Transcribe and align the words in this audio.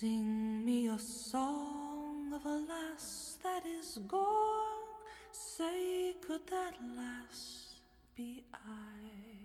Sing 0.00 0.64
me 0.64 0.88
a 0.88 0.98
song 0.98 2.32
of 2.32 2.46
a 2.46 2.56
lass 2.72 3.36
that 3.42 3.66
is 3.68 3.98
gone. 4.08 4.96
Say, 5.30 6.16
could 6.26 6.40
that 6.48 6.72
lass 6.96 7.82
be 8.16 8.42
I? 8.50 9.44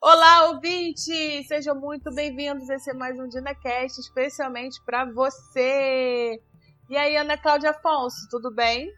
Olá, 0.00 0.48
ouvinte! 0.48 1.44
Sejam 1.46 1.78
muito 1.78 2.10
bem-vindos. 2.14 2.70
Esse 2.70 2.92
é 2.92 2.94
mais 2.94 3.20
um 3.20 3.28
DinaCast, 3.28 4.00
especialmente 4.00 4.82
para 4.86 5.04
você. 5.12 6.40
E 6.88 6.96
aí, 6.96 7.14
Ana 7.14 7.36
Cláudia 7.36 7.72
Afonso, 7.72 8.26
tudo 8.30 8.50
bem? 8.50 8.90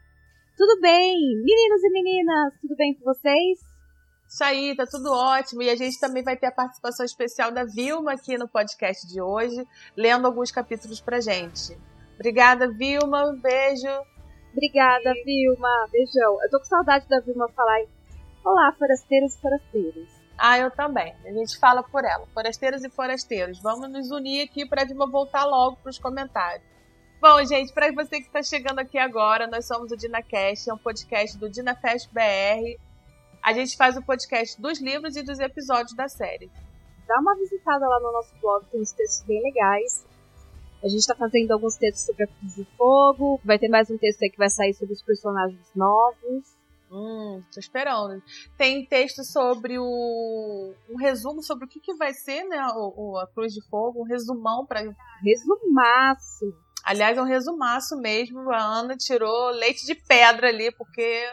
Tudo 0.55 0.79
bem, 0.79 1.13
meninos 1.43 1.83
e 1.83 1.89
meninas, 1.91 2.53
tudo 2.61 2.73
bem 2.77 2.93
com 2.93 3.03
vocês? 3.03 3.66
Isso 4.27 4.43
aí, 4.43 4.75
tá 4.75 4.85
tudo 4.85 5.11
ótimo. 5.11 5.61
E 5.61 5.69
a 5.69 5.75
gente 5.75 5.99
também 5.99 6.21
vai 6.21 6.35
ter 6.35 6.47
a 6.47 6.51
participação 6.51 7.05
especial 7.05 7.51
da 7.51 7.63
Vilma 7.63 8.13
aqui 8.13 8.37
no 8.37 8.47
podcast 8.47 9.07
de 9.07 9.21
hoje, 9.21 9.65
lendo 9.95 10.25
alguns 10.25 10.51
capítulos 10.51 10.99
pra 10.99 11.21
gente. 11.21 11.77
Obrigada, 12.15 12.67
Vilma. 12.67 13.25
Um 13.25 13.39
beijo. 13.39 13.87
Obrigada, 14.51 15.13
Vilma. 15.23 15.87
Beijão. 15.91 16.43
Eu 16.43 16.49
tô 16.49 16.59
com 16.59 16.65
saudade 16.65 17.07
da 17.07 17.19
Vilma 17.21 17.47
falar. 17.55 17.79
Olá, 18.43 18.73
forasteiros 18.77 19.35
e 19.35 19.41
forasteiras. 19.41 20.09
Ah, 20.37 20.57
eu 20.59 20.69
também. 20.71 21.15
A 21.25 21.31
gente 21.31 21.57
fala 21.57 21.81
por 21.81 22.03
ela. 22.03 22.25
Forasteiros 22.33 22.83
e 22.83 22.89
forasteiros. 22.89 23.59
Vamos 23.61 23.89
nos 23.89 24.11
unir 24.11 24.43
aqui 24.43 24.67
pra 24.67 24.83
Vilma 24.83 25.07
voltar 25.07 25.45
logo 25.45 25.77
pros 25.77 25.97
comentários. 25.97 26.67
Bom, 27.19 27.43
gente, 27.45 27.73
para 27.73 27.91
você 27.91 28.19
que 28.19 28.27
está 28.27 28.43
chegando 28.43 28.79
aqui 28.79 28.97
agora, 28.99 29.47
nós 29.47 29.65
somos 29.65 29.91
o 29.91 29.97
DinaCast, 29.97 30.69
é 30.69 30.73
um 30.73 30.77
podcast 30.77 31.35
do 31.37 31.49
DinaFest 31.49 32.11
BR. 32.11 32.77
A 33.41 33.53
gente 33.53 33.77
faz 33.77 33.95
o 33.95 34.01
podcast 34.01 34.59
dos 34.61 34.81
livros 34.81 35.15
e 35.15 35.23
dos 35.23 35.39
episódios 35.39 35.95
da 35.95 36.07
série. 36.07 36.49
Dá 37.07 37.19
uma 37.19 37.35
visitada 37.35 37.87
lá 37.87 37.99
no 37.99 38.11
nosso 38.11 38.35
blog, 38.41 38.65
tem 38.65 38.81
uns 38.81 38.91
textos 38.91 39.25
bem 39.25 39.41
legais. 39.41 40.05
A 40.83 40.87
gente 40.87 40.99
está 40.99 41.15
fazendo 41.15 41.51
alguns 41.51 41.75
textos 41.75 42.05
sobre 42.05 42.23
a 42.23 42.27
Cruz 42.27 42.55
de 42.55 42.65
Fogo. 42.77 43.39
Vai 43.43 43.57
ter 43.57 43.67
mais 43.67 43.89
um 43.89 43.97
texto 43.97 44.21
aí 44.21 44.29
que 44.29 44.37
vai 44.37 44.49
sair 44.49 44.73
sobre 44.73 44.93
os 44.93 45.01
personagens 45.01 45.59
novos. 45.75 46.57
Hum, 46.91 47.43
tô 47.53 47.59
esperando. 47.59 48.21
Tem 48.57 48.85
texto 48.85 49.23
sobre 49.23 49.77
o. 49.79 50.73
um 50.89 50.95
resumo 50.97 51.43
sobre 51.43 51.65
o 51.65 51.67
que, 51.67 51.79
que 51.79 51.95
vai 51.95 52.13
ser, 52.13 52.43
né? 52.45 52.65
O, 52.75 52.93
o 52.95 53.17
a 53.17 53.27
Cruz 53.27 53.53
de 53.53 53.61
Fogo, 53.69 54.01
um 54.01 54.05
resumão 54.05 54.65
para. 54.65 54.81
Resumaço! 55.23 56.53
Aliás, 56.83 57.17
é 57.17 57.21
um 57.21 57.25
resumaço 57.25 57.97
mesmo. 57.97 58.49
A 58.51 58.63
Ana 58.63 58.95
tirou 58.95 59.49
leite 59.49 59.85
de 59.85 59.95
pedra 59.95 60.47
ali, 60.47 60.71
porque 60.71 61.25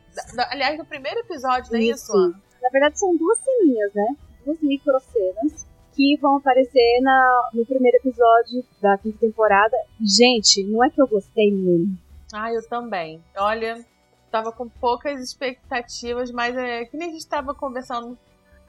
aliás, 0.51 0.79
do 0.79 0.85
primeiro 0.85 1.21
episódio, 1.21 1.73
não 1.73 1.79
é 1.79 1.83
isso? 1.83 2.05
isso 2.05 2.35
Na 2.63 2.71
verdade, 2.71 2.99
são 2.99 3.17
duas 3.17 3.39
ceninhas, 3.41 3.93
né? 3.93 4.17
Duas 4.47 4.61
microcenas 4.61 5.67
que 5.95 6.17
vão 6.19 6.37
aparecer 6.37 7.01
na, 7.03 7.51
no 7.53 7.67
primeiro 7.67 7.97
episódio 7.97 8.65
da 8.81 8.97
quinta 8.97 9.19
temporada. 9.19 9.77
Gente, 10.01 10.63
não 10.63 10.85
é 10.85 10.89
que 10.89 11.03
eu 11.03 11.09
gostei, 11.09 11.51
menino. 11.51 11.99
Ah, 12.33 12.53
eu 12.53 12.67
também. 12.69 13.23
Olha, 13.37 13.85
tava 14.31 14.53
com 14.53 14.69
poucas 14.69 15.21
expectativas, 15.21 16.31
mas 16.31 16.57
é 16.57 16.85
que 16.85 16.97
nem 16.97 17.09
a 17.09 17.13
gente 17.13 17.23
estava 17.23 17.53
conversando 17.53 18.17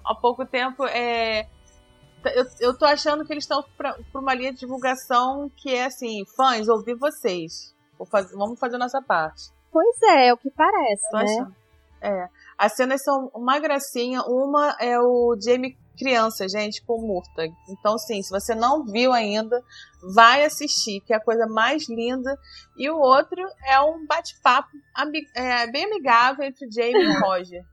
há 0.09 0.15
pouco 0.15 0.43
tempo, 0.45 0.85
é, 0.85 1.47
eu, 2.35 2.45
eu 2.59 2.77
tô 2.77 2.85
achando 2.85 3.23
que 3.23 3.31
eles 3.31 3.43
estão 3.43 3.63
para 3.77 3.95
uma 4.13 4.33
linha 4.33 4.51
de 4.51 4.59
divulgação 4.59 5.49
que 5.55 5.73
é 5.73 5.85
assim, 5.85 6.25
fãs, 6.35 6.67
ouvir 6.67 6.95
vocês. 6.95 7.75
Fazer, 8.09 8.35
vamos 8.35 8.59
fazer 8.59 8.77
nossa 8.77 9.01
parte. 9.01 9.51
Pois 9.71 10.01
é, 10.01 10.27
é 10.27 10.33
o 10.33 10.37
que 10.37 10.49
parece, 10.49 11.09
tô 11.11 11.17
né? 11.17 11.23
Achando. 11.23 11.55
É. 12.01 12.29
As 12.57 12.73
cenas 12.75 13.03
são 13.03 13.29
uma 13.33 13.59
gracinha. 13.59 14.21
Uma 14.23 14.75
é 14.79 14.97
o 14.99 15.37
Jamie 15.39 15.77
criança, 15.97 16.47
gente, 16.47 16.81
com 16.85 17.01
Murta. 17.01 17.45
Então, 17.67 17.97
sim, 17.97 18.21
se 18.21 18.29
você 18.29 18.55
não 18.55 18.85
viu 18.85 19.11
ainda, 19.11 19.61
vai 20.15 20.45
assistir, 20.45 21.01
que 21.01 21.13
é 21.13 21.17
a 21.17 21.23
coisa 21.23 21.45
mais 21.45 21.89
linda. 21.89 22.37
E 22.77 22.89
o 22.89 22.97
outro 22.97 23.41
é 23.67 23.81
um 23.81 24.05
bate-papo 24.07 24.69
é, 25.35 25.69
bem 25.69 25.85
amigável 25.85 26.45
entre 26.45 26.71
Jamie 26.71 27.03
e 27.03 27.19
Roger. 27.19 27.65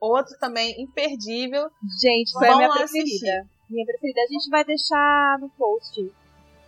Outro 0.00 0.36
também 0.38 0.80
imperdível. 0.82 1.70
Gente, 2.00 2.32
foi 2.32 2.48
a 2.48 2.56
minha 2.56 2.70
preferida. 2.70 3.08
Assistir. 3.08 3.46
Minha 3.70 3.86
preferida. 3.86 4.20
A 4.20 4.32
gente 4.32 4.50
vai 4.50 4.64
deixar 4.64 5.38
no 5.40 5.48
post 5.50 6.12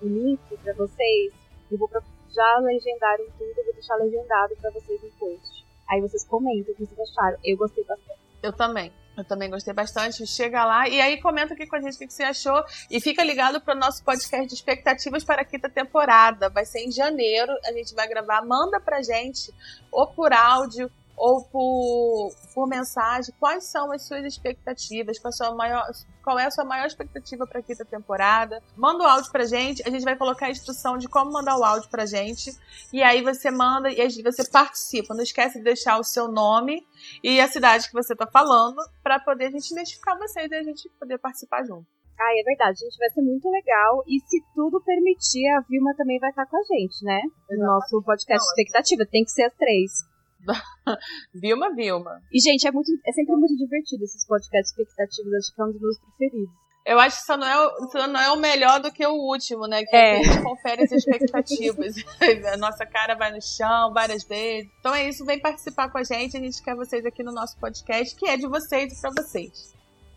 o 0.01 0.07
link 0.07 0.41
pra 0.63 0.73
vocês. 0.75 1.33
Eu 1.71 1.79
vou 1.79 1.89
já 2.37 2.59
legendaram 2.59 3.25
tudo, 3.39 3.65
vou 3.65 3.73
deixar 3.73 3.95
legendado 3.97 4.55
pra 4.61 4.71
vocês 4.71 5.03
no 5.03 5.11
post. 5.13 5.65
Aí 5.89 6.01
vocês 6.01 6.25
comentam 6.25 6.75
o 6.75 6.77
que 6.77 6.85
vocês 6.85 7.11
acharam. 7.11 7.39
Eu 7.43 7.57
gostei 7.57 7.83
bastante. 7.85 8.21
Eu 8.43 8.53
também. 8.53 8.93
Eu 9.17 9.25
também 9.25 9.49
gostei 9.49 9.73
bastante. 9.73 10.27
Chega 10.27 10.65
lá 10.65 10.87
e 10.89 11.01
aí 11.01 11.21
comenta 11.23 11.55
aqui 11.55 11.67
com 11.67 11.77
a 11.77 11.81
gente 11.81 11.95
o 11.95 11.99
que 11.99 12.13
você 12.13 12.25
achou. 12.25 12.63
E 12.91 13.01
fica 13.01 13.25
ligado 13.25 13.61
para 13.61 13.75
o 13.75 13.79
nosso 13.79 14.05
podcast 14.05 14.47
de 14.47 14.55
expectativas 14.55 15.25
para 15.25 15.43
a 15.43 15.45
quinta 15.45 15.71
temporada. 15.71 16.51
Vai 16.51 16.67
ser 16.67 16.81
em 16.81 16.93
janeiro. 16.93 17.53
A 17.65 17.73
gente 17.73 17.95
vai 17.95 18.07
gravar. 18.07 18.45
Manda 18.45 18.79
pra 18.79 19.03
gente, 19.03 19.55
ou 19.91 20.07
por 20.09 20.33
áudio, 20.35 20.91
ou 21.17 21.45
por, 21.45 22.31
por 22.55 22.69
mensagem, 22.69 23.35
quais 23.41 23.65
são 23.71 23.91
as 23.91 24.07
suas 24.07 24.25
expectativas, 24.25 25.19
qual, 25.19 25.33
sua 25.33 25.55
maior, 25.55 25.85
qual 26.23 26.39
é 26.39 26.45
a 26.45 26.51
sua 26.51 26.65
maior 26.65 26.87
expectativa 26.87 27.47
para 27.47 27.61
a 27.61 27.63
quinta 27.63 27.85
temporada. 27.85 28.63
Manda 28.77 29.05
o 29.05 29.07
áudio 29.07 29.33
pra 29.33 29.45
gente, 29.45 29.83
a 29.87 29.91
gente 29.91 30.05
vai 30.05 30.17
colocar 30.17 30.47
a 30.47 30.51
instrução 30.51 30.99
de 30.99 31.09
como 31.09 31.33
mandar 31.33 31.57
o 31.57 31.65
áudio 31.65 31.89
pra 31.91 32.05
gente, 32.05 32.51
e 32.93 33.03
aí 33.03 33.23
você 33.23 33.51
manda 33.51 33.91
e 33.91 34.23
você 34.23 34.49
participa. 34.49 35.15
Não 35.15 35.23
esquece 35.23 35.59
de 35.59 35.65
deixar 35.65 35.99
o 35.99 36.05
seu 36.05 36.29
nome 36.29 36.87
e 37.23 37.41
a 37.41 37.49
cidade 37.49 37.89
que 37.89 37.95
você 37.95 38.15
tá 38.15 38.27
falando, 38.27 38.77
para 39.03 39.19
poder 39.19 39.47
a 39.47 39.51
gente 39.51 39.73
identificar 39.73 40.17
vocês 40.19 40.51
e 40.51 40.55
a 40.55 40.63
gente 40.63 40.89
poder 41.01 41.19
participar 41.19 41.65
junto. 41.65 41.87
Ah, 42.19 42.33
é 42.33 42.43
verdade, 42.43 42.79
gente, 42.79 42.97
vai 42.97 43.11
ser 43.11 43.21
muito 43.21 43.49
legal. 43.51 44.03
E 44.07 44.19
se 44.21 44.43
tudo 44.55 44.83
permitir, 44.83 45.47
a 45.51 45.61
Vilma 45.69 45.95
também 45.97 46.19
vai 46.19 46.31
estar 46.31 46.47
com 46.47 46.57
a 46.57 46.63
gente, 46.63 47.05
né? 47.05 47.21
No 47.51 47.67
nosso 47.67 48.03
podcast 48.03 48.43
Não, 48.43 48.53
expectativa. 48.53 49.05
Tem 49.11 49.23
que 49.23 49.31
ser 49.31 49.45
as 49.45 49.55
três. 49.55 50.16
Vilma, 51.35 51.75
Vilma. 51.75 52.21
E, 52.33 52.41
gente, 52.41 52.67
é, 52.67 52.73
muito, 52.73 52.91
é 53.07 53.13
sempre 53.13 53.37
muito 53.37 53.57
divertido 53.57 54.05
esses 54.05 54.27
podcasts 54.27 54.71
expectativos. 54.71 55.33
Acho 55.35 55.55
que 55.55 55.61
é 55.61 55.65
um 55.65 55.73
dos 55.73 55.81
meus 55.81 55.99
preferidos. 55.99 56.67
Eu 56.87 57.01
acho 57.01 57.19
que 57.19 57.27
só 57.27 57.37
não 57.37 57.47
é, 57.49 57.89
só 57.91 58.07
não 58.07 58.21
é 58.21 58.31
o 58.31 58.37
melhor 58.37 58.81
do 58.81 58.93
que 58.93 59.05
o 59.05 59.13
último, 59.13 59.67
né? 59.67 59.85
Que 59.85 59.97
é. 59.97 60.21
a 60.21 60.23
gente 60.23 60.43
confere 60.45 60.85
as 60.85 60.93
expectativas. 60.93 61.97
a 62.53 62.57
nossa 62.57 62.87
cara 62.87 63.17
vai 63.17 63.33
no 63.33 63.43
chão 63.43 63.93
várias 63.93 64.23
vezes. 64.23 64.71
Então 64.79 64.95
é 64.95 65.09
isso, 65.09 65.25
vem 65.25 65.41
participar 65.41 65.91
com 65.91 65.99
a 65.99 66.05
gente. 66.05 66.37
A 66.37 66.41
gente 66.41 66.63
quer 66.63 66.77
vocês 66.77 67.05
aqui 67.05 67.25
no 67.25 67.33
nosso 67.33 67.59
podcast, 67.59 68.15
que 68.15 68.29
é 68.29 68.37
de 68.37 68.47
vocês 68.47 68.97
e 68.97 69.01
para 69.01 69.11
vocês. 69.11 69.75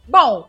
Bom, 0.07 0.47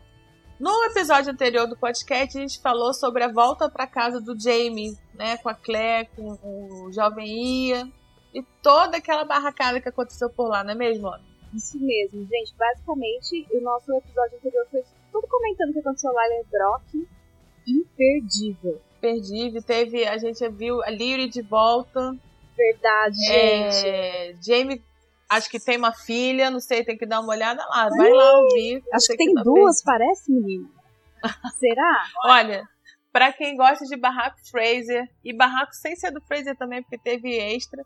no 0.59 0.83
episódio 0.85 1.31
anterior 1.31 1.65
do 1.65 1.75
podcast, 1.75 2.37
a 2.37 2.41
gente 2.41 2.61
falou 2.61 2.93
sobre 2.93 3.23
a 3.23 3.31
volta 3.31 3.67
para 3.67 3.87
casa 3.87 4.21
do 4.21 4.39
Jamie, 4.39 4.95
né? 5.15 5.37
Com 5.37 5.49
a 5.49 5.55
Claire, 5.55 6.07
com 6.15 6.37
o 6.43 6.91
jovem 6.93 7.25
Ia. 7.69 8.00
E 8.33 8.43
toda 8.61 8.97
aquela 8.97 9.25
barracada 9.25 9.81
que 9.81 9.89
aconteceu 9.89 10.29
por 10.29 10.47
lá, 10.47 10.63
não 10.63 10.71
é 10.71 10.75
mesmo, 10.75 11.07
Ana? 11.07 11.23
Isso 11.53 11.77
mesmo, 11.79 12.25
gente. 12.27 12.55
Basicamente, 12.57 13.47
o 13.51 13.61
nosso 13.61 13.93
episódio 13.93 14.37
anterior 14.37 14.65
foi 14.71 14.83
tudo 15.11 15.27
comentando 15.27 15.69
o 15.69 15.73
que 15.73 15.79
aconteceu 15.79 16.11
lá 16.13 16.27
em 16.27 16.43
Brock. 16.49 17.07
Imperdível. 17.67 18.81
Imperdível. 18.97 19.61
Teve, 19.61 20.05
a 20.05 20.17
gente 20.17 20.47
viu 20.49 20.81
a 20.83 20.89
Lyrie 20.89 21.29
de 21.29 21.41
volta. 21.41 22.15
Verdade, 22.55 23.15
gente. 23.17 23.87
É, 23.87 24.35
Jamie, 24.41 24.81
acho 25.29 25.49
que 25.49 25.59
tem 25.59 25.77
uma 25.77 25.91
filha, 25.93 26.49
não 26.49 26.59
sei, 26.59 26.85
tem 26.85 26.97
que 26.97 27.05
dar 27.05 27.19
uma 27.19 27.33
olhada 27.33 27.65
lá. 27.67 27.89
Vai 27.89 28.11
lá 28.11 28.39
ouvir. 28.39 28.81
Acho 28.93 29.07
que 29.07 29.17
tem 29.17 29.33
duas, 29.33 29.83
parece, 29.83 30.31
menina. 30.31 30.69
Será? 31.59 32.05
Olha, 32.25 32.63
para 33.11 33.33
quem 33.33 33.57
gosta 33.57 33.85
de 33.85 33.97
Barraco 33.97 34.37
Fraser, 34.49 35.05
e 35.23 35.35
Barraco 35.35 35.73
sem 35.73 35.95
ser 35.95 36.11
do 36.11 36.21
Fraser 36.21 36.55
também, 36.57 36.81
porque 36.81 36.97
teve 36.97 37.37
extra. 37.37 37.83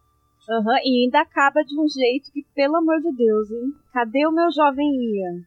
Uhum, 0.48 0.78
e 0.84 1.06
ainda 1.06 1.22
acaba 1.22 1.64
de 1.64 1.80
um 1.80 1.88
jeito 1.88 2.32
que, 2.32 2.44
pelo 2.54 2.78
amor 2.78 3.02
de 3.02 3.12
Deus, 3.16 3.50
hein? 3.50 3.74
Cadê 3.92 4.28
o 4.28 4.32
meu 4.32 4.52
jovem 4.52 4.88
Ian? 4.88 5.42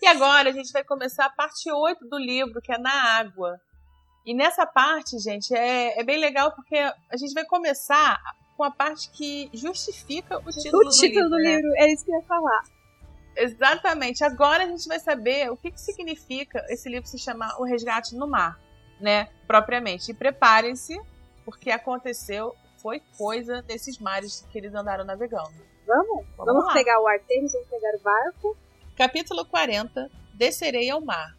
E 0.00 0.06
agora 0.06 0.50
a 0.50 0.52
gente 0.52 0.72
vai 0.72 0.84
começar 0.84 1.26
a 1.26 1.30
parte 1.30 1.70
8 1.70 2.08
do 2.08 2.18
livro, 2.18 2.60
que 2.60 2.72
é 2.72 2.78
Na 2.78 3.18
Água. 3.18 3.60
E 4.24 4.34
nessa 4.34 4.64
parte, 4.64 5.18
gente, 5.18 5.54
é, 5.54 6.00
é 6.00 6.04
bem 6.04 6.18
legal 6.18 6.52
porque 6.52 6.76
a 6.76 7.16
gente 7.16 7.34
vai 7.34 7.44
começar 7.44 8.20
com 8.56 8.64
a 8.64 8.70
parte 8.70 9.10
que 9.10 9.50
justifica 9.52 10.38
o 10.38 10.50
título, 10.50 10.86
o 10.86 10.90
título 10.90 11.28
do 11.28 11.28
livro. 11.28 11.30
do 11.30 11.36
né? 11.36 11.56
livro, 11.56 11.70
é 11.76 11.92
isso 11.92 12.04
que 12.04 12.12
eu 12.12 12.20
ia 12.20 12.26
falar. 12.26 12.62
Exatamente. 13.36 14.22
Agora 14.22 14.64
a 14.64 14.66
gente 14.66 14.86
vai 14.86 15.00
saber 15.00 15.50
o 15.50 15.56
que, 15.56 15.70
que 15.70 15.80
significa 15.80 16.64
esse 16.68 16.88
livro 16.88 17.08
se 17.08 17.18
chamar 17.18 17.58
O 17.58 17.64
Resgate 17.64 18.14
no 18.14 18.28
Mar, 18.28 18.58
né? 19.00 19.28
Propriamente. 19.46 20.10
E 20.10 20.14
preparem-se, 20.14 21.00
porque 21.44 21.70
aconteceu, 21.70 22.54
foi 22.82 23.00
coisa 23.16 23.62
desses 23.62 23.98
mares 23.98 24.44
que 24.50 24.58
eles 24.58 24.74
andaram 24.74 25.04
navegando. 25.04 25.54
Vamos? 25.86 26.26
Vamos, 26.36 26.54
vamos 26.54 26.72
pegar 26.72 27.00
o 27.00 27.06
Artemis, 27.06 27.52
vamos 27.52 27.68
pegar 27.68 27.94
o 27.94 28.00
barco. 28.00 28.56
Capítulo 28.96 29.44
40 29.46 30.10
Descerei 30.34 30.90
ao 30.90 31.00
Mar. 31.00 31.36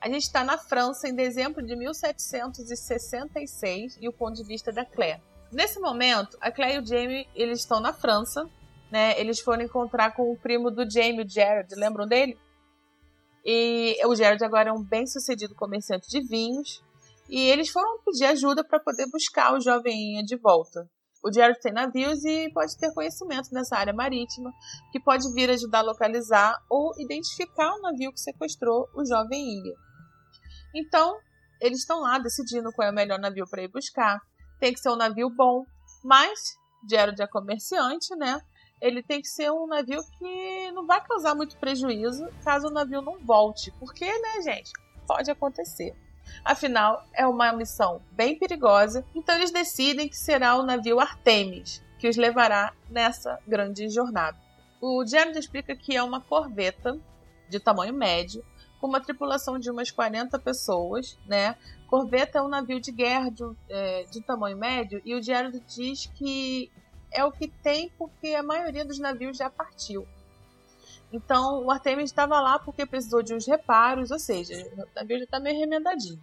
A 0.00 0.08
gente 0.08 0.22
está 0.22 0.44
na 0.44 0.56
França 0.56 1.08
em 1.08 1.14
dezembro 1.14 1.62
de 1.62 1.76
1766 1.76 3.98
e 4.00 4.08
o 4.08 4.12
ponto 4.12 4.36
de 4.36 4.44
vista 4.44 4.72
da 4.72 4.84
Claire. 4.84 5.20
Nesse 5.52 5.80
momento, 5.80 6.38
a 6.40 6.50
Claire 6.50 6.76
e 6.76 6.80
o 6.80 6.86
Jamie 6.86 7.28
eles 7.34 7.58
estão 7.58 7.80
na 7.80 7.92
França 7.92 8.48
né? 8.90 9.18
Eles 9.18 9.40
foram 9.40 9.62
encontrar 9.62 10.14
com 10.14 10.30
o 10.30 10.36
primo 10.36 10.70
do 10.70 10.88
Jamie, 10.90 11.22
o 11.22 11.28
Jared, 11.28 11.72
lembram 11.76 12.06
dele? 12.06 12.36
E 13.44 13.96
o 14.04 14.14
Jared 14.14 14.44
agora 14.44 14.70
é 14.70 14.72
um 14.72 14.82
bem-sucedido 14.82 15.54
comerciante 15.54 16.08
de 16.08 16.20
vinhos. 16.20 16.82
E 17.30 17.40
eles 17.48 17.70
foram 17.70 18.02
pedir 18.02 18.24
ajuda 18.24 18.64
para 18.64 18.80
poder 18.80 19.06
buscar 19.10 19.54
o 19.54 19.60
jovem 19.60 20.22
de 20.24 20.36
volta. 20.36 20.88
O 21.22 21.32
Jared 21.32 21.60
tem 21.60 21.72
navios 21.72 22.24
e 22.24 22.50
pode 22.52 22.76
ter 22.78 22.92
conhecimento 22.92 23.50
nessa 23.52 23.76
área 23.76 23.92
marítima, 23.92 24.52
que 24.90 24.98
pode 24.98 25.32
vir 25.34 25.50
ajudar 25.50 25.80
a 25.80 25.82
localizar 25.82 26.56
ou 26.68 26.92
identificar 26.98 27.74
o 27.74 27.80
navio 27.80 28.12
que 28.12 28.20
sequestrou 28.20 28.88
o 28.94 29.04
jovem 29.04 29.62
Ia. 29.64 29.74
Então, 30.74 31.16
eles 31.60 31.80
estão 31.80 32.00
lá 32.00 32.18
decidindo 32.18 32.72
qual 32.72 32.88
é 32.88 32.90
o 32.90 32.94
melhor 32.94 33.18
navio 33.18 33.44
para 33.48 33.62
ir 33.62 33.68
buscar. 33.68 34.18
Tem 34.58 34.72
que 34.72 34.80
ser 34.80 34.90
um 34.90 34.96
navio 34.96 35.30
bom, 35.30 35.64
mas 36.02 36.38
Jared 36.90 37.20
é 37.20 37.26
comerciante, 37.26 38.16
né? 38.16 38.40
ele 38.80 39.02
tem 39.02 39.20
que 39.20 39.28
ser 39.28 39.50
um 39.50 39.66
navio 39.66 40.00
que 40.18 40.72
não 40.72 40.86
vai 40.86 41.04
causar 41.04 41.34
muito 41.34 41.56
prejuízo 41.58 42.26
caso 42.42 42.68
o 42.68 42.72
navio 42.72 43.02
não 43.02 43.18
volte. 43.18 43.70
Porque, 43.78 44.06
né, 44.06 44.42
gente? 44.42 44.70
Pode 45.06 45.30
acontecer. 45.30 45.94
Afinal, 46.44 47.04
é 47.12 47.26
uma 47.26 47.52
missão 47.52 48.00
bem 48.12 48.38
perigosa, 48.38 49.04
então 49.14 49.34
eles 49.36 49.50
decidem 49.50 50.08
que 50.08 50.16
será 50.16 50.56
o 50.56 50.62
navio 50.62 51.00
Artemis 51.00 51.82
que 52.00 52.08
os 52.08 52.16
levará 52.16 52.72
nessa 52.88 53.38
grande 53.46 53.88
jornada. 53.90 54.36
O 54.80 55.04
Jared 55.06 55.38
explica 55.38 55.76
que 55.76 55.94
é 55.94 56.02
uma 56.02 56.20
corveta 56.20 56.98
de 57.48 57.60
tamanho 57.60 57.92
médio, 57.92 58.42
com 58.80 58.86
uma 58.86 59.00
tripulação 59.00 59.58
de 59.58 59.70
umas 59.70 59.90
40 59.90 60.38
pessoas, 60.38 61.18
né? 61.26 61.54
Corveta 61.86 62.38
é 62.38 62.42
um 62.42 62.48
navio 62.48 62.80
de 62.80 62.90
guerra 62.90 63.30
de, 63.30 63.44
é, 63.68 64.04
de 64.04 64.22
tamanho 64.22 64.56
médio, 64.56 65.02
e 65.04 65.14
o 65.14 65.22
Jared 65.22 65.60
diz 65.68 66.06
que 66.14 66.72
é 67.12 67.22
o 67.22 67.30
que 67.30 67.48
tem 67.48 67.90
porque 67.98 68.28
a 68.28 68.42
maioria 68.42 68.84
dos 68.84 68.98
navios 68.98 69.36
já 69.36 69.50
partiu. 69.50 70.06
Então 71.12 71.64
o 71.64 71.70
Artemis 71.70 72.10
estava 72.10 72.40
lá 72.40 72.58
porque 72.58 72.86
precisou 72.86 73.22
de 73.22 73.34
uns 73.34 73.46
reparos, 73.46 74.10
ou 74.10 74.18
seja, 74.18 74.54
o 74.72 74.94
navio 74.94 75.18
já 75.18 75.24
está 75.24 75.40
meio 75.40 75.58
remendadinho. 75.58 76.20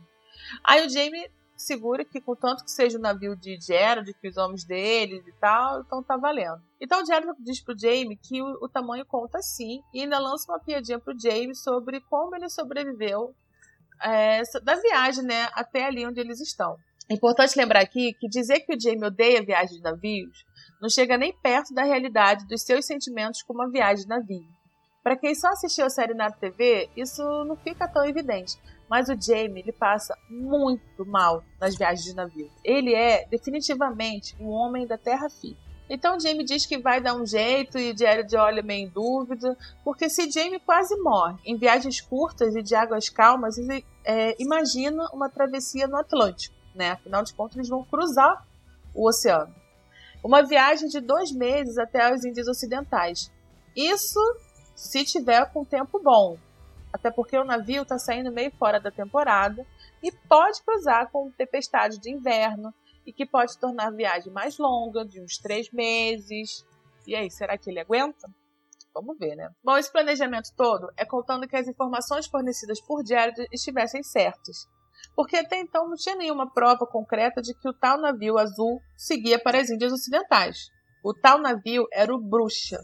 Aí 0.64 0.86
o 0.86 0.90
Jamie 0.90 1.30
segura 1.58 2.06
que, 2.06 2.22
contanto 2.22 2.64
que 2.64 2.72
seja 2.72 2.98
o 2.98 3.02
navio 3.02 3.36
de 3.36 3.60
Gerald, 3.60 4.14
que 4.14 4.28
os 4.28 4.38
homens 4.38 4.64
deles 4.64 5.26
e 5.26 5.32
tal, 5.40 5.82
então 5.82 6.04
tá 6.04 6.16
valendo. 6.16 6.62
Então 6.80 7.02
o 7.02 7.06
Gerald 7.06 7.36
diz 7.44 7.60
pro 7.62 7.78
Jamie 7.78 8.18
que 8.22 8.42
o, 8.42 8.66
o 8.66 8.70
tamanho 8.70 9.06
conta 9.06 9.42
sim, 9.42 9.82
e 9.94 10.02
ainda 10.02 10.20
lança 10.20 10.52
uma 10.52 10.60
piadinha 10.60 11.00
pro 11.00 11.18
Jamie 11.20 11.56
sobre 11.56 12.00
como 12.02 12.36
ele 12.36 12.50
sobreviveu 12.50 13.34
é, 14.02 14.44
da 14.64 14.76
viagem, 14.76 15.24
né, 15.24 15.50
até 15.54 15.86
ali 15.86 16.06
onde 16.06 16.20
eles 16.20 16.40
estão. 16.40 16.78
É 17.10 17.14
importante 17.14 17.58
lembrar 17.58 17.82
aqui 17.82 18.14
que 18.14 18.28
dizer 18.28 18.60
que 18.60 18.76
o 18.76 18.80
Jamie 18.80 19.06
odeia 19.06 19.44
viagens 19.44 19.78
de 19.78 19.82
navios 19.82 20.46
não 20.80 20.90
chega 20.90 21.18
nem 21.18 21.36
perto 21.40 21.74
da 21.74 21.84
realidade 21.84 22.46
dos 22.46 22.62
seus 22.62 22.86
sentimentos 22.86 23.42
com 23.42 23.54
uma 23.54 23.70
viagem 23.70 24.04
de 24.04 24.10
navio. 24.10 24.57
Para 25.08 25.16
quem 25.16 25.34
só 25.34 25.48
assistiu 25.48 25.86
a 25.86 25.90
série 25.90 26.14
na 26.14 26.30
TV, 26.30 26.90
isso 26.94 27.24
não 27.46 27.56
fica 27.56 27.88
tão 27.88 28.06
evidente, 28.06 28.60
mas 28.90 29.08
o 29.08 29.16
Jamie 29.18 29.62
ele 29.62 29.72
passa 29.72 30.14
muito 30.30 31.06
mal 31.06 31.46
nas 31.62 31.78
viagens 31.78 32.04
de 32.04 32.14
navio. 32.14 32.52
Ele 32.62 32.94
é 32.94 33.26
definitivamente 33.26 34.36
um 34.38 34.50
homem 34.50 34.86
da 34.86 34.98
terra 34.98 35.30
firme. 35.30 35.58
Então 35.90 36.20
Jamie 36.20 36.44
diz 36.44 36.66
que 36.66 36.78
vai 36.78 37.00
dar 37.00 37.16
um 37.16 37.26
jeito 37.26 37.78
e 37.78 37.96
Jared 37.98 38.36
olha 38.36 38.62
meio 38.62 38.86
em 38.86 38.90
dúvida, 38.90 39.58
porque 39.82 40.10
se 40.10 40.30
Jamie 40.30 40.60
quase 40.60 40.94
morre 40.98 41.38
em 41.46 41.56
viagens 41.56 42.02
curtas 42.02 42.54
e 42.54 42.62
de 42.62 42.76
águas 42.76 43.08
calmas, 43.08 43.58
ele 43.58 43.86
é, 44.04 44.36
imagina 44.38 45.08
uma 45.14 45.30
travessia 45.30 45.88
no 45.88 45.96
Atlântico, 45.96 46.54
né? 46.76 46.92
Afinal 46.92 47.24
de 47.24 47.34
contas, 47.34 47.56
eles 47.56 47.70
vão 47.70 47.86
cruzar 47.86 48.46
o 48.94 49.08
oceano. 49.08 49.56
Uma 50.22 50.44
viagem 50.44 50.90
de 50.90 51.00
dois 51.00 51.32
meses 51.32 51.78
até 51.78 52.12
as 52.12 52.26
Índias 52.26 52.50
Ocidentais. 52.50 53.32
Isso 53.74 54.20
se 54.78 55.04
tiver 55.04 55.52
com 55.52 55.66
tempo 55.66 56.00
bom, 56.00 56.38
até 56.94 57.10
porque 57.10 57.36
o 57.36 57.44
navio 57.44 57.82
está 57.82 57.98
saindo 57.98 58.32
meio 58.32 58.52
fora 58.52 58.80
da 58.80 58.92
temporada 58.92 59.66
e 60.04 60.12
pode 60.12 60.62
cruzar 60.62 61.10
com 61.12 61.32
tempestade 61.32 62.00
de 62.00 62.12
inverno 62.12 62.72
e 63.04 63.12
que 63.12 63.26
pode 63.26 63.58
tornar 63.58 63.88
a 63.88 63.92
viagem 63.92 64.32
mais 64.32 64.60
longa, 64.60 65.04
de 65.04 65.20
uns 65.20 65.38
três 65.38 65.72
meses. 65.72 66.64
E 67.08 67.16
aí, 67.16 67.32
será 67.32 67.58
que 67.58 67.72
ele 67.72 67.80
aguenta? 67.80 68.30
Vamos 68.94 69.18
ver, 69.18 69.36
né? 69.36 69.50
Bom, 69.64 69.78
esse 69.78 69.92
planejamento 69.92 70.50
todo 70.56 70.92
é 70.96 71.06
contando 71.06 71.48
que 71.48 71.56
as 71.56 71.68
informações 71.68 72.28
fornecidas 72.28 72.80
por 72.82 73.04
Jared 73.04 73.48
estivessem 73.52 74.04
certas 74.04 74.68
porque 75.18 75.36
até 75.36 75.60
então 75.60 75.90
não 75.90 75.96
tinha 75.96 76.16
nenhuma 76.16 76.48
prova 76.54 76.86
concreta 76.86 77.42
de 77.42 77.56
que 77.56 77.68
o 77.68 77.74
tal 77.74 78.00
navio 78.00 78.38
azul 78.38 78.80
seguia 78.96 79.42
para 79.42 79.60
as 79.60 79.68
Índias 79.68 79.92
Ocidentais. 79.92 80.70
O 81.04 81.12
tal 81.12 81.40
navio 81.40 81.88
era 81.92 82.14
o 82.14 82.22
Bruxa. 82.22 82.78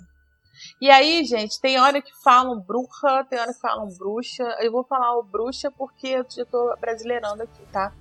E 0.80 0.90
aí, 0.90 1.24
gente, 1.24 1.60
tem 1.60 1.80
hora 1.80 2.02
que 2.02 2.14
falam 2.24 2.60
bruxa, 2.60 3.26
tem 3.30 3.40
hora 3.40 3.54
que 3.54 3.60
falam 3.60 3.88
bruxa. 3.98 4.44
Eu 4.60 4.72
vou 4.72 4.84
falar 4.84 5.18
o 5.18 5.24
bruxa 5.24 5.72
porque 5.72 6.08
eu 6.08 6.22
estou 6.22 6.76
brasileirando 6.78 7.44
aqui, 7.44 7.66
tá? 7.72 7.94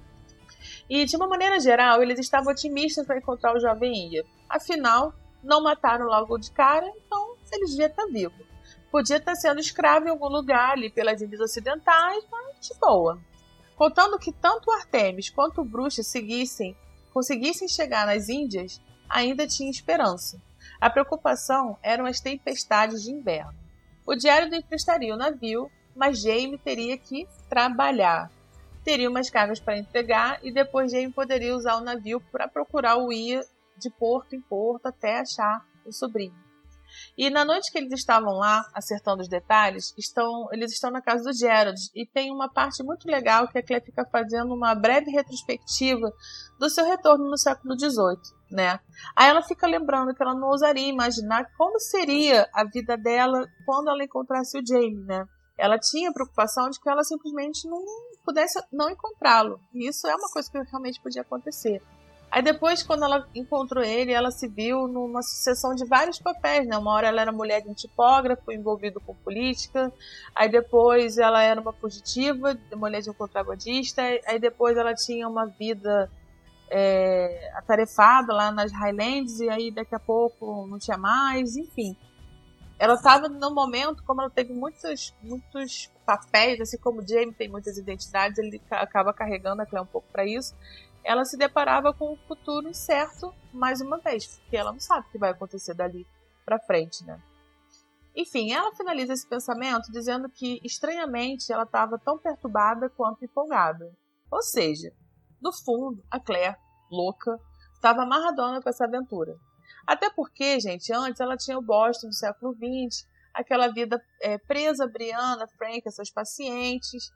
E 0.88 1.04
de 1.04 1.16
uma 1.16 1.28
maneira 1.28 1.58
geral, 1.60 2.02
eles 2.02 2.18
estavam 2.18 2.52
otimistas 2.52 3.06
para 3.06 3.18
encontrar 3.18 3.54
o 3.54 3.60
jovem 3.60 4.12
Ia. 4.12 4.24
Afinal, 4.48 5.12
não 5.42 5.62
mataram 5.62 6.06
logo 6.06 6.38
de 6.38 6.50
cara, 6.50 6.86
então 6.96 7.36
eles 7.50 7.70
deviam 7.70 7.88
estar 7.88 8.06
vivos. 8.06 8.46
Podia 8.90 9.16
estar 9.16 9.34
sendo 9.34 9.60
escravo 9.60 10.06
em 10.06 10.10
algum 10.10 10.28
lugar 10.28 10.72
ali 10.72 10.90
pelas 10.90 11.22
Índias 11.22 11.40
Ocidentais, 11.40 12.24
mas 12.30 12.68
de 12.68 12.74
boa. 12.78 13.18
Contando 13.74 14.18
que 14.18 14.30
tanto 14.30 14.70
Artemis 14.70 15.30
quanto 15.30 15.62
o 15.62 15.64
Bruxa 15.64 16.02
seguissem, 16.02 16.76
conseguissem 17.12 17.66
chegar 17.66 18.06
nas 18.06 18.28
Índias, 18.28 18.80
ainda 19.08 19.46
tinha 19.46 19.70
esperança. 19.70 20.40
A 20.82 20.90
preocupação 20.90 21.78
eram 21.80 22.06
as 22.06 22.18
tempestades 22.18 23.04
de 23.04 23.12
inverno. 23.12 23.54
O 24.04 24.16
diário 24.16 24.50
não 24.50 24.58
emprestaria 24.58 25.14
o 25.14 25.16
navio, 25.16 25.70
mas 25.94 26.20
Jaime 26.20 26.58
teria 26.58 26.98
que 26.98 27.28
trabalhar. 27.48 28.28
Teria 28.82 29.08
umas 29.08 29.30
cargas 29.30 29.60
para 29.60 29.78
entregar 29.78 30.40
e 30.42 30.52
depois 30.52 30.90
Jaime 30.90 31.12
poderia 31.12 31.54
usar 31.54 31.76
o 31.76 31.84
navio 31.84 32.20
para 32.32 32.48
procurar 32.48 32.96
o 32.96 33.12
Ia 33.12 33.44
de 33.78 33.90
porto 33.90 34.34
em 34.34 34.40
porto 34.40 34.86
até 34.86 35.20
achar 35.20 35.64
o 35.86 35.92
sobrinho. 35.92 36.34
E 37.16 37.30
na 37.30 37.44
noite 37.44 37.70
que 37.70 37.78
eles 37.78 37.92
estavam 37.92 38.34
lá, 38.34 38.68
acertando 38.74 39.22
os 39.22 39.28
detalhes, 39.28 39.94
estão, 39.96 40.48
eles 40.50 40.72
estão 40.72 40.90
na 40.90 41.00
casa 41.00 41.22
do 41.22 41.32
Gerald. 41.32 41.78
E 41.94 42.04
tem 42.04 42.32
uma 42.32 42.48
parte 42.48 42.82
muito 42.82 43.06
legal 43.06 43.46
que 43.46 43.56
a 43.56 43.62
Claire 43.62 43.84
fica 43.84 44.04
fazendo 44.04 44.52
uma 44.52 44.74
breve 44.74 45.12
retrospectiva 45.12 46.12
do 46.58 46.68
seu 46.68 46.84
retorno 46.84 47.30
no 47.30 47.38
século 47.38 47.78
XVIII, 47.78 48.41
né? 48.52 48.78
Aí 49.16 49.28
ela 49.28 49.42
fica 49.42 49.66
lembrando 49.66 50.14
que 50.14 50.22
ela 50.22 50.34
não 50.34 50.48
ousaria 50.48 50.88
imaginar 50.88 51.46
como 51.56 51.80
seria 51.80 52.48
a 52.52 52.64
vida 52.64 52.96
dela 52.96 53.46
quando 53.66 53.90
ela 53.90 54.04
encontrasse 54.04 54.58
o 54.58 54.66
Jamie, 54.66 55.04
né? 55.04 55.26
Ela 55.58 55.78
tinha 55.78 56.12
preocupação 56.12 56.70
de 56.70 56.80
que 56.80 56.88
ela 56.88 57.04
simplesmente 57.04 57.68
não 57.68 57.82
pudesse 58.24 58.60
não 58.72 58.90
encontrá-lo. 58.90 59.60
E 59.74 59.88
isso 59.88 60.06
é 60.06 60.14
uma 60.14 60.28
coisa 60.30 60.50
que 60.50 60.58
realmente 60.70 61.00
podia 61.00 61.22
acontecer. 61.22 61.82
Aí 62.32 62.40
depois, 62.40 62.82
quando 62.82 63.04
ela 63.04 63.28
encontrou 63.34 63.84
ele, 63.84 64.10
ela 64.10 64.30
se 64.30 64.48
viu 64.48 64.88
numa 64.88 65.20
sucessão 65.20 65.74
de 65.74 65.84
vários 65.84 66.18
papéis, 66.18 66.66
né? 66.66 66.78
Uma 66.78 66.92
hora 66.92 67.08
ela 67.08 67.20
era 67.20 67.30
mulher 67.30 67.60
de 67.60 67.68
um 67.68 67.74
tipógrafo 67.74 68.50
envolvido 68.50 68.98
com 69.00 69.14
política, 69.14 69.92
aí 70.34 70.48
depois 70.48 71.18
ela 71.18 71.42
era 71.42 71.60
uma 71.60 71.74
fugitiva, 71.74 72.58
mulher 72.74 73.02
de 73.02 73.10
um 73.10 73.12
contrabandista, 73.12 74.00
aí 74.26 74.38
depois 74.38 74.78
ela 74.78 74.94
tinha 74.94 75.28
uma 75.28 75.44
vida 75.44 76.10
é, 76.72 77.52
lá 78.28 78.50
nas 78.50 78.72
Highlands, 78.72 79.40
e 79.40 79.48
aí 79.48 79.70
daqui 79.70 79.94
a 79.94 80.00
pouco 80.00 80.66
não 80.66 80.78
tinha 80.78 80.96
mais, 80.96 81.56
enfim. 81.56 81.96
Ela 82.78 82.94
estava 82.94 83.28
no 83.28 83.54
momento, 83.54 84.02
como 84.02 84.22
ela 84.22 84.30
teve 84.30 84.52
muitos, 84.52 85.14
muitos 85.22 85.90
papéis, 86.04 86.60
assim 86.60 86.78
como 86.78 87.00
o 87.00 87.06
Jamie 87.06 87.32
tem 87.32 87.48
muitas 87.48 87.78
identidades, 87.78 88.38
ele 88.38 88.60
acaba 88.70 89.12
carregando 89.12 89.62
a 89.62 89.66
Claire 89.66 89.86
um 89.86 89.90
pouco 89.90 90.08
para 90.10 90.26
isso 90.26 90.54
ela 91.04 91.24
se 91.24 91.36
deparava 91.36 91.92
com 91.92 92.12
o 92.12 92.16
futuro 92.28 92.68
incerto 92.68 93.34
mais 93.52 93.80
uma 93.80 93.98
vez, 93.98 94.38
porque 94.38 94.56
ela 94.56 94.72
não 94.72 94.80
sabe 94.80 95.06
o 95.06 95.10
que 95.10 95.18
vai 95.18 95.30
acontecer 95.30 95.74
dali 95.74 96.06
para 96.44 96.60
frente, 96.60 97.04
né? 97.04 97.20
Enfim, 98.14 98.52
ela 98.52 98.74
finaliza 98.74 99.12
esse 99.12 99.26
pensamento 99.26 99.90
dizendo 99.90 100.28
que, 100.28 100.60
estranhamente, 100.62 101.50
ela 101.50 101.62
estava 101.62 101.98
tão 101.98 102.18
perturbada 102.18 102.90
quanto 102.90 103.24
empolgada. 103.24 103.90
Ou 104.30 104.42
seja, 104.42 104.92
no 105.42 105.52
fundo, 105.52 106.02
a 106.10 106.20
Claire, 106.20 106.56
louca, 106.90 107.38
estava 107.74 108.02
amarradona 108.02 108.62
com 108.62 108.68
essa 108.68 108.84
aventura. 108.84 109.36
Até 109.86 110.10
porque, 110.10 110.60
gente, 110.60 110.92
antes 110.92 111.20
ela 111.20 111.36
tinha 111.36 111.58
o 111.58 111.62
Boston 111.62 112.08
do 112.08 112.14
século 112.14 112.54
XX, 112.54 113.06
aquela 113.34 113.68
vida 113.68 114.00
é, 114.20 114.38
presa, 114.38 114.86
Brianna, 114.86 115.46
Frank, 115.58 115.90
seus 115.90 116.10
pacientes, 116.10 117.10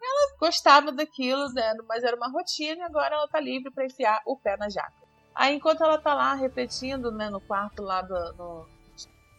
ela 0.00 0.36
gostava 0.38 0.92
daquilo, 0.92 1.48
né? 1.52 1.72
mas 1.88 2.04
era 2.04 2.16
uma 2.16 2.28
rotina 2.28 2.82
e 2.82 2.82
agora 2.82 3.16
ela 3.16 3.28
tá 3.28 3.40
livre 3.40 3.70
para 3.72 3.86
enfiar 3.86 4.20
o 4.26 4.36
pé 4.36 4.56
na 4.56 4.68
jaca. 4.68 4.92
Aí 5.34 5.54
enquanto 5.54 5.82
ela 5.82 5.98
tá 5.98 6.14
lá 6.14 6.34
repetindo, 6.34 7.10
né, 7.10 7.28
no 7.28 7.40
quarto 7.40 7.82
lá 7.82 8.02
do, 8.02 8.32
no, 8.34 8.68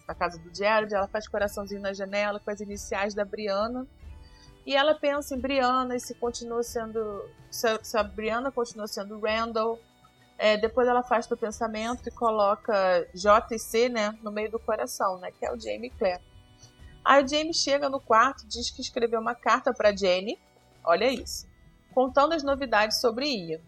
na 0.08 0.14
casa 0.14 0.38
do 0.40 0.54
Jared, 0.54 0.94
ela 0.94 1.08
faz 1.08 1.28
coraçãozinho 1.28 1.82
na 1.82 1.94
janela 1.94 2.40
com 2.40 2.52
as 2.52 2.60
iniciais 2.60 3.14
da 3.14 3.24
Brianna. 3.24 3.88
E 4.66 4.76
ela 4.76 4.96
pensa 4.96 5.36
em 5.36 5.40
Brianna 5.40 5.96
e 5.96 6.00
se 6.00 6.16
continua 6.16 6.64
sendo. 6.64 7.30
Se, 7.52 7.68
se 7.84 7.98
a 7.98 8.04
Brianna 8.04 8.52
continua 8.52 8.88
sendo 8.88 9.20
Randall. 9.20 9.80
É, 10.38 10.58
depois 10.58 10.86
ela 10.86 11.02
faz 11.02 11.32
o 11.32 11.38
pensamento 11.38 12.10
e 12.10 12.12
coloca 12.12 13.08
J 13.14 13.56
e 13.56 13.60
C, 13.60 13.88
né, 13.88 14.18
no 14.22 14.30
meio 14.30 14.52
do 14.52 14.60
coração, 14.60 15.18
né, 15.18 15.32
que 15.32 15.46
é 15.46 15.54
o 15.54 15.58
Jamie 15.58 15.90
Clare. 15.92 16.22
Aí 17.06 17.24
o 17.24 17.28
Jamie 17.28 17.54
chega 17.54 17.88
no 17.88 18.02
quarto, 18.02 18.46
diz 18.46 18.70
que 18.70 18.82
escreveu 18.82 19.22
uma 19.22 19.34
carta 19.34 19.74
para 19.74 19.96
Jenny, 19.96 20.38
Olha 20.86 21.12
isso. 21.12 21.48
Contando 21.94 22.34
as 22.34 22.44
novidades 22.44 23.02
sobre 23.02 23.28
Ian. 23.28 23.60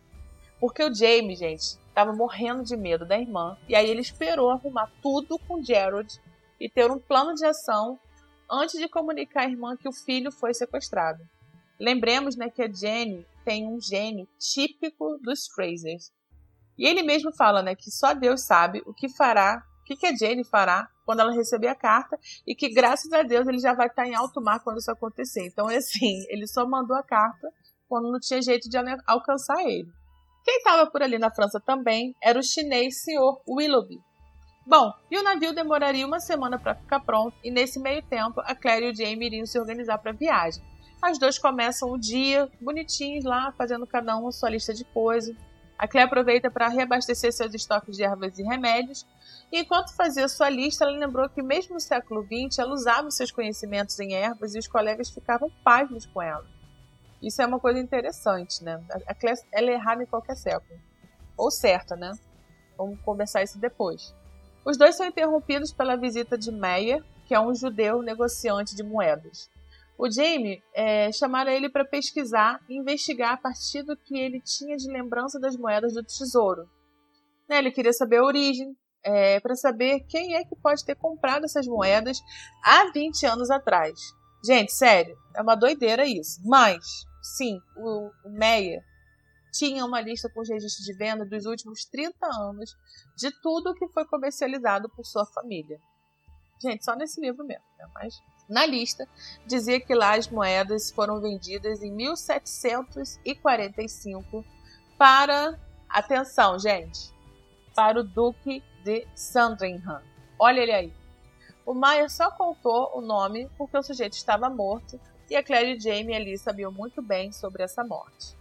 Porque 0.59 0.83
o 0.83 0.93
Jamie, 0.93 1.35
gente, 1.35 1.77
estava 1.89 2.13
morrendo 2.13 2.63
de 2.63 2.77
medo 2.77 3.05
da 3.05 3.17
irmã. 3.17 3.57
E 3.67 3.75
aí 3.75 3.89
ele 3.89 4.01
esperou 4.01 4.51
arrumar 4.51 4.91
tudo 5.01 5.39
com 5.39 5.63
Gerald 5.63 6.21
e 6.59 6.69
ter 6.69 6.91
um 6.91 6.99
plano 6.99 7.33
de 7.33 7.45
ação 7.45 7.99
antes 8.49 8.79
de 8.79 8.87
comunicar 8.87 9.43
à 9.43 9.49
irmã 9.49 9.75
que 9.75 9.87
o 9.87 9.93
filho 9.93 10.31
foi 10.31 10.53
sequestrado. 10.53 11.23
Lembremos 11.79 12.35
né, 12.35 12.49
que 12.49 12.61
a 12.61 12.71
Jenny 12.71 13.25
tem 13.45 13.67
um 13.67 13.79
gene 13.79 14.27
típico 14.39 15.17
dos 15.21 15.47
Frasers. 15.47 16.11
E 16.77 16.85
ele 16.85 17.03
mesmo 17.03 17.33
fala 17.33 17.61
né, 17.61 17.75
que 17.75 17.89
só 17.91 18.13
Deus 18.13 18.41
sabe 18.41 18.81
o 18.85 18.93
que 18.93 19.09
fará, 19.09 19.63
o 19.81 19.83
que, 19.85 19.95
que 19.95 20.05
a 20.05 20.15
Jenny 20.15 20.43
fará 20.43 20.87
quando 21.05 21.21
ela 21.21 21.31
receber 21.31 21.67
a 21.67 21.75
carta 21.75 22.19
e 22.45 22.53
que 22.53 22.69
graças 22.73 23.11
a 23.13 23.23
Deus 23.23 23.47
ele 23.47 23.59
já 23.59 23.73
vai 23.73 23.87
estar 23.87 24.05
em 24.05 24.15
alto 24.15 24.41
mar 24.41 24.59
quando 24.63 24.79
isso 24.79 24.91
acontecer. 24.91 25.45
Então, 25.47 25.69
é 25.69 25.77
assim, 25.77 26.25
ele 26.29 26.45
só 26.47 26.67
mandou 26.67 26.95
a 26.95 27.03
carta 27.03 27.49
quando 27.87 28.11
não 28.11 28.19
tinha 28.19 28.41
jeito 28.41 28.69
de 28.69 28.77
alcançar 29.05 29.61
ele. 29.63 29.89
Quem 30.43 30.57
estava 30.57 30.89
por 30.89 31.01
ali 31.01 31.17
na 31.17 31.33
França 31.33 31.59
também 31.59 32.15
era 32.21 32.39
o 32.39 32.43
chinês 32.43 33.03
Sr. 33.03 33.41
Willoughby. 33.47 33.99
Bom, 34.67 34.93
e 35.09 35.17
o 35.17 35.23
navio 35.23 35.55
demoraria 35.55 36.05
uma 36.05 36.19
semana 36.19 36.59
para 36.59 36.75
ficar 36.75 36.99
pronto, 36.99 37.33
e 37.41 37.49
nesse 37.49 37.79
meio 37.79 38.03
tempo 38.03 38.41
a 38.41 38.53
Claire 38.53 38.87
e 38.87 38.91
o 38.91 38.93
Jamie 38.93 39.27
iriam 39.27 39.45
se 39.45 39.57
organizar 39.57 39.97
para 39.97 40.11
a 40.11 40.13
viagem. 40.13 40.61
As 41.01 41.17
duas 41.17 41.39
começam 41.39 41.89
o 41.89 41.97
dia 41.97 42.51
bonitinhos 42.59 43.23
lá, 43.23 43.53
fazendo 43.53 43.87
cada 43.87 44.17
um 44.17 44.29
sua 44.29 44.49
lista 44.49 44.73
de 44.73 44.83
coisas. 44.83 45.33
A 45.79 45.87
Claire 45.87 46.07
aproveita 46.07 46.51
para 46.51 46.67
reabastecer 46.67 47.31
seus 47.31 47.53
estoques 47.53 47.95
de 47.95 48.03
ervas 48.03 48.37
e 48.37 48.43
remédios, 48.43 49.07
e 49.53 49.61
enquanto 49.61 49.95
fazia 49.95 50.27
sua 50.27 50.49
lista, 50.49 50.83
ela 50.83 50.97
lembrou 50.97 51.29
que 51.29 51.41
mesmo 51.41 51.75
no 51.75 51.79
século 51.79 52.23
XX 52.23 52.59
ela 52.59 52.73
usava 52.73 53.09
seus 53.09 53.31
conhecimentos 53.31 53.97
em 54.01 54.15
ervas 54.15 54.53
e 54.53 54.59
os 54.59 54.67
colegas 54.67 55.09
ficavam 55.09 55.49
pasmos 55.63 56.05
com 56.07 56.21
ela. 56.21 56.45
Isso 57.21 57.41
é 57.41 57.45
uma 57.45 57.57
coisa 57.57 57.79
interessante, 57.79 58.61
né? 58.65 58.83
A 59.07 59.15
Claire 59.15 59.39
ela 59.53 59.69
é 59.69 59.75
errada 59.75 60.03
em 60.03 60.07
qualquer 60.07 60.35
século. 60.35 60.77
Ou 61.37 61.49
certa, 61.49 61.95
né? 61.95 62.11
Vamos 62.77 62.99
conversar 62.99 63.43
isso 63.43 63.57
depois. 63.57 64.13
Os 64.67 64.75
dois 64.75 64.97
são 64.97 65.05
interrompidos 65.05 65.71
pela 65.71 65.95
visita 65.95 66.37
de 66.37 66.51
Meyer, 66.51 67.01
que 67.25 67.33
é 67.33 67.39
um 67.39 67.55
judeu 67.55 68.01
negociante 68.01 68.75
de 68.75 68.83
moedas. 68.83 69.49
O 69.97 70.11
Jamie 70.11 70.61
é, 70.73 71.09
ele 71.55 71.69
para 71.69 71.85
pesquisar 71.85 72.59
e 72.67 72.75
investigar 72.75 73.35
a 73.35 73.37
partir 73.37 73.81
do 73.83 73.95
que 73.95 74.19
ele 74.19 74.41
tinha 74.41 74.75
de 74.75 74.91
lembrança 74.91 75.39
das 75.39 75.55
moedas 75.55 75.93
do 75.93 76.03
tesouro. 76.03 76.69
Né, 77.47 77.59
ele 77.59 77.71
queria 77.71 77.93
saber 77.93 78.17
a 78.17 78.25
origem, 78.25 78.75
é, 79.05 79.39
para 79.39 79.55
saber 79.55 80.01
quem 80.01 80.35
é 80.35 80.43
que 80.43 80.55
pode 80.57 80.83
ter 80.83 80.95
comprado 80.95 81.45
essas 81.45 81.65
moedas 81.65 82.19
há 82.61 82.91
20 82.91 83.25
anos 83.25 83.49
atrás. 83.49 83.97
Gente, 84.45 84.73
sério, 84.73 85.15
é 85.33 85.41
uma 85.41 85.55
doideira 85.55 86.05
isso. 86.05 86.41
Mas, 86.43 86.83
sim, 87.21 87.57
o 87.77 88.11
Meyer 88.25 88.83
tinha 89.57 89.85
uma 89.85 89.99
lista 89.99 90.29
com 90.29 90.39
os 90.41 90.49
registros 90.49 90.85
de 90.85 90.93
venda 90.93 91.25
dos 91.25 91.45
últimos 91.45 91.83
30 91.85 92.15
anos 92.25 92.77
de 93.15 93.31
tudo 93.41 93.73
que 93.73 93.87
foi 93.87 94.05
comercializado 94.05 94.87
por 94.89 95.03
sua 95.05 95.25
família. 95.25 95.81
Gente, 96.61 96.85
só 96.85 96.95
nesse 96.95 97.19
livro 97.21 97.45
mesmo, 97.45 97.65
né? 97.77 97.87
Mas 97.93 98.19
na 98.49 98.65
lista 98.65 99.07
dizia 99.45 99.79
que 99.79 99.93
lá 99.93 100.15
as 100.15 100.27
moedas 100.27 100.89
foram 100.91 101.21
vendidas 101.21 101.83
em 101.83 101.91
1745 101.91 104.43
para, 104.97 105.59
atenção, 105.89 106.57
gente, 106.57 107.13
para 107.75 107.99
o 107.99 108.03
Duque 108.03 108.63
de 108.83 109.07
Sandringham. 109.15 110.01
Olha 110.39 110.61
ele 110.61 110.71
aí. 110.71 110.91
O 111.65 111.73
Maia 111.73 112.07
só 112.09 112.29
contou 112.31 112.97
o 112.97 113.01
nome 113.01 113.49
porque 113.57 113.77
o 113.77 113.83
sujeito 113.83 114.13
estava 114.13 114.49
morto 114.49 114.99
e 115.29 115.35
a 115.35 115.43
Claire 115.43 115.75
e 115.75 115.79
Jamie 115.79 116.15
ali 116.15 116.37
sabiam 116.37 116.71
muito 116.71 117.01
bem 117.01 117.31
sobre 117.31 117.63
essa 117.63 117.83
morte. 117.83 118.37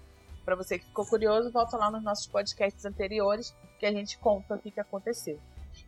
Para 0.47 0.55
você 0.55 0.79
que 0.79 0.87
ficou 0.87 1.05
curioso, 1.05 1.51
volta 1.51 1.77
lá 1.77 1.91
nos 1.91 2.05
nossos 2.05 2.29
podcasts 2.29 2.85
anteriores 2.85 3.53
que 3.81 3.85
a 3.85 3.91
gente 3.91 4.17
conta 4.17 4.55
o 4.55 4.59
que, 4.61 4.71
que 4.71 4.79
aconteceu. 4.79 5.41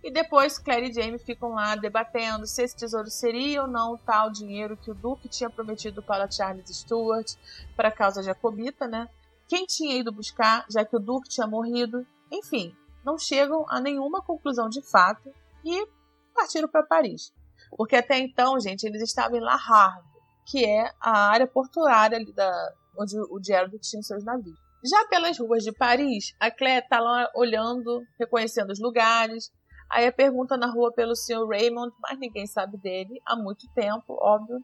E 0.03 0.11
depois 0.11 0.59
Claire 0.59 0.91
e 0.91 0.93
Jamie 0.93 1.21
ficam 1.21 1.51
lá 1.51 1.77
debatendo 1.77 2.45
se 2.45 2.65
esse 2.65 2.77
tesouro 2.77 3.09
seria 3.09 3.63
ou 3.63 3.69
não 3.69 3.95
o 3.95 3.99
tal 3.99 4.33
dinheiro 4.33 4.77
que 4.77 4.91
o 4.91 4.95
Duque 4.95 5.29
tinha 5.29 5.49
prometido 5.49 6.03
para 6.03 6.29
Charles 6.29 6.69
Stuart 6.77 7.37
para 7.77 7.89
a 7.89 7.93
causa 7.93 8.21
jacobita, 8.21 8.89
né? 8.89 9.09
Quem 9.47 9.65
tinha 9.65 9.97
ido 9.97 10.11
buscar, 10.11 10.67
já 10.69 10.85
que 10.85 10.97
o 10.97 11.01
Duque 11.01 11.29
tinha 11.29 11.47
morrido. 11.47 12.05
Enfim, 12.31 12.77
não 13.05 13.17
chegam 13.17 13.65
a 13.69 13.81
nenhuma 13.81 14.21
conclusão 14.21 14.69
de 14.69 14.83
fato 14.83 15.33
e 15.65 15.87
partiram 16.35 16.69
para 16.69 16.83
Paris. 16.83 17.33
Porque 17.77 17.95
até 17.95 18.19
então, 18.19 18.59
gente, 18.59 18.85
eles 18.85 19.03
estavam 19.03 19.39
em 19.39 19.41
La 19.41 19.55
Havre, 19.55 20.03
que 20.45 20.65
é 20.65 20.93
a 21.01 21.29
área 21.29 21.47
portuária 21.47 22.19
ali 22.19 22.33
da, 22.33 22.75
onde 22.99 23.17
o 23.19 23.41
Gerald 23.43 23.79
tinha 23.81 24.03
seus 24.03 24.25
navios. 24.25 24.59
Já 24.85 25.07
pelas 25.09 25.39
ruas 25.39 25.63
de 25.65 25.73
Paris, 25.73 26.35
a 26.39 26.51
Claire 26.51 26.85
está 26.85 27.01
lá 27.01 27.29
olhando, 27.35 28.03
reconhecendo 28.19 28.71
os 28.71 28.81
lugares, 28.81 29.51
Aí 29.91 30.07
a 30.07 30.13
pergunta 30.13 30.57
na 30.57 30.71
rua 30.71 30.93
pelo 30.93 31.17
Sr. 31.17 31.47
Raymond, 31.49 31.95
mas 32.01 32.19
ninguém 32.19 32.47
sabe 32.47 32.77
dele 32.77 33.21
há 33.25 33.35
muito 33.35 33.67
tempo, 33.75 34.19
óbvio. 34.21 34.63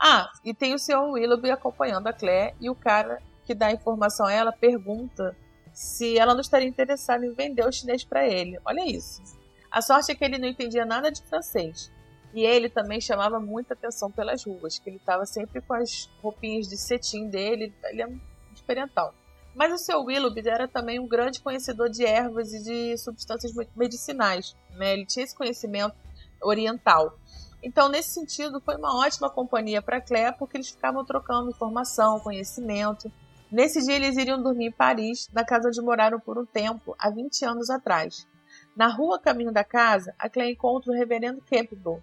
Ah, 0.00 0.30
e 0.44 0.54
tem 0.54 0.74
o 0.74 0.78
Sr. 0.78 1.10
Willoughby 1.12 1.50
acompanhando 1.50 2.06
a 2.06 2.12
Claire 2.12 2.56
e 2.60 2.70
o 2.70 2.74
cara 2.74 3.22
que 3.44 3.54
dá 3.54 3.66
a 3.66 3.72
informação 3.72 4.26
a 4.26 4.32
ela 4.32 4.52
pergunta 4.52 5.36
se 5.72 6.18
ela 6.18 6.32
não 6.32 6.40
estaria 6.40 6.66
interessada 6.66 7.24
em 7.24 7.34
vender 7.34 7.66
o 7.66 7.72
chinês 7.72 8.02
para 8.02 8.26
ele. 8.26 8.58
Olha 8.64 8.84
isso. 8.86 9.22
A 9.70 9.82
sorte 9.82 10.12
é 10.12 10.14
que 10.14 10.24
ele 10.24 10.38
não 10.38 10.48
entendia 10.48 10.86
nada 10.86 11.12
de 11.12 11.22
francês. 11.22 11.92
E 12.36 12.44
ele 12.44 12.68
também 12.68 13.00
chamava 13.00 13.40
muita 13.40 13.72
atenção 13.72 14.12
pelas 14.12 14.44
ruas, 14.44 14.78
que 14.78 14.90
ele 14.90 14.98
estava 14.98 15.24
sempre 15.24 15.62
com 15.62 15.72
as 15.72 16.04
roupinhas 16.20 16.68
de 16.68 16.76
cetim 16.76 17.30
dele, 17.30 17.74
ele 17.84 18.02
é 18.02 18.08
diferentão. 18.52 19.10
Mas 19.54 19.72
o 19.72 19.78
seu 19.78 20.02
Willoughby 20.02 20.46
era 20.46 20.68
também 20.68 21.00
um 21.00 21.08
grande 21.08 21.40
conhecedor 21.40 21.88
de 21.88 22.04
ervas 22.04 22.52
e 22.52 22.62
de 22.62 22.98
substâncias 22.98 23.54
medicinais. 23.74 24.54
Né? 24.72 24.92
Ele 24.92 25.06
tinha 25.06 25.24
esse 25.24 25.34
conhecimento 25.34 25.96
oriental. 26.42 27.18
Então, 27.62 27.88
nesse 27.88 28.10
sentido, 28.10 28.60
foi 28.60 28.76
uma 28.76 29.00
ótima 29.00 29.30
companhia 29.30 29.80
para 29.80 29.98
Claire, 29.98 30.36
porque 30.38 30.58
eles 30.58 30.68
ficavam 30.68 31.06
trocando 31.06 31.48
informação, 31.48 32.20
conhecimento. 32.20 33.10
Nesse 33.50 33.80
dia, 33.80 33.96
eles 33.96 34.18
iriam 34.18 34.42
dormir 34.42 34.66
em 34.66 34.72
Paris, 34.72 35.26
na 35.32 35.42
casa 35.42 35.68
onde 35.68 35.80
moraram 35.80 36.20
por 36.20 36.36
um 36.36 36.44
tempo, 36.44 36.94
há 36.98 37.08
20 37.08 37.46
anos 37.46 37.70
atrás. 37.70 38.28
Na 38.76 38.88
rua 38.88 39.18
caminho 39.18 39.50
da 39.50 39.64
casa, 39.64 40.14
a 40.18 40.28
Claire 40.28 40.52
encontra 40.52 40.92
o 40.92 40.94
reverendo 40.94 41.42
Campbell. 41.50 42.02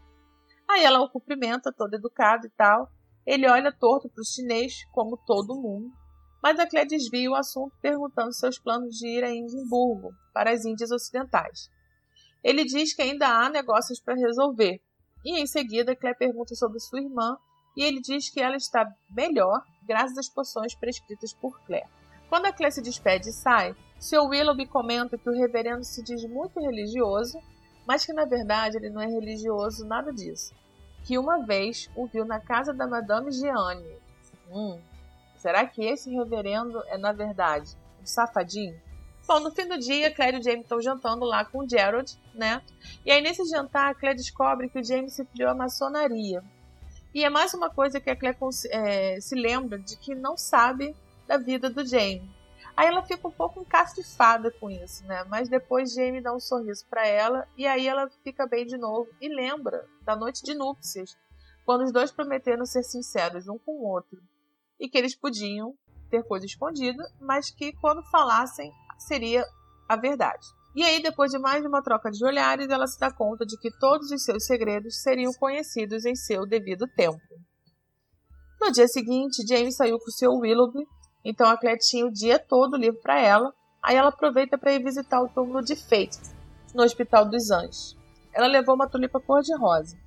Aí 0.74 0.84
ela 0.84 1.01
o 1.01 1.10
cumprimenta, 1.10 1.72
todo 1.72 1.94
educado 1.94 2.48
e 2.48 2.50
tal. 2.50 2.89
Ele 3.25 3.48
olha 3.48 3.72
torto 3.72 4.10
para 4.10 4.22
o 4.22 4.25
chinês, 4.25 4.84
como 4.92 5.18
todo 5.18 5.56
mundo, 5.56 5.89
Mas 6.42 6.60
a 6.60 6.68
Claire 6.68 6.89
desvia 6.89 7.32
o 7.32 7.36
assunto 7.36 7.74
perguntando 7.82 8.34
seus 8.34 8.60
planos 8.60 8.96
de 8.96 9.08
ir 9.08 9.24
a 9.24 9.30
Edimburgo, 9.30 10.13
para 10.34 10.51
as 10.51 10.65
Índias 10.65 10.92
Ocidentais. 10.92 11.70
Ele 12.44 12.65
diz 12.65 12.94
que 12.94 13.01
ainda 13.01 13.27
há 13.27 13.50
negócios 13.50 14.01
para 14.01 14.15
resolver, 14.15 14.82
e 15.24 15.39
em 15.39 15.48
seguida 15.48 15.96
Claire 15.96 16.18
pergunta 16.18 16.53
sobre 16.56 16.80
sua 16.80 17.00
irmã 17.00 17.38
e 17.75 17.84
ele 17.84 18.01
diz 18.01 18.30
que 18.30 18.42
ela 18.42 18.56
está 18.56 18.86
melhor 19.10 19.63
graças 19.88 20.18
às 20.18 20.30
poções 20.30 20.75
prescritas 20.75 21.34
por 21.34 21.60
Claire. 21.65 21.88
Quando 22.30 22.46
a 22.48 22.53
Claire 22.53 22.74
se 22.74 22.82
despede 22.82 23.30
e 23.30 23.34
sai, 23.34 23.75
seu 24.00 24.25
Willoughby 24.25 24.68
comenta 24.68 25.18
que 25.18 25.30
o 25.30 25.34
reverendo 25.34 25.84
se 25.84 26.03
diz 26.03 26.24
muito 26.25 26.60
religioso, 26.60 27.39
mas 27.88 28.06
que 28.06 28.13
na 28.13 28.25
verdade 28.25 28.77
ele 28.77 28.89
não 28.89 29.01
é 29.01 29.08
religioso 29.08 29.86
nada 29.86 30.12
disso. 30.12 30.53
Que 31.04 31.18
uma 31.18 31.46
vez 31.46 31.90
o 31.96 32.06
viu 32.06 32.26
na 32.26 32.40
casa 32.40 32.74
da 32.74 32.88
Madame 32.88 33.32
Jeanne. 33.32 33.98
Hum, 34.50 34.80
será 35.38 35.66
que 35.66 35.84
esse 35.84 36.10
reverendo 36.10 36.82
é 36.88 36.98
na 36.98 37.12
verdade 37.12 37.76
um 38.02 38.06
safadinho? 38.06 38.80
Bom, 39.26 39.40
no 39.40 39.52
fim 39.52 39.66
do 39.68 39.80
dia, 39.80 40.14
Claire 40.14 40.36
e 40.36 40.40
o 40.40 40.44
James 40.44 40.64
estão 40.64 40.82
jantando 40.82 41.24
lá 41.24 41.46
com 41.46 41.60
o 41.60 41.70
Gerald, 41.70 42.20
né? 42.34 42.62
E 43.06 43.12
aí, 43.12 43.22
nesse 43.22 43.46
jantar, 43.46 43.90
a 43.90 43.96
Claire 43.96 44.18
descobre 44.18 44.68
que 44.68 44.80
o 44.80 44.84
James 44.84 45.14
se 45.14 45.24
filiou 45.24 45.50
à 45.50 45.56
maçonaria. 45.56 46.44
E 47.14 47.24
é 47.24 47.30
mais 47.30 47.54
uma 47.54 47.70
coisa 47.70 48.02
que 48.02 48.10
a 48.10 48.16
Claire 48.16 48.38
é, 48.70 49.22
se 49.22 49.36
lembra 49.36 49.80
de 49.80 49.96
que 49.96 50.14
não 50.14 50.36
sabe 50.36 50.94
da 51.26 51.38
vida 51.38 51.70
do 51.70 51.86
James. 51.86 52.30
Aí 52.75 52.88
ela 52.88 53.03
fica 53.03 53.27
um 53.27 53.32
pouco 53.32 53.62
encastifada 53.62 54.50
com 54.51 54.70
isso, 54.70 55.06
né? 55.06 55.24
Mas 55.25 55.48
depois 55.48 55.94
Jamie 55.94 56.22
dá 56.22 56.34
um 56.34 56.39
sorriso 56.39 56.86
para 56.89 57.08
ela 57.08 57.48
e 57.56 57.68
aí 57.68 57.88
ela 57.88 58.10
fica 58.24 58.48
bem 58.48 58.65
de 58.65 58.77
novo 58.77 59.10
e 59.22 59.30
lembra 59.30 59.88
da 60.01 60.15
noite 60.15 60.42
de 60.44 60.56
núpcias, 60.56 61.15
quando 61.65 61.84
os 61.84 61.94
dois 61.94 62.12
prometeram 62.12 62.65
ser 62.65 62.84
sinceros 62.84 63.48
um 63.48 63.60
com 63.60 63.74
o 63.74 63.88
outro 63.88 64.20
e 64.80 64.89
que 64.89 64.98
eles 64.98 65.15
podiam 65.15 65.75
ter 66.10 66.24
coisa 66.24 66.46
escondida, 66.46 67.03
mas 67.22 67.51
que 67.51 67.74
quando 67.74 68.03
falassem 68.10 68.72
seria 68.98 69.46
a 69.88 69.96
verdade. 69.96 70.46
E 70.75 70.84
aí, 70.84 71.01
depois 71.01 71.32
de 71.32 71.38
mais 71.38 71.62
de 71.62 71.68
uma 71.68 71.84
troca 71.84 72.10
de 72.10 72.25
olhares, 72.25 72.68
ela 72.70 72.88
se 72.88 73.00
dá 73.00 73.12
conta 73.12 73.46
de 73.46 73.58
que 73.60 73.70
todos 73.77 74.10
os 74.10 74.24
seus 74.24 74.46
segredos 74.46 75.01
seriam 75.01 75.32
conhecidos 75.34 76.03
em 76.03 76.15
seu 76.15 76.48
devido 76.48 76.88
tempo. 76.96 77.22
No 78.60 78.72
dia 78.72 78.88
seguinte, 78.88 79.46
James 79.48 79.75
saiu 79.75 80.00
com 80.00 80.10
seu 80.10 80.32
Willoughby 80.32 80.84
então 81.24 81.48
a 81.48 81.58
Claire 81.58 81.80
tinha 81.80 82.06
o 82.06 82.12
dia 82.12 82.38
todo 82.38 82.77
livre 82.77 83.00
para 83.01 83.20
ela. 83.20 83.53
Aí 83.82 83.96
ela 83.96 84.10
aproveita 84.10 84.58
para 84.58 84.74
ir 84.74 84.84
visitar 84.84 85.22
o 85.22 85.30
túmulo 85.30 85.62
de 85.63 85.75
Faith, 85.75 86.18
no 86.74 86.84
Hospital 86.84 87.25
dos 87.25 87.51
Anjos. 87.51 87.98
Ela 88.34 88.48
levou 88.48 88.75
uma 88.75 88.88
tulipa 88.88 89.20
cor-de-rosa. 89.20 89.98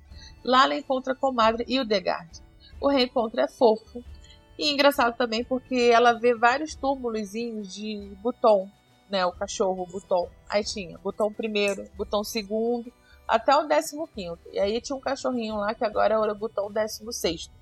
Lá 0.43 0.63
ela 0.63 0.75
encontra 0.75 1.13
a 1.13 1.15
comadre 1.15 1.65
Hildegard. 1.67 2.41
O 2.81 2.87
reencontro 2.87 3.39
é 3.39 3.47
fofo. 3.47 4.03
E 4.57 4.71
engraçado 4.71 5.15
também 5.15 5.43
porque 5.43 5.91
ela 5.93 6.13
vê 6.13 6.33
vários 6.33 6.73
túmulos 6.73 7.31
de 7.31 8.15
Buton, 8.21 8.69
né? 9.09 9.25
O 9.25 9.31
cachorro 9.31 9.85
Buton. 9.85 10.29
Aí 10.49 10.63
tinha 10.63 10.97
Buton 10.97 11.31
primeiro, 11.31 11.87
Buton 11.95 12.23
segundo, 12.23 12.91
até 13.27 13.55
o 13.55 13.67
décimo 13.67 14.07
quinto. 14.07 14.41
E 14.51 14.59
aí 14.59 14.81
tinha 14.81 14.95
um 14.95 15.01
cachorrinho 15.01 15.57
lá 15.57 15.75
que 15.75 15.85
agora 15.85 16.15
é 16.15 16.17
o 16.17 16.35
Buton 16.35 16.71
décimo 16.71 17.13
sexto. 17.13 17.53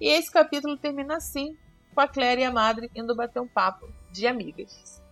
E 0.00 0.08
esse 0.08 0.30
capítulo 0.30 0.76
termina 0.76 1.16
assim, 1.16 1.56
com 1.98 2.02
a 2.02 2.06
Claire 2.06 2.42
e 2.42 2.44
a 2.44 2.52
Madre 2.52 2.88
indo 2.94 3.12
bater 3.16 3.40
um 3.40 3.48
papo 3.48 3.88
de 4.12 4.24
amigas. 4.24 5.02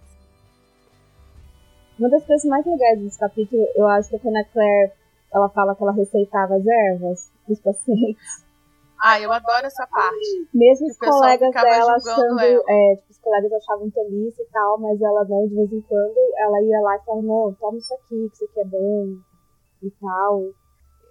Uma 1.99 2.09
das 2.09 2.25
coisas 2.25 2.49
mais 2.49 2.65
legais 2.65 3.01
desse 3.01 3.19
capítulo, 3.19 3.67
eu 3.75 3.89
acho 3.89 4.09
que 4.09 4.15
é 4.15 4.19
quando 4.21 4.37
a 4.37 4.45
Claire 4.45 4.93
ela 5.35 5.49
fala 5.49 5.75
que 5.75 5.83
ela 5.83 5.91
receitava 5.91 6.55
as 6.55 6.65
ervas 6.65 7.33
dos 7.49 7.59
pacientes. 7.59 8.47
Ah, 9.03 9.21
eu 9.21 9.33
adoro 9.33 9.67
essa 9.67 9.85
parte. 9.89 10.49
Mesmo 10.55 10.87
os 10.87 10.97
colegas 10.97 11.51
dela 11.51 11.97
achando. 11.97 12.39
Ela. 12.39 12.63
É, 12.69 12.97
tipo, 12.97 13.11
os 13.11 13.19
colegas 13.19 13.53
achavam 13.53 13.91
tolice 13.91 14.41
e 14.41 14.47
tal, 14.53 14.79
mas 14.79 15.03
ela 15.03 15.25
não, 15.25 15.49
de 15.49 15.57
vez 15.57 15.73
em 15.73 15.81
quando, 15.81 16.17
ela 16.39 16.63
ia 16.63 16.81
lá 16.83 16.97
e 16.97 17.05
falava, 17.05 17.27
não, 17.27 17.53
toma 17.55 17.79
isso 17.79 17.93
aqui, 17.95 18.29
que 18.29 18.33
isso 18.33 18.45
aqui 18.45 18.61
é 18.61 18.65
bom 18.65 19.17
e 19.83 19.91
tal. 19.91 20.45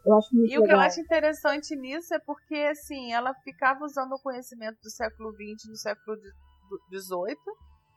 Eu 0.05 0.15
acho 0.15 0.35
muito 0.35 0.51
E 0.51 0.57
legal. 0.59 0.63
o 0.63 0.67
que 0.67 0.73
eu 0.73 0.79
acho 0.79 0.99
interessante 1.01 1.75
nisso 1.75 2.13
é 2.13 2.19
porque, 2.19 2.55
assim, 2.55 3.11
ela 3.13 3.33
ficava 3.43 3.83
usando 3.83 4.13
o 4.13 4.19
conhecimento 4.21 4.77
do 4.81 4.89
século 4.89 5.31
XX 5.33 5.69
no 5.69 5.75
século 5.75 6.17
XVIII, 6.91 7.37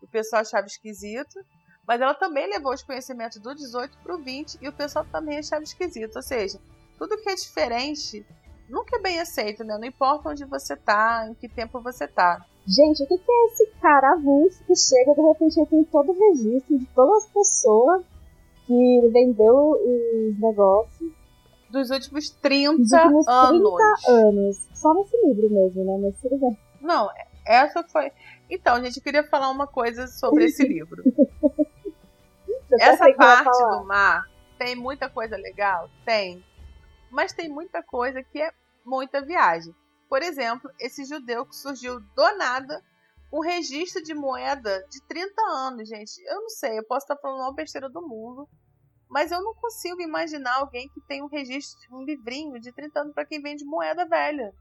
o 0.03 0.07
pessoal 0.09 0.43
achava 0.43 0.67
esquisito, 0.67 1.39
mas 1.87 2.01
ela 2.01 2.15
também 2.15 2.49
levou 2.49 2.73
os 2.73 2.83
conhecimentos 2.83 3.39
do 3.41 3.51
XVIII 3.57 3.91
para 4.03 4.15
o 4.15 4.19
XX 4.23 4.59
e 4.61 4.69
o 4.69 4.73
pessoal 4.73 5.05
também 5.11 5.39
achava 5.39 5.63
esquisito. 5.63 6.17
Ou 6.17 6.23
seja, 6.23 6.59
tudo 6.99 7.17
que 7.17 7.31
é 7.31 7.35
diferente 7.35 8.25
nunca 8.69 8.97
é 8.97 9.01
bem 9.01 9.21
aceito, 9.21 9.65
né? 9.65 9.77
Não 9.79 9.87
importa 9.87 10.29
onde 10.29 10.45
você 10.45 10.77
tá, 10.77 11.27
em 11.29 11.35
que 11.35 11.49
tempo 11.49 11.81
você 11.81 12.07
tá. 12.07 12.45
Gente, 12.67 13.03
o 13.03 13.07
que 13.07 13.15
é 13.15 13.47
esse 13.47 13.67
cara 13.81 14.13
avulso 14.13 14.63
que 14.65 14.77
chega 14.77 15.15
de 15.15 15.23
repente 15.23 15.71
tem 15.71 15.85
todo 15.85 16.13
o 16.13 16.19
registro 16.19 16.79
de 16.79 16.87
todas 16.95 17.25
as 17.25 17.31
pessoas 17.31 18.05
que 18.67 19.11
vendeu 19.11 19.71
os 19.73 20.39
negócios 20.39 21.18
dos 21.71 21.91
últimos 21.91 22.31
30 22.31 22.77
dos 22.77 22.93
últimos 22.93 23.27
30 23.27 23.43
anos. 23.43 24.09
anos. 24.09 24.69
Só 24.75 24.95
nesse 24.95 25.17
livro 25.27 25.51
mesmo, 25.51 25.85
né? 25.85 25.99
Mas 26.09 26.21
tudo 26.21 26.39
bem. 26.39 26.59
Não, 26.81 27.11
essa 27.47 27.83
foi. 27.83 28.13
Então, 28.51 28.83
gente, 28.83 28.97
eu 28.99 29.03
queria 29.03 29.25
falar 29.25 29.51
uma 29.51 29.67
coisa 29.67 30.07
sobre 30.07 30.45
esse 30.45 30.63
livro. 30.67 31.03
essa 32.81 33.13
parte 33.15 33.59
do 33.59 33.85
mar 33.85 34.29
tem 34.59 34.75
muita 34.75 35.09
coisa 35.09 35.37
legal? 35.37 35.89
Tem. 36.05 36.45
Mas 37.11 37.33
tem 37.33 37.49
muita 37.49 37.83
coisa 37.83 38.23
que 38.23 38.41
é 38.41 38.53
muita 38.85 39.25
viagem. 39.25 39.75
Por 40.09 40.23
exemplo, 40.23 40.71
esse 40.81 41.05
judeu 41.05 41.47
que 41.47 41.55
surgiu 41.55 42.01
do 42.01 42.37
nada 42.37 42.83
um 43.33 43.41
registro 43.41 44.03
de 44.03 44.15
moeda 44.15 44.85
de 44.91 45.03
30 45.03 45.43
anos, 45.43 45.89
gente. 45.89 46.19
Eu 46.25 46.43
não 46.43 46.49
sei, 46.49 46.79
eu 46.79 46.85
posso 46.85 47.05
estar 47.05 47.17
falando 47.17 47.43
uma 47.43 47.55
besteira 47.55 47.89
do 47.89 48.01
mundo. 48.01 48.49
Mas 49.09 49.33
eu 49.33 49.43
não 49.43 49.55
consigo 49.55 50.01
imaginar 50.03 50.57
alguém 50.57 50.89
que 50.89 51.01
tem 51.01 51.23
um 51.23 51.29
registro, 51.29 51.97
um 51.97 52.05
livrinho 52.05 52.61
de 52.61 52.73
30 52.73 53.01
anos 53.01 53.15
para 53.15 53.25
quem 53.25 53.41
vende 53.41 53.65
moeda 53.65 54.05
velha. 54.05 54.53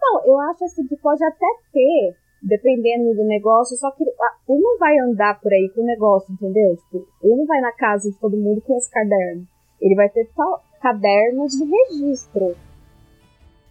Não, 0.00 0.24
eu 0.24 0.38
acho 0.40 0.64
assim 0.64 0.86
que 0.86 0.96
pode 0.96 1.24
até 1.24 1.46
ter, 1.72 2.16
dependendo 2.42 3.14
do 3.14 3.24
negócio, 3.24 3.76
só 3.76 3.90
que 3.92 4.04
ah, 4.04 4.36
ele 4.48 4.60
não 4.60 4.78
vai 4.78 4.98
andar 4.98 5.40
por 5.40 5.52
aí 5.52 5.70
com 5.74 5.82
o 5.82 5.86
negócio, 5.86 6.32
entendeu? 6.32 6.76
Tipo, 6.76 7.08
ele 7.22 7.36
não 7.36 7.46
vai 7.46 7.60
na 7.60 7.72
casa 7.72 8.10
de 8.10 8.18
todo 8.18 8.36
mundo 8.36 8.60
com 8.60 8.76
esse 8.76 8.90
caderno. 8.90 9.46
Ele 9.80 9.94
vai 9.94 10.08
ter 10.08 10.28
só 10.34 10.62
cadernos 10.80 11.52
de 11.52 11.64
registro. 11.64 12.56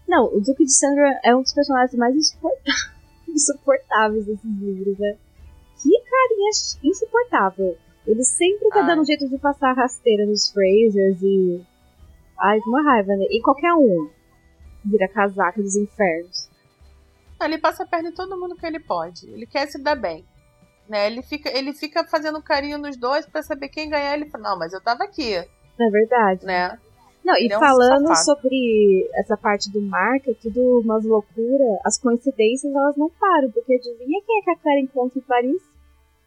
Não, 0.07 0.25
o 0.25 0.39
Duque 0.39 0.65
de 0.65 0.73
Sandra 0.73 1.19
é 1.23 1.35
um 1.35 1.41
dos 1.41 1.53
personagens 1.53 1.95
mais 1.95 2.15
insuportáveis 3.27 4.25
desses 4.27 4.51
livros, 4.59 4.97
né? 4.97 5.17
Que 5.81 5.89
carinha 5.89 6.49
insuportável. 6.83 7.77
Ele 8.07 8.23
sempre 8.23 8.69
tá 8.69 8.81
Ai. 8.81 8.87
dando 8.87 9.01
um 9.01 9.05
jeito 9.05 9.27
de 9.27 9.37
passar 9.37 9.73
rasteira 9.73 10.25
nos 10.25 10.51
Frasers 10.51 11.21
e. 11.21 11.61
Ai, 12.39 12.59
uma 12.67 12.83
raiva, 12.83 13.15
né? 13.15 13.25
E 13.29 13.41
qualquer 13.41 13.73
um 13.73 14.09
vira 14.83 15.07
casaca 15.07 15.61
dos 15.61 15.75
infernos. 15.75 16.49
Ele 17.41 17.57
passa 17.57 17.83
a 17.83 17.87
perna 17.87 18.09
em 18.09 18.13
todo 18.13 18.39
mundo 18.39 18.55
que 18.55 18.65
ele 18.65 18.79
pode. 18.79 19.29
Ele 19.29 19.45
quer 19.45 19.67
se 19.67 19.81
dar 19.81 19.95
bem. 19.95 20.23
Né? 20.87 21.07
Ele, 21.07 21.21
fica, 21.21 21.49
ele 21.49 21.73
fica 21.73 22.03
fazendo 22.05 22.41
carinho 22.41 22.77
nos 22.77 22.95
dois 22.95 23.25
para 23.25 23.41
saber 23.43 23.69
quem 23.69 23.89
ganhar. 23.89 24.13
Ele 24.13 24.29
fala, 24.29 24.51
não, 24.51 24.59
mas 24.59 24.71
eu 24.71 24.81
tava 24.81 25.03
aqui. 25.03 25.33
É 25.33 25.89
verdade. 25.91 26.45
Né? 26.45 26.77
Não, 27.23 27.35
e 27.37 27.51
é 27.51 27.57
um 27.57 27.59
falando 27.59 28.07
safado. 28.07 28.25
sobre 28.25 29.09
essa 29.15 29.35
parte 29.35 29.71
do 29.71 29.81
mar, 29.81 30.19
que 30.19 30.29
é 30.29 30.33
tudo 30.35 30.81
umas 30.81 31.03
loucuras, 31.03 31.79
as 31.83 31.97
coincidências 31.97 32.73
elas 32.73 32.95
não 32.95 33.09
param, 33.09 33.49
porque 33.49 33.73
adivinha 33.73 34.21
quem 34.25 34.39
é 34.39 34.41
que 34.43 34.51
a 34.51 34.55
Clara 34.57 34.79
encontra 34.79 35.17
em 35.17 35.23
Paris? 35.23 35.61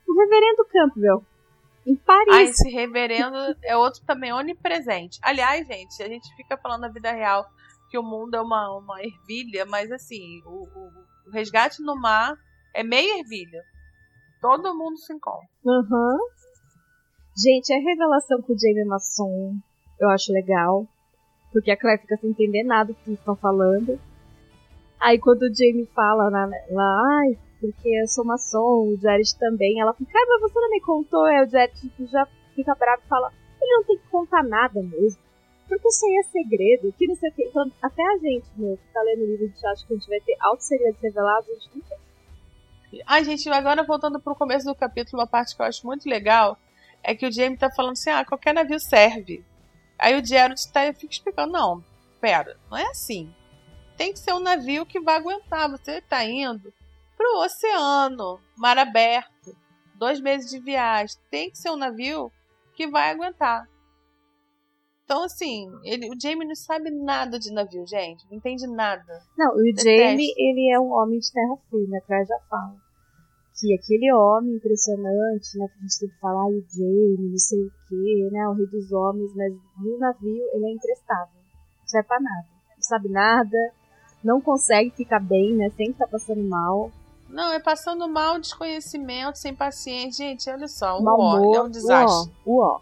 O 0.08 0.20
reverendo 0.20 0.64
Campbell. 0.64 1.22
Em 1.88 1.96
Paris. 1.96 2.34
Ah, 2.34 2.42
esse 2.42 2.70
reverendo 2.70 3.36
é 3.64 3.74
outro 3.74 4.02
também 4.06 4.30
onipresente. 4.32 5.18
Aliás, 5.22 5.66
gente, 5.66 6.02
a 6.02 6.08
gente 6.08 6.28
fica 6.36 6.58
falando 6.58 6.82
na 6.82 6.88
vida 6.88 7.10
real 7.10 7.48
que 7.90 7.98
o 7.98 8.02
mundo 8.02 8.34
é 8.34 8.40
uma, 8.42 8.76
uma 8.76 9.02
ervilha, 9.02 9.64
mas 9.64 9.90
assim, 9.90 10.42
o, 10.44 10.64
o, 10.64 11.28
o 11.28 11.30
resgate 11.32 11.82
no 11.82 11.98
mar 11.98 12.36
é 12.74 12.84
meia 12.84 13.18
ervilha. 13.18 13.62
Todo 14.42 14.76
mundo 14.76 14.98
se 14.98 15.14
encontra. 15.14 15.48
Uhum. 15.64 16.18
Gente, 17.42 17.72
a 17.72 17.78
revelação 17.78 18.42
com 18.42 18.52
o 18.52 18.58
Jamie 18.58 18.84
Masson 18.84 19.58
eu 19.98 20.08
acho 20.10 20.32
legal. 20.32 20.86
Porque 21.52 21.70
a 21.70 21.76
Claire 21.76 22.02
fica 22.02 22.16
sem 22.18 22.30
entender 22.30 22.62
nada 22.62 22.92
do 22.92 22.94
que 22.94 23.12
estão 23.12 23.34
falando. 23.34 23.98
Aí 25.00 25.18
quando 25.18 25.42
o 25.42 25.54
Jamie 25.54 25.88
fala 25.94 26.28
lá, 26.28 26.46
lá 26.70 27.02
ai, 27.20 27.38
porque 27.60 27.88
eu 27.88 28.06
sou 28.06 28.24
maçom, 28.24 28.88
o 28.88 28.98
Jared 29.00 29.36
também. 29.36 29.80
Ela 29.80 29.94
fica, 29.94 30.12
ah, 30.14 30.26
mas 30.28 30.52
você 30.52 30.60
não 30.60 30.70
me 30.70 30.80
contou. 30.80 31.24
Aí 31.24 31.44
o 31.44 31.48
Jared 31.48 31.74
tipo, 31.80 32.06
já 32.06 32.26
fica 32.54 32.74
bravo 32.74 33.02
e 33.04 33.08
fala, 33.08 33.32
ele 33.60 33.76
não 33.76 33.84
tem 33.84 33.98
que 33.98 34.08
contar 34.08 34.42
nada 34.42 34.82
mesmo. 34.82 35.20
Porque 35.68 35.88
isso 35.88 36.06
aí 36.06 36.16
é 36.16 36.22
segredo, 36.22 36.94
que 36.96 37.06
não 37.06 37.14
sei 37.16 37.30
o. 37.30 37.34
Então, 37.38 37.72
até 37.82 38.02
a 38.02 38.18
gente, 38.18 38.46
meu, 38.56 38.76
que 38.76 38.92
tá 38.92 39.02
lendo 39.02 39.22
o 39.22 39.26
livro, 39.26 39.44
a 39.44 39.48
gente 39.48 39.66
acha 39.66 39.86
que 39.86 39.92
a 39.92 39.96
gente 39.96 40.08
vai 40.08 40.20
ter 40.20 40.36
altos 40.40 40.66
segredos 40.66 41.00
revelados, 41.00 41.48
a 41.48 41.52
gente 41.54 41.70
não 41.74 41.82
tem. 41.82 41.98
Ai, 43.06 43.24
gente, 43.24 43.48
agora 43.50 43.82
voltando 43.82 44.18
pro 44.18 44.34
começo 44.34 44.64
do 44.64 44.74
capítulo, 44.74 45.20
uma 45.20 45.26
parte 45.26 45.54
que 45.54 45.60
eu 45.60 45.66
acho 45.66 45.86
muito 45.86 46.08
legal 46.08 46.56
é 47.02 47.14
que 47.14 47.26
o 47.26 47.32
Jamie 47.32 47.58
tá 47.58 47.70
falando 47.70 47.92
assim: 47.92 48.10
ah, 48.10 48.24
qualquer 48.24 48.54
navio 48.54 48.80
serve. 48.80 49.44
Aí 49.98 50.18
o 50.18 50.24
Jared 50.24 50.60
tá, 50.72 50.86
eu 50.86 50.94
fico 50.94 51.12
explicando: 51.12 51.52
não, 51.52 51.84
pera, 52.18 52.56
não 52.70 52.78
é 52.78 52.86
assim. 52.86 53.32
Tem 53.94 54.12
que 54.12 54.18
ser 54.18 54.32
um 54.32 54.40
navio 54.40 54.86
que 54.86 55.00
vai 55.00 55.16
aguentar. 55.16 55.70
Você 55.70 56.00
tá 56.00 56.24
indo 56.24 56.72
pro 57.18 57.40
oceano, 57.40 58.40
mar 58.56 58.78
aberto, 58.78 59.54
dois 59.96 60.20
meses 60.20 60.48
de 60.48 60.60
viagem. 60.60 61.16
Tem 61.28 61.50
que 61.50 61.58
ser 61.58 61.70
um 61.70 61.76
navio 61.76 62.30
que 62.74 62.86
vai 62.86 63.10
aguentar. 63.10 63.68
Então, 65.04 65.24
assim, 65.24 65.66
ele, 65.84 66.08
o 66.10 66.20
Jamie 66.20 66.46
não 66.46 66.54
sabe 66.54 66.90
nada 66.90 67.38
de 67.38 67.52
navio, 67.52 67.84
gente. 67.86 68.24
Não 68.30 68.36
entende 68.36 68.66
nada. 68.68 69.20
Não, 69.36 69.54
o. 69.54 69.58
Jamie, 69.76 70.32
ele 70.36 70.70
é 70.70 70.78
um 70.78 70.92
homem 70.92 71.18
de 71.18 71.32
terra 71.32 71.56
firme, 71.68 71.96
a 71.96 72.00
Claire 72.02 72.26
já 72.26 72.38
fala. 72.48 72.76
Que 73.58 73.74
aquele 73.74 74.12
homem 74.12 74.54
impressionante, 74.54 75.58
né, 75.58 75.66
que 75.66 75.78
a 75.78 75.80
gente 75.80 75.94
sempre 75.94 76.16
fala, 76.20 76.44
ai, 76.44 76.52
o 76.52 76.64
Jamie, 76.70 77.30
não 77.30 77.38
sei 77.38 77.58
o 77.58 77.72
quê, 77.88 78.28
né, 78.30 78.48
o 78.48 78.52
rei 78.52 78.66
dos 78.66 78.92
homens, 78.92 79.34
mas 79.34 79.52
no 79.78 79.98
navio 79.98 80.44
ele 80.52 80.66
é 80.66 80.72
imprestável. 80.74 81.34
Não 81.80 81.86
serve 81.88 82.06
pra 82.06 82.20
nada. 82.20 82.46
Não 82.76 82.82
sabe 82.82 83.08
nada, 83.08 83.72
não 84.22 84.40
consegue 84.40 84.90
ficar 84.90 85.18
bem, 85.18 85.56
né, 85.56 85.70
sempre 85.70 85.94
tá 85.94 86.06
passando 86.06 86.44
mal. 86.44 86.92
Não, 87.28 87.52
é 87.52 87.60
passando 87.60 88.08
mal, 88.08 88.40
desconhecimento, 88.40 89.38
sem 89.38 89.54
paciência. 89.54 90.26
Gente, 90.26 90.48
olha 90.50 90.66
só, 90.66 90.98
o 90.98 91.04
ó, 91.04 91.54
é 91.54 91.62
um 91.62 91.70
desastre. 91.70 92.32
O 92.44 92.58
ó, 92.58 92.62
o 92.62 92.76
ó. 92.76 92.80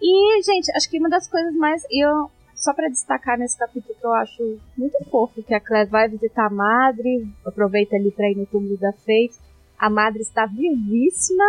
E, 0.00 0.42
gente, 0.42 0.70
acho 0.76 0.88
que 0.88 0.98
uma 0.98 1.08
das 1.08 1.28
coisas 1.28 1.54
mais. 1.54 1.82
Eu, 1.90 2.30
só 2.54 2.72
pra 2.72 2.88
destacar 2.88 3.36
nesse 3.36 3.58
capítulo 3.58 3.94
que 3.98 4.06
eu 4.06 4.12
acho 4.12 4.58
muito 4.76 4.96
fofo, 5.10 5.42
que 5.42 5.54
a 5.54 5.60
Claire 5.60 5.90
vai 5.90 6.08
visitar 6.08 6.46
a 6.46 6.50
madre, 6.50 7.28
aproveita 7.44 7.96
ali 7.96 8.10
pra 8.10 8.30
ir 8.30 8.36
no 8.36 8.46
túmulo 8.46 8.76
da 8.76 8.92
Faith. 8.92 9.36
A 9.76 9.90
madre 9.90 10.22
está 10.22 10.46
vivíssima, 10.46 11.44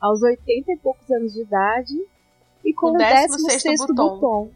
aos 0.00 0.22
80 0.22 0.72
e 0.72 0.76
poucos 0.76 1.10
anos 1.10 1.32
de 1.32 1.42
idade, 1.42 1.94
e 2.64 2.72
com 2.72 2.90
o 2.90 2.94
16º 2.94 3.46
16 3.46 3.78
botão. 3.80 3.94
botão. 3.94 4.50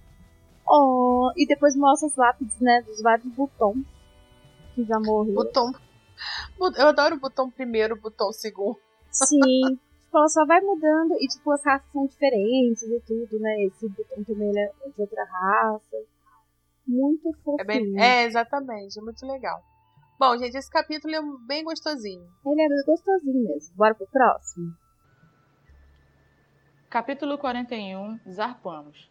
Oh, 0.67 1.31
e 1.37 1.47
depois 1.47 1.75
mostra 1.77 2.07
as 2.07 2.17
lápides, 2.17 2.59
né, 2.61 2.83
dos 2.83 3.03
vários 3.03 3.27
botões 3.35 3.85
que 4.75 4.85
já 4.85 4.99
morreram. 5.01 5.35
Botão. 5.35 5.73
Eu 6.59 6.89
adoro 6.89 7.17
o 7.17 7.21
botão 7.21 7.51
primeiro, 7.51 7.95
o 7.95 8.01
botão 8.01 8.33
segundo. 8.33 8.79
Sim. 9.11 9.39
tipo, 9.41 10.17
ela 10.17 10.29
só 10.29 10.45
vai 10.47 10.61
mudando 10.61 11.15
e, 11.21 11.27
tipo, 11.27 11.51
as 11.51 11.65
raças 11.65 11.91
são 11.93 12.07
diferentes 12.07 12.83
e 12.83 13.01
tudo, 13.07 13.39
né? 13.41 13.65
Esse 13.65 13.89
botão 13.89 14.25
também 14.25 14.51
é 14.59 14.73
de 14.89 15.01
outra 15.01 15.25
raça. 15.25 15.97
Muito 16.87 17.33
fofinho. 17.45 17.61
É, 17.61 17.65
bem, 17.65 18.01
é, 18.01 18.25
exatamente, 18.25 18.99
é 18.99 19.03
muito 19.03 19.27
legal. 19.27 19.63
Bom, 20.19 20.37
gente, 20.39 20.57
esse 20.57 20.71
capítulo 20.71 21.15
é 21.15 21.21
bem 21.47 21.65
gostosinho. 21.65 22.29
Ele 22.47 22.63
é 22.63 22.69
gostosinho 22.87 23.49
mesmo. 23.49 23.75
Bora 23.77 23.95
pro 23.95 24.07
próximo? 24.07 24.73
Capítulo 26.89 27.39
41 27.39 28.21
Zarpamos 28.31 29.11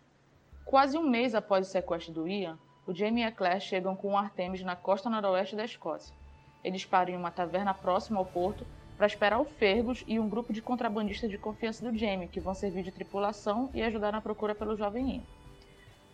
Quase 0.63 0.97
um 0.97 1.09
mês 1.09 1.33
após 1.33 1.67
o 1.67 1.71
sequestro 1.71 2.13
do 2.13 2.27
Ian, 2.27 2.57
o 2.85 2.93
Jamie 2.93 3.23
e 3.23 3.25
a 3.25 3.31
Claire 3.31 3.59
chegam 3.59 3.95
com 3.95 4.13
o 4.13 4.17
Artemis 4.17 4.63
na 4.63 4.75
costa 4.75 5.09
noroeste 5.09 5.55
da 5.55 5.65
Escócia. 5.65 6.15
Eles 6.63 6.85
param 6.85 7.13
em 7.13 7.17
uma 7.17 7.31
taverna 7.31 7.73
próxima 7.73 8.19
ao 8.19 8.25
porto 8.25 8.65
para 8.97 9.07
esperar 9.07 9.39
o 9.39 9.45
Fergus 9.45 10.03
e 10.07 10.19
um 10.19 10.29
grupo 10.29 10.53
de 10.53 10.61
contrabandistas 10.61 11.29
de 11.29 11.37
confiança 11.37 11.89
do 11.89 11.97
Jamie, 11.97 12.27
que 12.27 12.39
vão 12.39 12.53
servir 12.53 12.83
de 12.83 12.91
tripulação 12.91 13.69
e 13.73 13.81
ajudar 13.81 14.11
na 14.11 14.21
procura 14.21 14.53
pelo 14.53 14.77
jovem 14.77 15.15
Ian. 15.15 15.21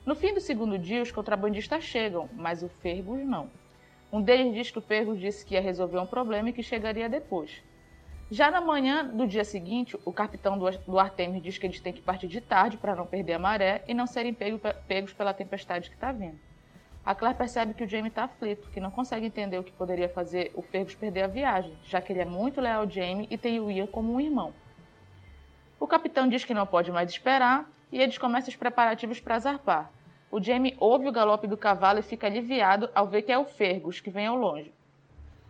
No 0.05 0.15
fim 0.15 0.33
do 0.33 0.39
segundo 0.39 0.79
dia, 0.79 1.01
os 1.01 1.11
contrabandistas 1.11 1.83
chegam, 1.83 2.29
mas 2.33 2.63
o 2.63 2.69
Fergus 2.69 3.25
não. 3.25 3.49
Um 4.11 4.21
deles 4.21 4.53
diz 4.53 4.71
que 4.71 4.79
o 4.79 4.81
Fergus 4.81 5.19
disse 5.19 5.45
que 5.45 5.55
ia 5.55 5.61
resolver 5.61 5.99
um 5.99 6.05
problema 6.05 6.49
e 6.49 6.53
que 6.53 6.63
chegaria 6.63 7.09
depois. 7.09 7.61
Já 8.31 8.49
na 8.49 8.61
manhã 8.61 9.05
do 9.05 9.27
dia 9.27 9.43
seguinte, 9.43 9.97
o 10.05 10.13
capitão 10.13 10.57
do, 10.57 10.97
Artemis 10.97 11.41
diz 11.41 11.57
que 11.57 11.65
eles 11.65 11.81
têm 11.81 11.91
que 11.91 12.01
partir 12.01 12.27
de 12.27 12.39
tarde 12.39 12.77
para 12.77 12.95
não 12.95 13.05
perder 13.05 13.33
a 13.33 13.39
maré 13.39 13.83
e 13.85 13.93
não 13.93 14.07
serem 14.07 14.33
pego- 14.33 14.59
pegos 14.87 15.11
pela 15.11 15.33
tempestade 15.33 15.89
que 15.89 15.95
está 15.95 16.11
vindo. 16.13 16.39
A 17.07 17.15
Claire 17.15 17.37
percebe 17.37 17.73
que 17.73 17.85
o 17.85 17.87
Jamie 17.87 18.09
está 18.09 18.25
aflito, 18.25 18.69
que 18.69 18.81
não 18.81 18.91
consegue 18.91 19.25
entender 19.25 19.57
o 19.57 19.63
que 19.63 19.71
poderia 19.71 20.09
fazer 20.09 20.51
o 20.53 20.61
Fergus 20.61 20.93
perder 20.93 21.23
a 21.23 21.27
viagem, 21.27 21.73
já 21.85 22.01
que 22.01 22.11
ele 22.11 22.19
é 22.19 22.25
muito 22.25 22.59
leal 22.59 22.81
ao 22.81 22.89
Jamie 22.89 23.29
e 23.31 23.37
tem 23.37 23.61
o 23.61 23.71
Ian 23.71 23.87
como 23.87 24.11
um 24.11 24.19
irmão. 24.19 24.53
O 25.79 25.87
capitão 25.87 26.27
diz 26.27 26.43
que 26.43 26.53
não 26.53 26.67
pode 26.67 26.91
mais 26.91 27.09
esperar 27.09 27.65
e 27.93 28.01
eles 28.01 28.17
começam 28.17 28.49
os 28.49 28.57
preparativos 28.57 29.21
para 29.21 29.39
zarpar. 29.39 29.89
O 30.29 30.43
Jamie 30.43 30.75
ouve 30.81 31.07
o 31.07 31.11
galope 31.13 31.47
do 31.47 31.55
cavalo 31.55 31.99
e 31.99 32.03
fica 32.03 32.27
aliviado 32.27 32.89
ao 32.93 33.07
ver 33.07 33.21
que 33.21 33.31
é 33.31 33.37
o 33.37 33.45
Fergus 33.45 34.01
que 34.01 34.09
vem 34.09 34.27
ao 34.27 34.35
longe. 34.35 34.73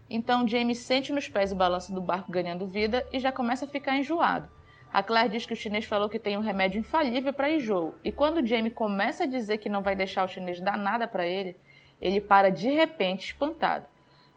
Então 0.08 0.48
Jamie 0.48 0.76
sente 0.76 1.12
nos 1.12 1.28
pés 1.28 1.52
o 1.52 1.56
balanço 1.56 1.92
do 1.92 2.00
barco 2.00 2.32
ganhando 2.32 2.68
vida 2.68 3.04
e 3.12 3.18
já 3.18 3.32
começa 3.32 3.66
a 3.66 3.68
ficar 3.68 3.98
enjoado. 3.98 4.48
A 4.94 5.04
Claire 5.04 5.30
diz 5.30 5.46
que 5.46 5.54
o 5.54 5.56
chinês 5.56 5.86
falou 5.86 6.10
que 6.10 6.20
tem 6.20 6.38
um 6.38 6.42
remédio 6.42 6.80
infalível 6.80 7.34
para 7.34 7.52
enjoo, 7.52 7.96
e 8.04 8.12
quando 8.12 8.46
Jamie 8.46 8.72
começa 8.72 9.26
a 9.26 9.28
dizer 9.28 9.58
que 9.58 9.70
não 9.70 9.82
vai 9.82 9.96
deixar 9.96 10.24
o 10.24 10.28
chinês 10.28 10.60
dar 10.60 10.78
nada 10.78 11.08
para 11.08 11.26
ele, 11.28 11.56
ele 12.02 12.22
para 12.22 12.50
de 12.50 12.70
repente 12.70 13.26
espantado. 13.26 13.86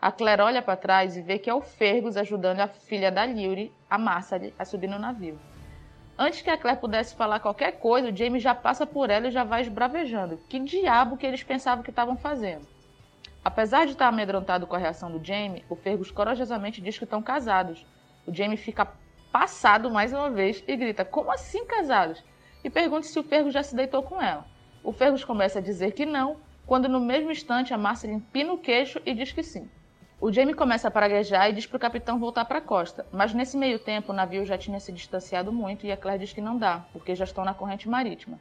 A 0.00 0.10
Claire 0.10 0.42
olha 0.42 0.62
para 0.62 0.76
trás 0.76 1.16
e 1.16 1.22
vê 1.22 1.38
que 1.38 1.50
é 1.50 1.54
o 1.54 1.60
Fergus 1.60 2.16
ajudando 2.16 2.60
a 2.60 2.68
filha 2.68 3.12
da 3.12 3.24
Lyuri, 3.24 3.72
a 3.88 3.98
Marcely, 3.98 4.54
a 4.58 4.64
subir 4.64 4.88
no 4.88 4.98
navio. 4.98 5.38
Antes 6.18 6.42
que 6.42 6.50
a 6.50 6.56
Claire 6.56 6.80
pudesse 6.80 7.14
falar 7.14 7.40
qualquer 7.40 7.72
coisa, 7.72 8.10
o 8.10 8.16
Jamie 8.16 8.40
já 8.40 8.54
passa 8.54 8.86
por 8.86 9.10
ela 9.10 9.28
e 9.28 9.30
já 9.30 9.44
vai 9.44 9.62
esbravejando. 9.62 10.38
Que 10.48 10.58
diabo 10.58 11.16
que 11.16 11.26
eles 11.26 11.42
pensavam 11.42 11.82
que 11.84 11.90
estavam 11.90 12.16
fazendo? 12.16 12.66
Apesar 13.42 13.86
de 13.86 13.92
estar 13.92 14.08
amedrontado 14.08 14.66
com 14.66 14.74
a 14.74 14.78
reação 14.78 15.10
do 15.10 15.24
Jamie, 15.24 15.64
o 15.68 15.76
Fergus 15.76 16.10
corajosamente 16.10 16.80
diz 16.80 16.98
que 16.98 17.04
estão 17.04 17.22
casados. 17.22 17.86
O 18.26 18.34
Jamie 18.34 18.58
fica 18.58 18.86
passado 19.32 19.90
mais 19.90 20.12
uma 20.12 20.30
vez 20.30 20.62
e 20.66 20.76
grita: 20.76 21.04
Como 21.04 21.30
assim 21.30 21.64
casados? 21.64 22.22
E 22.62 22.70
pergunta 22.70 23.06
se 23.06 23.18
o 23.18 23.22
Fergus 23.22 23.54
já 23.54 23.62
se 23.62 23.74
deitou 23.74 24.02
com 24.02 24.20
ela. 24.20 24.44
O 24.82 24.92
Fergus 24.92 25.24
começa 25.24 25.58
a 25.58 25.62
dizer 25.62 25.92
que 25.92 26.04
não, 26.04 26.38
quando 26.66 26.88
no 26.88 27.00
mesmo 27.00 27.30
instante 27.30 27.72
a 27.72 27.78
Marcel 27.78 28.12
empina 28.12 28.52
o 28.52 28.58
queixo 28.58 29.00
e 29.04 29.14
diz 29.14 29.32
que 29.32 29.42
sim. 29.42 29.68
O 30.20 30.30
Jamie 30.30 30.54
começa 30.54 30.88
a 30.88 30.90
praguejar 30.90 31.48
e 31.48 31.52
diz 31.54 31.66
para 31.66 31.76
o 31.78 31.80
capitão 31.80 32.18
voltar 32.18 32.44
para 32.44 32.58
a 32.58 32.62
costa, 32.62 33.06
mas 33.10 33.32
nesse 33.32 33.56
meio 33.56 33.78
tempo 33.78 34.12
o 34.12 34.14
navio 34.14 34.44
já 34.44 34.58
tinha 34.58 34.78
se 34.78 34.92
distanciado 34.92 35.50
muito 35.50 35.86
e 35.86 35.92
a 35.92 35.96
Claire 35.96 36.20
diz 36.20 36.32
que 36.32 36.42
não 36.42 36.58
dá, 36.58 36.84
porque 36.92 37.14
já 37.14 37.24
estão 37.24 37.44
na 37.44 37.54
corrente 37.54 37.88
marítima. 37.88 38.38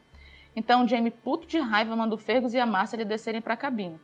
Então 0.53 0.83
o 0.83 0.87
Jamie, 0.87 1.11
puto 1.11 1.47
de 1.47 1.57
raiva, 1.57 1.95
manda 1.95 2.13
o 2.13 2.17
Fergus 2.17 2.53
e 2.53 2.59
a 2.59 2.65
Marcel 2.65 3.05
descerem 3.05 3.41
para 3.41 3.53
a 3.53 3.57
cabine. 3.57 3.99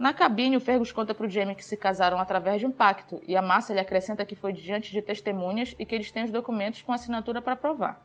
Na 0.00 0.14
cabine, 0.14 0.56
o 0.56 0.60
Fergus 0.60 0.90
conta 0.90 1.14
para 1.14 1.26
o 1.26 1.28
Jamie 1.28 1.54
que 1.54 1.62
se 1.62 1.76
casaram 1.76 2.18
através 2.18 2.58
de 2.58 2.64
um 2.64 2.72
pacto, 2.72 3.20
e 3.28 3.36
a 3.36 3.42
Marcel 3.42 3.78
acrescenta 3.78 4.24
que 4.24 4.34
foi 4.34 4.50
diante 4.50 4.90
de 4.90 5.02
testemunhas 5.02 5.76
e 5.78 5.84
que 5.84 5.94
eles 5.94 6.10
têm 6.10 6.24
os 6.24 6.30
documentos 6.30 6.80
com 6.80 6.90
assinatura 6.90 7.42
para 7.42 7.54
provar. 7.54 8.02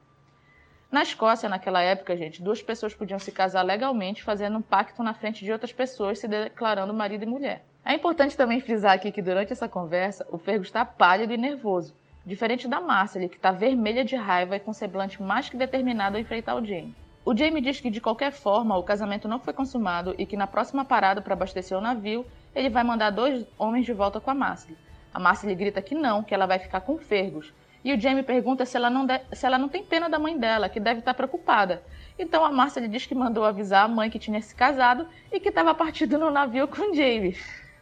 Na 0.92 1.04
Escócia, 1.04 1.48
naquela 1.48 1.82
época, 1.82 2.18
gente, 2.18 2.44
duas 2.44 2.62
pessoas 2.62 2.94
podiam 2.94 3.18
se 3.18 3.32
casar 3.32 3.62
legalmente 3.62 4.24
fazendo 4.24 4.58
um 4.58 4.62
pacto 4.62 5.02
na 5.02 5.14
frente 5.14 5.46
de 5.46 5.54
outras 5.54 5.72
pessoas, 5.72 6.20
se 6.20 6.28
declarando 6.28 6.94
marido 6.94 7.24
e 7.24 7.28
mulher. 7.28 7.64
É 7.86 7.94
importante 7.94 8.36
também 8.36 8.60
frisar 8.60 8.92
aqui 8.92 9.10
que 9.10 9.22
durante 9.22 9.54
essa 9.54 9.70
conversa, 9.70 10.28
o 10.30 10.38
Fergus 10.38 10.68
está 10.68 10.84
pálido 10.84 11.32
e 11.32 11.38
nervoso, 11.38 11.96
diferente 12.26 12.68
da 12.68 12.82
Marcel, 12.82 13.30
que 13.30 13.38
está 13.38 13.54
vermelha 13.54 14.04
de 14.04 14.18
raiva 14.18 14.58
e 14.58 14.60
com 14.60 14.74
semblante 14.74 15.24
mais 15.24 15.48
que 15.48 15.56
determinado 15.56 16.18
a 16.18 16.20
enfrentar 16.20 16.56
o 16.56 16.66
Jamie. 16.66 16.94
O 17.26 17.36
Jamie 17.36 17.60
diz 17.60 17.82
que 17.82 17.90
de 17.90 18.00
qualquer 18.00 18.32
forma 18.32 18.78
o 18.78 18.84
casamento 18.84 19.28
não 19.28 19.40
foi 19.40 19.52
consumado 19.52 20.14
e 20.16 20.28
que 20.28 20.38
na 20.38 20.46
próxima 20.46 20.86
parada 20.86 21.24
para 21.24 21.34
abastecer 21.34 21.76
o 21.76 21.82
navio, 21.82 22.24
ele 22.54 22.70
vai 22.70 22.84
mandar 22.84 23.10
dois 23.10 23.44
homens 23.58 23.84
de 23.84 23.94
volta 23.94 24.20
com 24.20 24.30
a 24.30 24.36
Marcel. 24.36 24.76
A 25.12 25.20
Marcel 25.20 25.56
grita 25.56 25.82
que 25.82 25.96
não, 25.96 26.22
que 26.22 26.36
ela 26.36 26.46
vai 26.46 26.60
ficar 26.60 26.82
com 26.82 27.00
Fergus. 27.00 27.52
E 27.84 27.92
o 27.92 28.00
Jamie 28.00 28.22
pergunta 28.22 28.64
se 28.64 28.78
ela, 28.78 28.92
não 28.92 29.08
de- 29.08 29.22
se 29.34 29.44
ela 29.44 29.58
não 29.58 29.68
tem 29.68 29.84
pena 29.84 30.08
da 30.08 30.20
mãe 30.20 30.38
dela, 30.38 30.70
que 30.70 30.80
deve 30.80 31.00
estar 31.00 31.16
preocupada. 31.16 31.82
Então 32.18 32.46
a 32.46 32.52
Marcel 32.52 32.88
diz 32.88 33.08
que 33.08 33.16
mandou 33.16 33.44
avisar 33.44 33.86
a 33.86 33.88
mãe 33.88 34.08
que 34.10 34.20
tinha 34.20 34.40
se 34.40 34.54
casado 34.54 35.08
e 35.32 35.40
que 35.40 35.50
estava 35.50 35.74
partido 35.74 36.20
no 36.20 36.30
navio 36.30 36.68
com 36.68 36.92
o 36.92 36.94
Jamie. 36.94 37.36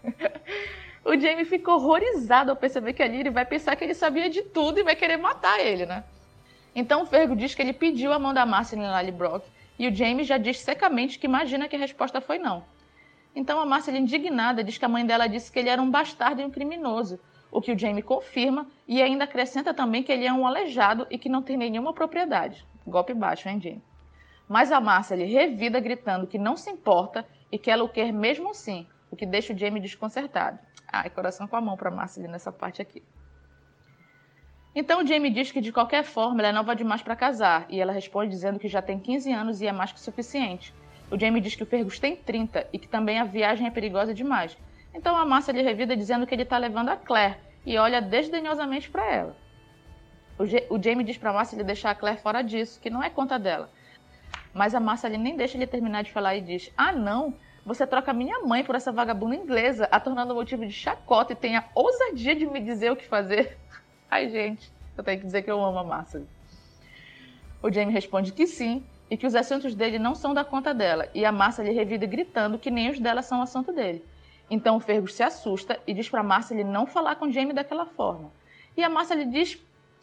o 1.04 1.20
Jamie 1.20 1.44
ficou 1.44 1.76
horrorizado 1.76 2.50
ao 2.50 2.56
perceber 2.56 2.94
que 2.94 3.04
a 3.04 3.08
Lyri 3.08 3.30
vai 3.30 3.46
pensar 3.46 3.76
que 3.76 3.84
ele 3.84 3.94
sabia 3.94 4.30
de 4.30 4.42
tudo 4.42 4.80
e 4.80 4.84
vai 4.84 4.96
querer 4.96 5.18
matar 5.18 5.60
ele, 5.60 5.86
né? 5.86 6.06
Então 6.76 7.04
o 7.04 7.06
Fergo 7.06 7.36
diz 7.36 7.54
que 7.54 7.62
ele 7.62 7.74
pediu 7.74 8.12
a 8.12 8.20
mão 8.20 8.34
da 8.34 8.46
Marcel 8.46 8.80
em 8.80 8.88
Lallybrook 8.88 9.46
e 9.78 9.88
o 9.88 9.94
Jamie 9.94 10.24
já 10.24 10.38
diz 10.38 10.60
secamente 10.60 11.20
que 11.20 11.28
imagina 11.28 11.68
que 11.68 11.76
a 11.76 11.80
resposta 11.80 12.20
foi 12.20 12.38
não. 12.38 12.64
Então 13.36 13.60
a 13.60 13.66
Marcel, 13.66 13.96
indignada, 13.96 14.64
diz 14.64 14.78
que 14.78 14.86
a 14.86 14.90
mãe 14.90 15.06
dela 15.06 15.28
disse 15.28 15.52
que 15.52 15.60
ele 15.60 15.70
era 15.70 15.82
um 15.82 15.90
bastardo 15.90 16.42
e 16.42 16.46
um 16.46 16.50
criminoso, 16.50 17.20
o 17.52 17.62
que 17.62 17.72
o 17.72 17.78
Jamie 17.78 18.02
confirma 18.02 18.68
e 18.88 19.02
ainda 19.02 19.24
acrescenta 19.24 19.74
também 19.74 20.04
que 20.04 20.12
ele 20.12 20.26
é 20.26 20.34
um 20.34 20.46
aleijado 20.46 21.06
e 21.10 21.18
que 21.18 21.30
não 21.30 21.42
tem 21.42 21.58
nenhuma 21.58 21.94
propriedade. 21.94 22.66
Golpe 22.86 23.14
baixo, 23.14 23.48
hein, 23.48 23.62
Jamie? 23.62 23.84
Mas 24.48 24.72
a 24.72 24.80
Marcel 24.80 25.18
revida 25.20 25.80
gritando 25.80 26.28
que 26.28 26.38
não 26.38 26.58
se 26.58 26.70
importa 26.70 27.26
e 27.52 27.58
que 27.58 27.72
ela 27.72 27.84
o 27.84 27.90
quer 27.90 28.12
mesmo 28.12 28.50
assim, 28.50 28.88
o 29.10 29.16
que 29.16 29.26
deixa 29.26 29.54
o 29.54 29.58
Jamie 29.58 29.82
desconcertado. 29.82 30.60
Ai, 30.88 31.10
coração 31.10 31.48
com 31.48 31.56
a 31.56 31.62
mão 31.62 31.78
para 31.78 31.90
Marcel 31.90 32.30
nessa 32.30 32.52
parte 32.52 32.82
aqui. 32.82 33.02
Então 34.76 35.06
Jamie 35.06 35.30
diz 35.30 35.52
que 35.52 35.62
de 35.62 35.72
qualquer 35.72 36.04
forma 36.04 36.42
ela 36.42 36.50
é 36.50 36.52
nova 36.52 36.76
demais 36.76 37.02
para 37.02 37.16
casar, 37.16 37.66
e 37.70 37.80
ela 37.80 37.94
responde 37.94 38.32
dizendo 38.32 38.60
que 38.60 38.68
já 38.68 38.82
tem 38.82 39.00
15 39.00 39.32
anos 39.32 39.62
e 39.62 39.68
é 39.68 39.72
mais 39.72 39.92
que 39.92 40.00
suficiente. 40.00 40.74
O 41.12 41.20
Jamie 41.20 41.42
diz 41.42 41.54
que 41.54 41.62
o 41.62 41.66
Fergus 41.66 42.00
tem 42.00 42.16
30 42.16 42.68
e 42.74 42.80
que 42.80 42.88
também 42.88 43.20
a 43.20 43.24
viagem 43.24 43.68
é 43.68 43.72
perigosa 43.72 44.14
demais. 44.14 44.58
Então 44.94 45.16
a 45.16 45.26
Marcia 45.26 45.54
lhe 45.54 45.62
revida 45.62 45.96
dizendo 45.96 46.26
que 46.26 46.34
ele 46.34 46.42
está 46.42 46.58
levando 46.58 46.90
a 46.90 46.96
Claire 46.96 47.38
e 47.64 47.78
olha 47.78 48.02
desdenhosamente 48.02 48.90
para 48.90 49.06
ela. 49.12 49.38
O, 50.40 50.76
o 50.76 50.82
Jamie 50.82 51.06
diz 51.06 51.18
para 51.18 51.30
a 51.30 51.34
Marcia 51.34 51.64
deixar 51.64 51.92
a 51.92 51.96
Claire 51.96 52.20
fora 52.20 52.42
disso, 52.42 52.80
que 52.82 52.90
não 52.90 53.04
é 53.04 53.12
conta 53.12 53.38
dela. 53.38 53.70
Mas 54.54 54.74
a 54.74 54.80
Marcia 54.80 55.10
nem 55.10 55.36
deixa 55.36 55.56
ele 55.56 55.68
terminar 55.68 56.04
de 56.04 56.12
falar 56.12 56.36
e 56.36 56.42
diz: 56.42 56.72
Ah, 56.76 56.92
não, 56.92 57.36
Você 57.66 57.88
troca 57.88 58.12
minha 58.12 58.40
mãe 58.40 58.64
por 58.64 58.76
essa 58.76 58.92
vagabunda 58.92 59.36
inglesa, 59.36 59.88
a 59.92 60.00
tornando 60.00 60.36
motivo 60.36 60.66
de 60.66 60.74
chacota 60.74 61.34
e 61.34 61.36
tem 61.36 61.56
a 61.56 61.64
ousadia 61.74 62.36
de 62.36 62.46
me 62.46 62.60
dizer 62.60 62.92
o 62.92 62.96
que 62.96 63.06
fazer? 63.06 63.58
Ai, 64.14 64.30
gente, 64.30 64.72
eu 64.96 65.04
tenho 65.04 65.20
que 65.20 65.26
dizer 65.26 65.42
que 65.42 65.50
eu 65.50 65.60
amo 65.60 65.80
a 65.80 65.84
Marcel. 65.84 66.22
O 67.64 67.72
Jamie 67.72 67.92
responde 67.92 68.32
que 68.32 68.46
sim, 68.46 68.86
e 69.10 69.18
que 69.18 69.26
os 69.26 69.34
assuntos 69.34 69.74
dele 69.74 69.98
não 69.98 70.14
são 70.14 70.36
da 70.36 70.46
conta 70.46 70.72
dela, 70.72 71.10
e 71.16 71.26
a 71.26 71.32
Márcia 71.32 71.64
lhe 71.64 71.72
revida 71.72 72.06
gritando 72.06 72.60
que 72.60 72.70
nem 72.70 72.92
os 72.92 73.00
dela 73.00 73.24
são 73.24 73.42
assunto 73.42 73.74
dele. 73.74 74.06
Então 74.52 74.76
o 74.76 74.80
Fergus 74.80 75.16
se 75.16 75.24
assusta 75.24 75.80
e 75.88 75.96
diz 75.96 76.08
para 76.08 76.22
Márcia 76.22 76.54
ele 76.54 76.64
não 76.64 76.86
falar 76.86 77.16
com 77.16 77.32
Jamie 77.32 77.56
daquela 77.56 77.88
forma. 77.88 78.32
E 78.78 78.84
a 78.84 78.88
Márcia 78.88 79.16
lhe 79.16 79.26
diz 79.26 79.58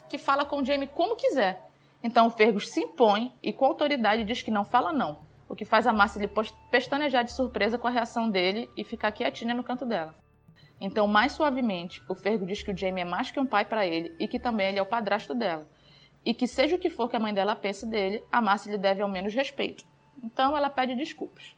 que 0.08 0.18
fala 0.18 0.44
com 0.44 0.64
Jamie 0.64 0.88
como 0.88 1.14
quiser. 1.14 1.70
Então 2.02 2.26
o 2.26 2.30
Fergus 2.30 2.68
se 2.68 2.80
impõe 2.80 3.32
e 3.40 3.52
com 3.52 3.64
autoridade 3.64 4.24
diz 4.24 4.42
que 4.42 4.50
não 4.50 4.64
fala 4.64 4.92
não, 4.92 5.20
o 5.48 5.54
que 5.54 5.64
faz 5.64 5.86
a 5.86 5.92
Márcia 5.92 6.20
lhe 6.20 6.30
pestanejar 6.68 7.22
de 7.22 7.30
surpresa 7.30 7.78
com 7.78 7.86
a 7.86 7.92
reação 7.92 8.28
dele 8.28 8.68
e 8.76 8.82
ficar 8.82 9.12
quietinha 9.12 9.54
no 9.54 9.62
canto 9.62 9.86
dela. 9.86 10.12
Então, 10.80 11.06
mais 11.06 11.32
suavemente, 11.32 12.02
o 12.08 12.14
Fergus 12.14 12.48
diz 12.48 12.62
que 12.62 12.72
o 12.72 12.76
Jamie 12.76 13.02
é 13.02 13.04
mais 13.04 13.30
que 13.30 13.38
um 13.38 13.46
pai 13.46 13.64
para 13.64 13.86
ele 13.86 14.14
e 14.18 14.26
que 14.26 14.38
também 14.38 14.68
ele 14.68 14.78
é 14.78 14.82
o 14.82 14.86
padrasto 14.86 15.34
dela, 15.34 15.68
e 16.24 16.32
que 16.32 16.46
seja 16.46 16.76
o 16.76 16.78
que 16.78 16.88
for 16.88 17.08
que 17.08 17.16
a 17.16 17.20
mãe 17.20 17.34
dela 17.34 17.54
pense 17.54 17.86
dele, 17.86 18.24
a 18.32 18.40
Márcia 18.40 18.72
lhe 18.72 18.78
deve 18.78 19.02
ao 19.02 19.08
menos 19.08 19.34
respeito. 19.34 19.84
Então 20.22 20.56
ela 20.56 20.70
pede 20.70 20.94
desculpas. 20.94 21.54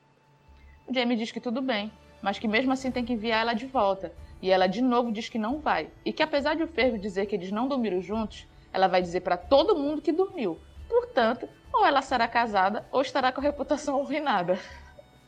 O 0.87 0.95
Jamie 0.95 1.17
diz 1.17 1.31
que 1.31 1.41
tudo 1.41 1.63
bem, 1.63 1.93
mas 2.21 2.39
que 2.39 2.49
mesmo 2.49 2.73
assim 2.73 2.91
tem 2.91 3.05
que 3.05 3.13
enviar 3.13 3.41
ela 3.41 3.55
de 3.55 3.67
volta. 3.67 4.13
E 4.41 4.51
ela 4.51 4.67
de 4.67 4.83
novo 4.83 5.13
diz 5.13 5.29
que 5.29 5.39
não 5.39 5.61
vai. 5.61 5.89
E 6.05 6.13
que 6.13 6.23
apesar 6.23 6.55
de 6.55 6.63
o 6.65 6.69
Fergo 6.69 6.99
dizer 6.99 7.27
que 7.27 7.37
eles 7.37 7.53
não 7.53 7.69
dormiram 7.69 8.01
juntos, 8.01 8.47
ela 8.73 8.89
vai 8.89 9.01
dizer 9.01 9.21
para 9.21 9.37
todo 9.37 9.77
mundo 9.77 10.03
que 10.03 10.11
dormiu. 10.11 10.59
Portanto, 10.89 11.49
ou 11.73 11.87
ela 11.87 12.03
será 12.03 12.27
casada 12.27 12.87
ou 12.91 13.03
estará 13.03 13.31
com 13.33 13.41
a 13.41 13.45
reputação 13.45 13.99
arruinada. 14.03 14.59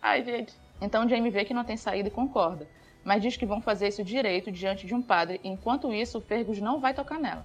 Ai, 0.02 0.24
gente. 0.24 0.54
Então 0.80 1.09
Jamie 1.09 1.30
vê 1.30 1.44
que 1.44 1.54
não 1.54 1.64
tem 1.64 1.76
saída 1.76 2.09
e 2.09 2.12
concorda, 2.12 2.68
mas 3.04 3.22
diz 3.22 3.36
que 3.36 3.46
vão 3.46 3.60
fazer 3.60 3.88
isso 3.88 4.02
direito 4.02 4.50
diante 4.50 4.86
de 4.86 4.94
um 4.94 5.02
padre, 5.02 5.40
enquanto 5.44 5.92
isso 5.92 6.18
o 6.18 6.20
Fergus 6.20 6.60
não 6.60 6.80
vai 6.80 6.94
tocar 6.94 7.18
nela 7.18 7.44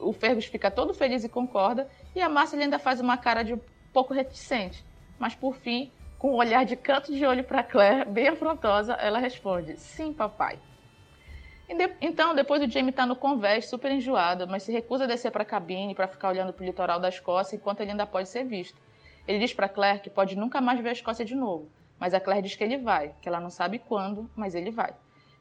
o 0.00 0.12
Fergus 0.12 0.46
fica 0.46 0.70
todo 0.70 0.94
feliz 0.94 1.24
e 1.24 1.28
concorda, 1.28 1.88
e 2.14 2.20
a 2.20 2.28
Márcia 2.28 2.58
ainda 2.58 2.78
faz 2.78 3.00
uma 3.00 3.16
cara 3.16 3.42
de 3.42 3.54
um 3.54 3.60
pouco 3.92 4.14
reticente. 4.14 4.84
Mas 5.18 5.34
por 5.34 5.54
fim, 5.54 5.92
com 6.18 6.32
um 6.32 6.36
olhar 6.36 6.64
de 6.64 6.76
canto 6.76 7.12
de 7.12 7.24
olho 7.24 7.44
para 7.44 7.62
Claire, 7.62 8.08
bem 8.08 8.28
afrontosa, 8.28 8.94
ela 8.94 9.18
responde: 9.18 9.78
Sim, 9.78 10.12
papai. 10.12 10.58
Então, 12.00 12.34
depois 12.34 12.60
o 12.60 12.68
Jamie 12.68 12.90
está 12.90 13.06
no 13.06 13.14
convés, 13.14 13.68
super 13.68 13.92
enjoado, 13.92 14.48
mas 14.48 14.64
se 14.64 14.72
recusa 14.72 15.04
a 15.04 15.06
descer 15.06 15.30
para 15.30 15.42
a 15.42 15.46
cabine 15.46 15.94
para 15.94 16.08
ficar 16.08 16.30
olhando 16.30 16.52
para 16.52 16.64
o 16.64 16.66
litoral 16.66 16.98
da 16.98 17.08
Escócia 17.08 17.54
enquanto 17.54 17.80
ele 17.80 17.92
ainda 17.92 18.04
pode 18.04 18.28
ser 18.28 18.44
visto. 18.44 18.76
Ele 19.28 19.38
diz 19.38 19.54
para 19.54 19.68
Claire 19.68 20.00
que 20.00 20.10
pode 20.10 20.36
nunca 20.36 20.60
mais 20.60 20.80
ver 20.80 20.88
a 20.88 20.92
Escócia 20.92 21.24
de 21.24 21.36
novo, 21.36 21.70
mas 22.00 22.14
a 22.14 22.20
Claire 22.20 22.42
diz 22.42 22.56
que 22.56 22.64
ele 22.64 22.78
vai, 22.78 23.14
que 23.20 23.28
ela 23.28 23.38
não 23.38 23.50
sabe 23.50 23.78
quando, 23.78 24.30
mas 24.34 24.54
ele 24.54 24.70
vai. 24.70 24.94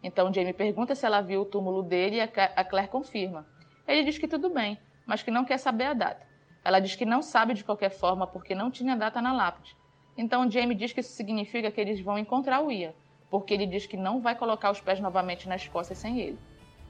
Então 0.03 0.33
Jamie 0.33 0.53
pergunta 0.53 0.93
se 0.93 1.05
ela 1.05 1.21
viu 1.21 1.41
o 1.41 1.45
túmulo 1.45 1.81
dele 1.81 2.17
e 2.17 2.21
a 2.21 2.63
Claire 2.65 2.89
confirma. 2.89 3.47
Ele 3.87 4.03
diz 4.03 4.17
que 4.17 4.27
tudo 4.27 4.49
bem, 4.49 4.77
mas 5.07 5.23
que 5.23 5.31
não 5.31 5.45
quer 5.45 5.57
saber 5.57 5.85
a 5.85 5.93
data. 5.93 6.27
Ela 6.63 6.79
diz 6.79 6.95
que 6.95 7.05
não 7.05 7.21
sabe 7.21 7.53
de 7.53 7.63
qualquer 7.63 7.89
forma 7.89 8.27
porque 8.27 8.53
não 8.53 8.69
tinha 8.69 8.95
data 8.95 9.21
na 9.21 9.31
lápide. 9.31 9.75
Então 10.17 10.51
Jamie 10.51 10.75
diz 10.75 10.91
que 10.91 10.99
isso 10.99 11.13
significa 11.13 11.71
que 11.71 11.79
eles 11.79 12.01
vão 12.01 12.19
encontrar 12.19 12.61
o 12.61 12.69
Ian, 12.69 12.93
porque 13.29 13.53
ele 13.53 13.65
diz 13.65 13.85
que 13.85 13.95
não 13.95 14.19
vai 14.19 14.35
colocar 14.35 14.69
os 14.69 14.81
pés 14.81 14.99
novamente 14.99 15.47
na 15.47 15.55
Escócia 15.55 15.95
sem 15.95 16.19
ele. 16.19 16.39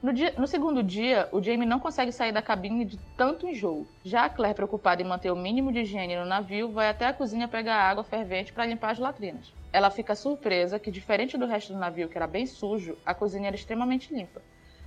No, 0.02 0.14
dia, 0.14 0.32
no, 0.38 0.46
segundo 0.46 0.82
dia, 0.82 1.28
o 1.30 1.42
Jamie 1.42 1.68
não 1.68 1.78
consegue 1.78 2.10
sair 2.10 2.32
da 2.32 2.40
cabine 2.40 2.86
de 2.86 2.96
tanto 3.18 3.46
enjoo. 3.46 3.86
Já 4.02 4.24
a 4.24 4.30
Claire, 4.30 4.54
preocupada 4.54 5.02
em 5.02 5.04
manter 5.04 5.30
o 5.30 5.36
mínimo 5.36 5.70
de 5.70 5.80
higiene 5.80 6.16
no 6.16 6.24
navio, 6.24 6.70
vai 6.70 6.88
até 6.88 7.06
a 7.06 7.12
cozinha 7.12 7.46
pegar 7.46 7.76
água 7.76 8.02
fervente 8.02 8.50
para 8.50 8.64
limpar 8.64 8.92
as 8.92 8.98
latrinas. 8.98 9.52
Ela 9.70 9.90
fica 9.90 10.14
surpresa 10.14 10.78
que, 10.78 10.90
diferente 10.90 11.36
do 11.36 11.44
resto 11.44 11.74
do 11.74 11.78
navio, 11.78 12.08
que 12.08 12.16
era 12.16 12.26
bem 12.26 12.46
sujo, 12.46 12.96
a 13.04 13.12
cozinha 13.12 13.48
era 13.48 13.56
extremamente 13.56 14.14
limpa. 14.14 14.40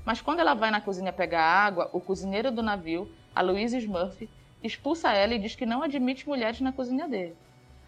Mas 0.03 0.19
quando 0.19 0.39
ela 0.39 0.55
vai 0.55 0.71
na 0.71 0.81
cozinha 0.81 1.13
pegar 1.13 1.43
água, 1.43 1.91
o 1.93 2.01
cozinheiro 2.01 2.51
do 2.51 2.63
navio, 2.63 3.07
a 3.35 3.41
Louise 3.41 3.77
Smurf, 3.77 4.27
expulsa 4.63 5.13
ela 5.13 5.35
e 5.35 5.39
diz 5.39 5.53
que 5.53 5.65
não 5.65 5.83
admite 5.83 6.27
mulheres 6.27 6.59
na 6.59 6.73
cozinha 6.73 7.07
dele. 7.07 7.37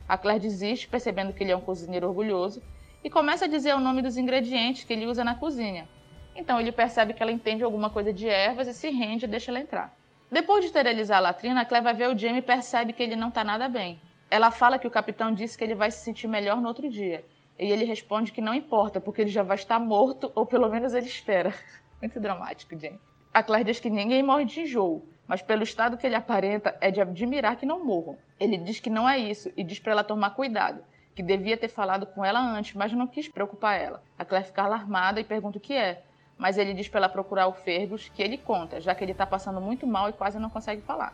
A 0.07 0.15
Claire 0.15 0.39
desiste, 0.39 0.87
percebendo 0.87 1.33
que 1.33 1.43
ele 1.43 1.51
é 1.51 1.57
um 1.57 1.61
cozinheiro 1.61 2.07
orgulhoso, 2.07 2.61
e 3.03 3.09
começa 3.09 3.45
a 3.45 3.47
dizer 3.47 3.73
o 3.73 3.79
nome 3.79 4.03
dos 4.03 4.15
ingredientes 4.15 4.83
que 4.83 4.93
ele 4.93 5.07
usa 5.07 5.23
na 5.23 5.33
cozinha. 5.33 5.89
Então 6.35 6.59
ele 6.59 6.71
percebe 6.71 7.13
que 7.13 7.23
ela 7.23 7.31
entende 7.31 7.63
alguma 7.63 7.89
coisa 7.89 8.11
de 8.11 8.27
ervas 8.27 8.67
e 8.67 8.73
se 8.73 8.89
rende 8.89 9.25
e 9.25 9.27
deixa 9.27 9.51
ela 9.51 9.59
entrar. 9.59 9.95
Depois 10.29 10.61
de 10.61 10.67
esterilizar 10.67 11.19
a 11.19 11.21
latrina, 11.21 11.61
a 11.61 11.65
Claire 11.65 11.83
vai 11.83 11.93
ver 11.93 12.09
o 12.09 12.17
Jamie 12.17 12.39
e 12.39 12.41
percebe 12.41 12.91
que 12.91 13.01
ele 13.01 13.15
não 13.15 13.29
está 13.29 13.43
nada 13.43 13.69
bem. 13.69 13.99
Ela 14.29 14.51
fala 14.51 14.77
que 14.77 14.87
o 14.87 14.91
capitão 14.91 15.31
disse 15.31 15.57
que 15.57 15.63
ele 15.63 15.75
vai 15.75 15.91
se 15.91 16.03
sentir 16.03 16.27
melhor 16.27 16.59
no 16.59 16.67
outro 16.67 16.89
dia. 16.89 17.23
E 17.57 17.71
ele 17.71 17.85
responde 17.85 18.33
que 18.33 18.41
não 18.41 18.53
importa, 18.53 18.99
porque 18.99 19.21
ele 19.21 19.29
já 19.29 19.43
vai 19.43 19.55
estar 19.55 19.79
morto, 19.79 20.31
ou 20.35 20.45
pelo 20.45 20.67
menos 20.67 20.93
ele 20.93 21.05
espera. 21.05 21.53
Muito 22.01 22.19
dramático, 22.19 22.77
gente. 22.77 22.99
A 23.33 23.41
Claire 23.41 23.65
diz 23.65 23.79
que 23.79 23.89
ninguém 23.89 24.23
morre 24.23 24.45
de 24.45 24.61
enjoo, 24.61 25.03
mas 25.27 25.41
pelo 25.41 25.63
estado 25.63 25.97
que 25.97 26.05
ele 26.05 26.15
aparenta, 26.15 26.75
é 26.81 26.91
de 26.91 26.99
admirar 26.99 27.55
que 27.55 27.65
não 27.65 27.85
morram. 27.85 28.17
Ele 28.39 28.57
diz 28.57 28.79
que 28.79 28.89
não 28.89 29.07
é 29.07 29.17
isso 29.17 29.51
e 29.55 29.63
diz 29.63 29.79
para 29.79 29.93
ela 29.93 30.03
tomar 30.03 30.31
cuidado, 30.31 30.83
que 31.15 31.23
devia 31.23 31.55
ter 31.55 31.69
falado 31.69 32.05
com 32.07 32.25
ela 32.25 32.39
antes, 32.39 32.73
mas 32.73 32.91
não 32.91 33.07
quis 33.07 33.29
preocupar 33.29 33.79
ela. 33.79 34.03
A 34.17 34.25
Claire 34.25 34.47
fica 34.47 34.63
alarmada 34.63 35.21
e 35.21 35.23
pergunta 35.23 35.57
o 35.57 35.61
que 35.61 35.73
é, 35.73 36.03
mas 36.37 36.57
ele 36.57 36.73
diz 36.73 36.87
para 36.87 37.01
ela 37.01 37.09
procurar 37.09 37.47
o 37.47 37.53
Fergus, 37.53 38.09
que 38.09 38.21
ele 38.21 38.37
conta, 38.37 38.81
já 38.81 38.93
que 38.93 39.03
ele 39.03 39.11
está 39.11 39.25
passando 39.25 39.61
muito 39.61 39.85
mal 39.87 40.09
e 40.09 40.13
quase 40.13 40.39
não 40.39 40.49
consegue 40.49 40.81
falar. 40.81 41.13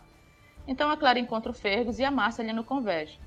Então 0.68 0.90
a 0.90 0.98
Claire 0.98 1.20
encontra 1.20 1.52
o 1.52 1.56
Fergus 1.56 2.00
e 2.00 2.04
a 2.04 2.12
Márcia 2.12 2.44
ali 2.44 2.54
no 2.54 2.64
convés. 2.64 3.20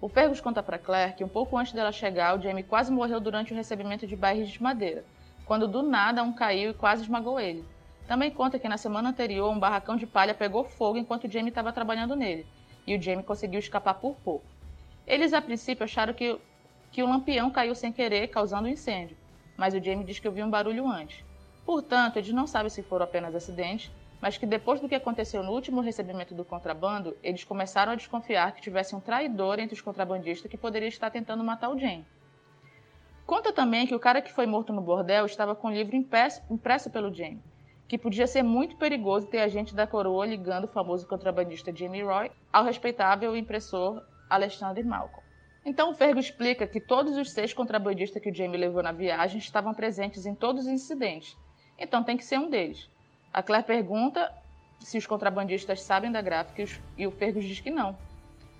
O 0.00 0.08
Fergus 0.08 0.40
conta 0.40 0.62
para 0.62 0.78
Claire 0.78 1.14
que 1.14 1.24
um 1.24 1.28
pouco 1.28 1.56
antes 1.56 1.72
dela 1.72 1.92
chegar, 1.92 2.36
o 2.36 2.42
Jamie 2.42 2.62
quase 2.62 2.90
morreu 2.90 3.20
durante 3.20 3.52
o 3.52 3.56
recebimento 3.56 4.06
de 4.06 4.16
barris 4.16 4.50
de 4.50 4.62
madeira 4.62 5.04
quando 5.44 5.68
do 5.68 5.82
nada 5.82 6.22
um 6.22 6.32
caiu 6.32 6.70
e 6.70 6.74
quase 6.74 7.02
esmagou 7.02 7.38
ele. 7.38 7.64
Também 8.06 8.30
conta 8.30 8.58
que 8.58 8.68
na 8.68 8.76
semana 8.76 9.10
anterior 9.10 9.50
um 9.50 9.58
barracão 9.58 9.96
de 9.96 10.06
palha 10.06 10.34
pegou 10.34 10.64
fogo 10.64 10.98
enquanto 10.98 11.30
Jamie 11.30 11.50
estava 11.50 11.72
trabalhando 11.72 12.16
nele, 12.16 12.46
e 12.86 12.96
o 12.96 13.02
Jamie 13.02 13.24
conseguiu 13.24 13.60
escapar 13.60 13.94
por 13.94 14.16
pouco. 14.16 14.44
Eles 15.06 15.32
a 15.32 15.42
princípio 15.42 15.84
acharam 15.84 16.14
que, 16.14 16.38
que 16.90 17.02
o 17.02 17.06
lampião 17.06 17.50
caiu 17.50 17.74
sem 17.74 17.92
querer, 17.92 18.28
causando 18.28 18.68
um 18.68 18.70
incêndio, 18.70 19.16
mas 19.56 19.74
o 19.74 19.82
Jamie 19.82 20.04
diz 20.04 20.18
que 20.18 20.28
ouviu 20.28 20.46
um 20.46 20.50
barulho 20.50 20.86
antes. 20.86 21.24
Portanto, 21.64 22.16
eles 22.16 22.32
não 22.32 22.46
sabem 22.46 22.70
se 22.70 22.82
foram 22.82 23.04
apenas 23.04 23.34
acidentes, 23.34 23.90
mas 24.20 24.38
que 24.38 24.46
depois 24.46 24.80
do 24.80 24.88
que 24.88 24.94
aconteceu 24.94 25.42
no 25.42 25.52
último 25.52 25.80
recebimento 25.80 26.32
do 26.34 26.44
contrabando, 26.44 27.16
eles 27.22 27.42
começaram 27.42 27.92
a 27.92 27.96
desconfiar 27.96 28.52
que 28.52 28.62
tivesse 28.62 28.94
um 28.94 29.00
traidor 29.00 29.58
entre 29.58 29.74
os 29.74 29.80
contrabandistas 29.80 30.50
que 30.50 30.56
poderia 30.56 30.88
estar 30.88 31.10
tentando 31.10 31.42
matar 31.42 31.70
o 31.70 31.78
Jamie. 31.78 32.06
Conta 33.26 33.52
também 33.52 33.86
que 33.86 33.94
o 33.94 34.00
cara 34.00 34.22
que 34.22 34.32
foi 34.32 34.46
morto 34.46 34.72
no 34.72 34.80
bordel 34.80 35.26
estava 35.26 35.54
com 35.54 35.68
o 35.68 35.72
livro 35.72 35.96
impresso, 35.96 36.90
pelo 36.90 37.12
Jamie, 37.12 37.42
que 37.88 37.98
podia 37.98 38.26
ser 38.26 38.42
muito 38.42 38.76
perigoso 38.76 39.26
ter 39.26 39.40
a 39.40 39.48
gente 39.48 39.74
da 39.74 39.86
coroa 39.86 40.26
ligando 40.26 40.64
o 40.64 40.68
famoso 40.68 41.06
contrabandista 41.06 41.74
Jamie 41.74 42.02
Roy 42.02 42.30
ao 42.52 42.64
respeitável 42.64 43.36
impressor 43.36 44.04
Alexander 44.28 44.84
Malcolm. 44.84 45.21
Então 45.64 45.90
o 45.90 45.94
Fergo 45.94 46.18
explica 46.18 46.66
que 46.66 46.80
todos 46.80 47.16
os 47.16 47.30
seis 47.30 47.52
contrabandistas 47.52 48.20
que 48.20 48.30
o 48.30 48.34
Jamie 48.34 48.58
levou 48.58 48.82
na 48.82 48.92
viagem 48.92 49.38
estavam 49.38 49.72
presentes 49.72 50.26
em 50.26 50.34
todos 50.34 50.62
os 50.62 50.68
incidentes, 50.68 51.36
então 51.78 52.02
tem 52.02 52.16
que 52.16 52.24
ser 52.24 52.38
um 52.38 52.50
deles. 52.50 52.88
A 53.32 53.42
Claire 53.42 53.66
pergunta 53.66 54.32
se 54.80 54.98
os 54.98 55.06
contrabandistas 55.06 55.82
sabem 55.82 56.10
da 56.10 56.20
gráfica 56.20 56.64
e 56.98 57.06
o 57.06 57.12
Fergus 57.12 57.44
diz 57.44 57.60
que 57.60 57.70
não, 57.70 57.96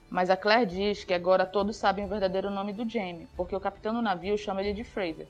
mas 0.09 0.31
a 0.31 0.37
Claire 0.37 0.67
diz 0.67 1.05
que 1.05 1.15
agora 1.15 1.45
todos 1.45 1.77
sabem 1.77 2.05
o 2.05 2.09
verdadeiro 2.09 2.51
nome 2.51 2.73
do 2.73 2.89
Jamie, 2.89 3.27
porque 3.37 3.57
o 3.57 3.61
capitão 3.61 3.93
do 3.93 4.03
navio 4.03 4.39
chama 4.39 4.61
ele 4.61 4.73
de 4.73 4.85
Fraser. 4.85 5.27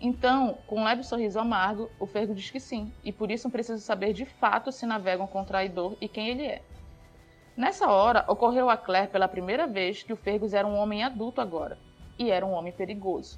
Então, 0.00 0.56
com 0.66 0.80
um 0.80 0.84
leve 0.84 1.02
sorriso 1.02 1.40
amargo, 1.40 1.90
o 1.98 2.06
Fergo 2.06 2.34
diz 2.34 2.50
que 2.50 2.60
sim, 2.60 2.92
e 3.02 3.10
por 3.10 3.30
isso 3.30 3.50
preciso 3.50 3.82
saber 3.82 4.12
de 4.12 4.24
fato 4.24 4.70
se 4.70 4.86
navegam 4.86 5.26
com 5.26 5.42
o 5.42 5.44
traidor 5.44 5.96
e 6.00 6.06
quem 6.06 6.28
ele 6.28 6.46
é. 6.46 6.62
Nessa 7.58 7.90
hora, 7.90 8.24
ocorreu 8.28 8.70
a 8.70 8.76
Claire 8.76 9.10
pela 9.10 9.26
primeira 9.26 9.66
vez 9.66 10.04
que 10.04 10.12
o 10.12 10.16
Fergus 10.16 10.54
era 10.54 10.64
um 10.64 10.76
homem 10.76 11.02
adulto 11.02 11.40
agora, 11.40 11.76
e 12.16 12.30
era 12.30 12.46
um 12.46 12.52
homem 12.52 12.72
perigoso. 12.72 13.36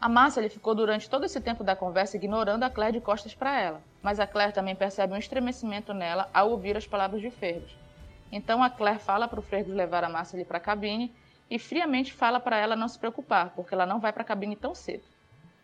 A 0.00 0.08
Márcia 0.08 0.48
ficou 0.48 0.72
durante 0.72 1.10
todo 1.10 1.26
esse 1.26 1.40
tempo 1.40 1.64
da 1.64 1.74
conversa 1.74 2.16
ignorando 2.16 2.62
a 2.62 2.70
Claire 2.70 3.00
de 3.00 3.04
costas 3.04 3.34
para 3.34 3.60
ela, 3.60 3.82
mas 4.00 4.20
a 4.20 4.26
Claire 4.28 4.52
também 4.52 4.76
percebe 4.76 5.14
um 5.14 5.16
estremecimento 5.16 5.92
nela 5.92 6.30
ao 6.32 6.52
ouvir 6.52 6.76
as 6.76 6.86
palavras 6.86 7.20
de 7.20 7.28
Fergus. 7.28 7.76
Então 8.30 8.62
a 8.62 8.70
Claire 8.70 9.00
fala 9.00 9.26
para 9.26 9.40
o 9.40 9.42
Fergus 9.42 9.74
levar 9.74 10.04
a 10.04 10.08
Márcia 10.08 10.36
ali 10.36 10.44
para 10.44 10.58
a 10.58 10.60
cabine 10.60 11.12
e 11.50 11.58
friamente 11.58 12.12
fala 12.12 12.38
para 12.38 12.56
ela 12.56 12.76
não 12.76 12.86
se 12.86 13.00
preocupar, 13.00 13.50
porque 13.56 13.74
ela 13.74 13.84
não 13.84 13.98
vai 13.98 14.12
para 14.12 14.22
a 14.22 14.26
cabine 14.26 14.54
tão 14.54 14.76
cedo. 14.76 15.02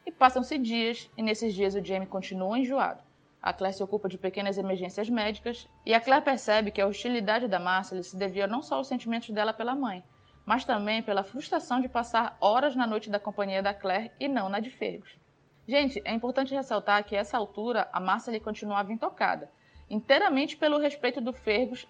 E 0.04 0.10
passam-se 0.10 0.58
dias, 0.58 1.08
e 1.16 1.22
nesses 1.22 1.54
dias 1.54 1.76
o 1.76 1.84
Jamie 1.84 2.08
continua 2.08 2.58
enjoado. 2.58 3.00
A 3.42 3.52
Claire 3.52 3.76
se 3.76 3.82
ocupa 3.82 4.08
de 4.08 4.18
pequenas 4.18 4.58
emergências 4.58 5.08
médicas, 5.08 5.68
e 5.86 5.94
a 5.94 6.00
Claire 6.00 6.24
percebe 6.24 6.70
que 6.70 6.80
a 6.80 6.86
hostilidade 6.86 7.46
da 7.46 7.58
Márcia 7.58 8.02
se 8.02 8.16
devia 8.16 8.46
não 8.46 8.62
só 8.62 8.76
aos 8.76 8.88
sentimentos 8.88 9.30
dela 9.30 9.52
pela 9.52 9.74
mãe, 9.74 10.02
mas 10.44 10.64
também 10.64 11.02
pela 11.02 11.22
frustração 11.22 11.80
de 11.80 11.88
passar 11.88 12.36
horas 12.40 12.74
na 12.74 12.86
noite 12.86 13.10
da 13.10 13.20
companhia 13.20 13.62
da 13.62 13.74
Claire 13.74 14.10
e 14.18 14.26
não 14.26 14.48
na 14.48 14.60
de 14.60 14.70
Fergus. 14.70 15.18
Gente, 15.66 16.00
é 16.04 16.14
importante 16.14 16.54
ressaltar 16.54 17.04
que 17.04 17.14
a 17.14 17.20
essa 17.20 17.36
altura 17.36 17.88
a 17.92 18.00
Márcia 18.00 18.30
lhe 18.30 18.40
continuava 18.40 18.92
intocada, 18.92 19.50
inteiramente 19.90 20.56
pelo 20.56 20.78
respeito 20.78 21.20
do 21.20 21.32
Fergus 21.32 21.86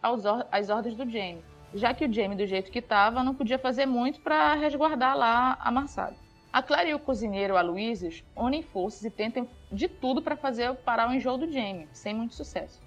às 0.51 0.69
ordens 0.69 0.97
do 0.97 1.09
Jamie, 1.09 1.45
já 1.75 1.95
que 1.95 2.05
o 2.05 2.13
Jamie, 2.13 2.37
do 2.37 2.47
jeito 2.47 2.71
que 2.71 2.81
estava, 2.81 3.23
não 3.23 3.35
podia 3.35 3.59
fazer 3.59 3.87
muito 3.87 4.21
para 4.21 4.55
resguardar 4.55 5.17
lá 5.17 5.57
a 5.61 5.71
Marsada. 5.71 6.17
A 6.53 6.63
Claire 6.63 6.91
e 6.91 6.95
o 6.95 6.99
cozinheiro 6.99 7.57
Aloysius 7.57 8.25
unem 8.35 8.63
forças 8.63 9.05
e 9.05 9.11
tentam 9.11 9.49
de 9.71 9.89
tudo 9.89 10.23
para 10.23 10.37
fazer 10.37 10.75
parar 10.77 11.09
o 11.09 11.13
enjoo 11.13 11.37
do 11.37 11.51
Jamie, 11.51 11.89
sem 11.93 12.15
muito 12.15 12.35
sucesso. 12.35 12.81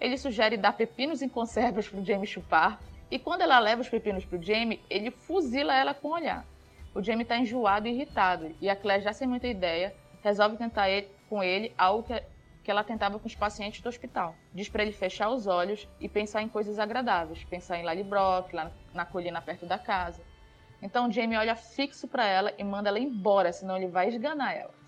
Ele 0.00 0.16
sugere 0.16 0.56
dar 0.56 0.72
pepinos 0.72 1.22
em 1.22 1.28
conservas 1.28 1.88
para 1.88 2.00
o 2.00 2.04
Jamie 2.04 2.26
chupar, 2.26 2.80
e 3.10 3.18
quando 3.18 3.42
ela 3.42 3.58
leva 3.58 3.82
os 3.82 3.88
pepinos 3.88 4.24
para 4.24 4.38
o 4.38 4.42
Jamie, 4.42 4.80
ele 4.88 5.10
fuzila 5.10 5.74
ela 5.74 5.92
com 5.92 6.08
o 6.08 6.12
olhar. 6.12 6.44
O 6.94 7.02
Jamie 7.02 7.22
está 7.22 7.36
enjoado 7.36 7.86
e 7.86 7.92
irritado, 7.92 8.54
e 8.60 8.68
a 8.68 8.76
Claire, 8.76 9.02
já 9.02 9.12
sem 9.12 9.26
muita 9.26 9.48
ideia, 9.48 9.94
resolve 10.22 10.56
tentar 10.56 10.88
ele, 10.88 11.08
com 11.28 11.42
ele 11.42 11.72
algo 11.76 12.02
que, 12.02 12.22
que 12.62 12.70
ela 12.70 12.84
tentava 12.84 13.18
com 13.18 13.26
os 13.26 13.34
pacientes 13.34 13.80
do 13.80 13.88
hospital. 13.88 14.34
Diz 14.54 14.68
para 14.68 14.82
ele 14.82 14.92
fechar 14.92 15.30
os 15.30 15.46
olhos 15.46 15.88
e 15.98 16.08
pensar 16.08 16.42
em 16.42 16.48
coisas 16.48 16.78
agradáveis, 16.78 17.44
pensar 17.44 17.78
em 17.78 17.84
Lally 17.84 18.04
Brock, 18.04 18.52
lá 18.52 18.70
na 18.94 19.04
colina 19.04 19.40
perto 19.40 19.66
da 19.66 19.78
casa. 19.78 20.22
Então 20.82 21.08
o 21.08 21.12
Jamie 21.12 21.36
olha 21.36 21.54
fixo 21.54 22.08
para 22.08 22.26
ela 22.26 22.52
e 22.58 22.64
manda 22.64 22.88
ela 22.88 22.98
embora, 22.98 23.52
senão 23.52 23.76
ele 23.76 23.88
vai 23.88 24.08
esganar 24.08 24.56
ela. 24.56 24.79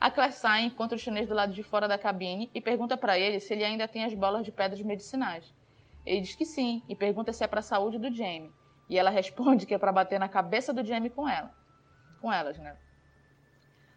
A 0.00 0.12
Claire 0.12 0.32
sai, 0.32 0.62
encontra 0.62 0.94
o 0.94 0.98
chinês 0.98 1.26
do 1.26 1.34
lado 1.34 1.52
de 1.52 1.62
fora 1.62 1.88
da 1.88 1.98
cabine 1.98 2.48
e 2.54 2.60
pergunta 2.60 2.96
para 2.96 3.18
ele 3.18 3.40
se 3.40 3.52
ele 3.52 3.64
ainda 3.64 3.88
tem 3.88 4.04
as 4.04 4.14
bolas 4.14 4.44
de 4.44 4.52
pedras 4.52 4.80
medicinais. 4.80 5.52
Ele 6.06 6.20
diz 6.20 6.36
que 6.36 6.44
sim 6.44 6.82
e 6.88 6.94
pergunta 6.94 7.32
se 7.32 7.42
é 7.42 7.48
para 7.48 7.58
a 7.58 7.62
saúde 7.62 7.98
do 7.98 8.14
Jamie. 8.14 8.52
E 8.88 8.96
ela 8.96 9.10
responde 9.10 9.66
que 9.66 9.74
é 9.74 9.78
para 9.78 9.90
bater 9.90 10.20
na 10.20 10.28
cabeça 10.28 10.72
do 10.72 10.84
Jamie 10.84 11.10
com 11.10 11.28
ela. 11.28 11.52
Com 12.20 12.32
elas, 12.32 12.56
né? 12.58 12.76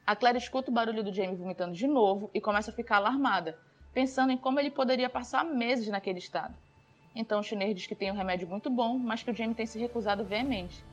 A 0.06 0.16
Claire 0.16 0.40
escuta 0.40 0.72
o 0.72 0.74
barulho 0.74 1.04
do 1.04 1.14
Jamie 1.14 1.36
vomitando 1.36 1.74
de 1.74 1.88
novo 1.88 2.32
e 2.34 2.42
começa 2.42 2.72
a 2.72 2.74
ficar 2.74 2.98
alarmada, 2.98 3.60
pensando 3.94 4.32
em 4.32 4.38
como 4.38 4.60
ele 4.60 4.72
poderia 4.72 5.10
passar 5.10 5.46
meses 5.46 5.88
naquele 5.88 6.18
estado. 6.18 6.58
Então 7.16 7.40
o 7.40 7.44
chinês 7.44 7.76
diz 7.76 7.86
que 7.86 7.96
tem 7.96 8.12
um 8.12 8.16
remédio 8.16 8.48
muito 8.48 8.72
bom, 8.72 8.98
mas 8.98 9.22
que 9.22 9.30
o 9.30 9.36
Jamie 9.36 9.54
tem 9.54 9.68
se 9.68 9.78
recusado 9.78 10.26
veemente. 10.26 10.84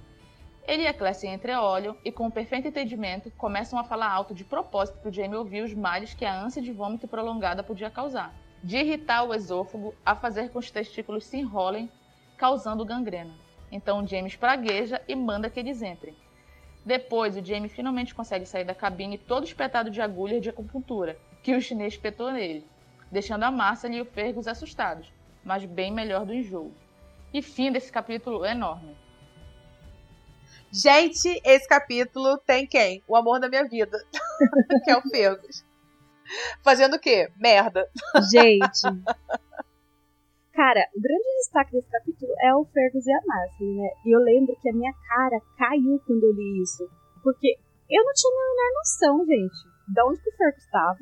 Ele 0.68 0.82
e 0.82 0.86
a 0.86 0.92
Claire 0.92 1.16
se 1.16 1.26
entreolham 1.26 1.96
e, 2.04 2.12
com 2.12 2.26
um 2.26 2.30
perfeito 2.30 2.68
entendimento, 2.68 3.30
começam 3.38 3.78
a 3.78 3.84
falar 3.84 4.12
alto 4.12 4.34
de 4.34 4.44
propósito 4.44 4.98
para 4.98 5.08
o 5.08 5.12
Jamie 5.12 5.34
ouvir 5.34 5.62
os 5.62 5.72
males 5.72 6.12
que 6.12 6.26
a 6.26 6.38
ânsia 6.38 6.60
de 6.60 6.70
vômito 6.70 7.08
prolongada 7.08 7.62
podia 7.62 7.88
causar. 7.88 8.34
De 8.62 8.76
irritar 8.76 9.24
o 9.24 9.32
esôfago 9.32 9.94
a 10.04 10.14
fazer 10.14 10.50
com 10.50 10.58
que 10.60 10.66
os 10.66 10.70
testículos 10.70 11.24
se 11.24 11.38
enrolem, 11.38 11.90
causando 12.36 12.84
gangrena. 12.84 13.32
Então 13.72 14.06
James 14.06 14.36
pragueja 14.36 15.00
e 15.08 15.14
manda 15.14 15.48
que 15.48 15.58
eles 15.58 15.80
entrem. 15.80 16.14
Depois, 16.84 17.34
o 17.34 17.42
Jamie 17.42 17.70
finalmente 17.70 18.14
consegue 18.14 18.44
sair 18.44 18.64
da 18.64 18.74
cabine 18.74 19.16
todo 19.16 19.46
espetado 19.46 19.90
de 19.90 20.02
agulhas 20.02 20.42
de 20.42 20.50
acupuntura, 20.50 21.18
que 21.42 21.56
o 21.56 21.62
chinês 21.62 21.94
espetou 21.94 22.30
nele, 22.30 22.66
deixando 23.10 23.44
a 23.44 23.50
Marcel 23.50 23.92
e 23.92 24.02
o 24.02 24.04
Fergus 24.04 24.46
assustados, 24.46 25.10
mas 25.42 25.64
bem 25.64 25.90
melhor 25.90 26.26
do 26.26 26.34
enjoo. 26.34 26.74
E 27.32 27.40
fim 27.40 27.72
desse 27.72 27.90
capítulo 27.90 28.44
enorme. 28.44 29.07
Gente, 30.70 31.40
esse 31.44 31.66
capítulo 31.66 32.36
tem 32.46 32.66
quem? 32.66 33.02
O 33.08 33.16
amor 33.16 33.40
da 33.40 33.48
minha 33.48 33.66
vida, 33.66 33.98
que 34.84 34.90
é 34.90 34.96
o 34.96 35.02
Fergus. 35.08 35.64
Fazendo 36.62 36.96
o 36.96 37.00
quê? 37.00 37.32
Merda. 37.38 37.88
Gente. 38.30 38.82
Cara, 40.52 40.88
o 40.94 41.00
grande 41.00 41.24
destaque 41.38 41.72
desse 41.72 41.88
capítulo 41.88 42.32
é 42.42 42.54
o 42.54 42.66
Fergus 42.66 43.06
e 43.06 43.12
a 43.12 43.20
Marcy, 43.26 43.64
né? 43.64 43.88
E 44.04 44.14
eu 44.14 44.20
lembro 44.20 44.54
que 44.60 44.68
a 44.68 44.72
minha 44.74 44.92
cara 45.08 45.40
caiu 45.56 46.02
quando 46.06 46.24
eu 46.24 46.34
li 46.34 46.62
isso. 46.62 46.86
Porque 47.22 47.56
eu 47.88 48.04
não 48.04 48.12
tinha 48.12 48.30
a 48.30 48.36
menor 48.36 48.74
noção, 48.74 49.26
gente, 49.26 49.94
de 49.94 50.02
onde 50.02 50.20
que 50.20 50.28
o 50.28 50.36
Fergus 50.36 50.64
estava. 50.64 50.98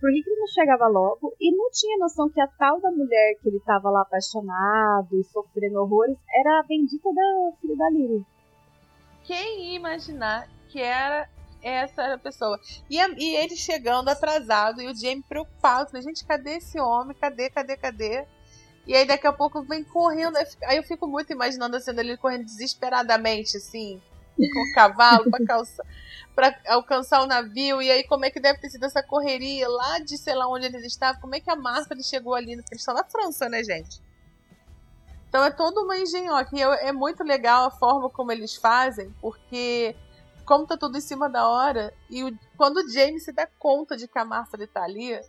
Por 0.00 0.10
que, 0.10 0.22
que 0.22 0.30
ele 0.30 0.40
não 0.40 0.46
chegava 0.46 0.86
logo? 0.86 1.34
E 1.38 1.54
não 1.54 1.68
tinha 1.70 1.98
noção 1.98 2.30
que 2.30 2.40
a 2.40 2.46
tal 2.46 2.80
da 2.80 2.90
mulher 2.90 3.34
que 3.42 3.48
ele 3.48 3.58
estava 3.58 3.90
lá 3.90 4.00
apaixonado 4.00 5.08
e 5.12 5.24
sofrendo 5.24 5.80
horrores 5.80 6.16
era 6.40 6.60
a 6.60 6.62
bendita 6.62 7.12
da 7.12 7.52
filha 7.60 7.76
da 7.76 7.90
Lily 7.90 8.24
quem 9.28 9.66
ia 9.66 9.76
imaginar 9.76 10.48
que 10.70 10.80
era 10.80 11.28
essa 11.62 12.16
pessoa? 12.16 12.58
E, 12.88 12.98
a, 12.98 13.08
e 13.10 13.36
ele 13.36 13.56
chegando 13.56 14.08
atrasado 14.08 14.80
e 14.80 14.88
o 14.88 14.96
Jamie 14.96 15.22
preocupado. 15.28 15.90
Falei, 15.90 16.02
gente, 16.02 16.24
cadê 16.24 16.56
esse 16.56 16.80
homem? 16.80 17.14
Cadê, 17.14 17.50
cadê, 17.50 17.76
cadê? 17.76 18.24
E 18.86 18.96
aí 18.96 19.06
daqui 19.06 19.26
a 19.26 19.32
pouco 19.32 19.62
vem 19.62 19.84
correndo. 19.84 20.38
Aí 20.64 20.78
eu 20.78 20.82
fico 20.82 21.06
muito 21.06 21.30
imaginando 21.30 21.76
a 21.76 21.80
cena 21.80 21.98
dele 21.98 22.16
correndo 22.16 22.46
desesperadamente, 22.46 23.58
assim, 23.58 24.00
com 24.34 24.42
o 24.42 24.72
cavalo 24.74 25.30
pra, 25.30 25.44
calça, 25.44 25.84
pra 26.34 26.58
alcançar 26.66 27.22
o 27.22 27.26
navio. 27.26 27.82
E 27.82 27.90
aí 27.90 28.04
como 28.04 28.24
é 28.24 28.30
que 28.30 28.40
deve 28.40 28.58
ter 28.60 28.70
sido 28.70 28.86
essa 28.86 29.02
correria 29.02 29.68
lá 29.68 29.98
de 29.98 30.16
sei 30.16 30.34
lá 30.34 30.48
onde 30.48 30.64
eles 30.64 30.86
estavam? 30.86 31.20
Como 31.20 31.34
é 31.34 31.40
que 31.40 31.50
a 31.50 31.56
Marta 31.56 31.94
chegou 32.02 32.34
ali? 32.34 32.52
Eles 32.52 32.64
estão 32.72 32.94
na 32.94 33.04
França, 33.04 33.46
né, 33.46 33.62
gente? 33.62 34.00
Então 35.28 35.44
é 35.44 35.50
toda 35.50 35.80
uma 35.80 35.98
engenhoca. 35.98 36.56
E 36.56 36.62
é 36.62 36.92
muito 36.92 37.22
legal 37.22 37.66
a 37.66 37.70
forma 37.70 38.08
como 38.10 38.32
eles 38.32 38.56
fazem, 38.56 39.14
porque 39.20 39.94
como 40.44 40.66
tá 40.66 40.76
tudo 40.78 40.96
em 40.96 41.02
cima 41.02 41.28
da 41.28 41.46
hora, 41.46 41.92
e 42.08 42.24
o, 42.24 42.38
quando 42.56 42.78
o 42.78 42.88
James 42.88 43.24
se 43.24 43.32
dá 43.32 43.46
conta 43.58 43.94
de 43.96 44.08
que 44.08 44.18
a 44.18 44.24
Martha 44.24 44.66
tá 44.66 44.82
ali, 44.82 45.20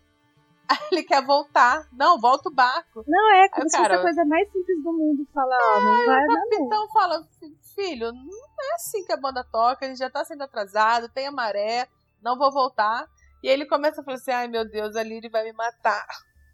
ele 0.92 1.04
quer 1.04 1.24
voltar. 1.26 1.86
Não, 1.92 2.18
volta 2.18 2.48
o 2.48 2.54
barco. 2.54 3.04
Não, 3.06 3.34
é 3.34 3.50
como 3.50 3.64
Aí, 3.64 3.70
se 3.70 3.78
fosse 3.78 3.94
a 3.94 4.02
coisa 4.02 4.26
mais 4.26 4.50
simples 4.50 4.82
do 4.82 4.94
mundo 4.94 5.28
falar, 5.34 5.58
é, 5.58 5.84
não 5.84 6.06
vai 6.06 6.24
o 6.24 6.28
capitão 6.28 6.80
não. 6.80 6.90
fala, 6.90 7.28
filho, 7.76 8.14
não 8.14 8.72
é 8.72 8.76
assim 8.76 9.04
que 9.04 9.12
a 9.12 9.18
banda 9.18 9.44
toca, 9.44 9.86
a 9.86 9.90
gente 9.90 9.98
já 9.98 10.10
tá 10.10 10.24
sendo 10.24 10.44
atrasado, 10.44 11.10
tem 11.10 11.28
a 11.28 11.32
maré, 11.32 11.90
não 12.22 12.38
vou 12.38 12.52
voltar. 12.52 13.06
E 13.44 13.50
aí 13.50 13.54
ele 13.54 13.66
começa 13.66 14.00
a 14.00 14.04
falar 14.04 14.16
assim, 14.16 14.32
ai 14.32 14.48
meu 14.48 14.70
Deus, 14.70 14.96
a 14.96 15.04
Lily 15.04 15.28
vai 15.28 15.44
me 15.44 15.54
matar. 15.54 16.06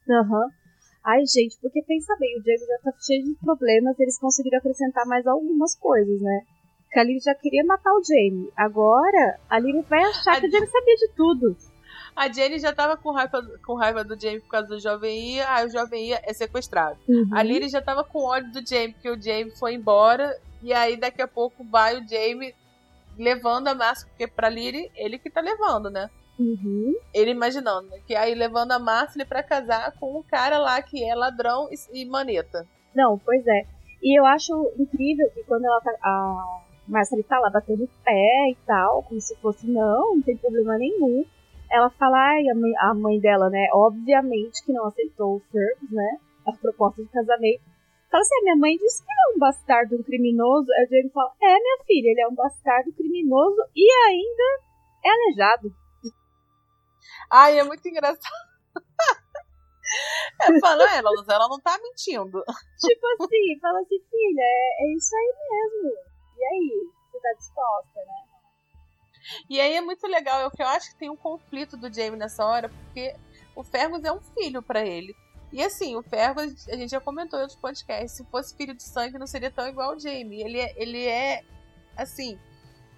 Aham. 0.10 0.42
Uhum. 0.42 0.65
Ai, 1.06 1.24
gente, 1.28 1.56
porque 1.62 1.84
pensa 1.84 2.16
bem, 2.20 2.40
o 2.40 2.42
Diego 2.42 2.66
já 2.66 2.92
tá 2.92 2.98
cheio 3.00 3.24
de 3.24 3.36
problemas, 3.36 4.00
eles 4.00 4.18
conseguiram 4.18 4.58
acrescentar 4.58 5.06
mais 5.06 5.28
algumas 5.28 5.76
coisas, 5.76 6.20
né? 6.20 6.42
Que 6.92 7.00
a 7.00 7.04
Lily 7.04 7.20
já 7.20 7.36
queria 7.36 7.64
matar 7.64 7.94
o 7.94 8.04
Jamie. 8.04 8.52
Agora, 8.58 9.40
a 9.48 9.60
Lily 9.60 9.84
vai 9.84 10.04
achar 10.04 10.38
a 10.38 10.42
que 10.42 10.48
o 10.48 10.52
Jamie 10.52 10.68
sabia 10.68 10.96
de 10.96 11.10
tudo. 11.16 11.56
A 12.16 12.32
Jenny 12.32 12.58
já 12.58 12.74
tava 12.74 12.98
com 12.98 13.12
raiva, 13.12 13.44
com 13.66 13.76
raiva 13.76 14.04
do 14.04 14.20
Jamie 14.20 14.40
por 14.40 14.50
causa 14.50 14.68
do 14.68 14.80
Jovem 14.80 15.36
Ia, 15.36 15.54
aí 15.54 15.68
o 15.68 15.70
Jovem 15.70 16.08
Ia 16.08 16.22
é 16.24 16.34
sequestrado. 16.34 16.98
Uhum. 17.08 17.30
A 17.32 17.44
Lily 17.44 17.70
já 17.70 17.82
tava 17.82 18.04
com 18.04 18.24
ódio 18.24 18.52
do 18.54 18.68
Jamie, 18.68 18.94
porque 18.94 19.10
o 19.10 19.22
Jamie 19.22 19.52
foi 19.52 19.74
embora, 19.76 20.36
e 20.64 20.74
aí 20.74 20.98
daqui 20.98 21.22
a 21.22 21.28
pouco 21.28 21.64
vai 21.66 22.00
o 22.00 22.08
Jamie 22.08 22.56
levando 23.18 23.68
a 23.68 23.76
máscara, 23.76 24.10
porque 24.10 24.28
pra 24.28 24.50
Lily, 24.50 24.90
ele 24.96 25.20
que 25.20 25.30
tá 25.30 25.42
levando, 25.42 25.90
né? 25.92 26.10
Uhum. 26.40 26.94
Ele 27.14 27.32
imaginando, 27.32 27.88
né? 27.90 28.00
Que 28.06 28.16
aí 28.16 28.36
levando 28.36 28.72
a 28.72 28.80
Marcely 28.80 29.26
para 29.26 29.44
casar 29.44 29.94
com 30.00 30.20
um 30.20 30.24
cara 30.24 30.58
lá 30.58 30.82
que 30.82 31.04
é 31.04 31.16
ladrão 31.16 31.70
e, 31.72 32.02
e, 32.02 32.06
maneta. 32.06 32.68
Não, 32.94 33.18
pois 33.18 33.46
é. 33.48 33.66
E 34.04 34.20
eu 34.20 34.26
acho 34.26 34.54
incrível 34.78 35.30
que 35.34 35.44
quando 35.44 35.66
ela 35.66 35.80
tá, 35.82 35.92
a 36.04 36.62
Marcely 36.88 37.24
tá 37.24 37.40
lá 37.40 37.50
batendo 37.50 37.90
pé 38.04 38.50
e 38.52 38.58
tal, 38.66 39.04
como 39.04 39.20
se 39.20 39.36
fosse, 39.38 39.66
não, 39.68 40.16
não 40.16 40.22
tem 40.22 40.38
problema 40.38 40.78
nenhum. 40.78 41.26
Ela 41.72 41.90
fala, 41.92 42.18
ai, 42.18 42.48
a 42.48 42.56
mãe, 42.56 42.72
a 42.78 42.94
mãe 42.94 43.20
dela, 43.20 43.50
né, 43.50 43.68
obviamente 43.74 44.64
que 44.64 44.72
não 44.72 44.86
aceitou 44.86 45.38
o 45.38 45.42
Fergus, 45.52 45.92
né, 45.92 46.20
a 46.46 46.52
proposta 46.52 47.02
de 47.02 47.10
casamento. 47.10 47.62
Fala 48.12 48.22
assim, 48.22 48.36
a 48.36 48.44
minha 48.44 48.56
mãe 48.56 48.78
disse 48.78 49.04
que 49.04 49.12
ele 49.12 49.20
é 49.20 49.36
um 49.36 49.40
bastardo, 49.40 49.96
um 49.96 50.04
criminoso. 50.04 50.68
Aí 50.78 50.86
o 50.86 50.88
Diego 50.88 51.10
fala, 51.10 51.32
é, 51.42 51.48
minha 51.48 51.78
filha, 51.86 52.12
ele 52.12 52.22
é 52.22 52.28
um 52.28 52.36
bastardo, 52.36 52.94
criminoso 52.94 53.62
e 53.76 53.92
ainda 54.08 54.64
é 55.04 55.10
aleijado. 55.10 55.85
Ai, 57.32 57.60
é 57.60 57.64
muito 57.64 57.88
engraçado. 57.88 58.20
É, 60.42 60.60
fala, 60.60 60.84
ela, 60.96 61.12
ela 61.30 61.48
não 61.48 61.60
tá 61.62 61.78
mentindo. 61.78 62.44
Tipo 62.80 63.24
assim, 63.24 63.60
fala 63.62 63.80
assim, 63.80 64.00
filha, 64.10 64.42
é, 64.42 64.84
é 64.84 64.96
isso 64.96 65.16
aí 65.16 65.34
mesmo. 65.52 65.94
E 66.38 66.44
aí, 66.44 66.90
você 67.12 67.20
tá 67.20 67.34
disposta, 67.38 68.00
né? 68.00 68.36
E 69.50 69.60
aí 69.60 69.76
é 69.76 69.82
muito 69.82 70.06
legal, 70.08 70.46
é 70.46 70.50
que 70.50 70.62
eu 70.62 70.68
acho 70.68 70.90
que 70.92 70.98
tem 70.98 71.10
um 71.10 71.16
conflito 71.16 71.78
do 71.78 71.94
Jamie 71.94 72.18
nessa 72.18 72.46
hora, 72.46 72.70
porque 72.70 73.16
o 73.56 73.64
Fergus 73.64 74.04
é 74.04 74.12
um 74.12 74.22
filho 74.22 74.62
para 74.62 74.86
ele. 74.86 75.16
E 75.52 75.64
assim, 75.64 75.96
o 75.96 76.04
Fergus, 76.04 76.68
a 76.68 76.76
gente 76.76 76.90
já 76.90 77.00
comentou 77.00 77.40
em 77.40 77.44
outros 77.44 77.60
podcasts, 77.60 78.18
se 78.18 78.26
fosse 78.26 78.56
filho 78.56 78.74
de 78.74 78.84
sangue 78.84 79.18
não 79.18 79.28
seria 79.28 79.50
tão 79.50 79.68
igual 79.68 79.96
o 79.96 80.00
Jamie. 80.00 80.42
Ele 80.42 80.60
é, 80.60 80.74
ele 80.76 81.06
é 81.06 81.44
assim, 81.96 82.38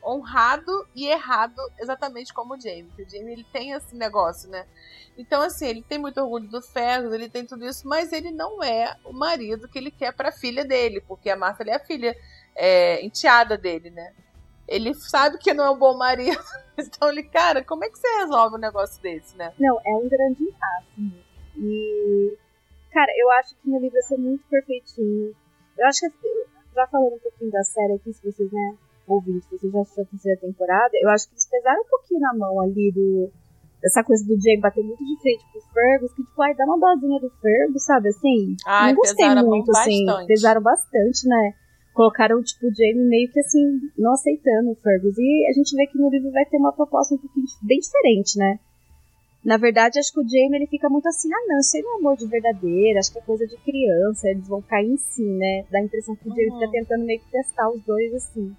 honrado 0.07 0.87
e 0.95 1.07
errado 1.07 1.59
exatamente 1.77 2.33
como 2.33 2.55
o 2.55 2.59
Jamie. 2.59 2.89
o 2.97 3.09
Jamie 3.09 3.33
ele 3.33 3.45
tem 3.51 3.71
esse 3.71 3.95
negócio, 3.95 4.49
né? 4.49 4.65
Então, 5.17 5.41
assim, 5.41 5.67
ele 5.67 5.81
tem 5.81 5.97
muito 5.97 6.21
orgulho 6.21 6.47
do 6.47 6.61
Fergus, 6.61 7.11
ele 7.11 7.27
tem 7.27 7.45
tudo 7.45 7.65
isso, 7.65 7.87
mas 7.87 8.13
ele 8.13 8.31
não 8.31 8.63
é 8.63 8.95
o 9.03 9.11
marido 9.11 9.67
que 9.67 9.77
ele 9.77 9.89
quer 9.89 10.13
para 10.13 10.29
a 10.29 10.31
filha 10.31 10.63
dele, 10.63 11.01
porque 11.07 11.29
a 11.29 11.35
Martha 11.35 11.63
é 11.63 11.75
a 11.75 11.79
filha 11.79 12.15
é, 12.55 13.03
enteada 13.03 13.57
dele, 13.57 13.89
né? 13.89 14.13
Ele 14.67 14.93
sabe 14.93 15.37
que 15.39 15.53
não 15.53 15.65
é 15.65 15.69
um 15.71 15.77
bom 15.77 15.97
marido. 15.97 16.37
Então 16.79 17.09
ele, 17.09 17.23
cara, 17.23 17.63
como 17.63 17.83
é 17.83 17.89
que 17.89 17.97
você 17.97 18.07
resolve 18.19 18.55
um 18.55 18.59
negócio 18.59 19.01
desse, 19.01 19.35
né? 19.35 19.51
Não, 19.57 19.81
é 19.83 19.95
um 19.95 20.07
grande 20.07 20.43
impasse. 20.43 21.25
E, 21.55 22.37
cara, 22.91 23.11
eu 23.17 23.31
acho 23.31 23.55
que 23.55 23.67
no 23.67 23.79
livro 23.79 23.93
vai 23.93 24.01
ser 24.03 24.17
muito 24.17 24.43
perfeitinho. 24.47 25.35
Eu 25.75 25.87
acho 25.87 26.01
que, 26.01 26.45
já 26.75 26.85
falando 26.85 27.15
um 27.15 27.19
pouquinho 27.19 27.49
da 27.49 27.63
série 27.63 27.93
aqui, 27.93 28.13
se 28.13 28.21
vocês, 28.21 28.51
né, 28.51 28.77
ouvintes, 29.07 29.47
você 29.49 29.69
já 29.69 29.81
assistiu 29.81 30.03
a 30.03 30.05
terceira 30.07 30.39
temporada, 30.41 30.91
eu 31.01 31.09
acho 31.09 31.27
que 31.27 31.33
eles 31.33 31.49
pesaram 31.49 31.81
um 31.81 31.89
pouquinho 31.89 32.19
na 32.19 32.33
mão 32.33 32.59
ali 32.61 32.91
do, 32.91 33.29
essa 33.83 34.03
coisa 34.03 34.25
do 34.25 34.35
Jamie 34.41 34.59
bater 34.59 34.83
muito 34.83 35.03
de 35.03 35.21
frente 35.21 35.43
pro 35.51 35.61
Fergus, 35.73 36.13
que, 36.13 36.23
tipo, 36.23 36.41
ai, 36.41 36.55
dá 36.55 36.65
uma 36.65 36.77
dosinha 36.77 37.19
do 37.19 37.29
Fergus, 37.41 37.83
sabe, 37.85 38.09
assim? 38.09 38.55
Ai, 38.65 38.91
não 38.91 38.97
gostei 38.97 39.29
muito, 39.43 39.71
assim. 39.71 40.05
bastante. 40.05 40.27
Pesaram 40.27 40.61
bastante, 40.61 41.27
né? 41.27 41.53
Colocaram, 41.93 42.41
tipo, 42.43 42.67
o 42.67 42.75
Jamie 42.75 43.07
meio 43.07 43.31
que, 43.31 43.39
assim, 43.39 43.79
não 43.97 44.13
aceitando 44.13 44.71
o 44.71 44.75
Fergus. 44.75 45.17
E 45.17 45.47
a 45.49 45.53
gente 45.53 45.75
vê 45.75 45.87
que 45.87 45.97
no 45.97 46.09
livro 46.09 46.31
vai 46.31 46.45
ter 46.45 46.57
uma 46.57 46.71
proposta 46.73 47.15
um 47.15 47.17
pouquinho 47.17 47.45
bem 47.63 47.79
diferente, 47.79 48.37
né? 48.37 48.59
Na 49.43 49.57
verdade, 49.57 49.97
acho 49.97 50.11
que 50.11 50.19
o 50.19 50.27
Jamie 50.27 50.55
ele 50.57 50.67
fica 50.67 50.89
muito 50.89 51.07
assim, 51.07 51.29
ah 51.33 51.45
não, 51.47 51.59
isso 51.59 51.77
aí 51.77 51.81
não 51.83 51.95
é 51.95 51.99
amor 51.99 52.17
de 52.17 52.27
verdadeiro, 52.27 52.99
acho 52.99 53.13
que 53.13 53.19
é 53.19 53.21
coisa 53.21 53.47
de 53.47 53.55
criança, 53.57 54.29
eles 54.29 54.47
vão 54.47 54.61
cair 54.61 54.91
em 54.91 54.97
si, 54.97 55.23
né? 55.23 55.63
Dá 55.71 55.79
a 55.79 55.83
impressão 55.83 56.15
que 56.15 56.27
o 56.27 56.29
Jamie 56.31 56.49
Uhum. 56.49 56.59
fica 56.59 56.71
tentando 56.71 57.05
meio 57.05 57.19
que 57.19 57.31
testar 57.31 57.69
os 57.69 57.81
dois 57.83 58.13
assim. 58.13 58.53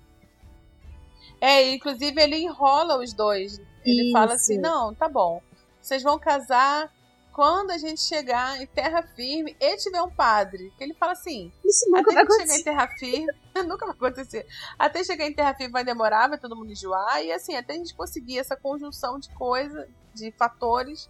É, 1.41 1.73
inclusive 1.75 2.21
ele 2.21 2.37
enrola 2.37 2.99
os 2.99 3.13
dois. 3.13 3.61
Ele 3.85 4.05
Isso. 4.05 4.13
fala 4.13 4.35
assim: 4.35 4.59
não, 4.59 4.95
tá 4.95 5.09
bom. 5.09 5.43
Vocês 5.81 6.03
vão 6.03 6.19
casar 6.19 6.93
quando 7.33 7.71
a 7.71 7.79
gente 7.79 8.01
chegar 8.01 8.61
em 8.61 8.67
terra 8.67 9.01
firme 9.01 9.57
e 9.61 9.77
tiver 9.77 10.03
um 10.03 10.11
padre. 10.11 10.73
Que 10.77 10.85
ele 10.85 10.95
fala 10.95 11.13
assim: 11.13 11.53
Isso 11.65 11.89
nunca 11.89 12.11
até 12.11 12.15
vai 12.15 12.27
que 12.27 12.33
chegar 12.33 12.43
em 12.43 12.45
acontecer. 12.45 12.65
terra 12.65 12.89
firme, 12.99 13.33
nunca 13.69 13.87
vai 13.87 13.95
acontecer. 13.95 14.47
Até 14.79 15.05
chegar 15.05 15.27
em 15.27 15.33
terra 15.33 15.55
firme 15.55 15.73
vai 15.73 15.85
demorar, 15.85 16.29
vai 16.29 16.39
todo 16.39 16.57
mundo 16.57 16.73
enjoar. 16.73 17.23
E 17.23 17.31
assim, 17.31 17.55
até 17.55 17.75
a 17.75 17.77
gente 17.77 17.95
conseguir 17.95 18.39
essa 18.39 18.57
conjunção 18.57 19.19
de 19.21 19.33
coisas, 19.35 19.89
de 20.15 20.33
fatores, 20.33 21.09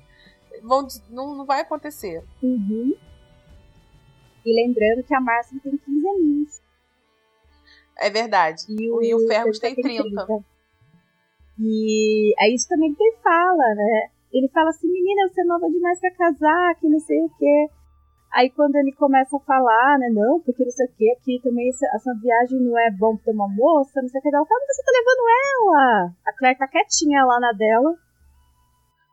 vão, 0.62 0.87
não, 1.09 1.35
não 1.35 1.47
vai 1.47 1.61
acontecer. 1.61 2.22
Uhum. 2.43 2.95
E 4.45 4.66
lembrando 4.66 5.03
que 5.05 5.14
a 5.14 5.20
Márcia 5.20 5.59
tem 5.62 5.76
15 5.76 6.09
aninhos. 6.09 6.61
É 7.99 8.11
verdade. 8.11 8.62
E 8.68 8.90
O 8.90 8.96
o, 8.96 9.01
Rio 9.01 9.26
Fergus 9.26 9.59
tem 9.59 9.74
30. 9.74 10.26
E 11.59 12.34
é 12.38 12.55
isso 12.55 12.68
também 12.68 12.94
que 12.94 13.03
ele 13.03 13.16
fala, 13.16 13.74
né? 13.74 14.11
Ele 14.32 14.49
fala 14.49 14.70
assim, 14.70 14.86
menina, 14.86 15.28
você 15.28 15.40
é 15.40 15.44
nova 15.44 15.68
demais 15.68 15.99
pra 15.99 16.11
casar, 16.12 16.74
que 16.76 16.88
não 16.88 17.01
sei 17.01 17.20
o 17.20 17.30
quê. 17.30 17.70
Aí 18.32 18.51
quando 18.51 18.76
ele 18.76 18.92
começa 18.92 19.36
a 19.36 19.40
falar, 19.40 19.99
né, 19.99 20.11
não, 20.11 20.38
porque 20.40 20.62
não 20.62 20.70
sei 20.70 20.86
o 20.86 20.92
quê, 20.96 21.16
aqui 21.18 21.40
também 21.42 21.68
essa, 21.70 21.86
essa 21.94 22.14
viagem 22.14 22.61
não 22.61 22.78
é 22.78 22.90
bom 22.90 23.16
ter 23.16 23.30
uma 23.30 23.49
moça, 23.49 24.03
não 24.03 24.09
sei 24.09 24.20
o 24.20 24.22
que, 24.22 24.28
ela 24.28 24.44
fala, 24.44 24.61
mas 24.66 24.76
você 24.76 24.82
tá 24.82 24.92
levando 24.92 25.24
ela. 25.46 26.14
A 26.26 26.32
Claire 26.34 26.59
tá 26.59 26.68
quietinha 26.68 27.24
lá 27.24 27.40
na 27.40 27.53
dela. 27.53 27.96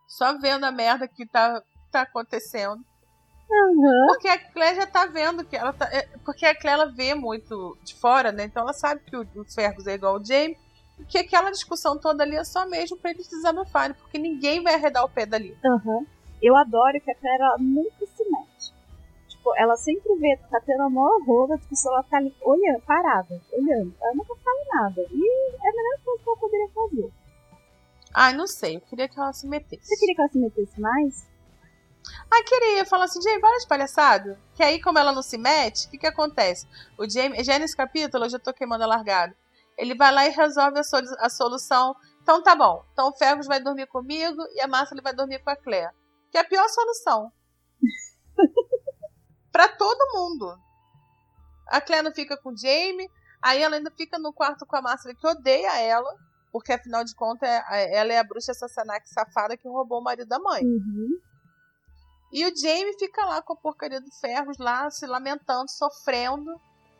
Só 0.05 0.37
vendo 0.37 0.65
a 0.65 0.71
merda 0.71 1.07
que 1.07 1.25
tá, 1.25 1.63
tá 1.91 2.01
acontecendo. 2.01 2.83
Aham. 3.51 4.07
Porque 4.07 4.27
a 4.27 4.37
Claire 4.37 4.75
já 4.75 4.87
tá 4.87 5.05
vendo 5.05 5.45
que 5.45 5.55
ela 5.55 5.71
tá. 5.71 5.85
é, 5.91 6.07
Porque 6.23 6.45
a 6.45 6.55
Claire 6.55 6.81
ela 6.81 6.91
vê 6.91 7.13
muito 7.13 7.77
de 7.83 7.95
fora, 7.95 8.31
né? 8.31 8.45
Então 8.45 8.63
ela 8.63 8.73
sabe 8.73 9.01
que 9.05 9.15
o, 9.15 9.21
o 9.35 9.45
Fergus 9.45 9.87
é 9.87 9.93
igual 9.93 10.15
o 10.19 10.25
Jamie. 10.25 10.57
E 10.99 11.03
que 11.05 11.17
aquela 11.17 11.51
discussão 11.51 11.97
toda 11.97 12.23
ali 12.23 12.35
é 12.35 12.43
só 12.43 12.65
mesmo 12.67 12.97
pra 12.97 13.11
eles 13.11 13.27
desabafarem. 13.27 13.95
Porque 13.95 14.17
ninguém 14.17 14.63
vai 14.63 14.75
arredar 14.75 15.03
o 15.03 15.09
pé 15.09 15.25
dali. 15.25 15.57
Aham. 15.65 16.05
Eu 16.41 16.55
adoro 16.55 16.99
que 17.01 17.11
a 17.11 17.15
Claire 17.15 17.41
ela 17.41 17.57
nunca 17.59 18.05
se 18.05 18.29
mete. 18.29 18.73
Tipo, 19.27 19.53
ela 19.57 19.75
sempre 19.77 20.15
vê, 20.15 20.37
tá 20.49 20.59
tendo 20.65 20.81
a 20.83 20.89
maior 20.89 21.21
roda, 21.25 21.57
tipo, 21.57 21.75
ela 21.87 22.03
tá 22.03 22.17
ali 22.17 22.33
olhando, 22.41 22.81
parada, 22.81 23.41
olhando. 23.53 23.93
Ela 24.01 24.13
nunca 24.15 24.35
fala 24.43 24.65
nada. 24.83 25.01
E 25.11 25.51
é 25.63 25.69
a 25.69 25.75
melhor 25.75 25.99
coisa 26.03 26.23
que 26.23 26.29
ela 26.29 26.37
poderia 26.37 26.69
fazer. 26.69 27.11
Ai, 28.13 28.33
não 28.33 28.47
sei. 28.47 28.77
Eu 28.77 28.81
queria 28.81 29.07
que 29.09 29.19
ela 29.19 29.33
se 29.33 29.45
metesse. 29.47 29.85
Você 29.85 29.97
queria 29.99 30.15
que 30.15 30.21
ela 30.21 30.29
se 30.31 30.37
metesse 30.39 30.79
mais? 30.81 31.27
Ah, 32.31 32.43
queria. 32.43 32.85
Falar 32.85 33.05
assim, 33.05 33.21
Jamie, 33.21 33.39
para 33.39 33.57
de 33.57 33.67
palhaçada. 33.67 34.39
Que 34.55 34.63
aí, 34.63 34.81
como 34.81 34.99
ela 34.99 35.11
não 35.13 35.21
se 35.21 35.37
mete, 35.37 35.87
o 35.87 35.89
que 35.91 35.97
que 35.97 36.07
acontece? 36.07 36.67
O 36.97 37.09
Jamie, 37.09 37.43
já 37.43 37.57
nesse 37.59 37.75
capítulo, 37.77 38.25
eu 38.25 38.29
já 38.29 38.39
tô 38.39 38.53
queimando 38.53 38.83
a 38.83 38.87
largada. 38.87 39.35
Ele 39.77 39.95
vai 39.95 40.11
lá 40.11 40.25
e 40.25 40.29
resolve 40.29 40.79
a, 40.79 40.83
solu- 40.83 41.15
a 41.19 41.29
solução. 41.29 41.95
Então 42.21 42.41
tá 42.41 42.55
bom. 42.55 42.83
Então 42.93 43.09
o 43.09 43.13
Fergus 43.17 43.45
vai 43.47 43.59
dormir 43.61 43.87
comigo 43.87 44.41
e 44.53 44.61
a 44.61 44.67
Márcia 44.67 44.95
ele 44.95 45.01
vai 45.01 45.13
dormir 45.13 45.39
com 45.43 45.49
a 45.49 45.55
Claire. 45.55 45.91
Que 46.31 46.37
é 46.37 46.41
a 46.41 46.45
pior 46.47 46.67
solução. 46.69 47.31
pra 49.51 49.67
todo 49.69 50.11
mundo. 50.13 50.57
A 51.67 51.81
Claire 51.81 52.03
não 52.03 52.13
fica 52.13 52.37
com 52.37 52.49
o 52.49 52.57
Jamie, 52.57 53.09
aí 53.41 53.61
ela 53.61 53.75
ainda 53.75 53.91
fica 53.91 54.19
no 54.19 54.33
quarto 54.33 54.65
com 54.65 54.75
a 54.75 54.81
Márcia 54.81 55.15
que 55.15 55.27
odeia 55.27 55.79
ela, 55.81 56.13
porque 56.51 56.71
afinal 56.73 57.03
de 57.03 57.15
contas 57.15 57.47
é- 57.49 57.97
ela 57.97 58.13
é 58.13 58.19
a 58.19 58.23
bruxa 58.23 58.53
Sassanaki 58.53 59.09
safada 59.09 59.57
que 59.57 59.67
roubou 59.67 59.99
o 59.99 60.03
marido 60.03 60.27
da 60.27 60.39
mãe. 60.39 60.63
Uhum. 60.63 61.19
E 62.35 62.45
o 62.45 62.53
Jamie 62.53 62.99
fica 62.99 63.25
lá 63.25 63.41
com 63.41 63.53
a 63.53 63.55
porcaria 63.55 64.01
do 64.01 64.11
Fergus 64.11 64.57
lá, 64.57 64.91
se 64.91 65.07
lamentando, 65.07 65.71
sofrendo, 65.71 66.59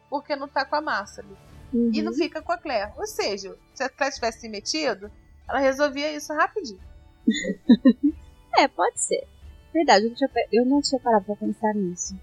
porque 0.10 0.34
não 0.34 0.48
tá 0.48 0.64
com 0.64 0.78
a 0.78 0.82
Márcia. 0.82 1.26
Uhum. 1.74 1.92
E 1.94 2.02
não 2.02 2.14
fica 2.14 2.42
com 2.42 2.54
a 2.54 2.58
Claire. 2.58 2.94
Ou 2.96 3.06
seja, 3.06 3.54
se 3.74 3.84
a 3.84 3.90
Claire 3.90 4.16
tivesse 4.16 4.40
se 4.40 4.48
metido, 4.48 5.12
ela 5.46 5.60
resolvia 5.60 6.16
isso 6.16 6.34
rapidinho. 6.34 6.80
É, 8.58 8.70
pode 8.70 9.02
ser. 9.02 9.28
Verdade, 9.74 10.06
eu 10.06 10.10
não, 10.12 10.16
tinha, 10.16 10.30
eu 10.54 10.66
não 10.66 10.82
tinha 10.82 11.02
parado 11.02 11.26
pra 11.26 11.36
pensar 11.36 11.74
nisso. 11.74 12.18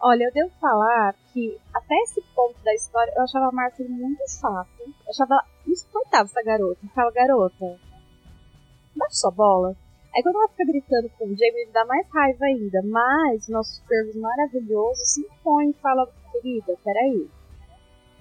Olha, 0.00 0.24
eu 0.24 0.32
devo 0.32 0.50
falar 0.58 1.14
que 1.30 1.60
até 1.74 1.94
esse 2.04 2.22
ponto 2.34 2.58
da 2.64 2.72
história 2.72 3.12
eu 3.14 3.22
achava 3.22 3.48
a 3.48 3.52
Marcia 3.52 3.86
muito 3.86 4.26
chata. 4.30 4.70
Eu 4.80 5.10
achava 5.10 5.44
insuportável 5.66 6.24
essa 6.24 6.42
garota. 6.42 6.80
Eu 6.82 6.88
Ficava, 6.88 7.10
garota, 7.10 7.78
baixa 8.96 9.16
sua 9.16 9.30
bola. 9.30 9.76
Aí 10.14 10.22
quando 10.22 10.36
ela 10.36 10.48
fica 10.48 10.64
gritando 10.66 11.08
com 11.18 11.24
o 11.24 11.36
Jamie, 11.36 11.66
me 11.66 11.72
dá 11.72 11.84
mais 11.86 12.06
raiva 12.12 12.44
ainda. 12.44 12.82
Mas 12.84 13.48
o 13.48 13.52
nosso 13.52 13.82
Fergus 13.86 14.16
maravilhoso 14.16 15.00
se 15.04 15.22
impõe 15.22 15.70
e 15.70 15.74
fala, 15.74 16.06
querida, 16.32 16.76
peraí. 16.84 17.28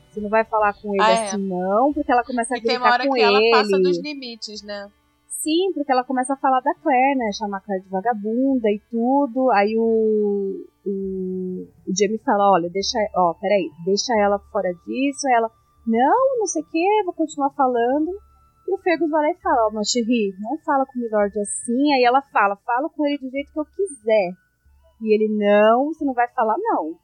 Você 0.09 0.19
não 0.21 0.29
vai 0.29 0.43
falar 0.45 0.73
com 0.73 0.93
ele 0.93 1.03
Ah, 1.03 1.09
é. 1.11 1.27
assim, 1.27 1.37
não, 1.37 1.93
porque 1.93 2.11
ela 2.11 2.23
começa 2.23 2.53
a 2.53 2.57
E 2.57 2.61
tem 2.61 2.71
gritar 2.71 2.83
uma 2.85 2.93
hora 2.93 3.07
com 3.07 3.13
que 3.13 3.21
ele. 3.21 3.49
ela 3.49 3.57
passa 3.57 3.77
dos 3.79 3.97
limites, 4.01 4.61
né? 4.63 4.89
Sim, 5.27 5.71
porque 5.73 5.91
ela 5.91 6.03
começa 6.03 6.33
a 6.33 6.37
falar 6.37 6.59
da 6.59 6.73
Claire, 6.75 7.17
né? 7.17 7.31
Chamar 7.31 7.57
a 7.57 7.61
Claire 7.61 7.83
de 7.83 7.89
vagabunda 7.89 8.69
e 8.69 8.79
tudo. 8.91 9.49
Aí 9.51 9.75
o, 9.75 10.65
o, 10.85 11.67
o 11.87 11.91
Jamie 11.97 12.19
fala, 12.19 12.51
olha, 12.51 12.69
deixa, 12.69 12.97
ó, 13.15 13.33
peraí, 13.33 13.71
deixa 13.85 14.13
ela 14.19 14.37
fora 14.51 14.69
disso. 14.85 15.27
Aí 15.27 15.33
ela, 15.33 15.49
não, 15.87 16.39
não 16.39 16.45
sei 16.45 16.61
o 16.61 16.65
que, 16.65 17.03
vou 17.05 17.13
continuar 17.13 17.49
falando. 17.51 18.11
E 18.71 18.73
o 18.73 18.77
Fergus 18.77 19.09
vai 19.09 19.21
lá 19.21 19.31
e 19.31 19.41
fala, 19.41 19.67
ó, 19.67 19.71
Manchiri, 19.71 20.33
não 20.39 20.57
fala 20.59 20.85
com 20.85 20.97
o 20.97 21.01
Milord 21.01 21.37
assim. 21.37 21.93
Aí 21.93 22.03
ela 22.05 22.21
fala, 22.21 22.55
fala 22.55 22.89
com 22.89 23.05
ele 23.05 23.17
do 23.17 23.29
jeito 23.29 23.51
que 23.51 23.59
eu 23.59 23.65
quiser. 23.65 24.31
E 25.01 25.13
ele, 25.13 25.27
não, 25.27 25.87
você 25.87 26.05
não 26.05 26.13
vai 26.13 26.29
falar, 26.29 26.55
não. 26.57 26.95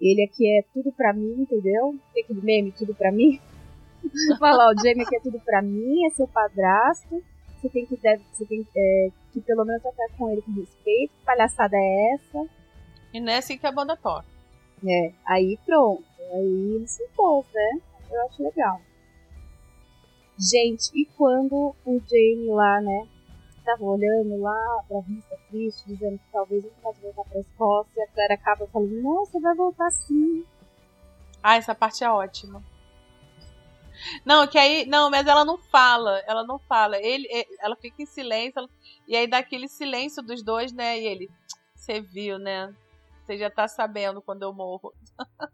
Ele 0.00 0.22
aqui 0.22 0.46
é 0.58 0.62
tudo 0.72 0.92
pra 0.92 1.12
mim, 1.12 1.34
entendeu? 1.40 1.98
Tem 2.12 2.22
aquele 2.22 2.42
meme, 2.42 2.70
tudo 2.72 2.94
pra 2.94 3.10
mim. 3.10 3.40
Fala, 4.38 4.68
ó, 4.68 4.72
o 4.72 4.78
Jamie 4.78 5.02
aqui 5.02 5.16
é 5.16 5.20
tudo 5.20 5.40
pra 5.40 5.62
mim, 5.62 6.06
é 6.06 6.10
seu 6.10 6.28
padrasto 6.28 7.22
você 7.64 7.68
tem 7.70 7.86
que 7.86 7.96
deve, 7.96 8.22
você 8.32 8.44
tem 8.44 8.66
é, 8.76 9.08
que 9.32 9.40
pelo 9.40 9.64
menos 9.64 9.82
tratar 9.82 10.06
com 10.18 10.30
ele 10.30 10.42
com 10.42 10.52
respeito. 10.52 11.12
Que 11.14 11.24
palhaçada 11.24 11.76
é 11.76 12.14
essa? 12.14 12.46
E 13.12 13.20
não 13.20 13.32
é 13.32 13.38
assim 13.38 13.56
que 13.56 13.66
a 13.66 13.72
banda 13.72 13.96
toca. 13.96 14.26
É, 14.86 15.12
aí 15.24 15.58
pronto. 15.64 16.04
Aí 16.32 16.74
ele 16.74 16.86
se 16.86 17.02
impôs, 17.02 17.46
né? 17.54 17.80
Eu 18.10 18.22
acho 18.26 18.42
legal. 18.42 18.80
Gente, 20.38 20.90
e 20.94 21.06
quando 21.16 21.74
o 21.84 22.00
Jamie 22.00 22.48
lá, 22.50 22.80
né, 22.80 23.06
tava 23.64 23.84
olhando 23.84 24.36
lá 24.40 24.82
pra 24.88 25.00
vista 25.00 25.38
triste, 25.48 25.86
dizendo 25.86 26.18
que 26.18 26.24
talvez 26.32 26.64
nunca 26.64 26.76
mais 26.82 26.98
voltar 27.00 27.24
pra 27.24 27.40
Escócia, 27.40 28.04
a 28.04 28.08
Claire 28.12 28.32
acaba 28.34 28.66
falando, 28.66 29.00
não, 29.00 29.24
você 29.24 29.40
vai 29.40 29.54
voltar 29.54 29.90
sim. 29.90 30.44
Ah, 31.42 31.56
essa 31.56 31.74
parte 31.74 32.02
é 32.02 32.10
ótima. 32.10 32.62
Não, 34.24 34.46
que 34.46 34.58
aí. 34.58 34.86
Não, 34.86 35.10
mas 35.10 35.26
ela 35.26 35.44
não 35.44 35.56
fala. 35.58 36.18
Ela 36.26 36.44
não 36.44 36.58
fala. 36.58 36.96
Ele, 36.98 37.28
ela 37.60 37.76
fica 37.76 38.02
em 38.02 38.06
silêncio. 38.06 38.58
ela- 38.58 38.68
e 39.06 39.16
aí 39.16 39.26
dá 39.26 39.38
aquele 39.38 39.68
silêncio 39.68 40.22
dos 40.22 40.42
dois, 40.42 40.72
né? 40.72 40.98
E 40.98 41.06
ele. 41.06 41.30
Você 41.74 42.00
viu, 42.00 42.38
né? 42.38 42.74
Você 43.24 43.38
já 43.38 43.50
tá 43.50 43.68
sabendo 43.68 44.20
quando 44.22 44.42
eu 44.42 44.52
morro. 44.52 44.92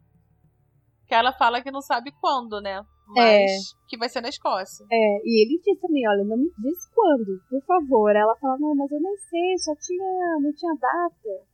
que 1.06 1.14
ela 1.14 1.32
fala 1.32 1.60
que 1.60 1.70
não 1.70 1.82
sabe 1.82 2.12
quando, 2.20 2.60
né? 2.60 2.84
Mas 3.14 3.74
que 3.88 3.96
vai 3.96 4.08
ser 4.08 4.20
na 4.20 4.28
Escócia. 4.28 4.86
É, 4.90 5.20
e 5.24 5.42
ele 5.44 5.60
diz 5.62 5.80
também, 5.80 6.08
olha, 6.08 6.24
não 6.24 6.36
me 6.36 6.50
diz 6.58 6.88
quando, 6.94 7.40
por 7.48 7.62
favor. 7.64 8.14
Ela 8.14 8.36
fala, 8.36 8.58
não, 8.58 8.74
mas 8.74 8.90
eu 8.90 9.00
nem 9.00 9.16
sei, 9.16 9.58
só 9.58 9.74
tinha, 9.76 10.38
não 10.40 10.52
tinha 10.52 10.74
data. 10.74 11.50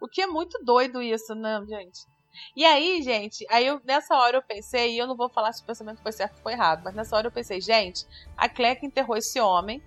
O 0.00 0.08
que 0.08 0.22
é 0.22 0.26
muito 0.26 0.62
doido 0.64 1.02
isso, 1.02 1.34
né, 1.34 1.60
gente? 1.68 2.06
E 2.56 2.64
aí, 2.64 3.02
gente, 3.02 3.44
aí 3.50 3.66
eu, 3.66 3.80
nessa 3.84 4.14
hora 4.16 4.36
eu 4.36 4.42
pensei, 4.42 4.94
e 4.94 4.98
eu 4.98 5.06
não 5.06 5.16
vou 5.16 5.28
falar 5.28 5.52
se 5.52 5.62
o 5.62 5.66
pensamento 5.66 6.02
foi 6.02 6.12
certo 6.12 6.36
ou 6.36 6.42
foi 6.42 6.52
errado, 6.52 6.82
mas 6.84 6.94
nessa 6.94 7.16
hora 7.16 7.26
eu 7.26 7.32
pensei, 7.32 7.60
gente, 7.60 8.06
a 8.36 8.48
que 8.48 8.86
enterrou 8.86 9.16
esse 9.16 9.40
homem, 9.40 9.82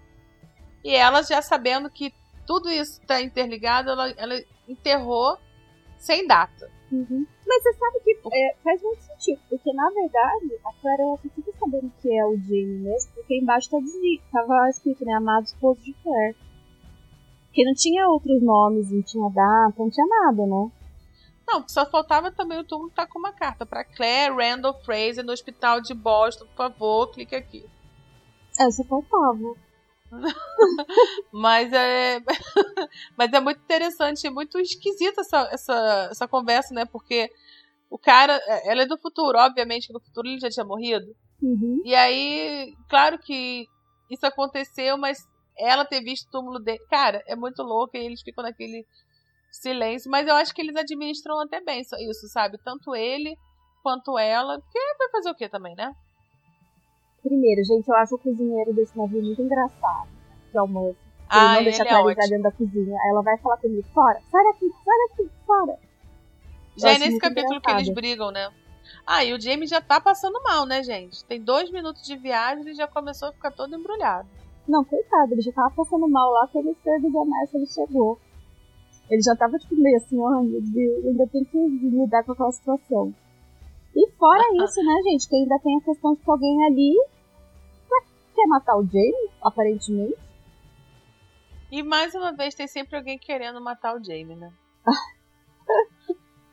e 0.83 0.93
ela 0.93 1.21
já 1.21 1.41
sabendo 1.41 1.89
que 1.89 2.13
tudo 2.45 2.69
isso 2.69 2.99
está 3.01 3.21
interligado, 3.21 3.91
ela, 3.91 4.09
ela 4.11 4.35
enterrou 4.67 5.37
sem 5.97 6.27
data. 6.27 6.69
Uhum. 6.91 7.25
Mas 7.47 7.63
você 7.63 7.73
sabe 7.73 7.99
que 8.03 8.19
é, 8.33 8.55
faz 8.63 8.81
muito 8.81 9.01
sentido, 9.21 9.41
porque 9.49 9.71
na 9.73 9.89
verdade 9.89 10.59
a 10.65 10.73
Clara 10.81 11.01
ela 11.03 11.17
só 11.17 11.29
fica 11.29 11.51
sabendo 11.59 11.91
que 12.01 12.17
é 12.17 12.25
o 12.25 12.35
Jamie 12.37 12.79
mesmo, 12.79 13.11
porque 13.13 13.37
embaixo 13.37 13.69
tá 13.69 13.79
dizi- 13.79 14.21
tava 14.31 14.69
escrito, 14.69 15.05
né, 15.05 15.13
amado 15.13 15.45
esposo 15.45 15.79
de 15.81 15.93
Claire. 15.93 16.35
Porque 17.45 17.65
não 17.65 17.73
tinha 17.73 18.07
outros 18.07 18.41
nomes, 18.41 18.91
não 18.91 19.01
tinha 19.01 19.29
data, 19.29 19.75
não 19.77 19.89
tinha 19.89 20.07
nada, 20.07 20.45
né? 20.45 20.71
Não, 21.47 21.67
só 21.67 21.85
faltava 21.85 22.31
também 22.31 22.59
o 22.59 22.63
túmulo 22.63 22.89
estar 22.89 23.07
com 23.07 23.19
uma 23.19 23.33
carta 23.33 23.65
para 23.65 23.83
Claire 23.83 24.33
Randall 24.33 24.73
Fraser 24.85 25.25
no 25.25 25.33
hospital 25.33 25.81
de 25.81 25.93
Boston, 25.93 26.45
por 26.45 26.55
favor, 26.55 27.07
clique 27.11 27.35
aqui. 27.35 27.65
É, 28.57 28.71
só 28.71 28.83
faltava. 28.85 29.53
mas 31.31 31.71
é 31.73 32.21
mas 33.17 33.31
é 33.33 33.39
muito 33.39 33.59
interessante, 33.59 34.29
muito 34.29 34.59
esquisita 34.59 35.21
essa, 35.21 35.49
essa, 35.51 36.07
essa 36.11 36.27
conversa, 36.27 36.73
né? 36.73 36.85
Porque 36.85 37.29
o 37.91 37.97
cara, 37.99 38.39
é, 38.47 38.71
ela 38.71 38.83
é 38.83 38.85
do 38.85 38.97
futuro, 38.97 39.37
obviamente 39.37 39.87
que 39.87 39.93
no 39.93 39.99
futuro 39.99 40.25
ele 40.25 40.39
já 40.39 40.49
tinha 40.49 40.65
morrido. 40.65 41.13
Uhum. 41.43 41.81
E 41.83 41.93
aí, 41.93 42.73
claro 42.89 43.19
que 43.19 43.67
isso 44.09 44.25
aconteceu, 44.25 44.97
mas 44.97 45.17
ela 45.57 45.83
ter 45.83 46.01
visto 46.01 46.27
o 46.27 46.31
túmulo 46.31 46.57
dele, 46.59 46.79
cara, 46.89 47.21
é 47.27 47.35
muito 47.35 47.61
louco 47.61 47.97
e 47.97 47.99
eles 47.99 48.21
ficam 48.21 48.43
naquele 48.45 48.85
silêncio, 49.51 50.09
mas 50.09 50.25
eu 50.25 50.35
acho 50.35 50.55
que 50.55 50.61
eles 50.61 50.75
administram 50.77 51.37
até 51.41 51.59
bem 51.59 51.81
isso, 51.81 52.27
sabe? 52.29 52.57
Tanto 52.63 52.95
ele 52.95 53.35
quanto 53.83 54.17
ela, 54.17 54.57
porque 54.57 54.79
vai 54.97 55.09
fazer 55.09 55.29
o 55.29 55.35
que 55.35 55.49
também, 55.49 55.75
né? 55.75 55.91
Primeiro, 57.21 57.61
gente, 57.65 57.87
eu 57.89 57.95
acho 57.95 58.15
o 58.15 58.19
cozinheiro 58.19 58.73
desse 58.73 58.97
navio 58.97 59.21
muito 59.21 59.41
engraçado. 59.41 60.09
De 60.49 60.57
almoço. 60.57 60.97
Ele 60.97 61.27
Ah, 61.29 61.55
não 61.55 61.63
deixa 61.63 61.83
ele 61.83 61.89
a 61.89 62.11
é 62.11 62.27
dentro 62.27 62.43
da 62.43 62.51
cozinha. 62.51 62.97
Aí 62.97 63.09
ela 63.09 63.21
vai 63.21 63.37
falar 63.39 63.57
com 63.57 63.67
ele, 63.67 63.83
fora, 63.93 64.19
sai 64.31 64.43
daqui, 64.45 64.69
sai 64.83 64.95
daqui, 65.09 65.31
fora. 65.45 65.90
Já 66.81 66.91
é 66.91 66.97
nesse 66.97 67.19
capítulo 67.19 67.61
que 67.61 67.69
eles 67.69 67.87
engraçado. 67.87 67.95
brigam, 67.95 68.31
né? 68.31 68.51
Ah, 69.05 69.23
e 69.23 69.33
o 69.33 69.39
Jamie 69.39 69.67
já 69.67 69.81
tá 69.81 69.99
passando 69.99 70.41
mal, 70.43 70.65
né, 70.65 70.83
gente? 70.83 71.23
Tem 71.25 71.41
dois 71.41 71.71
minutos 71.71 72.03
de 72.03 72.15
viagem 72.15 72.63
e 72.63 72.67
ele 72.67 72.75
já 72.75 72.87
começou 72.87 73.29
a 73.29 73.31
ficar 73.33 73.51
todo 73.51 73.75
embrulhado. 73.75 74.27
Não, 74.67 74.83
coitado, 74.83 75.33
ele 75.33 75.41
já 75.41 75.51
tava 75.51 75.71
passando 75.71 76.07
mal 76.07 76.31
lá 76.31 76.47
quando 76.47 76.69
o 76.69 76.75
Sr. 76.75 77.11
da 77.11 77.25
Márcia 77.25 77.57
ele 77.57 77.65
chegou. 77.67 78.19
Ele 79.09 79.21
já 79.21 79.35
tava 79.35 79.57
tipo 79.57 79.75
meio 79.75 79.97
assim, 79.97 80.17
ai 80.23 80.43
meu 80.43 80.61
Deus, 80.61 81.05
ainda 81.05 81.27
tem 81.27 81.43
que 81.43 81.57
lidar 81.57 82.23
com 82.23 82.31
aquela 82.31 82.51
situação. 82.51 83.13
E 83.95 84.09
fora 84.11 84.43
isso, 84.63 84.81
né, 84.83 85.01
gente, 85.03 85.27
que 85.27 85.35
ainda 85.35 85.59
tem 85.59 85.77
a 85.77 85.81
questão 85.81 86.13
de 86.13 86.21
que 86.21 86.31
alguém 86.31 86.65
ali 86.65 86.95
quer 88.33 88.47
matar 88.47 88.77
o 88.77 88.85
Jamie, 88.85 89.29
aparentemente. 89.41 90.17
E 91.69 91.83
mais 91.83 92.13
uma 92.15 92.33
vez 92.33 92.55
tem 92.55 92.67
sempre 92.67 92.97
alguém 92.97 93.17
querendo 93.17 93.61
matar 93.61 93.95
o 93.95 94.03
Jamie, 94.03 94.35
né? 94.35 94.51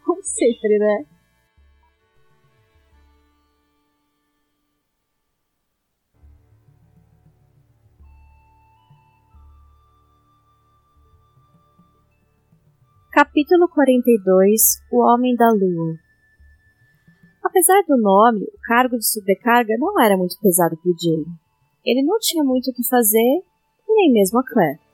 Como 0.08 0.22
sempre, 0.22 0.78
né? 0.78 1.04
Capítulo 13.12 13.68
42 13.68 14.82
O 14.90 15.02
Homem 15.02 15.36
da 15.36 15.50
Lua 15.50 15.98
Apesar 17.44 17.82
do 17.86 17.98
nome, 17.98 18.44
o 18.44 18.58
cargo 18.62 18.96
de 18.96 19.06
sobrecarga 19.06 19.76
não 19.78 20.00
era 20.00 20.16
muito 20.16 20.40
pesado 20.40 20.74
para 20.78 20.90
o 20.90 20.94
Jamie. 20.98 21.26
Ele 21.84 22.02
não 22.02 22.18
tinha 22.18 22.42
muito 22.42 22.70
o 22.70 22.72
que 22.72 22.88
fazer, 22.88 23.42
nem 23.86 24.10
mesmo 24.10 24.38
a 24.38 24.42
Claire. 24.42 24.87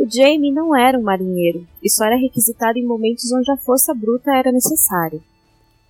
O 0.00 0.10
Jamie 0.10 0.50
não 0.50 0.74
era 0.74 0.98
um 0.98 1.02
marinheiro 1.02 1.68
e 1.82 1.90
só 1.90 2.06
era 2.06 2.16
requisitado 2.16 2.78
em 2.78 2.86
momentos 2.86 3.30
onde 3.32 3.52
a 3.52 3.56
força 3.58 3.92
bruta 3.92 4.34
era 4.34 4.50
necessária. 4.50 5.20